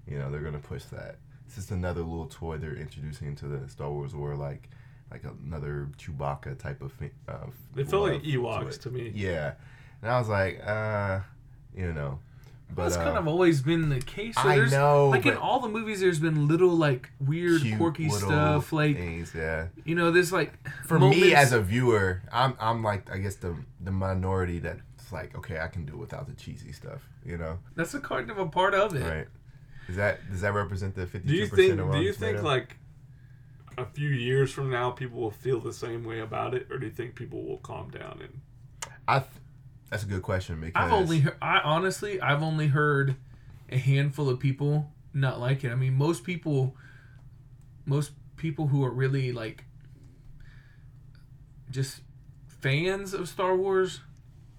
You 0.07 0.19
know, 0.19 0.31
they're 0.31 0.41
gonna 0.41 0.59
push 0.59 0.85
that. 0.85 1.17
It's 1.47 1.57
just 1.57 1.71
another 1.71 2.01
little 2.03 2.27
toy 2.27 2.59
they're 2.59 2.77
introducing 2.77 3.29
into 3.29 3.47
the 3.47 3.69
Star 3.69 3.91
Wars 3.91 4.15
world, 4.15 4.39
like 4.41 4.69
like 5.11 5.23
another 5.45 5.89
Chewbacca 5.99 6.59
type 6.59 6.83
of 6.83 6.93
thing. 6.93 7.11
Uh, 7.29 7.47
They 7.75 7.85
felt 7.85 8.03
like 8.05 8.13
love 8.15 8.23
to 8.23 8.29
Ewoks 8.39 8.81
to 8.83 8.91
me. 8.91 9.13
Yeah, 9.15 9.55
and 10.03 10.11
I 10.11 10.19
was 10.19 10.29
like, 10.29 10.61
uh, 10.67 11.21
you 11.77 11.93
know, 11.93 12.19
But 12.69 12.83
That's 12.85 12.97
uh, 12.97 13.05
kind 13.05 13.17
of 13.17 13.29
always 13.29 13.63
been 13.63 13.89
the 13.89 14.01
case. 14.01 14.35
So 14.35 14.43
I 14.49 14.69
know, 14.69 15.09
Like 15.09 15.25
in 15.25 15.37
all 15.37 15.61
the 15.61 15.69
movies, 15.69 16.01
there's 16.01 16.19
been 16.19 16.47
little 16.49 16.71
like 16.71 17.11
weird, 17.21 17.63
cute 17.63 17.79
quirky 17.79 18.11
stuff. 18.11 18.73
Like 18.73 18.97
things, 18.97 19.33
yeah. 19.35 19.69
you 19.85 19.95
know, 19.95 20.11
there's 20.11 20.33
like 20.33 20.53
For 20.85 20.99
moments, 20.99 21.23
me 21.23 21.35
as 21.35 21.53
a 21.53 21.61
viewer, 21.61 22.23
I'm 22.33 22.55
I'm 22.61 22.83
like 22.83 23.11
I 23.11 23.19
guess 23.19 23.37
the 23.37 23.55
the 23.81 23.93
minority 23.93 24.59
that's 24.59 25.13
like 25.13 25.37
okay, 25.39 25.61
I 25.61 25.69
can 25.69 25.87
do 25.87 25.97
without 25.97 26.27
the 26.27 26.35
cheesy 26.35 26.73
stuff, 26.73 27.09
you 27.25 27.39
know, 27.39 27.59
that's 27.77 27.95
a 27.95 28.01
kind 28.01 28.31
of 28.31 28.39
a 28.39 28.47
part 28.47 28.75
of 28.75 28.95
it. 28.95 29.01
right? 29.09 29.29
Is 29.89 29.97
that 29.97 30.19
does 30.31 30.41
that 30.41 30.53
represent 30.53 30.97
the 30.97 31.07
fifty 31.07 31.29
Do 31.29 31.35
two 31.35 31.39
you 31.41 31.49
percent? 31.49 31.69
think? 31.69 31.81
of 31.81 31.93
Do 31.93 32.01
you 32.01 32.13
think 32.13 32.39
Tomato? 32.39 32.49
like 32.49 32.77
a 33.79 33.85
few 33.87 34.09
years 34.09 34.51
from 34.53 34.71
now 34.71 34.91
people 34.91 35.21
will 35.21 35.31
feel 35.31 35.61
the 35.61 35.73
same 35.73 36.05
way 36.05 36.19
about 36.21 36.53
it, 36.55 36.67
or 36.71 36.79
do 36.79 36.87
you 36.87 36.93
think 36.93 37.15
people 37.15 37.45
will 37.45 37.59
calm 37.59 37.91
down 37.91 38.19
and? 38.23 38.41
I? 39.07 39.21
Th- 39.21 39.31
that's 39.91 40.03
a 40.03 40.07
good 40.07 40.23
question 40.23 40.61
because 40.61 40.73
I've 40.85 40.93
only, 40.93 41.21
he- 41.21 41.29
I 41.41 41.61
honestly, 41.61 42.21
I've 42.21 42.43
only 42.43 42.67
heard 42.69 43.17
a 43.71 43.79
handful 43.79 44.29
of 44.29 44.39
people 44.41 44.91
not 45.15 45.41
like 45.41 45.65
it. 45.65 45.71
I 45.71 45.75
mean, 45.75 45.95
most 45.95 46.25
people, 46.25 46.75
most 47.85 48.13
people 48.37 48.67
who 48.69 48.85
are 48.85 48.91
really 48.91 49.33
like, 49.33 49.65
just 51.71 52.01
fans 52.47 53.15
of 53.15 53.29
Star 53.29 53.57
Wars, 53.57 54.01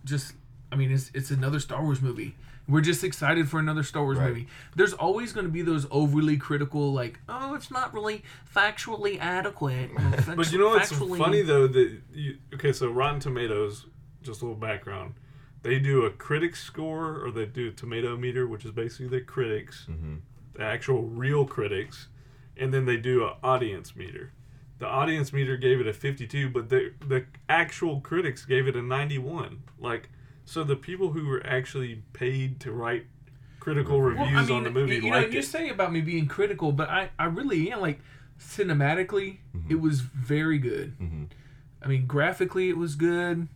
just, 0.05 0.33
I 0.71 0.75
mean, 0.75 0.91
it's 0.91 1.11
it's 1.13 1.31
another 1.31 1.59
Star 1.59 1.81
Wars 1.83 2.01
movie. 2.01 2.35
We're 2.69 2.81
just 2.81 3.01
excited 3.03 3.47
for 3.49 3.59
another 3.61 3.81
Star 3.83 4.03
Wars 4.03 4.17
Right. 4.17 4.27
movie. 4.27 4.47
There's 4.75 4.91
always 4.93 5.31
going 5.31 5.45
to 5.45 5.51
be 5.51 5.61
those 5.61 5.87
overly 5.89 6.35
critical, 6.35 6.91
like, 6.91 7.17
oh, 7.29 7.53
it's 7.55 7.71
not 7.71 7.93
really 7.93 8.23
factually 8.53 9.17
adequate. 9.21 9.89
or 10.27 10.35
But 10.35 10.51
you 10.51 10.57
know 10.59 10.69
what's 10.69 10.91
factually- 10.91 11.17
funny 11.17 11.41
though 11.43 11.67
that 11.67 11.97
you 12.13 12.37
okay 12.55 12.73
so 12.73 12.89
Rotten 12.89 13.19
Tomatoes 13.21 13.85
just 14.27 14.41
a 14.41 14.45
little 14.45 14.59
background 14.59 15.15
they 15.63 15.79
do 15.79 16.05
a 16.05 16.09
critic 16.11 16.55
score 16.55 17.19
or 17.23 17.31
they 17.31 17.45
do 17.45 17.69
a 17.69 17.71
tomato 17.71 18.15
meter 18.15 18.45
which 18.47 18.63
is 18.65 18.71
basically 18.71 19.07
the 19.07 19.21
critics 19.21 19.87
Mhm. 19.89 20.19
the 20.53 20.61
actual 20.63 21.01
real 21.03 21.45
critics 21.45 22.07
and 22.55 22.73
then 22.73 22.85
they 22.85 22.97
do 22.97 23.23
an 23.25 23.33
audience 23.43 23.95
meter 23.95 24.31
the 24.79 24.85
audience 24.85 25.33
meter 25.33 25.57
gave 25.57 25.79
it 25.79 25.87
a 25.87 25.93
52 25.93 26.49
but 26.49 26.69
the 26.69 26.93
the 27.07 27.25
actual 27.49 27.99
critics 28.01 28.45
gave 28.45 28.67
it 28.67 28.75
a 28.75 28.81
91 28.81 29.63
like 29.79 30.09
so 30.45 30.63
the 30.63 30.75
people 30.75 31.11
who 31.13 31.25
were 31.27 31.45
actually 31.45 32.03
paid 32.13 32.59
to 32.59 32.71
write 32.71 33.05
critical 33.59 33.97
Well, 33.99 34.09
reviews 34.09 34.37
I 34.37 34.41
mean, 34.43 34.51
on 34.57 34.63
the 34.63 34.69
movie 34.69 34.95
you, 34.95 35.01
you 35.01 35.11
know, 35.11 35.17
liked 35.17 35.33
you 35.33 35.39
it. 35.39 35.45
saying 35.45 35.71
about 35.71 35.91
me 35.91 35.99
being 35.99 36.25
critical, 36.27 36.71
but 36.71 36.87
I, 36.89 37.09
I 37.19 37.25
really 37.25 37.69
am. 37.69 37.81
Like, 37.81 37.99
cinematically, 38.39 39.39
Mm-hmm. 39.55 39.71
it 39.71 39.81
was 39.81 39.99
very 40.01 40.57
good. 40.57 40.97
Mhm. 40.99 41.27
I 41.81 41.87
mean, 41.89 42.05
graphically, 42.05 42.69
it 42.69 42.77
was 42.77 42.95
good. 42.95 43.47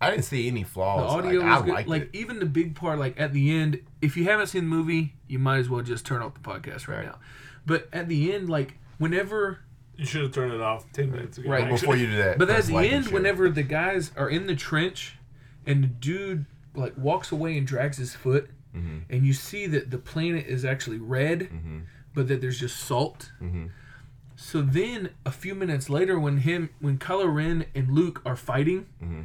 I 0.00 0.10
didn't 0.10 0.24
see 0.26 0.46
any 0.48 0.62
flaws. 0.62 1.00
The 1.02 1.08
flaws. 1.08 1.24
audio 1.26 1.40
like, 1.40 1.48
was 1.50 1.62
I 1.62 1.64
good. 1.66 1.74
liked 1.74 1.88
Like, 1.88 2.02
it. 2.02 2.10
even 2.14 2.38
the 2.38 2.46
big 2.46 2.74
part, 2.76 2.98
like 2.98 3.18
at 3.20 3.32
the 3.32 3.50
end, 3.54 3.80
if 4.00 4.16
you 4.16 4.24
haven't 4.24 4.46
seen 4.48 4.62
the 4.64 4.68
movie, 4.76 5.14
you 5.26 5.38
might 5.38 5.58
as 5.58 5.68
well 5.68 5.82
just 5.82 6.06
turn 6.06 6.22
off 6.22 6.34
the 6.34 6.40
podcast 6.40 6.86
right, 6.88 6.98
Right. 6.98 7.06
now. 7.06 7.18
But 7.66 7.88
at 7.92 8.08
the 8.08 8.32
end, 8.32 8.48
like, 8.48 8.78
whenever, 8.98 9.58
you 9.96 10.06
should 10.06 10.22
have 10.22 10.32
turned 10.32 10.52
it 10.52 10.60
off 10.60 10.90
10 10.92 11.10
minutes 11.10 11.38
ago 11.38 11.50
Right. 11.50 11.64
actually. 11.64 11.78
Before 11.80 11.96
you 11.96 12.06
do 12.06 12.16
that, 12.18 12.38
but 12.38 12.48
at 12.48 12.64
the 12.66 12.76
end, 12.78 13.06
share. 13.06 13.14
whenever 13.14 13.50
the 13.50 13.62
guys 13.64 14.12
are 14.16 14.28
in 14.30 14.46
the 14.46 14.54
trench 14.54 15.16
and 15.66 15.82
the 15.82 15.88
dude, 15.88 16.46
like, 16.74 16.96
walks 16.96 17.32
away 17.32 17.58
and 17.58 17.66
drags 17.66 17.96
his 17.98 18.14
foot, 18.14 18.48
Mhm. 18.76 19.02
and 19.10 19.26
you 19.26 19.32
see 19.32 19.66
that 19.66 19.90
the 19.90 19.98
planet 19.98 20.46
is 20.46 20.64
actually 20.64 20.98
red, 20.98 21.48
Mhm. 21.50 21.82
but 22.14 22.28
that 22.28 22.40
there's 22.40 22.60
just 22.60 22.76
salt. 22.76 23.32
Mhm. 23.42 23.70
So 24.36 24.62
then, 24.62 25.10
a 25.26 25.32
few 25.32 25.56
minutes 25.56 25.90
later, 25.90 26.18
when 26.20 26.38
him, 26.38 26.70
when 26.78 26.96
Kylo 26.98 27.34
Ren 27.34 27.64
and 27.74 27.90
Luke 27.90 28.22
are 28.24 28.36
fighting, 28.36 28.86
Mhm. 29.02 29.24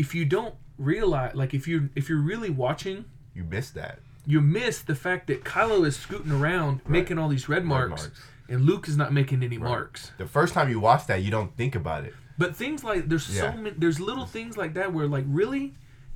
If 0.00 0.14
you 0.14 0.24
don't 0.24 0.54
realize, 0.78 1.34
like 1.34 1.52
if 1.54 1.68
you 1.68 1.90
if 1.94 2.08
you're 2.08 2.20
really 2.32 2.50
watching, 2.50 3.04
you 3.34 3.44
miss 3.44 3.70
that. 3.70 3.98
you 4.26 4.40
miss 4.40 4.80
the 4.82 4.94
fact 4.94 5.26
that 5.28 5.44
Kylo 5.44 5.86
is 5.86 5.96
scooting 5.96 6.32
around, 6.32 6.80
making 6.88 7.18
all 7.18 7.28
these 7.28 7.48
red 7.48 7.64
marks, 7.64 8.02
marks. 8.02 8.20
and 8.48 8.64
Luke 8.64 8.88
is 8.88 8.96
not 8.96 9.12
making 9.12 9.42
any 9.42 9.58
marks. 9.58 10.12
The 10.18 10.26
first 10.26 10.54
time 10.54 10.68
you 10.68 10.80
watch 10.80 11.06
that, 11.06 11.22
you 11.22 11.30
don't 11.30 11.56
think 11.56 11.74
about 11.74 12.04
it. 12.04 12.14
But 12.38 12.56
things 12.56 12.82
like 12.82 13.08
there's 13.08 13.28
Yeah. 13.34 13.42
so 13.52 13.56
many, 13.56 13.74
there's 13.76 14.00
little 14.00 14.26
things 14.26 14.56
like 14.56 14.72
that 14.74 14.92
where 14.94 15.06
like 15.06 15.24
really, 15.28 15.74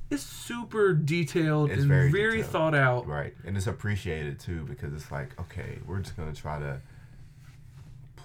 it's 0.09 0.23
super 0.23 0.93
detailed 0.93 1.69
It's 1.71 1.81
and 1.81 1.87
very 1.89 2.11
very, 2.11 2.37
detailed. 2.37 2.51
thought 2.51 2.75
out. 2.75 3.07
Right. 3.07 3.33
And 3.45 3.55
it's 3.57 3.67
appreciated 3.67 4.39
too 4.39 4.65
because 4.67 4.93
it's 4.93 5.11
like, 5.11 5.39
okay, 5.39 5.79
we're 5.85 5.99
just 5.99 6.15
gonna 6.17 6.33
try 6.33 6.57
to 6.59 6.79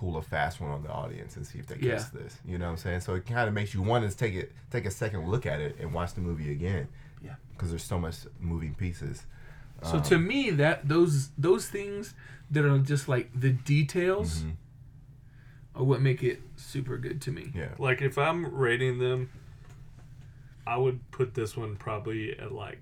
pull 0.00 0.16
a 0.16 0.22
fast 0.22 0.60
one 0.62 0.70
on 0.70 0.82
the 0.82 0.88
audience 0.90 1.36
and 1.36 1.46
see 1.46 1.58
if 1.58 1.66
they 1.66 1.76
Yeah. 1.76 1.98
catch 1.98 2.10
this. 2.10 2.38
You 2.46 2.56
know 2.56 2.64
what 2.64 2.70
I'm 2.72 2.76
saying? 2.78 3.00
So 3.00 3.14
it 3.16 3.26
kind 3.26 3.46
of 3.46 3.52
makes 3.54 3.74
you 3.74 3.82
want 3.82 4.10
to 4.10 4.16
take 4.16 4.34
it, 4.34 4.50
take 4.70 4.86
a 4.86 4.90
second 4.90 5.28
look 5.28 5.44
at 5.44 5.60
it 5.60 5.76
and 5.78 5.92
watch 5.92 6.14
the 6.14 6.22
movie 6.22 6.50
again. 6.50 6.88
Yeah. 7.22 7.34
Because 7.52 7.68
there's 7.68 7.84
so 7.84 7.98
much 7.98 8.16
moving 8.40 8.74
pieces. 8.74 9.26
So 9.82 9.96
Um, 9.98 10.02
to 10.04 10.18
me, 10.18 10.50
that 10.52 10.88
those 10.88 11.28
those 11.36 11.68
things 11.68 12.14
that 12.50 12.64
are 12.64 12.78
just 12.78 13.08
like 13.08 13.28
the 13.38 13.50
details 13.50 14.42
Mhm. 14.42 14.52
are 15.74 15.84
what 15.84 16.00
make 16.00 16.22
it 16.22 16.40
super 16.56 16.96
good 16.96 17.20
to 17.22 17.30
me. 17.30 17.52
Yeah. 17.54 17.74
Like 17.78 18.00
if 18.00 18.16
I'm 18.16 18.54
rating 18.54 18.98
them, 19.00 19.28
I 20.66 20.78
would 20.78 21.10
put 21.10 21.34
this 21.34 21.56
one 21.58 21.76
probably 21.76 22.38
at 22.38 22.52
like 22.52 22.80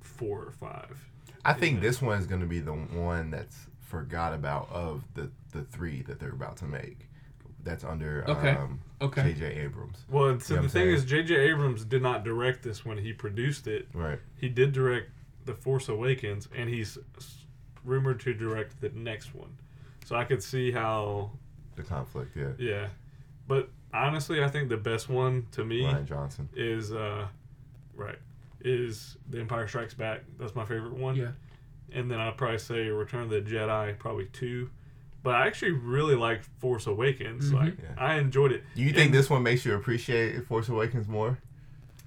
four 0.00 0.42
or 0.44 0.50
five. 0.50 1.08
I 1.44 1.52
think 1.52 1.76
Yeah. 1.76 1.80
this 1.82 2.02
one 2.02 2.18
is 2.18 2.26
going 2.26 2.40
to 2.40 2.46
be 2.48 2.58
the 2.58 2.72
one 2.74 3.30
that's 3.30 3.67
forgot 3.88 4.32
about 4.34 4.68
of 4.70 5.02
the 5.14 5.30
the 5.52 5.62
three 5.62 6.02
that 6.02 6.20
they're 6.20 6.30
about 6.30 6.56
to 6.58 6.66
make. 6.66 7.08
That's 7.64 7.84
under 7.84 8.24
Okay. 8.28 8.50
um, 8.50 8.80
Okay. 9.00 9.32
J.J. 9.32 9.60
Abrams. 9.60 10.04
Well, 10.10 10.38
so 10.40 10.54
You 10.54 10.60
know 10.60 10.62
the 10.66 10.68
thing 10.68 10.82
saying? 10.86 10.94
is, 10.94 11.04
J.J. 11.04 11.34
Abrams 11.36 11.84
did 11.84 12.02
not 12.02 12.24
direct 12.24 12.62
this 12.62 12.84
one. 12.84 12.98
He 12.98 13.12
produced 13.12 13.66
it. 13.66 13.88
Right. 13.94 14.18
He 14.36 14.48
did 14.48 14.72
direct 14.72 15.10
The 15.44 15.54
Force 15.54 15.88
Awakens, 15.88 16.48
and 16.54 16.68
he's 16.68 16.98
rumored 17.84 18.20
to 18.20 18.34
direct 18.34 18.80
the 18.80 18.90
next 18.90 19.34
one. 19.34 19.56
So 20.04 20.16
I 20.16 20.24
could 20.24 20.42
see 20.42 20.70
how, 20.70 21.30
The 21.76 21.82
conflict. 21.82 22.36
Yeah. 22.36 22.52
yeah. 22.58 22.88
But 23.46 23.70
honestly, 23.94 24.42
I 24.42 24.48
think 24.48 24.68
the 24.68 24.76
best 24.76 25.08
one 25.08 25.46
to 25.52 25.64
me 25.64 25.82
Rian 25.82 26.04
Johnson. 26.06 26.48
is, 26.54 26.92
uh, 26.92 27.26
right, 27.94 28.18
is 28.60 29.16
The 29.30 29.40
Empire 29.40 29.66
Strikes 29.68 29.94
Back. 29.94 30.22
That's 30.38 30.54
my 30.54 30.64
favorite 30.64 30.94
one. 30.94 31.14
Yeah. 31.16 31.30
And 31.92 32.10
then 32.10 32.18
I'd 32.20 32.36
probably 32.36 32.58
say 32.58 32.88
Return 32.88 33.22
of 33.24 33.30
the 33.30 33.40
Jedi, 33.40 33.98
probably 33.98 34.26
two. 34.26 34.70
But 35.22 35.34
I 35.34 35.46
actually 35.46 35.72
really 35.72 36.14
like 36.14 36.42
Force 36.60 36.86
Awakens. 36.86 37.50
Mhm. 37.50 37.54
Like 37.54 37.74
Yeah. 37.82 37.94
I 37.98 38.14
enjoyed 38.18 38.52
it. 38.52 38.64
Do 38.74 38.82
you 38.82 38.92
think 38.92 39.06
And- 39.06 39.14
this 39.14 39.28
one 39.28 39.42
makes 39.42 39.64
you 39.66 39.74
appreciate 39.74 40.44
Force 40.46 40.68
Awakens 40.68 41.08
more? 41.08 41.38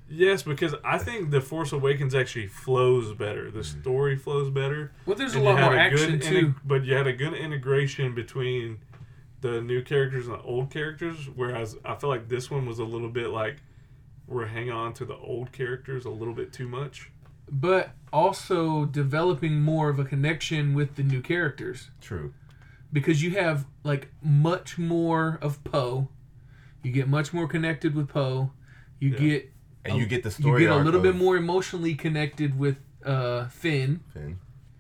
Yes, 0.10 0.44
because 0.44 0.76
I 0.84 0.98
think 0.98 1.30
the 1.32 1.40
Force 1.42 1.72
Awakens 1.72 2.14
actually 2.16 2.48
flows 2.48 3.14
better. 3.14 3.50
The 3.52 3.60
Mm-hmm. 3.60 3.82
story 3.82 4.16
flows 4.18 4.50
better. 4.50 4.92
Well, 5.06 5.16
there's 5.16 5.34
a 5.36 5.38
And 5.38 5.46
you 5.46 5.52
lot 5.54 5.62
more 5.62 5.74
a 5.74 5.80
action 5.80 6.12
good 6.12 6.22
too. 6.22 6.48
integ- 6.48 6.56
but 6.66 6.84
you 6.86 6.96
had 6.96 7.08
a 7.08 7.14
good 7.14 7.34
integration 7.34 8.14
between 8.14 8.80
the 9.42 9.62
new 9.62 9.82
characters 9.82 10.28
and 10.28 10.36
the 10.38 10.42
old 10.42 10.70
characters. 10.70 11.30
Whereas 11.34 11.78
I 11.86 11.96
feel 11.96 12.10
like 12.10 12.28
this 12.30 12.52
one 12.52 12.66
was 12.66 12.80
a 12.80 12.84
little 12.86 13.10
bit 13.10 13.30
like 13.30 13.58
we're 14.28 14.46
hanging 14.48 14.72
on 14.72 14.94
to 14.94 15.06
the 15.06 15.16
old 15.16 15.52
characters 15.52 16.06
a 16.06 16.10
little 16.10 16.34
bit 16.34 16.52
too 16.54 16.68
much. 16.68 17.10
But 17.52 17.92
also 18.14 18.86
developing 18.86 19.62
more 19.62 19.90
of 19.90 20.00
a 20.00 20.06
connection 20.06 20.74
with 20.74 20.96
the 20.96 21.04
new 21.04 21.22
characters 21.22 21.90
True. 22.02 22.34
because 22.94 23.22
you 23.24 23.32
have 23.32 23.66
like 23.84 24.08
much 24.22 24.78
more 24.78 25.38
of 25.42 25.62
Poe. 25.66 26.08
You 26.84 26.92
get 26.92 27.08
much 27.08 27.34
more 27.34 27.48
connected 27.48 27.94
with 27.94 28.08
Poe. 28.08 28.52
You 29.00 29.10
Yeah. 29.12 29.18
get 29.20 29.52
And 29.84 29.98
you 29.98 30.06
get 30.06 30.24
the 30.24 30.32
story. 30.32 30.62
you 30.62 30.68
get 30.68 30.74
a 30.74 30.78
arc 30.78 30.86
little 30.86 31.02
bit 31.02 31.16
more 31.16 31.36
emotionally 31.38 31.94
connected 31.96 32.58
with 32.58 32.78
uh, 33.06 33.48
Finn 33.48 34.02
Finn. 34.14 34.38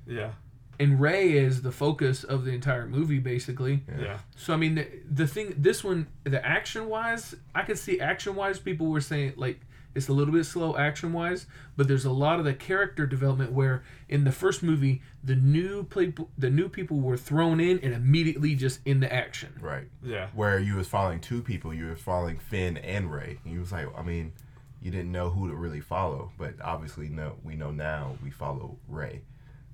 Yeah, 0.07 0.31
and 0.79 0.99
Rey 1.01 1.31
is 1.31 1.61
the 1.63 1.71
focus 1.71 2.23
of 2.23 2.45
the 2.45 2.51
entire 2.51 2.85
movie 2.87 3.19
basically. 3.19 3.83
Yeah. 3.87 4.01
yeah. 4.01 4.17
So 4.35 4.53
I 4.53 4.57
mean 4.57 4.75
the, 4.75 4.87
the 5.09 5.25
thing 5.27 5.53
this 5.57 5.83
one 5.83 6.07
the 6.23 6.43
action 6.45 6.87
wise 6.87 7.35
I 7.55 7.63
could 7.63 7.77
see 7.79 7.99
action 7.99 8.35
wise 8.35 8.59
people 8.59 8.87
were 8.87 9.01
saying 9.01 9.33
like 9.37 9.59
it's 9.93 10.07
a 10.07 10.13
little 10.13 10.33
bit 10.33 10.45
slow 10.45 10.77
action 10.77 11.11
wise 11.13 11.45
but 11.75 11.87
there's 11.87 12.05
a 12.05 12.11
lot 12.11 12.39
of 12.39 12.45
the 12.45 12.53
character 12.53 13.05
development 13.05 13.51
where 13.51 13.83
in 14.07 14.23
the 14.23 14.31
first 14.31 14.63
movie 14.63 15.01
the 15.23 15.35
new 15.35 15.83
play 15.83 16.13
the 16.37 16.49
new 16.49 16.67
people 16.69 16.99
were 16.99 17.17
thrown 17.17 17.59
in 17.59 17.79
and 17.79 17.93
immediately 17.93 18.55
just 18.55 18.79
in 18.85 18.99
the 18.99 19.11
action. 19.13 19.53
Right. 19.59 19.87
Yeah. 20.03 20.27
Where 20.33 20.59
you 20.59 20.75
was 20.75 20.87
following 20.87 21.19
two 21.19 21.41
people, 21.41 21.73
you 21.73 21.87
were 21.87 21.95
following 21.95 22.37
Finn 22.37 22.77
and 22.77 23.11
Rey. 23.11 23.39
And 23.43 23.53
you 23.53 23.59
was 23.59 23.71
like, 23.71 23.87
I 23.97 24.01
mean, 24.01 24.33
you 24.81 24.89
didn't 24.91 25.11
know 25.11 25.29
who 25.29 25.47
to 25.49 25.55
really 25.55 25.79
follow, 25.79 26.31
but 26.37 26.55
obviously, 26.61 27.07
no, 27.09 27.35
we 27.43 27.55
know 27.55 27.71
now. 27.71 28.17
We 28.23 28.31
follow 28.31 28.77
Rey. 28.87 29.21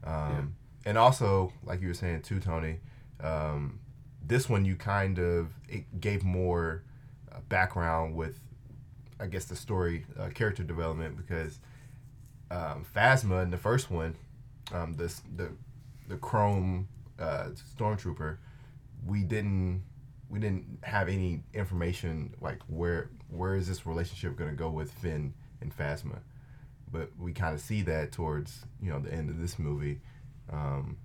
Um, 0.04 0.56
And 0.86 0.98
also, 0.98 1.54
like 1.64 1.82
you 1.82 1.88
were 1.88 1.94
saying 1.94 2.22
too, 2.24 2.40
Tony, 2.40 2.80
um, 3.22 3.80
this 4.26 4.50
one 4.50 4.66
you 4.66 4.76
kind 4.76 5.18
of 5.20 5.50
it 5.70 6.00
gave 6.02 6.24
more 6.24 6.84
uh, 7.32 7.40
background 7.48 8.16
with, 8.16 8.40
I 9.20 9.28
guess, 9.28 9.46
the 9.46 9.56
story, 9.56 10.06
uh, 10.20 10.30
character 10.30 10.64
development 10.64 11.18
because 11.18 11.60
um, 12.52 12.86
Phasma 12.96 13.44
in 13.44 13.52
the 13.52 13.58
first 13.58 13.90
one, 13.92 14.16
um, 14.74 14.94
this 14.94 15.22
the 15.36 15.50
the 16.08 16.18
Chrome 16.18 16.88
uh, 17.20 17.50
stormtrooper, 17.78 18.38
we 19.06 19.24
didn't 19.24 19.84
we 20.30 20.40
didn't 20.40 20.80
have 20.84 21.10
any 21.10 21.42
information 21.54 22.34
like 22.42 22.60
where 22.68 23.10
where 23.30 23.56
is 23.56 23.68
this 23.68 23.86
relationship 23.86 24.38
going 24.38 24.50
to 24.50 24.56
go 24.56 24.70
with 24.70 24.92
Finn 24.92 25.34
and 25.62 25.76
Phasma. 25.76 26.20
but 26.92 27.10
we 27.20 27.34
kind 27.34 27.54
of 27.54 27.62
see 27.62 27.82
that 27.84 28.12
towards 28.12 28.62
you 28.82 28.90
know 28.90 29.00
the 29.00 29.12
end 29.14 29.30
of 29.30 29.40
this 29.40 29.60
movie, 29.60 30.00
um, 30.52 30.98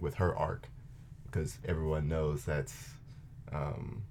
with 0.00 0.14
her 0.16 0.36
arc, 0.36 0.68
because 1.26 1.58
everyone 1.66 2.08
knows 2.08 2.44
that's, 2.44 2.90
um, 3.52 4.02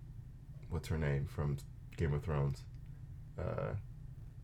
what's 0.70 0.88
her 0.88 0.98
name 0.98 1.26
from 1.26 1.58
Game 1.98 2.14
of 2.14 2.24
Thrones. 2.24 2.64
Uh, 3.38 3.74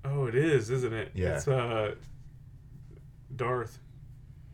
Oh, 0.05 0.27
it 0.27 0.35
is, 0.35 0.69
isn't 0.69 0.93
it? 0.93 1.11
Yeah. 1.13 1.35
It's 1.35 1.47
uh, 1.47 1.95
Darth. 3.35 3.79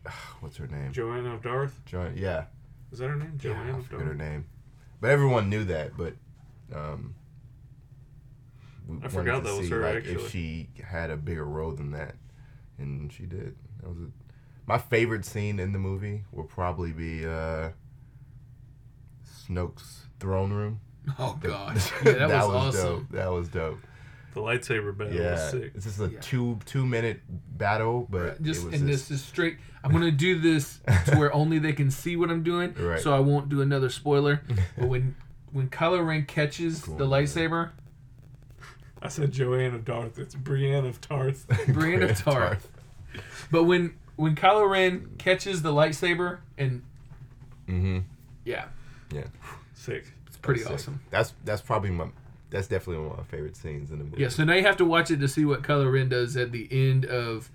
what's 0.40 0.56
her 0.56 0.66
name? 0.66 0.92
Joanna 0.92 1.34
of 1.34 1.42
Darth. 1.42 1.80
Joanna, 1.86 2.14
yeah, 2.16 2.44
Is 2.92 2.98
that 2.98 3.08
her 3.08 3.16
name? 3.16 3.38
yeah, 3.42 3.52
Joanna 3.52 3.74
I 3.74 3.78
of 3.78 3.86
forget 3.86 4.06
her 4.06 4.14
name, 4.14 4.46
but 5.00 5.10
everyone 5.10 5.48
knew 5.48 5.64
that. 5.64 5.96
But 5.96 6.14
um, 6.74 7.14
we 8.88 8.98
I 9.04 9.08
forgot 9.08 9.44
to 9.44 9.50
that 9.50 9.56
was 9.56 9.68
her, 9.70 9.82
like, 9.82 9.96
actually. 9.98 10.14
If 10.14 10.30
she 10.30 10.68
had 10.84 11.10
a 11.10 11.16
bigger 11.16 11.44
role 11.44 11.72
than 11.72 11.92
that, 11.92 12.16
and 12.78 13.12
she 13.12 13.24
did. 13.24 13.54
That 13.80 13.88
was 13.88 13.98
a, 13.98 14.10
my 14.66 14.78
favorite 14.78 15.24
scene 15.24 15.60
in 15.60 15.72
the 15.72 15.78
movie 15.78 16.24
will 16.32 16.44
probably 16.44 16.92
be 16.92 17.24
uh, 17.24 17.70
Snoke's 19.24 20.06
throne 20.18 20.52
room. 20.52 20.80
Oh 21.20 21.38
gosh, 21.40 21.92
yeah, 22.04 22.26
that, 22.26 22.46
was, 22.48 22.74
awesome. 22.74 22.82
dope. 22.82 23.10
That 23.12 23.28
was 23.30 23.48
dope. 23.48 23.78
The 24.36 24.42
lightsaber 24.42 24.94
battle 24.94 25.14
was 25.14 25.18
Yeah, 25.22 25.48
sick. 25.48 25.72
it's 25.74 25.86
just 25.86 25.98
a 25.98 26.08
Yeah. 26.10 26.20
two 26.20 26.58
two 26.66 26.84
minute 26.84 27.22
battle, 27.56 28.06
but 28.10 28.42
Just 28.42 28.64
it 28.64 28.66
was 28.66 28.74
and 28.80 28.86
just, 28.90 29.08
this 29.08 29.18
is 29.18 29.24
straight. 29.24 29.56
I'm 29.82 29.90
gonna 29.92 30.10
do 30.10 30.38
this 30.38 30.78
to 31.06 31.16
where 31.16 31.32
only 31.40 31.58
they 31.58 31.72
can 31.72 31.90
see 31.90 32.16
what 32.16 32.28
I'm 32.30 32.42
doing, 32.42 32.74
Right. 32.74 33.00
so 33.00 33.14
I 33.14 33.20
won't 33.20 33.48
do 33.48 33.62
another 33.62 33.88
spoiler. 33.88 34.42
but 34.78 34.88
when 34.88 35.16
when 35.52 35.70
Kylo 35.70 36.06
Ren 36.06 36.26
catches 36.26 36.82
Cool, 36.82 36.98
the 36.98 37.06
man. 37.08 37.24
lightsaber, 37.24 37.70
I 39.00 39.08
said 39.08 39.32
Joanne 39.32 39.74
of 39.74 39.86
Darth. 39.86 40.18
It's 40.18 40.34
Brienne 40.34 40.84
of 40.84 41.00
Tarth. 41.00 41.46
Brienne 41.68 42.02
of 42.02 42.18
Tarth. 42.18 42.68
but 43.50 43.64
when 43.64 43.94
when 44.16 44.34
Kylo 44.36 44.68
Ren 44.70 45.14
catches 45.16 45.62
the 45.62 45.72
lightsaber, 45.72 46.40
and 46.58 46.82
Mm-hmm. 47.68 48.00
yeah, 48.44 48.66
sick. 49.72 50.04
it's 50.26 50.36
pretty 50.36 50.60
That's 50.60 50.68
sick. 50.82 50.90
awesome. 50.92 51.00
That's 51.10 51.32
that's 51.46 51.62
probably 51.62 51.88
my 51.90 52.08
that's 52.50 52.68
definitely 52.68 53.02
one 53.04 53.12
of 53.12 53.18
my 53.18 53.24
favorite 53.24 53.56
scenes 53.56 53.90
in 53.90 53.98
the 53.98 54.04
movie. 54.04 54.22
Yeah, 54.22 54.28
so 54.28 54.44
now 54.44 54.54
you 54.54 54.62
have 54.62 54.76
to 54.78 54.84
watch 54.84 55.10
it 55.10 55.18
to 55.20 55.28
see 55.28 55.44
what 55.44 55.62
Kylo 55.62 55.90
Ren 55.92 56.08
does 56.08 56.36
at 56.36 56.52
the 56.52 56.68
end 56.70 57.04
of 57.04 57.50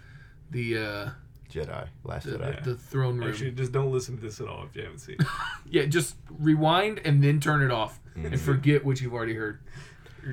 the 0.49 0.77
uh, 0.77 1.09
Jedi, 1.49 1.87
Last 2.03 2.25
the, 2.25 2.37
Jedi. 2.37 2.53
Yeah. 2.55 2.59
the 2.61 2.75
throne 2.75 3.17
room. 3.17 3.29
Actually, 3.29 3.51
just 3.51 3.71
don't 3.71 3.91
listen 3.91 4.15
to 4.17 4.21
this 4.21 4.39
at 4.41 4.47
all 4.47 4.63
if 4.69 4.75
you 4.75 4.83
haven't 4.83 4.99
seen 4.99 5.15
it. 5.19 5.27
Yeah, 5.69 5.85
just 5.85 6.15
rewind 6.29 6.99
and 7.05 7.23
then 7.23 7.39
turn 7.39 7.61
it 7.61 7.71
off 7.71 7.99
Mhm. 8.17 8.25
and 8.33 8.41
forget 8.41 8.83
what 8.83 8.99
you've 8.99 9.13
already 9.13 9.35
heard. 9.35 9.59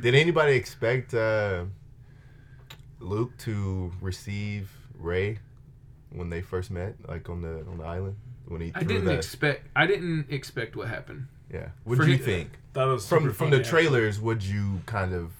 Did 0.03 0.15
anybody 0.17 0.53
expect 0.55 1.15
uh, 1.15 1.65
Luke 3.01 3.37
to 3.39 3.93
receive 4.01 4.71
Rey 4.99 5.39
when 6.11 6.29
they 6.31 6.43
first 6.43 6.71
met, 6.71 6.97
like 7.09 7.29
on 7.29 7.43
the 7.43 7.65
on 7.71 7.79
the 7.79 7.85
island 7.85 8.17
when 8.47 8.61
he 8.61 8.73
I 8.75 8.83
didn't 8.83 9.05
the 9.05 9.13
expect. 9.15 9.69
I 9.77 9.87
didn't 9.87 10.27
expect 10.31 10.75
what 10.75 10.89
happened. 10.89 11.29
Yeah? 11.53 11.69
What 11.85 11.99
do 11.99 12.11
you 12.11 12.19
think 12.19 12.59
Thought 12.75 12.89
it 12.89 12.93
was 12.93 13.09
from 13.09 13.33
from 13.33 13.51
the 13.51 13.63
trailers? 13.63 14.21
Would 14.21 14.45
you 14.45 14.83
kind 14.87 15.13
of 15.15 15.33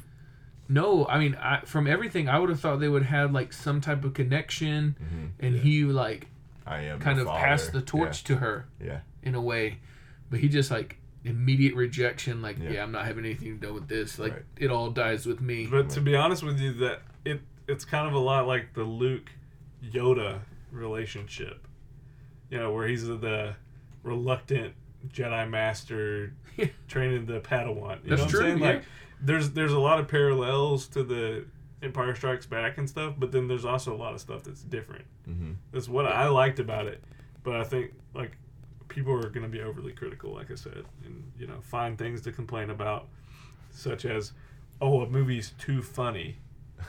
No, 0.69 1.07
I 1.07 1.19
mean, 1.19 1.35
I, 1.37 1.61
from 1.65 1.87
everything, 1.87 2.29
I 2.29 2.39
would 2.39 2.51
have 2.51 2.61
thought 2.61 2.79
they 2.81 2.89
would 2.89 3.05
have 3.05 3.33
like 3.33 3.53
some 3.53 3.81
type 3.81 4.05
of 4.05 4.13
connection, 4.15 4.97
Mhm. 5.01 5.31
and 5.41 5.55
Yeah. 5.55 5.61
he 5.63 5.85
like 5.85 6.27
I 6.67 6.81
am 6.81 6.99
kind 7.01 7.19
of 7.19 7.27
father. 7.27 7.41
passed 7.45 7.73
the 7.73 7.81
torch 7.81 8.25
to 8.25 8.37
her 8.37 8.67
Yeah, 8.81 8.87
yeah. 8.87 9.01
in 9.23 9.35
a 9.35 9.41
way, 9.41 9.79
but 10.31 10.41
he 10.41 10.49
just 10.49 10.71
like 10.71 10.99
immediate 11.25 11.75
rejection. 11.75 12.41
Like, 12.43 12.59
Yeah. 12.59 12.71
yeah, 12.71 12.83
I'm 12.83 12.93
not 12.93 13.05
having 13.07 13.25
anything 13.25 13.59
to 13.61 13.67
do 13.67 13.75
with 13.75 13.89
this. 13.89 14.19
Like, 14.19 14.33
Right. 14.33 14.43
it 14.59 14.71
all 14.71 14.91
dies 14.91 15.27
with 15.27 15.41
me. 15.41 15.67
But 15.67 15.89
to 15.91 16.01
be 16.01 16.15
honest 16.15 16.43
with 16.43 16.59
you, 16.61 16.73
that 16.75 17.03
it 17.25 17.41
it's 17.67 17.85
kind 17.85 18.07
of 18.07 18.13
a 18.15 18.19
lot 18.19 18.47
like 18.47 18.73
the 18.75 18.85
Luke 18.85 19.31
Yoda 19.85 20.41
relationship. 20.71 21.67
You 22.51 22.59
know, 22.59 22.73
where 22.73 22.87
he's 22.89 23.07
the 23.07 23.55
reluctant 24.03 24.75
Jedi 25.09 25.49
Master 25.49 26.35
training 26.89 27.27
the 27.27 27.41
Padawan. 27.41 28.03
You 28.05 28.11
That's 28.11 28.21
know 28.21 28.25
what 28.25 28.31
true, 28.31 28.41
I'm 28.41 28.47
saying? 28.47 28.59
yeah. 28.59 28.67
Like 28.67 28.85
there's 29.21 29.51
there's 29.51 29.73
a 29.73 29.79
lot 29.79 29.99
of 30.01 30.09
parallels 30.09 30.87
to 30.89 31.03
the 31.03 31.45
Empire 31.83 32.15
Strikes 32.15 32.47
Back 32.47 32.79
and 32.79 32.89
stuff, 32.89 33.15
but 33.19 33.31
then 33.33 33.47
there's 33.49 33.65
also 33.65 33.95
a 33.95 33.97
lot 33.97 34.15
of 34.15 34.21
stuff 34.21 34.43
that's 34.45 34.63
different. 34.63 35.05
hmm 35.25 35.53
That's 35.73 35.89
what 35.89 36.07
I 36.07 36.29
liked 36.29 36.59
about 36.59 36.87
it. 36.87 37.03
But 37.45 37.57
I 37.57 37.65
think 37.65 37.93
like 38.15 38.33
people 38.89 39.13
are 39.15 39.29
going 39.29 39.43
to 39.45 39.49
be 39.49 39.61
overly 39.61 39.93
critical, 39.93 40.33
like 40.35 40.51
I 40.51 40.55
said, 40.57 40.85
and 41.05 41.31
you 41.39 41.47
know 41.47 41.61
find 41.61 41.97
things 41.97 42.21
to 42.23 42.33
complain 42.33 42.71
about, 42.71 43.09
such 43.71 44.05
as, 44.05 44.33
oh, 44.81 45.03
a 45.03 45.09
movie's 45.09 45.53
too 45.59 45.83
funny. 45.83 46.37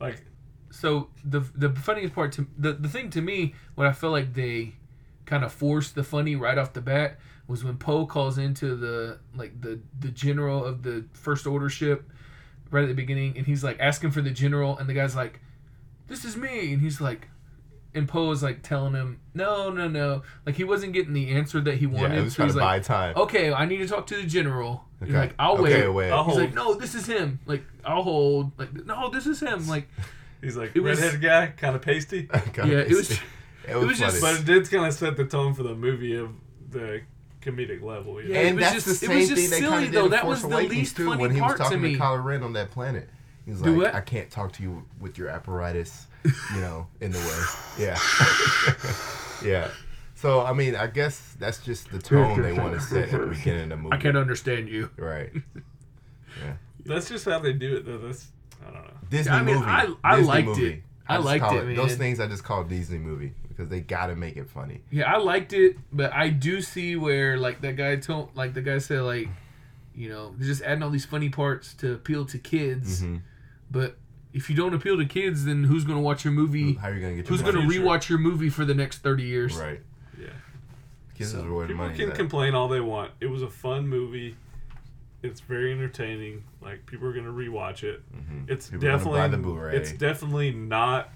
Like 0.00 0.24
so 0.70 1.08
the 1.24 1.40
the 1.54 1.70
funniest 1.70 2.14
part 2.14 2.32
to 2.32 2.46
the 2.58 2.72
the 2.72 2.88
thing 2.88 3.08
to 3.10 3.22
me, 3.22 3.54
what 3.76 3.86
I 3.86 3.92
feel 3.92 4.10
like 4.10 4.34
they 4.34 4.74
kind 5.26 5.44
of 5.44 5.52
forced 5.52 5.94
the 5.94 6.04
funny 6.04 6.36
right 6.36 6.58
off 6.58 6.72
the 6.72 6.80
bat 6.80 7.18
was 7.46 7.62
when 7.64 7.76
Poe 7.76 8.06
calls 8.06 8.38
into 8.38 8.74
the 8.76 9.18
like 9.34 9.60
the 9.60 9.80
the 10.00 10.08
general 10.10 10.64
of 10.64 10.82
the 10.82 11.04
first 11.12 11.46
order 11.46 11.68
ship 11.68 12.10
right 12.70 12.82
at 12.84 12.88
the 12.88 12.94
beginning, 12.94 13.36
and 13.36 13.46
he's 13.46 13.62
like 13.62 13.78
asking 13.80 14.10
for 14.10 14.20
the 14.22 14.30
general, 14.30 14.76
and 14.78 14.88
the 14.88 14.94
guy's 14.94 15.14
like, 15.14 15.40
"This 16.08 16.24
is 16.24 16.36
me," 16.36 16.72
and 16.72 16.80
he's 16.82 17.00
like. 17.00 17.28
And 17.96 18.08
Poe 18.08 18.32
is 18.32 18.42
like 18.42 18.64
telling 18.64 18.92
him, 18.94 19.20
no, 19.34 19.70
no, 19.70 19.86
no. 19.86 20.22
Like 20.44 20.56
he 20.56 20.64
wasn't 20.64 20.94
getting 20.94 21.12
the 21.12 21.30
answer 21.30 21.60
that 21.60 21.76
he 21.76 21.86
Yeah, 21.86 21.92
wanted. 22.02 22.18
it 22.18 22.22
was 22.24 22.32
so 22.32 22.36
trying 22.38 22.48
he's 22.48 22.54
to 22.56 22.60
like, 22.60 22.82
buy 22.82 22.94
time. 22.94 23.16
okay, 23.16 23.52
I 23.52 23.66
need 23.66 23.76
to 23.76 23.86
talk 23.86 24.08
to 24.08 24.16
the 24.16 24.24
general. 24.26 24.84
He's 24.98 25.10
Okay. 25.10 25.18
like, 25.18 25.34
I'll 25.38 25.52
Okay, 25.58 25.86
wait. 25.86 25.94
wait. 25.94 26.10
I'll 26.10 26.24
He's 26.24 26.32
hold. 26.34 26.44
like, 26.44 26.54
no, 26.54 26.74
this 26.74 26.96
is 26.96 27.06
him. 27.06 27.38
Like, 27.46 27.62
I'll 27.84 28.02
hold. 28.02 28.50
Like, 28.58 28.74
no, 28.84 29.10
this 29.10 29.28
is 29.28 29.38
him. 29.38 29.68
Like, 29.68 29.86
he's 30.42 30.56
like 30.56 30.72
It 30.74 30.80
was- 30.80 30.98
redheaded 30.98 31.22
guy, 31.22 31.46
kind 31.56 31.76
of 31.76 31.82
pasty. 31.82 32.24
Kinda 32.52 32.66
yeah, 32.66 32.78
it 32.80 32.90
was- 32.90 33.16
it 33.66 33.70
it 33.72 33.76
was, 33.76 33.86
was 33.86 33.98
just- 33.98 34.20
But 34.20 34.40
it 34.40 34.44
did 34.44 34.70
kind 34.70 34.86
of 34.86 34.92
set 34.94 35.16
the 35.16 35.24
tone 35.24 35.54
for 35.54 35.62
the 35.62 35.74
movie 35.74 36.16
of 36.16 36.30
the 36.70 37.02
comedic 37.42 37.82
level. 37.82 38.20
You 38.22 38.28
know? 38.28 38.34
Yeah, 38.34 38.40
it 38.40 38.46
and 38.48 38.56
was 38.56 38.64
that's 38.64 38.74
just- 38.84 38.86
the 38.86 39.06
it 39.06 39.08
same 39.08 39.18
was 39.18 39.28
just 39.28 39.40
thing 39.42 39.50
they 39.50 39.56
silly, 39.60 39.70
kind 39.70 39.84
of 39.86 39.92
though. 39.92 39.98
did 40.00 40.04
in 40.06 40.10
That 40.12 40.22
Force 40.22 40.42
was 40.42 40.50
the 40.50 40.56
Awakens 40.56 40.70
least 40.70 40.96
too 40.96 41.06
funny 41.08 41.20
when 41.22 41.30
he 41.30 41.40
was 41.40 41.46
part 41.46 41.56
to 41.58 41.62
talking 41.64 41.78
to, 41.82 41.88
me. 41.88 41.96
Kylo 41.96 42.24
Ren 42.24 42.42
on 42.42 42.52
that 42.54 42.70
planet. 42.70 43.08
He 43.44 43.50
was 43.50 43.60
Do 43.60 43.70
like, 43.76 43.92
what? 43.92 43.94
"I 43.94 44.00
can't 44.00 44.30
talk 44.30 44.52
to 44.52 44.62
you 44.62 44.84
with 45.00 45.18
your 45.18 45.28
apparatus, 45.28 46.06
you 46.24 46.60
know, 46.60 46.86
in 47.00 47.12
the 47.12 47.18
way." 47.18 47.42
Yeah, 47.78 47.98
yeah. 49.44 49.68
So 50.14 50.40
I 50.42 50.52
mean, 50.52 50.74
I 50.76 50.86
guess 50.86 51.34
that's 51.38 51.58
just 51.58 51.90
the 51.90 51.98
tone 51.98 52.40
they 52.40 52.52
want 52.52 52.72
to 52.74 52.80
set 52.80 53.12
at 53.12 53.20
the 53.20 53.26
beginning 53.26 53.64
of 53.64 53.68
the 53.70 53.76
movie. 53.76 53.94
I 53.94 53.98
can't 53.98 54.16
understand 54.16 54.68
you. 54.68 54.90
Right. 54.96 55.30
Yeah. 56.42 56.54
That's 56.84 57.08
just 57.08 57.24
how 57.26 57.38
they 57.38 57.52
do 57.52 57.76
it, 57.76 57.86
though. 57.86 57.98
That's 57.98 58.26
I 58.60 58.64
don't 58.72 58.82
know. 58.82 58.90
Disney 59.08 59.30
I 59.32 59.42
mean, 59.44 59.54
movie. 59.54 59.66
I- 59.68 59.94
I 60.02 60.16
Disney 60.16 60.28
liked 60.32 60.46
movie. 60.48 60.66
it. 60.72 60.82
I 61.06 61.14
just 61.16 61.26
liked 61.26 61.44
call 61.44 61.58
it, 61.58 61.74
Those 61.76 61.94
things 61.94 62.18
I 62.18 62.26
just 62.26 62.42
call 62.42 62.64
Disney 62.64 62.98
movie 62.98 63.34
because 63.56 63.70
they 63.70 63.80
gotta 63.80 64.16
make 64.16 64.36
it 64.36 64.48
funny. 64.48 64.80
Yeah, 64.90 65.12
I 65.12 65.18
liked 65.18 65.52
it, 65.52 65.76
but 65.92 66.12
I 66.12 66.28
do 66.30 66.60
see 66.60 66.96
where 66.96 67.36
like 67.36 67.60
that 67.62 67.76
guy 67.76 67.96
told, 67.96 68.34
like 68.36 68.54
the 68.54 68.62
guy 68.62 68.78
said, 68.78 69.02
like, 69.02 69.28
you 69.94 70.08
know, 70.08 70.34
they're 70.36 70.46
just 70.46 70.62
adding 70.62 70.82
all 70.82 70.90
these 70.90 71.04
funny 71.04 71.28
parts 71.28 71.74
to 71.74 71.92
appeal 71.94 72.24
to 72.26 72.38
kids. 72.38 73.00
hmm 73.02 73.16
But 73.70 73.96
if 74.32 74.50
you 74.50 74.56
don't 74.56 74.74
appeal 74.74 74.96
to 74.98 75.04
kids, 75.06 75.44
then 75.44 75.64
who's 75.64 75.84
gonna 75.84 76.00
watch 76.00 76.24
your 76.24 76.32
movie? 76.32 76.74
How 76.74 76.88
are 76.88 76.94
you 76.94 77.00
gonna 77.00 77.14
get? 77.16 77.28
Who's 77.28 77.42
gonna 77.42 77.58
money? 77.58 77.70
Future. 77.70 77.84
rewatch 77.84 78.08
your 78.08 78.18
movie 78.18 78.50
for 78.50 78.64
the 78.64 78.74
next 78.74 78.98
thirty 78.98 79.22
years? 79.24 79.56
Right. 79.56 79.80
Yeah. 80.20 80.26
Kids 81.16 81.30
So, 81.30 81.38
is 81.38 81.44
People 81.44 81.74
money's 81.84 81.96
can 81.96 82.10
at. 82.10 82.16
complain 82.16 82.54
all 82.54 82.66
they 82.68 82.80
want. 82.80 83.12
It 83.20 83.26
was 83.26 83.42
a 83.42 83.50
fun 83.50 83.86
movie. 83.86 84.36
It's 85.22 85.40
very 85.40 85.72
entertaining. 85.72 86.42
Like 86.60 86.84
people 86.86 87.06
are 87.08 87.12
gonna 87.12 87.30
rewatch 87.32 87.82
it. 87.84 88.02
Mhm. 88.12 88.50
It's 88.50 88.68
People 88.68 88.88
are 88.88 88.90
definitely 88.92 89.20
buy 89.20 89.28
the 89.28 89.36
Blu-ray. 89.38 89.76
it's 89.76 89.92
definitely 89.92 90.50
not 90.50 91.10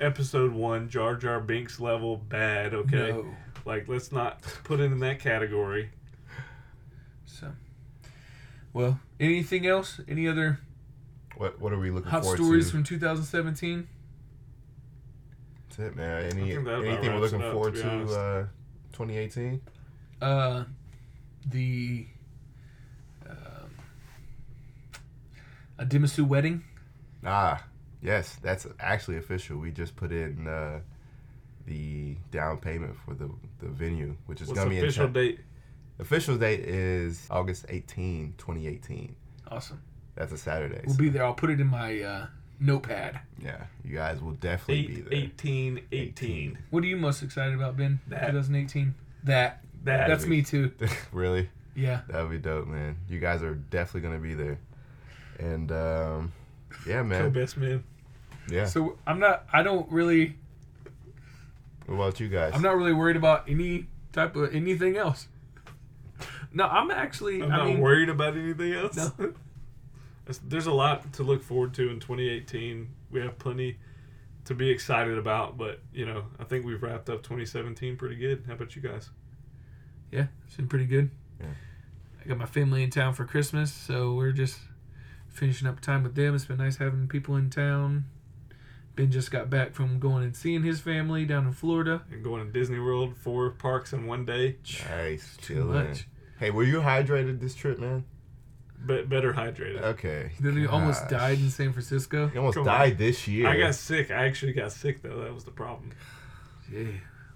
episode 0.00 0.52
one 0.52 0.88
Jar 0.88 1.14
Jar 1.16 1.40
Binks 1.40 1.80
level 1.80 2.16
bad. 2.16 2.74
Okay, 2.74 3.10
No. 3.12 3.26
like 3.64 3.88
let's 3.88 4.12
not 4.12 4.42
put 4.64 4.80
it 4.80 4.84
in 4.92 4.98
that 5.00 5.20
category. 5.20 5.90
So, 7.26 7.52
well, 8.72 9.00
anything 9.18 9.66
else? 9.66 10.00
Any 10.08 10.28
other 10.28 10.58
What 11.36 11.60
What 11.60 11.72
are 11.72 11.78
we 11.78 11.90
looking 11.90 12.10
hot 12.10 12.22
forward 12.22 12.38
stories 12.38 12.66
to? 12.66 12.72
from 12.72 12.84
2017? 12.84 13.88
That's 15.68 15.78
it, 15.78 15.96
man. 15.96 16.22
Any 16.24 16.52
think 16.52 16.64
that 16.64 16.70
about 16.74 16.84
anything 16.84 17.12
we're 17.14 17.20
looking 17.20 17.42
up, 17.42 17.52
forward 17.52 17.74
to 17.74 17.82
be 17.82 17.88
to? 17.88 17.90
honest. 17.90 18.14
Uh, 18.14 18.42
2018. 18.92 19.60
Uh, 20.22 20.64
the 21.46 22.06
um, 23.28 23.36
a 25.78 25.84
Dimisu 25.84 26.26
wedding. 26.26 26.62
Ah, 27.26 27.62
yes, 28.04 28.36
that's 28.42 28.66
actually 28.78 29.16
official. 29.16 29.58
We 29.58 29.72
just 29.72 29.96
put 29.96 30.12
in 30.12 30.46
uh, 30.46 30.80
the 31.66 32.16
down 32.30 32.58
payment 32.58 32.94
for 33.04 33.14
the 33.14 33.30
the 33.60 33.68
venue, 33.68 34.16
which 34.26 34.40
is 34.40 34.52
gonna 34.52 34.70
be 34.70 34.78
official 34.78 35.06
town. 35.06 35.14
date? 35.14 35.40
Official 35.98 36.36
date 36.36 36.60
is 36.60 37.26
August 37.30 37.66
18, 37.68 38.34
2018. 38.36 39.14
Awesome. 39.48 39.80
That's 40.16 40.32
a 40.32 40.38
Saturday. 40.38 40.82
We'll 40.86 40.96
be 40.96 41.08
there. 41.08 41.24
I'll 41.24 41.34
put 41.34 41.50
it 41.50 41.60
in 41.60 41.68
my 41.68 42.00
uh, 42.00 42.26
notepad. 42.60 43.20
yeah, 43.42 43.64
you 43.84 43.96
guys 43.96 44.20
will 44.20 44.32
definitely 44.32 44.86
be 44.86 45.00
there. 45.02 45.14
18, 45.14 45.80
18. 45.92 46.58
What 46.70 46.82
are 46.84 46.86
you 46.86 46.96
most 46.96 47.22
excited 47.22 47.54
about, 47.54 47.76
Ben? 47.76 48.00
That. 48.08 48.26
2018. 48.26 48.94
That. 49.24 49.60
That. 49.84 50.08
That's 50.08 50.26
me 50.26 50.42
too. 50.42 50.72
really? 51.12 51.48
Yeah. 51.74 52.00
That 52.08 52.22
would 52.22 52.30
be 52.30 52.38
dope, 52.38 52.66
man. 52.66 52.96
You 53.08 53.18
guys 53.18 53.42
are 53.42 53.54
definitely 53.54 54.08
gonna 54.08 54.20
be 54.20 54.34
there. 54.34 54.58
And 55.38 55.70
um, 55.72 56.32
yeah, 56.86 56.98
Co 56.98 57.04
man. 57.04 57.30
best 57.30 57.56
man. 57.56 57.82
Yeah. 58.50 58.66
So 58.66 58.98
I'm 59.06 59.18
not. 59.18 59.46
I 59.52 59.62
don't 59.62 59.90
really. 59.90 60.36
what 61.86 61.94
about 61.94 62.20
you 62.20 62.28
guys? 62.28 62.52
I'm 62.54 62.62
not 62.62 62.76
really 62.76 62.92
worried 62.92 63.16
about 63.16 63.48
any 63.48 63.86
type 64.12 64.36
of 64.36 64.54
anything 64.54 64.96
else. 64.96 65.28
No, 66.52 66.64
I'm 66.66 66.90
actually. 66.90 67.42
I'm 67.42 67.50
I 67.52 67.56
not 67.58 67.66
mean, 67.66 67.80
worried 67.80 68.08
about 68.08 68.36
anything 68.36 68.72
else. 68.72 68.96
No. 68.96 69.10
There's- 70.24 70.40
There's 70.46 70.66
a 70.66 70.72
lot 70.72 71.12
to 71.14 71.22
look 71.22 71.42
forward 71.42 71.74
to 71.74 71.90
in 71.90 72.00
2018. 72.00 72.88
We 73.10 73.20
have 73.20 73.38
plenty 73.38 73.76
to 74.46 74.54
be 74.54 74.70
excited 74.70 75.18
about, 75.18 75.56
but 75.58 75.80
you 75.92 76.06
know, 76.06 76.24
I 76.38 76.44
think 76.44 76.64
we've 76.64 76.82
wrapped 76.82 77.08
up 77.10 77.22
2017 77.22 77.96
pretty 77.96 78.16
good. 78.16 78.44
How 78.46 78.54
about 78.54 78.74
you 78.76 78.82
guys? 78.82 79.10
Yeah, 80.12 80.26
it's 80.46 80.56
been 80.56 80.68
pretty 80.68 80.86
good. 80.86 81.10
Yeah. 81.40 81.46
I 82.24 82.28
got 82.28 82.38
my 82.38 82.46
family 82.46 82.82
in 82.82 82.90
town 82.90 83.12
for 83.14 83.24
Christmas, 83.24 83.72
so 83.72 84.14
we're 84.14 84.32
just 84.32 84.58
finishing 85.28 85.66
up 85.68 85.80
time 85.80 86.02
with 86.04 86.14
them. 86.14 86.34
It's 86.34 86.44
been 86.46 86.58
nice 86.58 86.76
having 86.76 87.08
people 87.08 87.36
in 87.36 87.50
town. 87.50 88.04
Ben 88.96 89.10
just 89.10 89.30
got 89.30 89.50
back 89.50 89.74
from 89.74 89.98
going 89.98 90.22
and 90.22 90.36
seeing 90.36 90.62
his 90.62 90.80
family 90.80 91.24
down 91.24 91.46
in 91.46 91.52
Florida. 91.52 92.02
And 92.12 92.22
going 92.22 92.46
to 92.46 92.52
Disney 92.52 92.78
World, 92.78 93.16
four 93.16 93.50
parks 93.50 93.92
in 93.92 94.06
one 94.06 94.24
day. 94.24 94.56
Nice, 94.88 95.36
chilling. 95.40 95.96
Hey, 96.38 96.50
were 96.50 96.62
you 96.64 96.80
hydrated 96.80 97.40
this 97.40 97.54
trip, 97.54 97.78
man? 97.78 98.04
Be- 98.86 99.02
better 99.02 99.32
hydrated. 99.32 99.80
Okay. 99.82 100.32
Then 100.38 100.56
he 100.56 100.66
almost 100.66 101.08
died 101.08 101.38
in 101.38 101.50
San 101.50 101.72
Francisco. 101.72 102.28
He 102.28 102.38
almost 102.38 102.56
Come 102.56 102.68
on. 102.68 102.78
died 102.78 102.98
this 102.98 103.26
year. 103.26 103.48
I 103.48 103.56
got 103.58 103.74
sick. 103.74 104.10
I 104.10 104.26
actually 104.26 104.52
got 104.52 104.72
sick 104.72 105.02
though. 105.02 105.22
That 105.24 105.34
was 105.34 105.44
the 105.44 105.50
problem. 105.50 105.90
Yeah. 106.72 106.84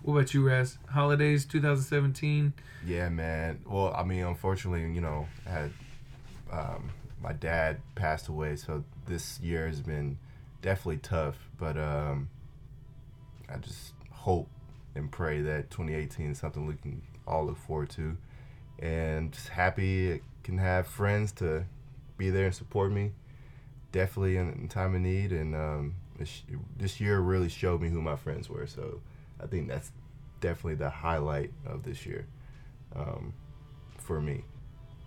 What 0.02 0.14
about 0.14 0.34
you, 0.34 0.46
Raz? 0.46 0.78
Holidays 0.90 1.44
2017. 1.44 2.52
Yeah, 2.86 3.08
man. 3.08 3.60
Well, 3.66 3.92
I 3.96 4.04
mean, 4.04 4.24
unfortunately, 4.24 4.82
you 4.92 5.00
know, 5.00 5.26
I 5.46 5.50
had 5.50 5.70
um, 6.52 6.90
my 7.20 7.32
dad 7.32 7.78
passed 7.94 8.28
away, 8.28 8.56
so 8.56 8.84
this 9.06 9.40
year 9.40 9.66
has 9.66 9.80
been 9.80 10.18
definitely 10.62 10.98
tough. 10.98 11.36
But 11.58 11.76
um, 11.76 12.28
I 13.48 13.56
just 13.58 13.92
hope 14.10 14.48
and 14.94 15.10
pray 15.10 15.40
that 15.42 15.70
2018 15.70 16.32
is 16.32 16.38
something 16.38 16.66
we 16.66 16.74
can 16.74 17.02
all 17.26 17.46
look 17.46 17.58
forward 17.58 17.90
to, 17.90 18.16
and 18.78 19.32
just 19.32 19.48
happy 19.48 20.14
I 20.14 20.20
can 20.42 20.58
have 20.58 20.86
friends 20.86 21.32
to 21.32 21.64
be 22.16 22.30
there 22.30 22.46
and 22.46 22.54
support 22.54 22.92
me. 22.92 23.12
Definitely 23.92 24.36
in, 24.36 24.52
in 24.52 24.68
time 24.68 24.94
of 24.94 25.00
need, 25.00 25.32
and 25.32 25.54
um, 25.54 25.94
this, 26.18 26.42
this 26.76 27.00
year 27.00 27.20
really 27.20 27.48
showed 27.48 27.80
me 27.80 27.88
who 27.88 28.02
my 28.02 28.16
friends 28.16 28.48
were. 28.50 28.66
So 28.66 29.00
I 29.42 29.46
think 29.46 29.68
that's 29.68 29.92
definitely 30.40 30.74
the 30.74 30.90
highlight 30.90 31.52
of 31.66 31.82
this 31.82 32.04
year 32.04 32.26
um, 32.94 33.32
for 33.98 34.20
me. 34.20 34.44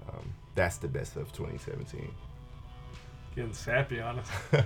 Um, 0.10 0.34
that's 0.56 0.78
the 0.78 0.88
best 0.88 1.16
of 1.16 1.32
2017. 1.32 2.12
Getting 3.36 3.54
sappy 3.54 4.02
on 4.02 4.20
us. 4.20 4.28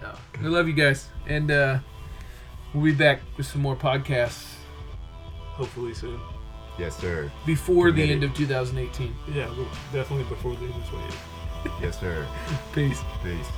Yeah. 0.00 0.14
We 0.40 0.46
love 0.48 0.68
you 0.68 0.74
guys, 0.74 1.08
and 1.26 1.50
uh, 1.50 1.78
we'll 2.72 2.84
be 2.84 2.92
back 2.94 3.18
with 3.36 3.46
some 3.46 3.60
more 3.60 3.74
podcasts 3.74 4.54
Hopefully 5.56 5.92
soon. 5.92 6.20
yes, 6.78 6.96
sir. 6.96 7.28
before 7.44 7.90
the 7.90 8.08
end 8.08 8.22
of 8.22 8.32
2018. 8.32 9.12
Yeah, 9.34 9.52
definitely 9.92 10.22
before 10.28 10.54
the 10.54 10.66
end 10.66 10.74
of 10.80 10.88
28. 10.88 11.72
Yes, 11.82 11.98
sir. 11.98 12.24
Peace. 12.72 13.00
Peace. 13.24 13.48